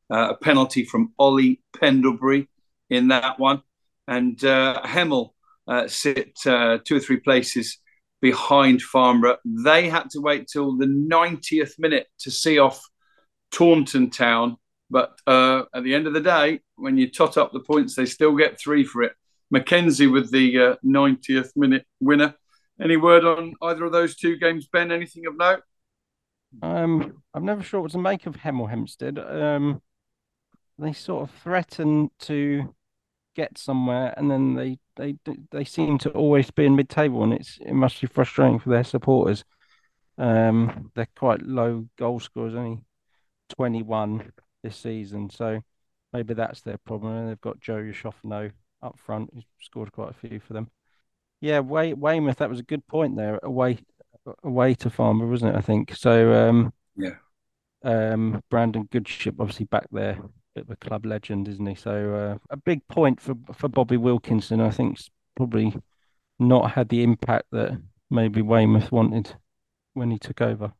Uh, 0.07 0.29
a 0.29 0.35
penalty 0.35 0.85
from 0.85 1.11
Ollie 1.17 1.63
Pendlebury 1.79 2.47
in 2.91 3.07
that 3.07 3.39
one. 3.39 3.63
And 4.07 4.43
uh, 4.43 4.81
Hemel 4.83 5.31
uh, 5.67 5.87
sit 5.87 6.37
uh, 6.45 6.79
two 6.85 6.97
or 6.97 6.99
three 6.99 7.17
places 7.17 7.79
behind 8.21 8.81
Farnborough. 8.81 9.37
They 9.45 9.89
had 9.89 10.09
to 10.11 10.21
wait 10.21 10.47
till 10.47 10.77
the 10.77 10.85
90th 10.85 11.79
minute 11.79 12.07
to 12.19 12.31
see 12.31 12.59
off 12.59 12.81
Taunton 13.51 14.09
Town 14.09 14.57
but 14.89 15.19
uh, 15.25 15.63
at 15.73 15.83
the 15.83 15.95
end 15.95 16.07
of 16.07 16.13
the 16.13 16.21
day, 16.21 16.59
when 16.75 16.97
you 16.97 17.09
tot 17.09 17.37
up 17.37 17.51
the 17.51 17.59
points, 17.59 17.95
they 17.95 18.05
still 18.05 18.35
get 18.35 18.59
three 18.59 18.83
for 18.83 19.03
it. 19.03 19.13
Mackenzie 19.51 20.07
with 20.07 20.31
the 20.31 20.59
uh, 20.59 20.75
90th 20.85 21.51
minute 21.55 21.85
winner. 21.99 22.35
Any 22.81 22.97
word 22.97 23.25
on 23.25 23.53
either 23.61 23.85
of 23.85 23.91
those 23.91 24.15
two 24.15 24.37
games, 24.37 24.67
Ben? 24.67 24.91
Anything 24.91 25.25
of 25.27 25.37
note? 25.37 25.61
Um, 26.61 27.23
I'm 27.33 27.45
never 27.45 27.63
sure 27.63 27.81
what 27.81 27.91
to 27.91 27.97
make 27.97 28.25
of 28.25 28.37
Hemel 28.37 28.69
Hempstead. 28.69 29.17
Um, 29.19 29.81
they 30.77 30.93
sort 30.93 31.23
of 31.23 31.35
threaten 31.35 32.09
to 32.19 32.73
get 33.35 33.57
somewhere, 33.57 34.13
and 34.17 34.29
then 34.31 34.55
they 34.55 34.79
they 34.95 35.15
they 35.51 35.63
seem 35.63 35.97
to 35.99 36.09
always 36.11 36.49
be 36.51 36.65
in 36.65 36.75
mid-table, 36.75 37.23
and 37.23 37.33
it's 37.33 37.57
it 37.61 37.73
must 37.73 38.01
be 38.01 38.07
frustrating 38.07 38.59
for 38.59 38.69
their 38.69 38.83
supporters. 38.83 39.43
Um, 40.17 40.91
they're 40.95 41.07
quite 41.15 41.41
low 41.41 41.87
goal 41.97 42.19
scorers, 42.19 42.55
only 42.55 42.81
21 43.49 44.31
this 44.63 44.77
season. 44.77 45.29
So 45.29 45.61
maybe 46.13 46.33
that's 46.33 46.61
their 46.61 46.77
problem. 46.77 47.15
And 47.15 47.29
they've 47.29 47.41
got 47.41 47.59
Joe 47.59 47.81
Yashofno 47.81 48.51
up 48.81 48.97
front, 48.99 49.29
who's 49.33 49.43
scored 49.61 49.91
quite 49.91 50.11
a 50.11 50.27
few 50.27 50.39
for 50.39 50.53
them. 50.53 50.69
Yeah, 51.41 51.59
Way- 51.59 51.93
Weymouth, 51.93 52.37
that 52.37 52.49
was 52.49 52.59
a 52.59 52.63
good 52.63 52.85
point 52.87 53.17
there. 53.17 53.39
Away 53.43 53.79
away 54.43 54.73
to 54.75 54.89
Farmer, 54.89 55.27
wasn't 55.27 55.53
it? 55.53 55.57
I 55.57 55.61
think. 55.61 55.95
So 55.95 56.33
um, 56.33 56.73
yeah. 56.95 57.15
Um, 57.83 58.41
Brandon 58.49 58.87
Goodship, 58.91 59.35
obviously 59.39 59.65
back 59.65 59.85
there, 59.91 60.17
bit 60.55 60.63
of 60.63 60.71
a 60.71 60.75
club 60.77 61.05
legend, 61.05 61.47
isn't 61.47 61.65
he? 61.65 61.75
So 61.75 62.15
uh, 62.15 62.37
a 62.49 62.57
big 62.57 62.87
point 62.87 63.21
for 63.21 63.35
for 63.53 63.67
Bobby 63.67 63.97
Wilkinson. 63.97 64.61
I 64.61 64.71
think 64.71 64.99
probably 65.35 65.75
not 66.39 66.71
had 66.71 66.89
the 66.89 67.03
impact 67.03 67.45
that 67.51 67.79
maybe 68.09 68.41
Weymouth 68.41 68.91
wanted 68.91 69.35
when 69.93 70.11
he 70.11 70.17
took 70.17 70.41
over. 70.41 70.73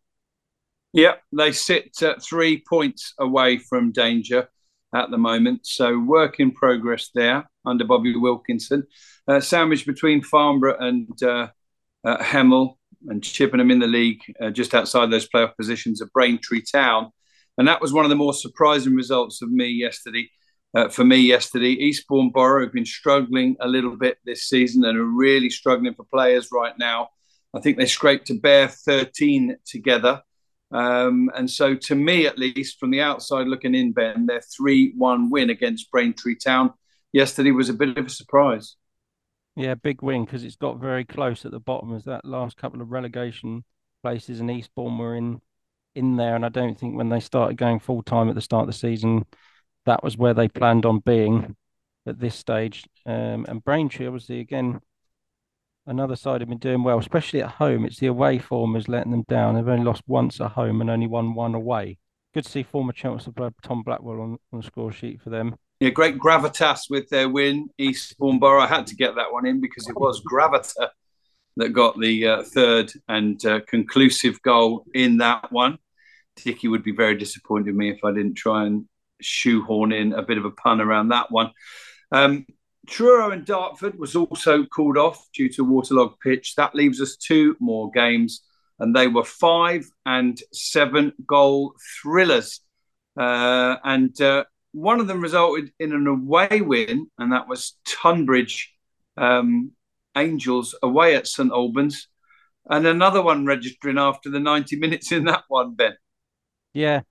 Yeah, 0.94 1.16
they 1.32 1.52
sit 1.52 2.02
uh, 2.02 2.16
three 2.22 2.64
points 2.68 3.14
away 3.20 3.58
from 3.58 3.92
danger 3.92 4.48
at 4.94 5.12
the 5.12 5.18
moment. 5.18 5.68
So 5.68 6.00
work 6.00 6.40
in 6.40 6.52
progress 6.52 7.10
there 7.14 7.50
under 7.66 7.84
Bobby 7.84 8.16
Wilkinson. 8.16 8.84
Uh, 9.28 9.42
sandwiched 9.42 9.86
between 9.86 10.24
Farnborough 10.24 10.78
and 10.80 11.22
uh, 11.22 11.48
uh, 12.06 12.18
Hemel 12.18 12.78
and 13.08 13.22
Chippenham 13.22 13.72
in 13.72 13.80
the 13.80 13.88
league, 13.88 14.22
uh, 14.42 14.52
just 14.52 14.74
outside 14.74 15.12
those 15.12 15.28
playoff 15.28 15.56
positions 15.58 16.02
of 16.02 16.14
Braintree 16.14 16.62
Town. 16.62 17.12
And 17.58 17.68
that 17.68 17.82
was 17.82 17.94
one 17.94 18.06
of 18.06 18.10
the 18.10 18.16
more 18.16 18.34
surprising 18.34 18.96
results 18.96 19.42
of 19.42 19.50
me 19.50 19.68
yesterday. 19.68 20.30
Uh, 20.76 20.90
for 20.90 21.06
me 21.06 21.18
yesterday, 21.18 21.70
Eastbourne 21.70 22.32
Borough 22.32 22.64
have 22.64 22.74
been 22.74 22.86
struggling 22.86 23.56
a 23.62 23.68
little 23.68 23.96
bit 23.96 24.18
this 24.26 24.48
season 24.48 24.84
and 24.84 24.98
are 24.98 25.06
really 25.06 25.50
struggling 25.50 25.94
for 25.94 26.04
players 26.04 26.50
right 26.52 26.78
now. 26.78 27.10
I 27.54 27.62
think 27.62 27.78
they 27.78 27.86
scraped 27.86 28.28
to 28.28 28.40
bare 28.40 28.68
13 28.68 29.56
together. 29.66 30.22
Um, 30.72 31.32
and 31.34 31.50
so, 31.50 31.76
to 31.76 31.96
me, 31.96 32.28
at 32.28 32.38
least, 32.38 32.80
from 32.80 32.92
the 32.92 33.00
outside 33.00 33.48
looking 33.48 33.74
in, 33.74 33.94
Ben, 33.94 34.26
their 34.26 34.42
3 34.42 34.94
1 34.98 35.30
win 35.30 35.50
against 35.50 35.90
Braintree 35.92 36.36
Town 36.36 36.74
yesterday 37.14 37.52
was 37.52 37.70
a 37.70 37.74
bit 37.74 37.98
of 37.98 38.06
a 38.06 38.10
surprise. 38.10 38.76
Yeah, 39.56 39.76
big 39.76 40.02
win 40.02 40.26
because 40.26 40.44
it's 40.44 40.58
got 40.58 40.82
very 40.82 41.06
close 41.06 41.46
at 41.46 41.52
the 41.52 41.62
bottom 41.62 41.96
as 41.96 42.04
that 42.04 42.26
last 42.26 42.58
couple 42.58 42.82
of 42.82 42.92
relegation 42.92 43.64
places 44.04 44.42
and 44.42 44.52
Eastbourne 44.52 44.98
were 44.98 45.16
in 45.16 45.40
in 45.96 46.18
there. 46.18 46.36
And 46.36 46.46
I 46.46 46.50
don't 46.50 46.80
think 46.80 46.96
when 46.96 47.10
they 47.10 47.20
started 47.20 47.58
going 47.58 47.80
full 47.80 48.04
time 48.04 48.30
at 48.30 48.36
the 48.36 48.42
start 48.42 48.64
of 48.64 48.68
the 48.68 48.74
season, 48.74 49.26
that 49.86 50.04
was 50.04 50.18
where 50.18 50.34
they 50.34 50.48
planned 50.48 50.86
on 50.86 51.00
being 51.00 51.56
at 52.06 52.20
this 52.20 52.36
stage. 52.36 52.88
Um, 53.06 53.46
and 53.48 53.64
Braintree, 53.64 54.08
obviously, 54.08 54.40
again, 54.40 54.82
another 55.88 56.16
side 56.16 56.42
have 56.42 56.50
been 56.50 56.58
doing 56.58 56.84
well, 56.84 57.00
especially 57.00 57.42
at 57.42 57.52
home. 57.52 57.86
It's 57.86 58.00
the 58.00 58.08
away 58.08 58.40
form 58.40 58.76
is 58.76 58.88
letting 58.88 59.12
them 59.12 59.26
down. 59.28 59.56
They've 59.56 59.68
only 59.68 59.86
lost 59.86 60.04
once 60.08 60.42
at 60.42 60.52
home 60.52 60.82
and 60.82 60.90
only 60.90 61.08
won 61.08 61.34
one 61.34 61.56
away. 61.56 61.98
Good 62.34 62.46
to 62.46 62.52
see 62.52 62.64
former 62.64 62.92
Chelmsford 62.92 63.54
Tom 63.64 63.84
Blackwell 63.84 64.22
on, 64.22 64.38
on 64.52 64.60
the 64.60 64.64
score 64.64 64.92
sheet 64.92 65.22
for 65.22 65.30
them. 65.30 65.56
Yeah, 65.80 65.90
great 65.90 66.18
gravitas 66.18 66.90
with 66.90 67.10
their 67.10 67.30
win. 67.30 67.70
Eastbourne 67.78 68.40
Borough. 68.40 68.66
Had 68.66 68.88
to 68.88 68.96
get 68.96 69.16
that 69.16 69.32
one 69.32 69.46
in 69.46 69.62
because 69.62 69.90
it 69.90 69.96
was 69.96 70.22
Gravita 70.24 70.90
that 71.58 71.70
got 71.70 72.00
the 72.00 72.28
uh, 72.28 72.44
third 72.44 72.92
and 73.08 73.46
uh, 73.46 73.62
conclusive 73.68 74.42
goal 74.42 74.86
in 74.94 75.18
that 75.18 75.52
one. 75.52 75.78
Dickie 76.44 76.68
would 76.68 76.84
be 76.84 76.92
very 76.92 77.18
disappointed 77.18 77.70
in 77.70 77.78
me 77.78 77.90
if 77.92 78.04
I 78.04 78.12
didn't 78.12 78.36
try 78.36 78.66
and 78.66 78.86
shoehorn 79.22 79.92
in 79.92 80.14
a 80.14 80.22
bit 80.22 80.38
of 80.38 80.46
a 80.46 80.52
pun 80.52 80.82
around 80.82 81.10
that 81.10 81.32
one. 81.32 81.52
Um, 82.12 82.46
Truro 82.88 83.32
and 83.32 83.46
Dartford 83.46 83.98
was 83.98 84.16
also 84.16 84.66
called 84.66 84.98
off 84.98 85.26
due 85.34 85.50
to 85.50 85.64
waterlogged 85.64 86.20
pitch. 86.20 86.56
That 86.56 86.76
leaves 86.76 87.02
us 87.02 87.16
two 87.16 87.56
more 87.60 87.90
games, 87.92 88.42
and 88.80 88.96
they 88.96 89.08
were 89.08 89.24
five 89.24 89.86
and 90.06 90.40
seven 90.54 91.14
goal 91.26 91.74
thrillers. 92.02 92.62
Uh, 93.18 93.78
and 93.84 94.20
uh, 94.22 94.44
one 94.74 95.00
of 95.00 95.08
them 95.08 95.22
resulted 95.22 95.72
in 95.80 95.94
an 95.94 96.06
away 96.06 96.62
win, 96.62 97.10
and 97.18 97.32
that 97.32 97.48
was 97.48 97.78
Tonbridge 97.88 98.74
um, 99.18 99.72
Angels 100.18 100.76
away 100.84 101.16
at 101.16 101.28
St 101.28 101.52
Albans. 101.52 102.08
And 102.70 102.88
another 102.88 103.22
one 103.22 103.46
registering 103.46 103.98
after 103.98 104.30
the 104.30 104.40
90 104.40 104.78
minutes 104.78 105.12
in 105.12 105.26
that 105.26 105.44
one, 105.48 105.76
Ben. 105.76 105.96
Yeah, 106.76 107.02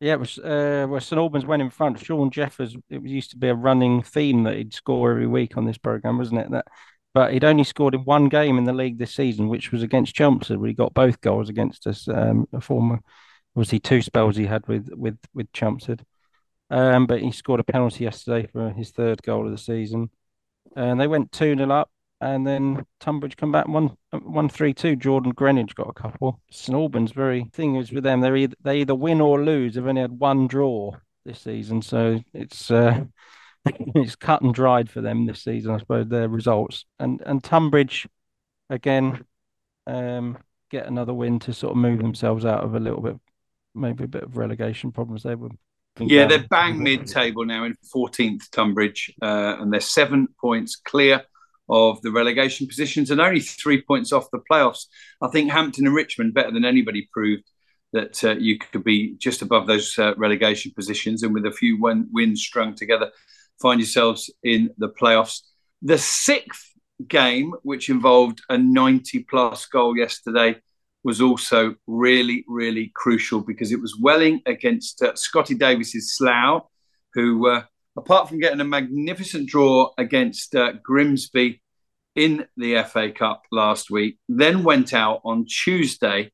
yeah, 0.00 0.14
it 0.14 0.20
was 0.20 0.38
uh, 0.38 0.86
where 0.88 1.00
St 1.00 1.18
Albans 1.18 1.46
went 1.46 1.62
in 1.62 1.70
front. 1.70 2.00
Shaun 2.00 2.30
Jeffers. 2.30 2.76
It 2.90 3.02
used 3.06 3.30
to 3.30 3.38
be 3.38 3.48
a 3.48 3.54
running 3.54 4.02
theme 4.02 4.42
that 4.42 4.56
he'd 4.56 4.74
score 4.74 5.12
every 5.12 5.26
week 5.26 5.56
on 5.56 5.64
this 5.64 5.78
program, 5.78 6.18
wasn't 6.18 6.40
it? 6.40 6.50
That 6.50 6.66
but 7.14 7.32
he'd 7.32 7.44
only 7.44 7.62
scored 7.62 7.94
in 7.94 8.04
one 8.04 8.28
game 8.28 8.58
in 8.58 8.64
the 8.64 8.72
league 8.72 8.98
this 8.98 9.14
season, 9.14 9.48
which 9.48 9.70
was 9.70 9.84
against 9.84 10.16
Chelmsford, 10.16 10.58
where 10.58 10.68
he 10.68 10.74
got 10.74 10.94
both 10.94 11.20
goals 11.20 11.48
against 11.48 11.86
us. 11.86 12.08
Um, 12.08 12.48
a 12.52 12.60
former, 12.60 12.98
obviously, 13.56 13.78
two 13.78 14.02
spells 14.02 14.36
he 14.36 14.46
had 14.46 14.66
with 14.66 14.90
with 14.92 15.18
with 15.32 15.52
Chelmsford. 15.52 16.04
Um, 16.70 17.06
but 17.06 17.22
he 17.22 17.30
scored 17.30 17.60
a 17.60 17.64
penalty 17.64 18.04
yesterday 18.04 18.48
for 18.48 18.70
his 18.70 18.90
third 18.90 19.22
goal 19.22 19.46
of 19.46 19.52
the 19.52 19.58
season. 19.58 20.10
And 20.74 21.00
they 21.00 21.06
went 21.06 21.30
2 21.30 21.56
0 21.56 21.70
up, 21.70 21.90
and 22.24 22.46
then 22.46 22.86
Tonbridge 23.00 23.36
come 23.36 23.52
back 23.52 23.68
1 23.68 23.96
1 24.10 24.48
3 24.48 24.72
2. 24.72 24.96
Jordan 24.96 25.34
Greenidge 25.34 25.74
got 25.74 25.90
a 25.90 25.92
couple. 25.92 26.40
St 26.50 26.74
Albans, 26.74 27.12
very 27.12 27.44
thing 27.52 27.76
is 27.76 27.92
with 27.92 28.02
them, 28.02 28.22
they 28.22 28.34
either, 28.34 28.56
they 28.62 28.80
either 28.80 28.94
win 28.94 29.20
or 29.20 29.44
lose. 29.44 29.74
They've 29.74 29.86
only 29.86 30.00
had 30.00 30.18
one 30.18 30.46
draw 30.46 30.92
this 31.24 31.40
season. 31.40 31.82
So 31.82 32.20
it's. 32.32 32.70
Uh, 32.70 33.04
it's 33.94 34.14
cut 34.14 34.42
and 34.42 34.52
dried 34.52 34.90
for 34.90 35.00
them 35.00 35.24
this 35.24 35.42
season, 35.42 35.74
I 35.74 35.78
suppose, 35.78 36.06
their 36.08 36.28
results. 36.28 36.84
And 36.98 37.22
and 37.24 37.42
Tonbridge, 37.42 38.06
again, 38.68 39.24
um, 39.86 40.36
get 40.70 40.86
another 40.86 41.14
win 41.14 41.38
to 41.40 41.54
sort 41.54 41.70
of 41.70 41.78
move 41.78 41.98
themselves 41.98 42.44
out 42.44 42.62
of 42.62 42.74
a 42.74 42.80
little 42.80 43.00
bit, 43.00 43.16
maybe 43.74 44.04
a 44.04 44.08
bit 44.08 44.22
of 44.22 44.36
relegation 44.36 44.92
problems 44.92 45.22
they 45.22 45.34
were. 45.34 45.48
Yeah, 45.98 46.26
they're 46.26 46.46
bang 46.50 46.82
mid-table 46.82 47.46
now 47.46 47.64
in 47.64 47.74
14th 47.94 48.50
Tonbridge, 48.50 49.14
uh, 49.22 49.56
and 49.60 49.72
they're 49.72 49.80
seven 49.80 50.28
points 50.38 50.76
clear 50.76 51.24
of 51.68 52.00
the 52.02 52.10
relegation 52.10 52.66
positions 52.66 53.10
and 53.10 53.20
only 53.20 53.40
three 53.40 53.80
points 53.80 54.12
off 54.12 54.30
the 54.30 54.42
playoffs. 54.50 54.86
I 55.22 55.28
think 55.28 55.50
Hampton 55.50 55.86
and 55.86 55.94
Richmond, 55.94 56.34
better 56.34 56.50
than 56.50 56.64
anybody, 56.64 57.08
proved 57.12 57.44
that 57.92 58.22
uh, 58.24 58.34
you 58.34 58.58
could 58.58 58.84
be 58.84 59.14
just 59.18 59.40
above 59.40 59.66
those 59.66 59.98
uh, 59.98 60.14
relegation 60.16 60.72
positions, 60.74 61.22
and 61.22 61.32
with 61.32 61.46
a 61.46 61.52
few 61.52 61.80
win- 61.80 62.08
wins 62.12 62.42
strung 62.42 62.74
together, 62.74 63.10
find 63.62 63.80
yourselves 63.80 64.30
in 64.42 64.70
the 64.78 64.88
playoffs. 64.88 65.40
The 65.80 65.98
sixth 65.98 66.72
game, 67.06 67.54
which 67.62 67.88
involved 67.88 68.42
a 68.48 68.58
90 68.58 69.24
plus 69.30 69.66
goal 69.66 69.96
yesterday, 69.96 70.56
was 71.04 71.20
also 71.20 71.74
really, 71.86 72.44
really 72.48 72.90
crucial 72.94 73.40
because 73.40 73.70
it 73.70 73.80
was 73.80 73.98
Welling 74.00 74.40
against 74.46 75.02
uh, 75.02 75.14
Scotty 75.14 75.54
Davies's 75.54 76.16
Slough, 76.16 76.66
who, 77.12 77.48
uh, 77.48 77.62
apart 77.96 78.28
from 78.28 78.40
getting 78.40 78.60
a 78.60 78.64
magnificent 78.64 79.48
draw 79.48 79.90
against 79.98 80.54
uh, 80.54 80.72
Grimsby 80.82 81.60
in 82.14 82.46
the 82.56 82.82
FA 82.84 83.10
Cup 83.10 83.42
last 83.50 83.90
week, 83.90 84.18
then 84.28 84.62
went 84.62 84.94
out 84.94 85.20
on 85.24 85.46
Tuesday, 85.46 86.30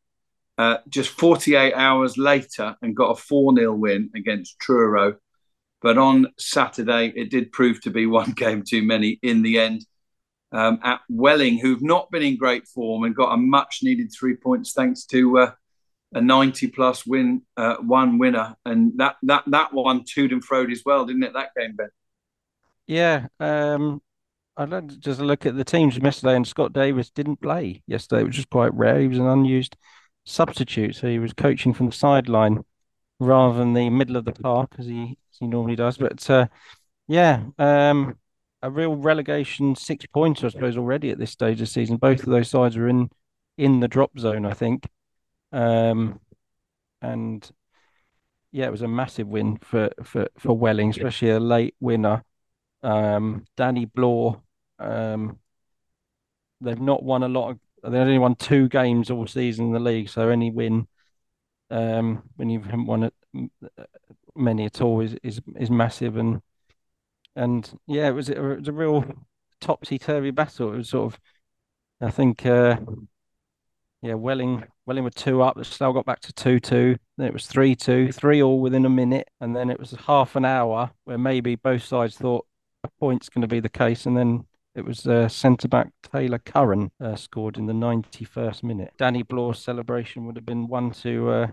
uh, 0.58 0.78
just 0.88 1.10
48 1.10 1.74
hours 1.74 2.18
later, 2.18 2.76
and 2.82 2.96
got 2.96 3.10
a 3.10 3.20
4 3.20 3.54
0 3.56 3.74
win 3.74 4.10
against 4.14 4.58
Truro 4.58 5.16
but 5.80 5.96
on 5.96 6.26
Saturday, 6.38 7.12
it 7.16 7.30
did 7.30 7.52
prove 7.52 7.80
to 7.82 7.90
be 7.90 8.06
one 8.20 8.32
game 8.32 8.62
too 8.66 8.82
many 8.82 9.18
in 9.22 9.42
the 9.42 9.58
end. 9.58 9.84
Um, 10.52 10.80
at 10.82 11.00
Welling, 11.08 11.58
who've 11.58 11.82
not 11.82 12.10
been 12.10 12.22
in 12.22 12.36
great 12.36 12.66
form 12.66 13.04
and 13.04 13.14
got 13.14 13.32
a 13.32 13.36
much 13.36 13.80
needed 13.84 14.10
three 14.10 14.34
points 14.34 14.72
thanks 14.72 15.04
to 15.06 15.38
uh, 15.38 15.52
a 16.12 16.20
90 16.20 16.68
plus 16.68 17.06
win, 17.06 17.42
uh, 17.56 17.76
one 17.76 18.18
winner. 18.18 18.56
And 18.64 18.92
that, 18.98 19.16
that, 19.22 19.44
that 19.46 19.72
one 19.72 20.04
toed 20.04 20.32
and 20.32 20.44
froed 20.44 20.72
as 20.72 20.82
well, 20.84 21.06
didn't 21.06 21.22
it? 21.22 21.32
That 21.34 21.50
game, 21.56 21.76
Ben? 21.76 21.88
Yeah. 22.86 23.26
Um, 23.38 24.02
I'd 24.56 24.70
like 24.70 24.88
to 24.88 24.98
just 24.98 25.20
look 25.20 25.46
at 25.46 25.56
the 25.56 25.64
teams 25.64 25.96
yesterday, 25.96 26.36
and 26.36 26.46
Scott 26.46 26.72
Davies 26.72 27.10
didn't 27.10 27.40
play 27.40 27.82
yesterday, 27.86 28.24
which 28.24 28.38
is 28.38 28.44
quite 28.44 28.74
rare. 28.74 29.00
He 29.00 29.08
was 29.08 29.18
an 29.18 29.26
unused 29.26 29.76
substitute, 30.24 30.96
so 30.96 31.06
he 31.06 31.18
was 31.18 31.32
coaching 31.32 31.72
from 31.72 31.86
the 31.86 31.92
sideline 31.92 32.64
rather 33.18 33.58
than 33.58 33.74
the 33.74 33.90
middle 33.90 34.16
of 34.16 34.24
the 34.24 34.32
park 34.32 34.74
as 34.78 34.86
he 34.86 35.16
as 35.30 35.38
he 35.38 35.46
normally 35.46 35.76
does. 35.76 35.96
But 35.96 36.28
uh, 36.28 36.48
yeah, 37.08 37.44
um, 37.58 38.18
a 38.62 38.70
real 38.70 38.96
relegation 38.96 39.76
six 39.76 40.04
points, 40.06 40.44
I 40.44 40.48
suppose, 40.48 40.76
already 40.76 41.10
at 41.10 41.18
this 41.18 41.30
stage 41.30 41.54
of 41.54 41.60
the 41.60 41.66
season. 41.66 41.96
Both 41.96 42.20
of 42.20 42.30
those 42.30 42.50
sides 42.50 42.76
are 42.76 42.88
in 42.88 43.10
in 43.56 43.80
the 43.80 43.88
drop 43.88 44.18
zone, 44.18 44.44
I 44.44 44.52
think. 44.52 44.86
Um, 45.52 46.20
and 47.02 47.48
yeah, 48.52 48.66
it 48.66 48.72
was 48.72 48.82
a 48.82 48.88
massive 48.88 49.28
win 49.28 49.58
for 49.58 49.90
for 50.02 50.28
for 50.38 50.56
Welling, 50.56 50.90
especially 50.90 51.30
a 51.30 51.40
late 51.40 51.74
winner. 51.80 52.24
Um, 52.82 53.44
Danny 53.56 53.84
Blore. 53.84 54.42
Um, 54.78 55.38
they've 56.60 56.80
not 56.80 57.02
won 57.02 57.22
a 57.22 57.28
lot 57.28 57.50
of. 57.50 57.58
They've 57.82 58.00
only 58.00 58.18
won 58.18 58.34
two 58.34 58.68
games 58.68 59.10
all 59.10 59.26
season 59.26 59.66
in 59.66 59.72
the 59.72 59.80
league, 59.80 60.08
so 60.10 60.28
any 60.28 60.50
win 60.50 60.86
um, 61.70 62.22
when 62.36 62.50
you 62.50 62.60
haven't 62.60 62.86
won 62.86 63.04
it 63.04 63.14
many 64.36 64.64
at 64.64 64.80
all 64.80 65.00
is 65.00 65.16
is 65.22 65.40
is 65.56 65.70
massive 65.70 66.16
and 66.16 66.40
and 67.36 67.78
yeah, 67.86 68.08
it 68.08 68.12
was 68.12 68.28
it 68.28 68.38
was 68.38 68.68
a 68.68 68.72
real 68.72 69.04
topsy 69.60 69.98
turvy 69.98 70.30
battle. 70.30 70.72
It 70.72 70.76
was 70.78 70.90
sort 70.90 71.12
of, 71.12 71.20
I 72.00 72.10
think, 72.10 72.44
uh, 72.44 72.76
yeah, 74.02 74.14
Welling 74.14 74.64
Welling 74.86 75.04
were 75.04 75.10
two 75.10 75.42
up. 75.42 75.62
Slough 75.64 75.94
got 75.94 76.06
back 76.06 76.20
to 76.20 76.32
two 76.32 76.58
two. 76.58 76.96
Then 77.18 77.26
it 77.26 77.32
was 77.32 77.46
three 77.46 77.74
two, 77.74 78.12
three 78.12 78.42
all 78.42 78.60
within 78.60 78.86
a 78.86 78.90
minute, 78.90 79.28
and 79.40 79.54
then 79.54 79.70
it 79.70 79.78
was 79.78 79.92
half 80.06 80.36
an 80.36 80.44
hour 80.44 80.90
where 81.04 81.18
maybe 81.18 81.54
both 81.54 81.84
sides 81.84 82.16
thought 82.16 82.46
a 82.82 82.88
point's 82.98 83.28
going 83.28 83.42
to 83.42 83.48
be 83.48 83.60
the 83.60 83.68
case, 83.68 84.06
and 84.06 84.16
then 84.16 84.46
it 84.74 84.84
was 84.84 85.06
uh, 85.06 85.28
centre 85.28 85.68
back 85.68 85.88
Taylor 86.12 86.38
Curran 86.38 86.90
uh, 87.00 87.16
scored 87.16 87.58
in 87.58 87.66
the 87.66 87.72
91st 87.72 88.62
minute. 88.62 88.92
Danny 88.96 89.22
Blore's 89.22 89.58
celebration 89.58 90.26
would 90.26 90.36
have 90.36 90.46
been 90.46 90.68
one 90.68 90.92
to 90.92 91.30
uh, 91.30 91.46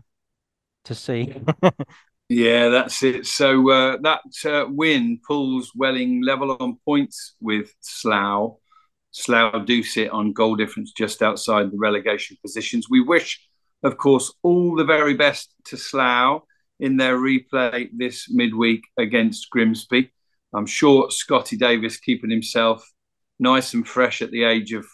to 0.86 0.96
see. 0.96 1.36
yeah, 2.30 2.70
that's 2.70 3.04
it. 3.04 3.26
So 3.26 3.70
uh, 3.70 3.98
that 4.04 4.22
uh, 4.46 4.68
win 4.70 5.20
pulls 5.28 5.74
Welling 5.76 6.24
level 6.24 6.56
on 6.60 6.78
points 6.86 7.36
with 7.42 7.74
Slough. 7.82 8.58
Slough 9.18 9.66
do 9.66 9.84
sit 9.84 10.12
on 10.12 10.34
goal 10.34 10.56
difference 10.56 10.92
just 10.92 11.22
outside 11.22 11.72
the 11.72 11.78
relegation 11.78 12.38
positions. 12.42 12.88
We 12.90 13.02
wish, 13.02 13.42
of 13.84 13.98
course, 13.98 14.34
all 14.44 14.76
the 14.76 14.86
very 14.86 15.16
best 15.16 15.54
to 15.66 15.78
Slough 15.78 16.44
in 16.80 16.98
their 16.98 17.18
replay 17.18 17.90
this 17.96 18.30
midweek 18.30 18.84
against 18.98 19.50
Grimsby. 19.50 20.12
I'm 20.54 20.68
sure 20.68 21.10
Scotty 21.10 21.58
Davies 21.58 21.98
keeping 21.98 22.30
himself 22.30 22.88
nice 23.40 23.74
and 23.74 23.88
fresh 23.88 24.22
at 24.22 24.32
the 24.32 24.44
age 24.44 24.74
of, 24.74 24.86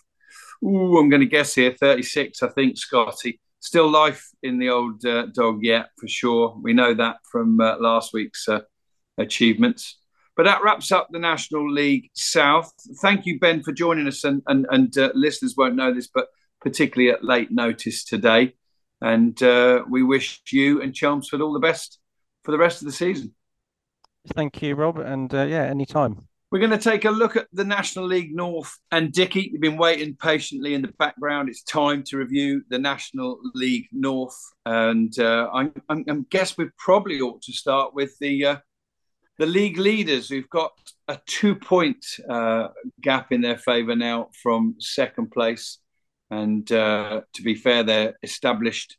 ooh, 0.64 0.98
I'm 0.98 1.10
going 1.10 1.20
to 1.22 1.26
guess 1.26 1.56
here, 1.56 1.74
36, 1.74 2.42
I 2.42 2.50
think, 2.50 2.78
Scotty 2.78 3.40
still 3.64 3.90
life 3.90 4.30
in 4.44 4.60
the 4.60 4.70
old 4.70 5.06
uh, 5.06 5.26
dog 5.28 5.60
yet 5.64 5.90
for 5.98 6.08
sure. 6.08 6.58
We 6.62 6.74
know 6.74 6.94
that 6.94 7.18
from 7.32 7.60
uh, 7.62 7.78
last 7.80 8.14
week's 8.14 8.48
uh, 8.50 8.60
achievements. 9.18 10.00
But 10.36 10.44
that 10.44 10.64
wraps 10.64 10.92
up 10.92 11.10
the 11.12 11.20
National 11.20 11.72
League 11.72 12.10
South. 12.14 12.74
Thank 13.02 13.26
you, 13.26 13.40
Ben, 13.40 13.62
for 13.62 13.72
joining 13.72 14.08
us. 14.08 14.24
And, 14.24 14.42
and, 14.48 14.66
and 14.72 14.98
uh, 14.98 15.12
listeners 15.14 15.56
won't 15.56 15.76
know 15.76 15.94
this, 15.94 16.08
but 16.08 16.28
particularly 16.62 17.12
at 17.12 17.24
late 17.24 17.52
notice 17.52 18.04
today. 18.04 18.56
And 19.02 19.42
uh, 19.44 19.84
we 19.88 20.02
wish 20.02 20.42
you 20.50 20.82
and 20.82 20.96
Chelmsford 20.96 21.42
all 21.42 21.54
the 21.54 21.60
best 21.60 22.00
for 22.44 22.52
the 22.52 22.58
rest 22.58 22.82
of 22.82 22.86
the 22.86 22.94
season. 22.94 23.36
Thank 24.34 24.62
you, 24.62 24.76
Rob. 24.76 24.98
And 24.98 25.34
uh, 25.34 25.44
yeah, 25.44 25.64
anytime. 25.64 26.28
We're 26.54 26.60
going 26.60 26.72
to 26.72 26.78
take 26.78 27.06
a 27.06 27.10
look 27.10 27.36
at 27.36 27.48
the 27.52 27.64
National 27.64 28.06
League 28.06 28.34
North. 28.34 28.78
And 28.92 29.12
Dickie, 29.12 29.50
you've 29.52 29.62
been 29.62 29.76
waiting 29.76 30.16
patiently 30.16 30.76
in 30.76 30.84
the 30.84 30.94
background. 31.00 31.50
It's 31.50 31.64
time 31.64 32.04
to 32.04 32.18
review 32.18 32.62
the 32.70 32.78
National 32.78 33.40
League 33.56 33.88
North. 33.92 34.38
And 34.66 35.18
uh, 35.18 35.50
I, 35.52 35.72
I, 35.90 36.04
I, 36.08 36.16
guess 36.30 36.56
we 36.56 36.70
probably 36.78 37.20
ought 37.22 37.42
to 37.42 37.52
start 37.52 37.96
with 37.96 38.16
the 38.20 38.46
uh, 38.46 38.56
the 39.40 39.46
league 39.46 39.78
leaders 39.78 40.30
who've 40.30 40.50
got 40.50 40.72
a 41.08 41.20
two 41.26 41.56
point 41.56 42.06
uh, 42.30 42.68
gap 43.02 43.32
in 43.32 43.42
their 43.42 43.58
favour 43.58 43.96
now 43.96 44.30
from 44.42 44.76
second 44.80 45.32
place. 45.32 45.80
And 46.30 46.70
uh, 46.72 47.22
to 47.34 47.42
be 47.42 47.56
fair, 47.56 47.84
they're 47.84 48.16
established, 48.24 48.98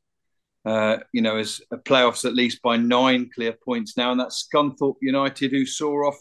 uh, 0.65 0.98
you 1.12 1.23
know, 1.23 1.36
as 1.36 1.61
a 1.70 1.77
playoffs 1.77 2.24
at 2.24 2.35
least 2.35 2.62
by 2.62 2.77
nine 2.77 3.31
clear 3.35 3.52
points 3.52 3.97
now. 3.97 4.12
And 4.12 4.20
that's 4.20 4.48
Scunthorpe 4.48 4.97
United, 5.01 5.51
who 5.51 5.66
saw 5.66 6.09
off 6.09 6.19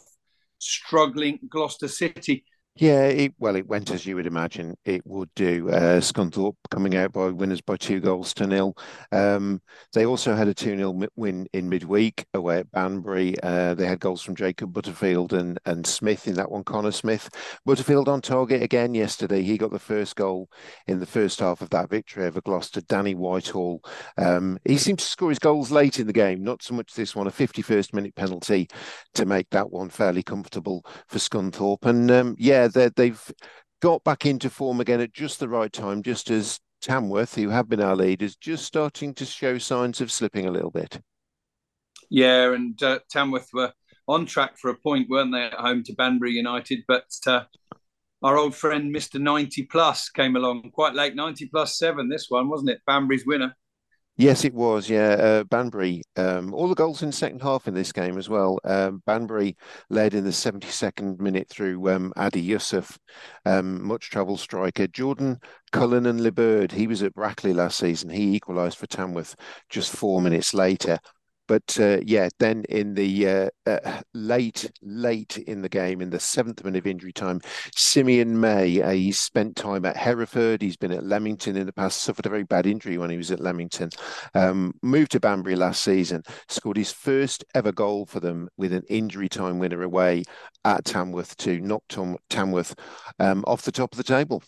struggling 0.60 1.40
Gloucester 1.49 1.88
City. 1.88 2.45
Yeah, 2.76 3.04
it, 3.06 3.36
well, 3.38 3.56
it 3.56 3.68
went 3.68 3.91
as 3.91 4.04
you 4.08 4.16
would 4.16 4.26
imagine 4.26 4.76
it 4.84 5.06
would 5.06 5.30
do. 5.36 5.70
Uh, 5.70 6.00
Scunthorpe 6.02 6.56
coming 6.72 6.95
out 6.95 7.12
by 7.14 7.28
winners 7.28 7.62
by 7.62 7.78
two 7.78 8.00
goals 8.00 8.34
to 8.34 8.48
nil. 8.48 8.76
Um, 9.12 9.62
they 9.94 10.08
also 10.08 10.34
had 10.34 10.48
a 10.48 10.56
2 10.56 10.78
0 10.78 11.00
win 11.16 11.45
in 11.54 11.70
midweek 11.70 12.26
away 12.34 12.58
at 12.58 12.72
Banbury. 12.72 13.36
Uh, 13.44 13.76
they 13.76 13.86
had 13.86 14.00
goals 14.00 14.24
from 14.24 14.36
Jacob 14.36 14.74
Butterfield 14.74 15.34
and, 15.34 15.60
and 15.68 15.86
Smith 15.86 16.28
in 16.28 16.34
that 16.34 16.50
one, 16.50 16.64
Connor 16.64 16.91
Smith. 16.91 17.30
Butterfield 17.64 18.10
on 18.10 18.22
target 18.22 18.64
again 18.64 18.95
yesterday. 18.95 19.44
He 19.44 19.60
got 19.60 19.70
the 19.72 19.78
first 19.78 20.16
goal 20.16 20.50
in 20.88 21.00
the 21.00 21.06
first 21.06 21.41
half 21.41 21.62
of 21.62 21.70
that 21.70 21.91
victory 21.91 22.26
over 22.26 22.41
Gloucester. 22.41 22.82
Danny 22.82 23.14
Whitehall. 23.14 23.84
Um, 24.18 24.58
he 24.66 24.80
seemed 24.80 24.98
to 24.98 25.06
score 25.06 25.30
his 25.30 25.38
goals 25.38 25.70
late 25.70 26.00
in 26.00 26.08
the 26.08 26.14
game, 26.14 26.44
not 26.44 26.64
so 26.64 26.74
much 26.74 26.95
this 26.95 27.16
one, 27.16 27.28
a 27.28 27.32
51st 27.32 27.94
minute 27.94 28.16
penalty 28.16 28.68
to 29.14 29.28
make 29.28 29.52
that 29.52 29.70
one 29.70 29.90
fairly 29.90 30.24
comfortable 30.24 30.84
for 31.08 31.20
Scunthorpe. 31.20 31.86
And 31.86 32.10
um, 32.10 32.36
yeah, 32.40 32.62
yeah, 32.73 32.90
they've 32.95 33.31
got 33.81 34.03
back 34.03 34.26
into 34.26 34.49
form 34.49 34.80
again 34.80 35.02
at 35.02 35.14
just 35.14 35.40
the 35.40 35.49
right 35.49 35.72
time, 35.72 36.03
just 36.03 36.30
as 36.30 36.60
Tamworth, 36.81 37.35
who 37.35 37.49
have 37.49 37.69
been 37.69 37.81
our 37.81 37.95
leaders, 37.95 38.35
just 38.35 38.65
starting 38.65 39.14
to 39.15 39.26
show 39.26 39.57
signs 39.57 40.02
of 40.02 40.11
slipping 40.11 40.45
a 40.45 40.52
little 40.52 40.72
bit. 40.72 41.02
Yeah, 42.10 42.53
and 42.53 42.81
uh, 42.84 42.99
Tamworth 43.10 43.49
were 43.53 43.73
on 44.07 44.26
track 44.26 44.57
for 44.57 44.69
a 44.69 44.77
point, 44.77 45.10
weren't 45.10 45.31
they, 45.31 45.44
at 45.44 45.53
home 45.53 45.84
to 45.84 45.94
Banbury 45.94 46.34
United? 46.34 46.84
But 46.88 47.07
uh, 47.26 47.44
our 48.22 48.38
old 48.38 48.56
friend 48.56 48.94
Mr. 48.94 49.19
90 49.19 49.64
Plus 49.64 50.10
came 50.10 50.35
along 50.35 50.72
quite 50.72 50.94
late, 50.94 51.15
90 51.15 51.48
plus 51.48 51.77
seven, 51.77 52.10
this 52.10 52.27
one, 52.30 52.49
wasn't 52.49 52.69
it? 52.69 52.81
Banbury's 52.85 53.26
winner. 53.26 53.56
Yes, 54.15 54.45
it 54.45 54.53
was. 54.53 54.90
Yeah, 54.90 55.10
uh, 55.14 55.44
Banbury. 55.44 56.03
Um, 56.15 56.53
all 56.53 56.68
the 56.68 56.76
goals 56.76 57.02
in 57.02 57.10
the 57.10 57.14
second 57.14 57.41
half 57.41 57.68
in 57.68 57.73
this 57.73 57.91
game 57.91 58.18
as 58.18 58.30
well. 58.30 58.60
Um, 58.64 59.02
Banbury 59.07 59.57
led 59.90 60.14
in 60.14 60.23
the 60.23 60.31
72nd 60.31 61.19
minute 61.19 61.49
through 61.49 61.90
um, 61.90 62.14
Adi 62.15 62.41
Yusuf, 62.41 62.99
um, 63.45 63.84
much 63.84 64.11
trouble 64.11 64.38
striker. 64.38 64.88
Jordan 64.88 65.40
Cullinane-Liburd, 65.72 66.72
he 66.72 66.85
was 66.85 67.02
at 67.02 67.15
Brackley 67.15 67.53
last 67.53 67.80
season. 67.80 68.10
He 68.11 68.35
equalised 68.35 68.77
for 68.77 68.85
Tamworth 68.88 69.35
just 69.69 69.91
four 69.91 70.22
minutes 70.22 70.53
later. 70.53 70.99
But 71.48 71.78
uh, 71.80 71.99
yeah, 72.06 72.30
then 72.40 72.64
in 72.70 72.94
the 72.94 73.28
uh, 73.28 73.49
uh, 73.65 74.02
late, 74.14 74.72
late 74.82 75.38
in 75.38 75.61
the 75.61 75.70
game, 75.70 76.02
in 76.02 76.10
the 76.10 76.20
seventh 76.20 76.64
minute 76.64 76.80
of 76.80 76.88
injury 76.88 77.11
time, 77.11 77.41
Simeon 77.76 78.40
May, 78.40 78.82
uh, 78.82 78.91
he 78.91 79.11
spent 79.11 79.56
time 79.56 79.86
at 79.86 79.98
Hereford. 79.98 80.61
He's 80.61 80.78
been 80.78 80.91
at 80.91 81.06
Leamington 81.06 81.57
in 81.57 81.65
the 81.65 81.74
past, 81.74 82.02
suffered 82.02 82.26
a 82.26 82.30
very 82.30 82.44
bad 82.44 82.65
injury 82.65 82.98
when 82.98 83.10
he 83.10 83.18
was 83.18 83.32
at 83.32 83.40
Leamington. 83.40 83.90
Um, 84.34 84.74
moved 84.82 85.11
to 85.11 85.20
Banbury 85.20 85.56
last 85.56 85.84
season, 85.84 86.24
scored 86.48 86.78
his 86.78 86.91
first 86.91 87.44
ever 87.53 87.72
goal 87.72 88.06
for 88.06 88.20
them 88.20 88.48
with 88.57 88.74
an 88.74 88.84
injury 88.90 89.30
time 89.30 89.60
winner 89.60 89.84
away 89.84 90.24
at 90.65 90.86
Tamworth 90.86 91.36
to 91.38 91.60
knock 91.60 91.84
Tamworth 92.30 92.76
um, 93.20 93.44
off 93.45 93.64
the 93.64 93.72
top 93.72 93.94
of 93.94 93.98
the 93.98 94.03
table. 94.03 94.41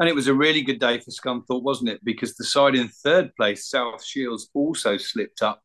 And 0.00 0.08
it 0.08 0.14
was 0.14 0.28
a 0.28 0.34
really 0.34 0.62
good 0.62 0.80
day 0.80 0.98
for 0.98 1.10
Scunthorpe, 1.10 1.62
wasn't 1.62 1.90
it? 1.90 2.04
Because 2.04 2.34
the 2.34 2.44
side 2.44 2.74
in 2.74 2.88
third 2.88 3.34
place, 3.36 3.68
South 3.68 4.04
Shields, 4.04 4.48
also 4.54 4.96
slipped 4.96 5.42
up, 5.42 5.62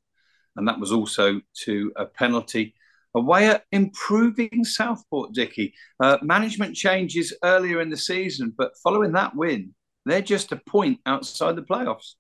and 0.56 0.68
that 0.68 0.80
was 0.80 0.92
also 0.92 1.42
to 1.64 1.92
a 1.96 2.06
penalty. 2.06 2.74
A 3.16 3.22
way 3.22 3.48
at 3.48 3.64
improving 3.72 4.64
Southport, 4.64 5.34
Dickie. 5.34 5.74
Uh, 6.00 6.18
management 6.22 6.76
changes 6.76 7.34
earlier 7.44 7.82
in 7.82 7.90
the 7.90 7.98
season, 7.98 8.54
but 8.56 8.78
following 8.84 9.14
that 9.14 9.36
win, 9.36 9.74
they're 10.06 10.22
just 10.22 10.52
a 10.52 10.62
point 10.68 11.00
outside 11.06 11.56
the 11.56 11.64
playoffs. 11.64 12.14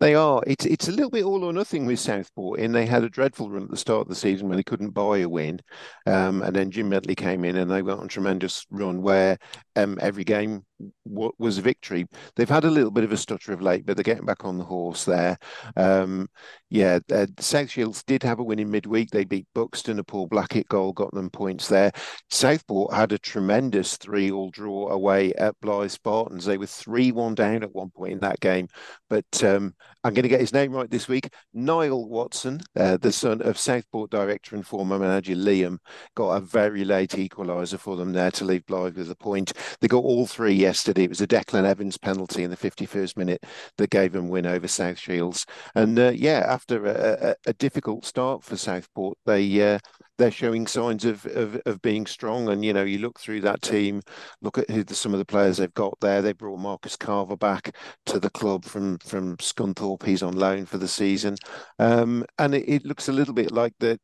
They 0.00 0.14
are. 0.14 0.42
It's 0.46 0.64
it's 0.64 0.88
a 0.88 0.92
little 0.92 1.10
bit 1.10 1.24
all 1.24 1.44
or 1.44 1.52
nothing 1.52 1.84
with 1.84 2.00
Southport. 2.00 2.58
In 2.58 2.72
they 2.72 2.86
had 2.86 3.04
a 3.04 3.10
dreadful 3.10 3.50
run 3.50 3.64
at 3.64 3.70
the 3.70 3.76
start 3.76 4.02
of 4.02 4.08
the 4.08 4.14
season 4.14 4.48
when 4.48 4.56
they 4.56 4.62
couldn't 4.62 4.90
buy 4.90 5.18
a 5.18 5.28
win, 5.28 5.60
um, 6.06 6.40
and 6.42 6.56
then 6.56 6.70
Jim 6.70 6.88
Bentley 6.88 7.14
came 7.14 7.44
in 7.44 7.56
and 7.56 7.70
they 7.70 7.82
went 7.82 8.00
on 8.00 8.06
a 8.06 8.08
tremendous 8.08 8.64
run 8.70 9.02
where 9.02 9.36
um, 9.76 9.98
every 10.00 10.24
game 10.24 10.64
w- 11.06 11.32
was 11.38 11.58
victory. 11.58 12.06
They've 12.36 12.48
had 12.48 12.64
a 12.64 12.70
little 12.70 12.90
bit 12.90 13.04
of 13.04 13.12
a 13.12 13.16
stutter 13.16 13.52
of 13.52 13.62
late, 13.62 13.86
but 13.86 13.96
they're 13.96 14.04
getting 14.04 14.26
back 14.26 14.44
on 14.44 14.58
the 14.58 14.64
horse 14.64 15.04
there. 15.04 15.38
Um, 15.76 16.28
yeah, 16.70 17.00
uh, 17.12 17.26
South 17.38 17.70
Shields 17.70 18.02
did 18.04 18.22
have 18.22 18.38
a 18.38 18.44
win 18.44 18.58
in 18.58 18.70
midweek. 18.70 19.10
They 19.10 19.24
beat 19.24 19.46
Buxton, 19.54 19.98
a 19.98 20.04
Paul 20.04 20.28
Blackett 20.28 20.68
goal, 20.68 20.92
got 20.92 21.12
them 21.12 21.30
points 21.30 21.68
there. 21.68 21.90
Southport 22.30 22.94
had 22.94 23.12
a 23.12 23.18
tremendous 23.18 23.96
three-all 23.96 24.50
draw 24.50 24.90
away 24.90 25.32
at 25.34 25.60
Blyth 25.60 25.90
Spartans. 25.90 26.44
They 26.44 26.58
were 26.58 26.66
three-one 26.66 27.34
down 27.34 27.62
at 27.62 27.74
one 27.74 27.90
point 27.90 28.12
in 28.12 28.20
that 28.20 28.40
game, 28.40 28.68
but 29.08 29.42
um, 29.42 29.74
I'm 30.04 30.14
going 30.14 30.22
to 30.22 30.28
get 30.28 30.40
his 30.40 30.52
name 30.52 30.72
right 30.72 30.90
this 30.90 31.08
week. 31.08 31.32
Niall 31.52 32.08
Watson, 32.08 32.60
uh, 32.76 32.96
the 32.96 33.12
son 33.12 33.42
of 33.42 33.58
Southport 33.58 34.10
director 34.10 34.54
and 34.54 34.66
former 34.66 34.98
manager 34.98 35.34
Liam, 35.34 35.78
got 36.14 36.30
a 36.30 36.40
very 36.40 36.84
late 36.84 37.10
equaliser 37.10 37.78
for 37.78 37.96
them 37.96 38.12
there 38.12 38.30
to 38.30 38.44
leave 38.44 38.64
Blyth 38.66 38.96
with 38.96 39.10
a 39.10 39.16
point. 39.16 39.52
They 39.80 39.88
got 39.88 40.04
all 40.04 40.26
three 40.26 40.54
yesterday. 40.70 41.02
It 41.02 41.08
was 41.08 41.20
a 41.20 41.26
Declan 41.26 41.64
Evans 41.64 41.98
penalty 41.98 42.44
in 42.44 42.50
the 42.50 42.56
51st 42.56 43.16
minute 43.16 43.44
that 43.76 43.90
gave 43.90 44.12
them 44.12 44.28
win 44.28 44.46
over 44.46 44.68
South 44.68 45.00
Shields. 45.00 45.44
And 45.74 45.98
uh, 45.98 46.12
yeah, 46.14 46.44
after 46.46 46.86
a, 46.86 47.30
a, 47.30 47.34
a, 47.46 47.52
difficult 47.54 48.04
start 48.04 48.44
for 48.44 48.56
Southport, 48.56 49.18
they 49.26 49.74
uh, 49.74 49.80
they're 50.16 50.30
showing 50.30 50.68
signs 50.68 51.04
of, 51.04 51.26
of, 51.26 51.60
of 51.66 51.82
being 51.82 52.06
strong. 52.06 52.48
And 52.50 52.64
you 52.64 52.72
know, 52.72 52.84
you 52.84 52.98
look 52.98 53.18
through 53.18 53.40
that 53.40 53.62
team, 53.62 54.00
look 54.42 54.58
at 54.58 54.70
who 54.70 54.84
the, 54.84 54.94
some 54.94 55.12
of 55.12 55.18
the 55.18 55.24
players 55.24 55.56
they've 55.56 55.74
got 55.74 55.98
there. 56.00 56.22
They 56.22 56.34
brought 56.34 56.60
Marcus 56.60 56.94
Carver 56.94 57.36
back 57.36 57.74
to 58.06 58.20
the 58.20 58.30
club 58.30 58.64
from 58.64 58.98
from 58.98 59.38
Scunthorpe. 59.38 60.04
He's 60.04 60.22
on 60.22 60.34
loan 60.34 60.66
for 60.66 60.78
the 60.78 60.86
season, 60.86 61.34
um, 61.80 62.24
and 62.38 62.54
it, 62.54 62.68
it, 62.68 62.84
looks 62.84 63.08
a 63.08 63.12
little 63.12 63.34
bit 63.34 63.50
like 63.50 63.72
that 63.80 64.00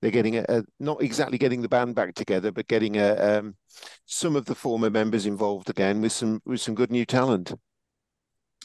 they're 0.00 0.10
getting 0.10 0.36
a, 0.36 0.44
a, 0.48 0.62
not 0.80 1.02
exactly 1.02 1.38
getting 1.38 1.62
the 1.62 1.68
band 1.68 1.94
back 1.94 2.14
together, 2.14 2.52
but 2.52 2.68
getting 2.68 2.96
a, 2.96 3.14
um, 3.14 3.56
some 4.06 4.36
of 4.36 4.44
the 4.44 4.54
former 4.54 4.90
members 4.90 5.26
involved 5.26 5.70
again 5.70 6.00
with 6.00 6.12
some 6.12 6.40
with 6.44 6.60
some 6.60 6.74
good 6.74 6.90
new 6.90 7.04
talent. 7.04 7.52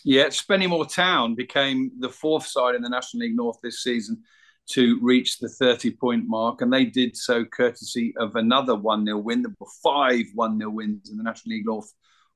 Yeah, 0.06 0.28
Spennymoor 0.28 0.94
Town 0.94 1.36
became 1.36 1.92
the 2.00 2.10
fourth 2.10 2.46
side 2.46 2.76
in 2.76 2.82
the 2.82 2.90
National 2.90 3.22
League 3.22 3.38
North 3.38 3.58
this 3.64 3.84
season 3.84 4.22
to 4.70 5.00
reach 5.02 5.40
the 5.40 5.50
30 5.50 5.92
point 5.92 6.26
mark, 6.28 6.62
and 6.62 6.72
they 6.72 6.86
did 6.86 7.16
so 7.16 7.46
courtesy 7.46 8.14
of 8.18 8.36
another 8.36 8.76
1 8.76 9.06
0 9.06 9.18
win. 9.18 9.42
There 9.42 9.54
were 9.60 9.68
five 9.82 10.26
1 10.34 10.60
0 10.60 10.70
wins 10.72 11.10
in 11.10 11.18
the 11.18 11.24
National 11.24 11.56
League 11.56 11.66
North 11.66 11.92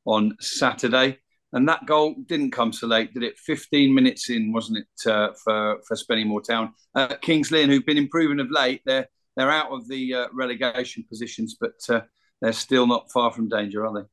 on 0.06 0.36
Saturday. 0.40 1.20
And 1.54 1.68
that 1.70 1.86
goal 1.86 2.16
didn't 2.26 2.52
come 2.52 2.74
so 2.74 2.88
late, 2.88 3.14
did 3.14 3.24
it? 3.24 3.38
15 3.38 3.94
minutes 3.94 4.30
in, 4.30 4.52
wasn't 4.52 4.80
it, 4.80 5.10
uh, 5.10 5.30
for 5.44 5.78
for 5.88 5.96
Spennymoor 5.96 6.44
Town? 6.44 6.74
Uh, 6.94 7.16
Kings 7.22 7.52
Lynn, 7.52 7.70
who've 7.70 7.86
been 7.86 7.98
improving 7.98 8.40
of 8.40 8.52
late, 8.52 8.82
they're 8.86 9.08
they're 9.38 9.52
out 9.52 9.72
of 9.72 9.88
the 9.88 10.14
uh, 10.14 10.28
relegation 10.34 11.06
positions, 11.08 11.56
but 11.60 11.80
uh, 11.90 12.02
they're 12.42 12.52
still 12.54 12.88
not 12.88 13.12
far 13.12 13.32
from 13.32 13.48
danger, 13.48 13.86
are 13.86 13.94
they? 13.94 14.08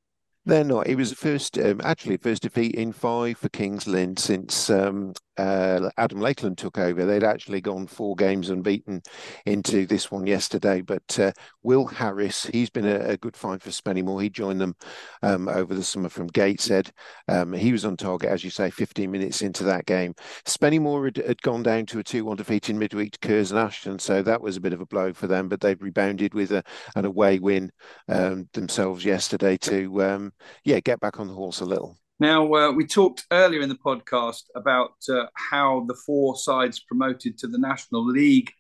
They're 0.47 0.65
not. 0.65 0.86
It 0.86 0.97
was 0.97 1.11
the 1.11 1.16
first, 1.16 1.59
um, 1.59 1.81
actually, 1.82 2.19
first 2.19 2.43
defeat 2.43 2.74
in 2.74 2.93
five 2.93 3.39
for 3.39 3.48
Kings 3.48 3.86
Lynn 3.86 4.19
since 4.19 4.69
um, 4.69 5.15
uh, 5.36 5.90
Adam 5.97 6.20
Lakeland 6.20 6.59
took 6.59 6.78
over. 6.78 7.05
They'd 7.05 7.24
actually 7.24 7.61
gone 7.61 7.86
four 7.86 8.15
games 8.15 8.51
unbeaten 8.51 9.02
into 9.47 9.86
this 9.86 10.11
one 10.11 10.27
yesterday. 10.27 10.81
But 10.81 11.19
uh, 11.19 11.32
Will 11.62 11.86
Harris, 11.86 12.47
he's 12.47 12.70
been 12.70 12.86
a, 12.86 12.98
a, 13.11 13.16
good 13.16 13.36
find 13.36 13.62
for 13.62 13.70
Spennymoor. 13.70 14.23
He 14.23 14.31
joined 14.31 14.61
them 14.61 14.77
um, 15.23 15.48
over 15.48 15.74
the 15.74 15.82
summer 15.82 16.09
from 16.09 16.28
Gateshead. 16.28 16.93
Um, 17.28 17.52
he 17.52 17.73
was 17.73 17.85
on 17.85 17.97
target, 17.97 18.31
as 18.31 18.44
you 18.44 18.51
say, 18.51 18.70
15 18.70 19.11
minutes 19.11 19.43
into 19.43 19.65
that 19.65 19.86
game. 19.86 20.15
Spennymoor 20.47 21.06
had, 21.06 21.27
had 21.27 21.43
gone 21.43 21.62
down 21.62 21.86
to 21.86 21.98
a 21.98 22.05
2 22.05 22.24
1 22.24 22.36
defeat 22.36 22.70
in 22.70 22.78
midweek 22.78 23.12
to 23.12 23.27
Curzon 23.27 23.59
Ashton, 23.59 23.98
so 23.98 24.23
that 24.23 24.40
was 24.40 24.56
a 24.56 24.61
bit 24.61 24.73
of 24.73 24.81
a 24.81 24.86
blow 24.86 25.12
for 25.12 25.27
them. 25.27 25.48
But 25.48 25.61
they've 25.61 25.81
rebounded 25.81 26.35
with 26.35 26.52
a, 26.52 26.62
an 26.97 27.05
away 27.05 27.39
win 27.39 27.70
um, 28.09 28.48
themselves 28.52 29.05
yesterday 29.05 29.56
to 29.59 30.02
um, 30.02 30.32
yeah, 30.65 30.81
get 30.81 31.01
back 31.01 31.19
on 31.19 31.27
the 31.27 31.35
horse 31.35 31.61
a 31.61 31.65
little. 31.65 31.97
Now, 32.20 32.52
uh, 32.54 32.72
we 32.72 32.86
talked 32.86 33.26
earlier 33.32 33.60
in 33.60 33.68
the 33.68 33.74
podcast 33.74 34.44
about 34.54 34.94
uh, 35.08 35.26
how 35.34 35.84
the 35.88 35.94
four 35.94 36.36
sides 36.36 36.78
promoted 36.78 37.38
to 37.38 37.48
the 37.48 37.58
National 37.58 38.06
League 38.06 38.52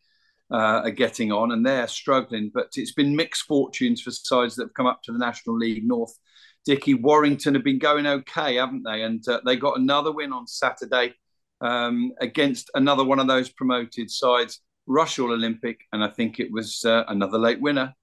uh, 0.50 0.82
are 0.84 0.90
getting 0.90 1.30
on 1.30 1.52
and 1.52 1.64
they're 1.64 1.86
struggling, 1.86 2.50
but 2.52 2.70
it's 2.76 2.92
been 2.92 3.14
mixed 3.14 3.44
fortunes 3.44 4.02
for 4.02 4.10
sides 4.10 4.56
that 4.56 4.64
have 4.64 4.74
come 4.74 4.86
up 4.86 5.02
to 5.04 5.12
the 5.12 5.18
National 5.18 5.56
League 5.56 5.86
North. 5.86 6.18
Dickie 6.64 6.94
Warrington 6.94 7.54
have 7.54 7.62
been 7.62 7.78
going 7.78 8.06
okay, 8.06 8.56
haven't 8.56 8.82
they? 8.82 9.02
And 9.02 9.26
uh, 9.28 9.40
they 9.44 9.56
got 9.56 9.78
another 9.78 10.10
win 10.10 10.32
on 10.32 10.46
Saturday 10.48 11.14
um, 11.60 12.12
against 12.20 12.70
another 12.74 13.04
one 13.04 13.20
of 13.20 13.28
those 13.28 13.50
promoted 13.50 14.10
sides, 14.10 14.60
Rushall 14.88 15.32
Olympic, 15.32 15.80
and 15.92 16.02
I 16.02 16.08
think 16.08 16.40
it 16.40 16.50
was 16.50 16.84
uh, 16.84 17.04
another 17.06 17.38
late 17.38 17.60
winner. 17.60 17.94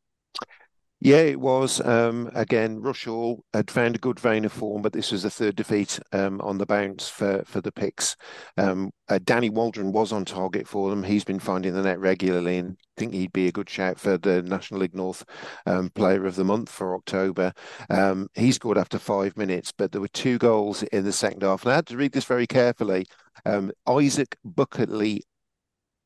Yeah, 1.03 1.17
it 1.21 1.39
was. 1.39 1.81
Um, 1.81 2.29
again, 2.35 2.79
Rushall 2.79 3.39
had 3.55 3.71
found 3.71 3.95
a 3.95 3.99
good 3.99 4.19
vein 4.19 4.45
of 4.45 4.53
form, 4.53 4.83
but 4.83 4.93
this 4.93 5.11
was 5.11 5.23
the 5.23 5.31
third 5.31 5.55
defeat 5.55 5.99
um, 6.11 6.39
on 6.41 6.59
the 6.59 6.65
bounce 6.67 7.09
for, 7.09 7.41
for 7.43 7.59
the 7.59 7.71
Picks. 7.71 8.15
Um, 8.55 8.91
uh, 9.09 9.17
Danny 9.23 9.49
Waldron 9.49 9.93
was 9.93 10.11
on 10.11 10.25
target 10.25 10.67
for 10.67 10.91
them. 10.91 11.01
He's 11.01 11.23
been 11.23 11.39
finding 11.39 11.73
the 11.73 11.81
net 11.81 11.99
regularly 11.99 12.59
and 12.59 12.77
I 12.79 12.99
think 12.99 13.13
he'd 13.13 13.33
be 13.33 13.47
a 13.47 13.51
good 13.51 13.67
shout 13.67 13.99
for 13.99 14.19
the 14.19 14.43
National 14.43 14.81
League 14.81 14.93
North 14.93 15.25
um, 15.65 15.89
Player 15.89 16.27
of 16.27 16.35
the 16.35 16.43
Month 16.43 16.69
for 16.69 16.93
October. 16.93 17.51
Um, 17.89 18.27
he 18.35 18.51
scored 18.51 18.77
after 18.77 18.99
five 18.99 19.35
minutes, 19.35 19.71
but 19.75 19.91
there 19.91 20.01
were 20.01 20.07
two 20.09 20.37
goals 20.37 20.83
in 20.83 21.03
the 21.03 21.11
second 21.11 21.41
half. 21.41 21.63
And 21.63 21.71
I 21.71 21.75
had 21.77 21.87
to 21.87 21.97
read 21.97 22.11
this 22.11 22.25
very 22.25 22.45
carefully. 22.45 23.07
Um, 23.43 23.71
Isaac 23.89 24.37
Bucketley 24.45 25.21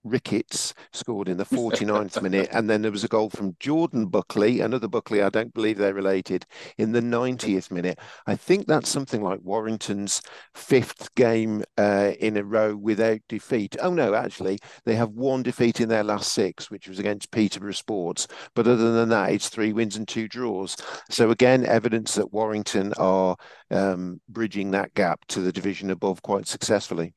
Ricketts 0.05 0.73
scored 0.93 1.27
in 1.27 1.37
the 1.37 1.45
49th 1.55 2.21
minute, 2.21 2.49
and 2.51 2.69
then 2.69 2.81
there 2.81 2.91
was 2.91 3.03
a 3.03 3.09
goal 3.09 3.29
from 3.29 3.55
Jordan 3.59 4.05
Buckley, 4.07 4.61
another 4.61 4.87
Buckley. 4.87 5.21
I 5.21 5.29
don't 5.29 5.53
believe 5.53 5.77
they're 5.77 5.93
related, 5.93 6.45
in 6.77 6.91
the 6.91 7.01
90th 7.01 7.71
minute. 7.71 7.99
I 8.27 8.35
think 8.35 8.67
that's 8.67 8.89
something 8.89 9.21
like 9.21 9.39
Warrington's 9.43 10.21
fifth 10.53 11.13
game 11.15 11.63
uh, 11.77 12.13
in 12.19 12.37
a 12.37 12.43
row 12.43 12.75
without 12.75 13.19
defeat. 13.27 13.75
Oh 13.81 13.93
no, 13.93 14.13
actually, 14.13 14.59
they 14.85 14.95
have 14.95 15.09
one 15.09 15.43
defeat 15.43 15.81
in 15.81 15.89
their 15.89 16.03
last 16.03 16.31
six, 16.31 16.69
which 16.69 16.87
was 16.87 16.99
against 16.99 17.31
Peterborough 17.31 17.71
Sports. 17.71 18.27
But 18.53 18.67
other 18.67 18.91
than 18.91 19.09
that, 19.09 19.31
it's 19.31 19.49
three 19.49 19.73
wins 19.73 19.95
and 19.95 20.07
two 20.07 20.27
draws. 20.27 20.77
So 21.09 21.31
again, 21.31 21.65
evidence 21.65 22.15
that 22.15 22.31
Warrington 22.31 22.93
are 22.97 23.35
um, 23.71 24.21
bridging 24.29 24.71
that 24.71 24.93
gap 24.93 25.25
to 25.29 25.41
the 25.41 25.51
division 25.51 25.89
above 25.89 26.21
quite 26.21 26.47
successfully. 26.47 27.13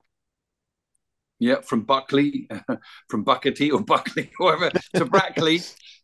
Yeah, 1.38 1.60
from 1.60 1.82
Buckley, 1.82 2.48
from 3.08 3.24
Buckety 3.24 3.72
or 3.72 3.80
Buckley, 3.80 4.30
whoever, 4.38 4.70
to 4.94 5.04
Brackley. 5.04 5.60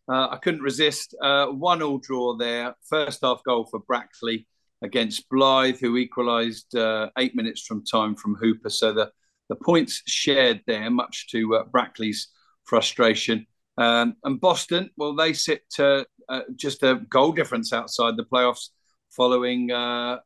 Uh, 0.08 0.28
I 0.30 0.36
couldn't 0.36 0.62
resist. 0.62 1.14
Uh, 1.20 1.46
one 1.46 1.82
all 1.82 1.98
draw 1.98 2.36
there. 2.36 2.74
First 2.88 3.20
half 3.22 3.42
goal 3.44 3.66
for 3.70 3.80
Brackley 3.80 4.46
against 4.82 5.28
Blyth, 5.30 5.80
who 5.80 5.96
equalised 5.96 6.76
uh, 6.76 7.10
eight 7.18 7.34
minutes 7.34 7.62
from 7.62 7.84
time 7.84 8.14
from 8.14 8.34
Hooper. 8.34 8.70
So 8.70 8.92
the, 8.92 9.10
the 9.48 9.56
points 9.56 10.02
shared 10.06 10.62
there, 10.66 10.90
much 10.90 11.28
to 11.30 11.56
uh, 11.56 11.64
Brackley's 11.64 12.28
frustration. 12.64 13.46
Um, 13.78 14.16
and 14.24 14.40
Boston, 14.40 14.90
well, 14.96 15.16
they 15.16 15.32
sit 15.32 15.64
uh, 15.78 16.04
uh, 16.28 16.42
just 16.54 16.82
a 16.82 17.00
goal 17.08 17.32
difference 17.32 17.72
outside 17.72 18.16
the 18.16 18.24
playoffs 18.24 18.68
following 19.10 19.70
a, 19.70 20.20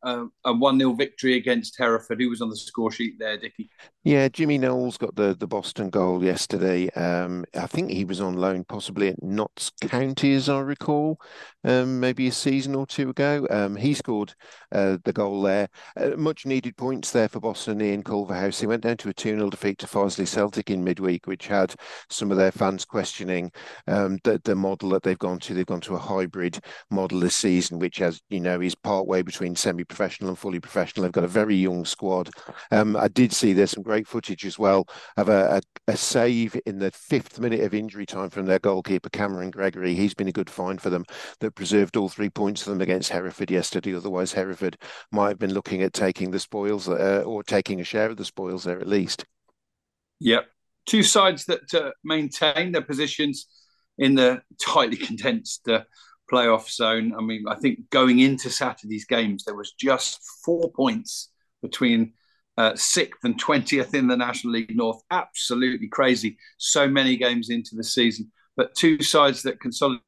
1 0.45 0.79
0 0.79 0.93
victory 0.95 1.37
against 1.37 1.79
Hereford. 1.79 2.21
Who 2.21 2.31
was 2.31 2.43
on 2.43 2.51
the 2.51 2.57
score 2.57 2.91
sheet 2.91 3.19
there, 3.19 3.39
Dickie? 3.39 3.71
Yeah, 4.05 4.29
Jimmy 4.29 4.59
Knowles 4.59 4.97
got 4.97 5.17
the, 5.17 5.35
the 5.39 5.49
Boston 5.49 5.91
goal 5.91 6.23
yesterday. 6.25 6.89
Um, 6.91 7.45
I 7.55 7.67
think 7.67 7.91
he 7.91 8.05
was 8.05 8.21
on 8.21 8.35
loan 8.35 8.65
possibly 8.65 9.09
at 9.09 9.23
Notts 9.23 9.71
County, 9.83 10.35
as 10.35 10.49
I 10.49 10.61
recall, 10.61 11.21
um, 11.65 11.99
maybe 11.99 12.29
a 12.29 12.33
season 12.33 12.77
or 12.77 12.87
two 12.87 13.11
ago. 13.11 13.47
Um, 13.51 13.75
he 13.75 13.95
scored 13.95 14.35
uh, 14.71 14.99
the 15.05 15.13
goal 15.13 15.43
there. 15.43 15.69
Uh, 15.97 16.11
much 16.17 16.47
needed 16.47 16.77
points 16.77 17.11
there 17.11 17.29
for 17.29 17.41
Boston 17.41 17.83
Ian 17.83 18.05
Culverhouse. 18.05 18.61
He 18.61 18.69
went 18.69 18.85
down 18.85 18.99
to 18.99 19.09
a 19.09 19.13
2 19.13 19.37
0 19.37 19.51
defeat 19.51 19.79
to 19.79 19.87
Farsley 19.87 20.29
Celtic 20.29 20.71
in 20.71 20.85
midweek, 20.85 21.27
which 21.27 21.49
had 21.49 21.75
some 22.09 22.31
of 22.31 22.37
their 22.37 22.53
fans 22.53 22.85
questioning 22.85 23.51
um, 23.89 24.19
the, 24.23 24.41
the 24.45 24.55
model 24.55 24.91
that 24.91 25.03
they've 25.03 25.19
gone 25.19 25.41
to. 25.41 25.55
They've 25.55 25.67
gone 25.67 25.81
to 25.83 25.97
a 25.97 25.99
hybrid 25.99 26.61
model 26.91 27.19
this 27.19 27.35
season, 27.35 27.81
which, 27.81 28.01
as 28.01 28.23
you 28.31 28.41
know, 28.41 28.61
is 28.61 28.77
part 28.77 29.09
way 29.09 29.23
between 29.23 29.57
semi 29.57 29.83
professional 29.83 30.31
and 30.31 30.39
fully 30.39 30.61
professional. 30.61 31.03
They've 31.03 31.13
got 31.13 31.25
a 31.25 31.29
very 31.29 31.57
young 31.57 31.85
squad. 31.85 32.31
Um, 32.71 32.97
I 32.97 33.09
did 33.09 33.33
see 33.33 33.53
there's 33.53 33.73
some 33.73 33.83
great 33.89 33.98
footage 34.07 34.45
as 34.45 34.59
well 34.59 34.87
of 35.17 35.29
a, 35.29 35.61
a, 35.89 35.93
a, 35.93 35.97
save 35.97 36.59
in 36.67 36.79
the 36.79 36.91
fifth 36.91 37.41
minute 37.41 37.61
of 37.61 37.75
injury 37.75 38.07
time 38.07 38.31
from 38.31 38.47
their 38.47 38.59
goalkeeper, 38.59 39.09
Cameron 39.11 39.51
Gregory. 39.51 39.95
He's 39.95 40.15
been 40.15 40.29
a 40.29 40.33
good 40.33 40.51
find 40.51 40.81
for 40.81 40.91
them 40.91 41.05
that 41.41 41.55
preserved 41.55 41.97
all 41.97 42.09
three 42.09 42.31
points 42.31 42.63
for 42.63 42.71
them 42.71 42.81
against 42.81 43.11
Hereford 43.11 43.51
yesterday. 43.51 43.95
Otherwise, 43.95 44.33
Hereford 44.33 44.77
might 45.11 45.29
have 45.29 45.39
been 45.39 45.55
looking 45.55 45.83
at 45.83 45.93
taking 45.93 46.31
the 46.31 46.39
spoils 46.39 46.89
uh, 46.89 47.23
or 47.27 47.43
taking 47.43 47.81
a 47.81 47.85
share 47.85 48.11
of 48.11 48.17
the 48.17 48.25
spoils 48.25 48.65
there 48.65 48.81
at 48.81 48.89
least. 48.89 49.25
Yep. 50.21 50.47
Two 50.87 51.03
sides 51.03 51.45
that 51.47 51.75
uh, 51.75 51.91
maintain 52.05 52.73
their 52.73 52.83
positions 52.83 53.47
in 53.99 54.15
the 54.15 54.43
tightly 54.61 54.97
condensed 55.07 55.69
uh, 55.69 55.83
playoff 56.31 56.71
zone. 56.71 57.15
I 57.17 57.23
mean, 57.23 57.45
I 57.49 57.57
think 57.57 57.91
going 57.91 58.19
into 58.21 58.51
Saturday's 58.51 59.05
games, 59.05 59.45
there 59.45 59.55
was 59.57 59.73
just 59.73 60.21
four 60.45 60.71
points 60.73 61.31
between 61.63 62.13
uh, 62.59 62.75
sixth 62.75 63.21
and 63.23 63.41
20th 63.41 63.95
in 63.95 64.09
the 64.09 64.17
National 64.17 64.55
League 64.55 64.77
North. 64.77 65.01
Absolutely 65.13 65.87
crazy. 65.87 66.37
So 66.59 66.89
many 66.89 67.17
games 67.17 67.51
into 67.51 67.77
the 67.77 67.85
season. 67.85 68.31
But 68.57 68.75
two 68.75 69.01
sides 69.01 69.43
that 69.45 69.61
consolidate 69.61 70.03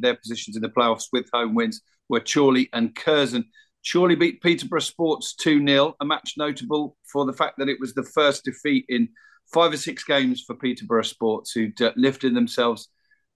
their 0.00 0.16
positions 0.16 0.56
in 0.56 0.62
the 0.62 0.68
playoffs 0.68 1.06
with 1.12 1.30
home 1.32 1.54
wins 1.54 1.80
were 2.08 2.20
Chorley 2.20 2.68
and 2.72 2.94
Curzon. 2.96 3.44
Chorley 3.90 4.16
beat 4.16 4.42
Peterborough 4.42 4.80
Sports 4.80 5.34
2 5.36 5.64
0, 5.64 5.94
a 6.00 6.04
match 6.04 6.34
notable 6.36 6.96
for 7.04 7.24
the 7.24 7.32
fact 7.32 7.54
that 7.58 7.68
it 7.68 7.78
was 7.78 7.94
the 7.94 8.02
first 8.02 8.44
defeat 8.44 8.84
in 8.88 9.08
five 9.54 9.72
or 9.72 9.76
six 9.76 10.02
games 10.02 10.42
for 10.44 10.56
Peterborough 10.56 11.02
Sports, 11.02 11.52
who'd 11.52 11.80
uh, 11.80 11.92
lifted 11.94 12.34
themselves 12.34 12.88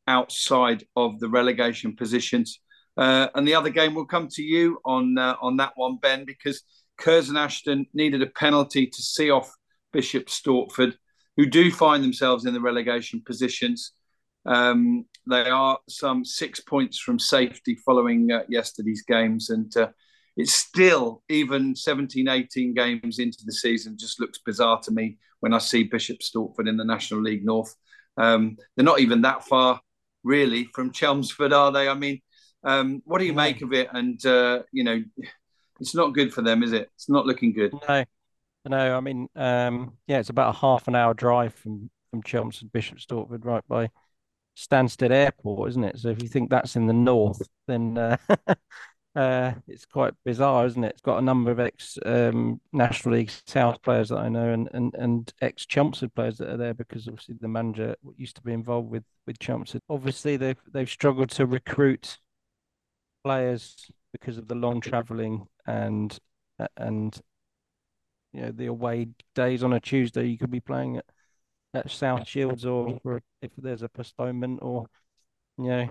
outside 0.09 0.84
of 0.97 1.20
the 1.20 1.28
relegation 1.28 1.94
positions. 1.94 2.60
Uh, 2.97 3.28
and 3.36 3.47
the 3.47 3.55
other 3.55 3.70
game 3.70 3.94
will 3.94 4.06
come 4.06 4.26
to 4.26 4.43
you 4.43 4.80
on 4.84 5.18
uh, 5.18 5.36
on 5.40 5.56
that 5.59 5.72
one, 5.76 5.98
Ben, 6.02 6.24
because 6.24 6.62
Curzon 6.98 7.36
Ashton 7.36 7.86
needed 7.94 8.23
a 8.23 8.27
penalty 8.27 8.86
to 8.86 9.02
see 9.02 9.31
off 9.31 9.52
Bishop 9.93 10.27
Stortford, 10.27 10.94
who 11.36 11.47
do 11.47 11.70
find 11.70 12.02
themselves 12.02 12.44
in 12.47 12.55
the 12.55 12.60
relegation 12.60 13.23
positions. 13.24 13.93
Um, 14.47 15.06
they 15.28 15.48
are 15.48 15.78
some 15.89 16.24
six 16.24 16.60
points 16.60 16.98
from 16.98 17.18
safety 17.18 17.77
following 17.85 18.31
uh, 18.31 18.43
yesterday's 18.48 19.02
games, 19.02 19.51
and 19.51 19.77
uh, 19.77 19.89
it's 20.36 20.55
still 20.55 21.23
even 21.28 21.74
17, 21.74 22.28
18 22.28 22.74
games 22.74 23.18
into 23.18 23.39
the 23.44 23.52
season. 23.52 23.97
Just 23.98 24.20
looks 24.20 24.39
bizarre 24.39 24.81
to 24.82 24.90
me 24.90 25.18
when 25.40 25.52
I 25.52 25.59
see 25.59 25.82
Bishop 25.85 26.18
Stortford 26.20 26.68
in 26.68 26.77
the 26.77 26.85
National 26.85 27.23
League 27.23 27.44
North. 27.44 27.74
Um, 28.16 28.56
they're 28.74 28.85
not 28.85 29.01
even 29.01 29.23
that 29.23 29.44
far 29.44 29.81
really 30.24 30.68
from 30.74 30.93
Chelmsford, 30.93 31.52
are 31.52 31.73
they? 31.73 31.89
I 31.89 31.94
mean, 31.94 32.20
um, 32.64 33.02
what 33.05 33.18
do 33.18 33.24
you 33.24 33.32
make 33.32 33.62
of 33.62 33.73
it? 33.73 33.89
And 33.93 34.24
uh, 34.27 34.62
you 34.73 34.85
know, 34.85 35.02
it's 35.81 35.94
not 35.94 36.15
good 36.15 36.32
for 36.32 36.43
them, 36.43 36.62
is 36.62 36.73
it? 36.73 36.90
It's 36.94 37.09
not 37.09 37.27
looking 37.27 37.53
good. 37.53 37.74
No, 37.89 38.05
no. 38.66 38.97
I 38.97 39.01
mean, 39.01 39.28
um, 39.36 39.94
yeah, 40.07 40.19
it's 40.19 40.31
about 40.31 40.55
a 40.55 40.59
half 40.59 40.89
an 40.89 40.94
hour 40.94 41.15
drive 41.15 41.55
from 41.55 41.90
from 42.11 42.23
Chelmsford, 42.23 42.73
Bishop 42.73 42.98
Stortford, 42.98 43.44
right 43.44 43.66
by 43.69 43.90
Stansted 44.57 45.11
Airport, 45.11 45.70
isn't 45.70 45.85
it? 45.85 45.98
So 45.98 46.09
if 46.09 46.23
you 46.23 46.28
think 46.28 46.51
that's 46.51 46.77
in 46.77 46.86
the 46.86 46.93
north, 46.93 47.43
then 47.66 47.98
uh, 47.98 48.16
uh, 49.16 49.53
it's 49.69 49.85
quite 49.85 50.15
bizarre, 50.24 50.66
isn't 50.66 50.82
it? 50.82 50.93
It's 50.93 51.03
got 51.03 51.19
a 51.19 51.23
number 51.23 51.51
of 51.51 51.61
ex 51.61 51.98
um, 52.05 52.61
National 52.73 53.16
League 53.16 53.31
South 53.47 53.82
players 53.82 54.09
that 54.09 54.19
I 54.19 54.28
know, 54.28 54.51
and 54.53 54.69
and, 54.73 54.94
and 54.94 55.32
ex 55.40 55.66
Chelmsford 55.66 56.15
players 56.15 56.39
that 56.39 56.51
are 56.51 56.57
there 56.57 56.74
because 56.74 57.07
obviously 57.09 57.36
the 57.40 57.48
manager 57.48 57.97
used 58.16 58.36
to 58.36 58.43
be 58.43 58.53
involved 58.53 58.90
with 58.90 59.05
with 59.27 59.39
Chelmsford. 59.39 59.82
Obviously, 59.89 60.36
they've 60.36 60.61
they've 60.73 60.89
struggled 60.89 61.31
to 61.31 61.47
recruit 61.47 62.19
players 63.24 63.90
because 64.12 64.38
of 64.38 64.48
the 64.48 64.54
long 64.54 64.80
travelling 64.80 65.46
and 65.66 66.18
and 66.76 67.20
you 68.32 68.42
know 68.42 68.50
the 68.50 68.66
away 68.66 69.08
days 69.34 69.62
on 69.62 69.72
a 69.72 69.80
Tuesday. 69.80 70.26
You 70.26 70.38
could 70.38 70.50
be 70.50 70.60
playing 70.60 70.98
at, 70.98 71.04
at 71.74 71.90
South 71.90 72.26
Shields 72.26 72.64
or 72.64 72.98
if 73.42 73.50
there's 73.56 73.82
a 73.82 73.88
postponement 73.88 74.60
or 74.62 74.86
you 75.58 75.68
know 75.68 75.88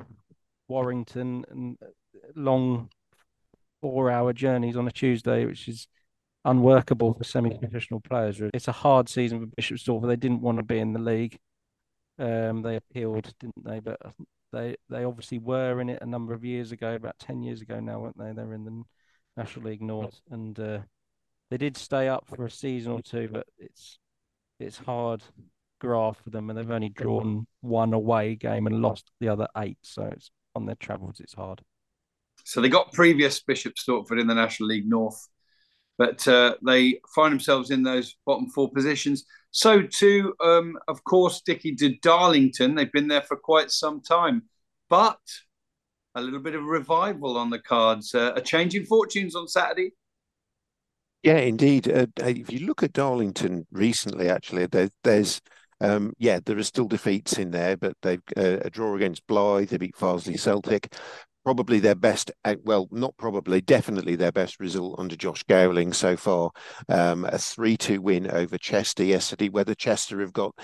Warrington 0.68 1.46
and 1.50 1.78
long 2.36 2.90
four 3.82 4.10
hour 4.10 4.34
journeys 4.34 4.78
on 4.78 4.88
a 4.88 4.92
Tuesday, 4.92 5.46
which 5.46 5.68
is 5.68 5.88
unworkable 6.44 7.14
for 7.14 7.24
semi 7.24 7.50
professional 7.58 8.00
players. 8.00 8.42
It's 8.54 8.68
a 8.68 8.72
hard 8.72 9.10
season 9.10 9.40
for 9.40 9.48
Bishop 9.48 9.78
Stortford. 9.78 10.08
They 10.08 10.16
didn't 10.16 10.42
want 10.42 10.58
to 10.58 10.64
be 10.64 10.80
in 10.80 10.94
the 10.94 11.00
league. 11.00 11.38
Um, 12.18 12.62
they 12.62 12.78
appealed, 12.78 13.34
didn't 13.40 13.66
they? 13.66 13.80
But 13.80 14.00
they 14.56 14.76
they 14.90 15.04
obviously 15.04 15.38
were 15.38 15.82
in 15.82 15.90
it 15.90 16.02
a 16.02 16.06
number 16.06 16.34
of 16.34 16.46
years 16.46 16.72
ago, 16.72 16.96
about 16.96 17.20
ten 17.20 17.44
years 17.44 17.62
ago 17.62 17.80
now, 17.80 18.00
weren't 18.00 18.18
they? 18.18 18.32
They're 18.32 18.54
in 18.54 18.66
the 18.66 18.84
National 19.38 19.70
League 19.70 19.82
North, 19.82 20.20
and 20.32 20.58
uh, 20.60 20.80
they 21.52 21.58
did 21.58 21.78
stay 21.78 22.08
up 22.08 22.26
for 22.28 22.46
a 22.46 22.52
season 22.52 22.94
or 22.94 23.02
two, 23.02 23.30
but 23.32 23.46
it's 23.60 24.00
it's 24.60 24.78
hard 24.78 25.22
graft 25.80 26.24
for 26.24 26.30
them, 26.30 26.50
and 26.50 26.58
they've 26.58 26.72
only 26.72 26.90
drawn 26.90 27.46
one 27.62 27.94
away 27.94 28.36
game 28.36 28.66
and 28.66 28.82
lost 28.82 29.12
the 29.20 29.28
other 29.28 29.48
eight. 29.58 29.78
So 29.82 30.04
it's 30.04 30.32
on 30.56 30.66
their 30.66 30.76
travels, 30.76 31.20
it's 31.20 31.34
hard. 31.34 31.62
So 32.46 32.62
they 32.62 32.70
got 32.70 32.94
previous 32.94 33.42
Bishop 33.42 33.74
Stortford 33.76 34.22
in 34.22 34.28
the 34.28 34.36
National 34.36 34.70
League 34.70 34.88
North, 34.88 35.28
but 35.98 36.26
uh, 36.28 36.56
they 36.66 37.02
find 37.14 37.32
themselves 37.34 37.72
in 37.72 37.84
those 37.84 38.16
bottom 38.26 38.50
four 38.50 38.72
positions. 38.72 39.26
So 39.56 39.84
too, 39.84 40.34
um, 40.42 40.78
of 40.90 41.02
course, 41.06 41.40
Dickie 41.40 41.76
did 41.76 42.02
Darlington. 42.02 42.76
They've 42.76 42.92
been 42.92 43.08
there 43.08 43.22
for 43.22 43.38
quite 43.38 43.72
some 43.72 44.02
time, 44.02 44.44
but 44.90 45.18
a 46.14 46.22
little 46.22 46.42
bit 46.42 46.56
of 46.56 46.66
revival 46.66 47.38
on 47.38 47.50
the 47.52 47.60
cards. 47.60 48.14
Uh, 48.14 48.34
a 48.36 48.42
change 48.42 48.76
in 48.76 48.86
fortunes 48.86 49.34
on 49.34 49.48
Saturday. 49.48 49.94
Yeah, 51.24 51.38
indeed. 51.38 51.90
Uh, 51.90 52.08
if 52.18 52.52
you 52.52 52.68
look 52.68 52.84
at 52.84 52.92
Darlington 52.92 53.66
recently, 53.72 54.28
actually, 54.28 54.66
there, 54.66 54.90
there's 55.06 55.40
um, 55.80 56.12
yeah, 56.18 56.40
there 56.46 56.58
are 56.58 56.64
still 56.64 56.90
defeats 56.90 57.38
in 57.38 57.52
there, 57.52 57.78
but 57.78 57.96
they've 58.02 58.22
uh, 58.36 58.58
a 58.62 58.70
draw 58.70 58.94
against 58.98 59.26
Blyth. 59.26 59.70
They 59.70 59.78
beat 59.78 59.96
Farsley 59.96 60.38
Celtic 60.38 60.94
probably 61.46 61.80
their 61.80 61.96
best, 61.96 62.32
uh, 62.44 62.56
well, 62.64 62.90
not 62.92 63.16
probably, 63.18 63.62
definitely 63.62 64.16
their 64.16 64.32
best 64.32 64.60
result 64.60 65.00
under 65.00 65.16
Josh 65.16 65.44
Gowling 65.44 65.94
so 65.94 66.18
far. 66.18 66.50
Um, 66.90 67.24
a 67.26 67.38
3 67.38 67.78
2 67.78 68.02
win 68.02 68.30
over 68.32 68.58
Chester 68.58 69.04
yesterday. 69.04 69.50
Whether 69.50 69.76
Chester 69.76 70.20
have 70.22 70.34
got 70.34 70.56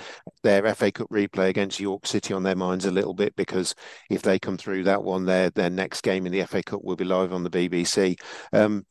their 0.42 0.74
FA 0.74 0.92
Cup 0.92 1.08
replay 1.10 1.50
against 1.50 1.80
York 1.80 2.08
City 2.08 2.34
on 2.34 2.42
their 2.42 2.56
minds 2.56 2.86
a 2.86 2.92
little 2.92 3.14
bit, 3.14 3.36
because 3.36 3.76
if 4.10 4.24
they 4.24 4.40
come 4.40 4.58
through 4.58 4.84
that 4.86 5.04
one, 5.04 5.26
their, 5.26 5.52
their 5.52 5.70
next 5.70 6.02
game 6.02 6.26
in 6.26 6.32
the 6.32 6.46
FA 6.48 6.64
Cup 6.64 6.84
will 6.84 6.96
be 6.96 7.06
live 7.06 7.32
on 7.32 7.44
the 7.44 7.52
BBC. 7.52 8.16
Um, 8.52 8.84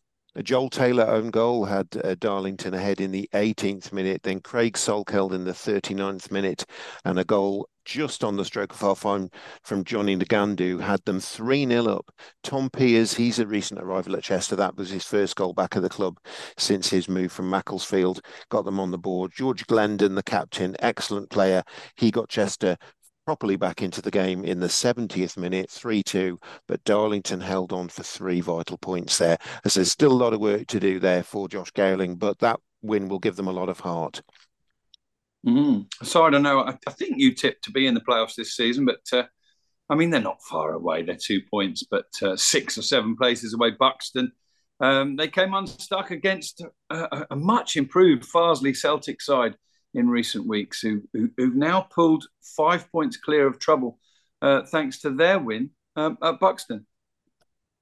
Joel 0.42 0.70
Taylor 0.70 1.04
own 1.04 1.30
goal 1.30 1.64
had 1.64 1.88
uh, 2.04 2.14
Darlington 2.14 2.72
ahead 2.72 3.00
in 3.00 3.10
the 3.10 3.28
18th 3.34 3.92
minute, 3.92 4.22
then 4.22 4.40
Craig 4.40 4.74
Salkeld 4.74 5.32
in 5.32 5.44
the 5.44 5.52
39th 5.52 6.30
minute, 6.30 6.64
and 7.04 7.18
a 7.18 7.24
goal 7.24 7.68
just 7.84 8.22
on 8.22 8.36
the 8.36 8.44
stroke 8.44 8.72
of 8.72 8.80
half 8.80 9.02
time 9.02 9.28
from 9.62 9.82
Johnny 9.82 10.16
Ngandu 10.16 10.80
had 10.80 11.04
them 11.04 11.18
3 11.18 11.66
0 11.66 11.86
up. 11.86 12.12
Tom 12.44 12.70
Peers, 12.70 13.14
he's 13.14 13.40
a 13.40 13.46
recent 13.46 13.80
arrival 13.80 14.14
at 14.14 14.22
Chester. 14.22 14.54
That 14.54 14.76
was 14.76 14.90
his 14.90 15.04
first 15.04 15.34
goal 15.34 15.52
back 15.52 15.74
at 15.74 15.82
the 15.82 15.88
club 15.88 16.18
since 16.56 16.88
his 16.88 17.08
move 17.08 17.32
from 17.32 17.50
Macclesfield. 17.50 18.20
Got 18.50 18.64
them 18.64 18.78
on 18.78 18.92
the 18.92 18.98
board. 18.98 19.32
George 19.34 19.66
Glendon, 19.66 20.14
the 20.14 20.22
captain, 20.22 20.76
excellent 20.78 21.30
player. 21.30 21.64
He 21.96 22.12
got 22.12 22.28
Chester 22.28 22.76
properly 23.24 23.56
back 23.56 23.82
into 23.82 24.02
the 24.02 24.10
game 24.10 24.44
in 24.44 24.60
the 24.60 24.66
70th 24.66 25.36
minute, 25.36 25.70
3 25.70 26.02
2. 26.02 26.38
But 26.66 26.84
Darlington 26.84 27.40
held 27.40 27.72
on 27.72 27.88
for 27.88 28.02
three 28.02 28.40
vital 28.40 28.78
points 28.78 29.18
there. 29.18 29.38
As 29.64 29.74
there's 29.74 29.90
still 29.90 30.12
a 30.12 30.14
lot 30.14 30.32
of 30.32 30.40
work 30.40 30.66
to 30.68 30.80
do 30.80 30.98
there 30.98 31.22
for 31.22 31.48
Josh 31.48 31.70
Gowling, 31.72 32.16
but 32.16 32.38
that 32.40 32.60
win 32.82 33.08
will 33.08 33.18
give 33.18 33.36
them 33.36 33.48
a 33.48 33.52
lot 33.52 33.68
of 33.68 33.80
heart. 33.80 34.22
Mm. 35.46 35.86
So 36.02 36.24
I 36.24 36.30
don't 36.30 36.42
know. 36.42 36.60
I, 36.60 36.76
I, 36.86 36.90
think 36.92 37.14
you 37.16 37.34
tipped 37.34 37.64
to 37.64 37.70
be 37.70 37.86
in 37.86 37.94
the 37.94 38.00
playoffs 38.00 38.34
this 38.34 38.56
season, 38.56 38.84
but 38.84 39.00
uh, 39.12 39.24
I 39.88 39.94
mean, 39.94 40.10
they're 40.10 40.20
not 40.20 40.42
far 40.42 40.72
away. 40.72 41.02
They're 41.02 41.16
two 41.16 41.40
points, 41.50 41.84
but 41.90 42.06
uh, 42.22 42.36
six 42.36 42.76
or 42.76 42.82
seven 42.82 43.16
places 43.16 43.54
away. 43.54 43.70
Buxton. 43.70 44.32
Um, 44.80 45.16
they 45.16 45.28
came 45.28 45.52
unstuck 45.52 46.10
against 46.10 46.64
a, 46.88 47.26
a 47.30 47.36
much 47.36 47.76
improved 47.76 48.24
Farsley 48.24 48.74
Celtic 48.74 49.20
side 49.20 49.54
in 49.94 50.08
recent 50.08 50.46
weeks, 50.46 50.80
who, 50.80 51.02
who 51.12 51.30
have 51.38 51.54
now 51.54 51.80
pulled 51.80 52.26
five 52.42 52.90
points 52.90 53.16
clear 53.16 53.46
of 53.46 53.58
trouble 53.58 53.98
uh, 54.42 54.62
thanks 54.62 55.00
to 55.00 55.10
their 55.10 55.38
win 55.38 55.70
um, 55.96 56.16
at 56.22 56.40
Buxton. 56.40 56.86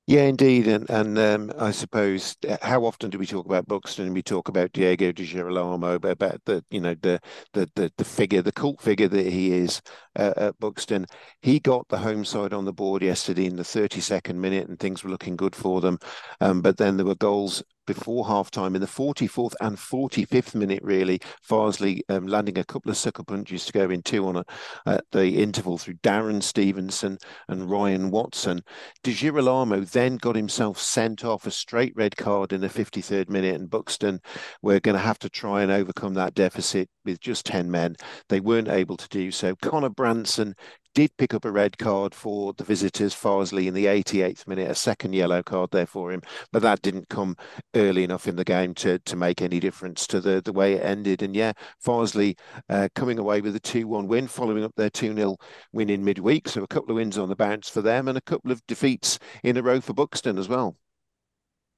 Yeah, 0.08 0.22
indeed, 0.22 0.66
and 0.68 0.88
and 0.88 1.18
um, 1.18 1.52
I 1.58 1.70
suppose 1.70 2.34
uh, 2.48 2.56
how 2.62 2.86
often 2.86 3.10
do 3.10 3.18
we 3.18 3.26
talk 3.26 3.44
about 3.44 3.68
Buxton 3.68 4.14
we 4.14 4.22
talk 4.22 4.48
about 4.48 4.72
Diego 4.72 5.12
Di 5.12 5.26
Girolamo 5.26 5.96
about 5.96 6.42
the 6.46 6.64
you 6.70 6.80
know 6.80 6.94
the 7.02 7.20
the 7.52 7.70
the, 7.74 7.92
the 7.98 8.04
figure, 8.06 8.40
the 8.40 8.50
cult 8.50 8.80
figure 8.80 9.08
that 9.08 9.26
he 9.26 9.52
is 9.52 9.82
uh, 10.16 10.32
at 10.38 10.58
Buxton. 10.60 11.04
He 11.42 11.60
got 11.60 11.86
the 11.88 11.98
home 11.98 12.24
side 12.24 12.54
on 12.54 12.64
the 12.64 12.72
board 12.72 13.02
yesterday 13.02 13.44
in 13.44 13.56
the 13.56 13.62
32nd 13.62 14.36
minute, 14.36 14.66
and 14.66 14.78
things 14.78 15.04
were 15.04 15.10
looking 15.10 15.36
good 15.36 15.54
for 15.54 15.82
them. 15.82 15.98
Um, 16.40 16.62
but 16.62 16.78
then 16.78 16.96
there 16.96 17.04
were 17.04 17.14
goals 17.14 17.62
before 17.94 18.26
half 18.26 18.50
time 18.50 18.74
in 18.74 18.80
the 18.80 18.86
44th 18.86 19.54
and 19.60 19.76
45th 19.76 20.54
minute, 20.54 20.82
really. 20.82 21.20
Farsley 21.48 22.02
um, 22.08 22.26
landing 22.26 22.58
a 22.58 22.64
couple 22.64 22.90
of 22.90 22.96
sucker 22.96 23.24
punches 23.24 23.64
to 23.64 23.72
go 23.72 23.88
in 23.90 24.02
two 24.02 24.26
on 24.28 24.36
a, 24.36 24.44
at 24.86 25.04
the 25.12 25.42
interval 25.42 25.78
through 25.78 25.94
Darren 25.94 26.42
Stevenson 26.42 27.18
and 27.48 27.70
Ryan 27.70 28.10
Watson. 28.10 28.62
Di 29.02 29.12
Girolamo 29.12 29.80
then 29.80 30.16
got 30.18 30.36
himself 30.36 30.78
sent 30.78 31.24
off 31.24 31.46
a 31.46 31.50
straight 31.50 31.94
red 31.96 32.16
card 32.16 32.52
in 32.52 32.60
the 32.60 32.68
53rd 32.68 33.30
minute, 33.30 33.54
and 33.54 33.70
Buxton 33.70 34.20
were 34.62 34.80
going 34.80 34.96
to 34.96 35.02
have 35.02 35.18
to 35.20 35.30
try 35.30 35.62
and 35.62 35.72
overcome 35.72 36.14
that 36.14 36.34
deficit 36.34 36.88
with 37.04 37.20
just 37.20 37.46
10 37.46 37.70
men. 37.70 37.96
They 38.28 38.40
weren't 38.40 38.68
able 38.68 38.98
to 38.98 39.08
do 39.08 39.30
so. 39.30 39.56
Connor 39.56 39.88
Branson 39.88 40.54
did 40.98 41.16
pick 41.16 41.32
up 41.32 41.44
a 41.44 41.52
red 41.52 41.78
card 41.78 42.12
for 42.12 42.52
the 42.54 42.64
visitors, 42.64 43.14
Farsley, 43.14 43.68
in 43.68 43.74
the 43.74 43.86
88th 43.86 44.48
minute, 44.48 44.68
a 44.68 44.74
second 44.74 45.12
yellow 45.12 45.44
card 45.44 45.70
there 45.70 45.86
for 45.86 46.10
him, 46.10 46.22
but 46.50 46.60
that 46.62 46.82
didn't 46.82 47.08
come 47.08 47.36
early 47.76 48.02
enough 48.02 48.26
in 48.26 48.34
the 48.34 48.44
game 48.44 48.74
to 48.74 48.98
to 48.98 49.14
make 49.14 49.40
any 49.40 49.60
difference 49.60 50.08
to 50.08 50.20
the, 50.20 50.42
the 50.44 50.52
way 50.52 50.72
it 50.72 50.84
ended. 50.84 51.22
And 51.22 51.36
yeah, 51.36 51.52
Farsley 51.86 52.36
uh, 52.68 52.88
coming 52.96 53.20
away 53.20 53.40
with 53.40 53.54
a 53.54 53.60
2 53.60 53.86
1 53.86 54.08
win, 54.08 54.26
following 54.26 54.64
up 54.64 54.72
their 54.74 54.90
2 54.90 55.14
0 55.14 55.36
win 55.72 55.88
in 55.88 56.04
midweek. 56.04 56.48
So 56.48 56.64
a 56.64 56.66
couple 56.66 56.90
of 56.90 56.96
wins 56.96 57.16
on 57.16 57.28
the 57.28 57.36
bounce 57.36 57.68
for 57.68 57.80
them 57.80 58.08
and 58.08 58.18
a 58.18 58.22
couple 58.22 58.50
of 58.50 58.66
defeats 58.66 59.20
in 59.44 59.56
a 59.56 59.62
row 59.62 59.80
for 59.80 59.92
Buxton 59.92 60.36
as 60.36 60.48
well. 60.48 60.76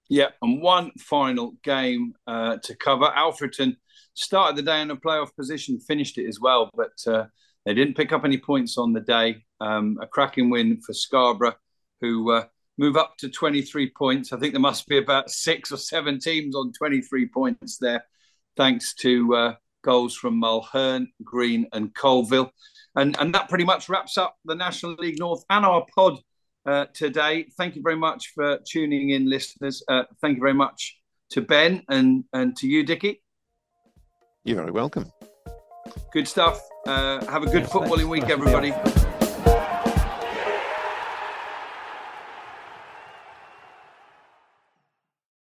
Yeah, 0.09 0.29
and 0.41 0.63
one 0.63 0.93
final 0.99 1.53
game 1.63 2.15
uh, 2.27 2.57
to 2.63 2.75
cover. 2.75 3.13
Alfreton 3.15 3.77
started 4.15 4.57
the 4.57 4.63
day 4.63 4.81
in 4.81 4.91
a 4.91 4.97
playoff 4.97 5.37
position, 5.37 5.79
finished 5.79 6.17
it 6.17 6.27
as 6.27 6.41
well, 6.41 6.71
but 6.75 6.93
uh, 7.07 7.27
they 7.65 7.75
didn't 7.75 7.97
pick 7.97 8.13
up 8.13 8.25
any 8.25 8.39
points 8.39 8.79
on 8.79 8.93
the 8.93 9.01
day. 9.01 9.45
Um, 9.61 9.99
a 10.01 10.07
cracking 10.07 10.51
win 10.51 10.81
for 10.81 10.95
Scarborough, 10.95 11.57
who 12.01 12.33
uh, 12.33 12.45
move 12.79 12.97
up 12.97 13.17
to 13.19 13.29
23 13.29 13.91
points. 13.91 14.33
I 14.33 14.39
think 14.39 14.55
there 14.55 14.61
must 14.61 14.89
be 14.89 14.99
about 14.99 15.31
six 15.31 15.71
or 15.71 15.77
seven 15.77 16.19
teams 16.19 16.57
on 16.57 16.73
23 16.73 17.29
points 17.29 17.77
there, 17.79 18.05
thanks 18.57 18.95
to 18.95 19.35
uh, 19.35 19.55
goals 19.83 20.17
from 20.17 20.41
Mulhern, 20.41 21.09
Green, 21.23 21.67
and 21.73 21.95
Colville. 21.95 22.51
And, 22.97 23.17
and 23.21 23.35
that 23.35 23.49
pretty 23.49 23.65
much 23.65 23.89
wraps 23.89 24.19
up 24.19 24.37
the 24.45 24.55
National 24.55 24.95
League 24.95 25.19
North 25.19 25.45
and 25.51 25.65
our 25.65 25.87
pod 25.95 26.19
uh, 26.67 26.87
today. 26.93 27.47
Thank 27.57 27.77
you 27.77 27.83
very 27.83 27.97
much 27.97 28.33
for 28.35 28.59
tuning 28.67 29.11
in, 29.11 29.29
listeners. 29.29 29.83
Uh, 29.87 30.05
thank 30.21 30.37
you 30.37 30.43
very 30.43 30.55
much 30.55 30.99
to 31.31 31.41
Ben 31.41 31.83
and, 31.89 32.25
and 32.33 32.57
to 32.57 32.67
you, 32.67 32.83
Dickie. 32.85 33.23
You're 34.45 34.57
very 34.57 34.73
welcome. 34.73 35.13
Good 36.13 36.29
stuff. 36.29 36.61
Uh, 36.87 37.25
have 37.27 37.43
a 37.43 37.47
good 37.47 37.65
footballing 37.65 38.09
week, 38.09 38.29
everybody. 38.31 38.73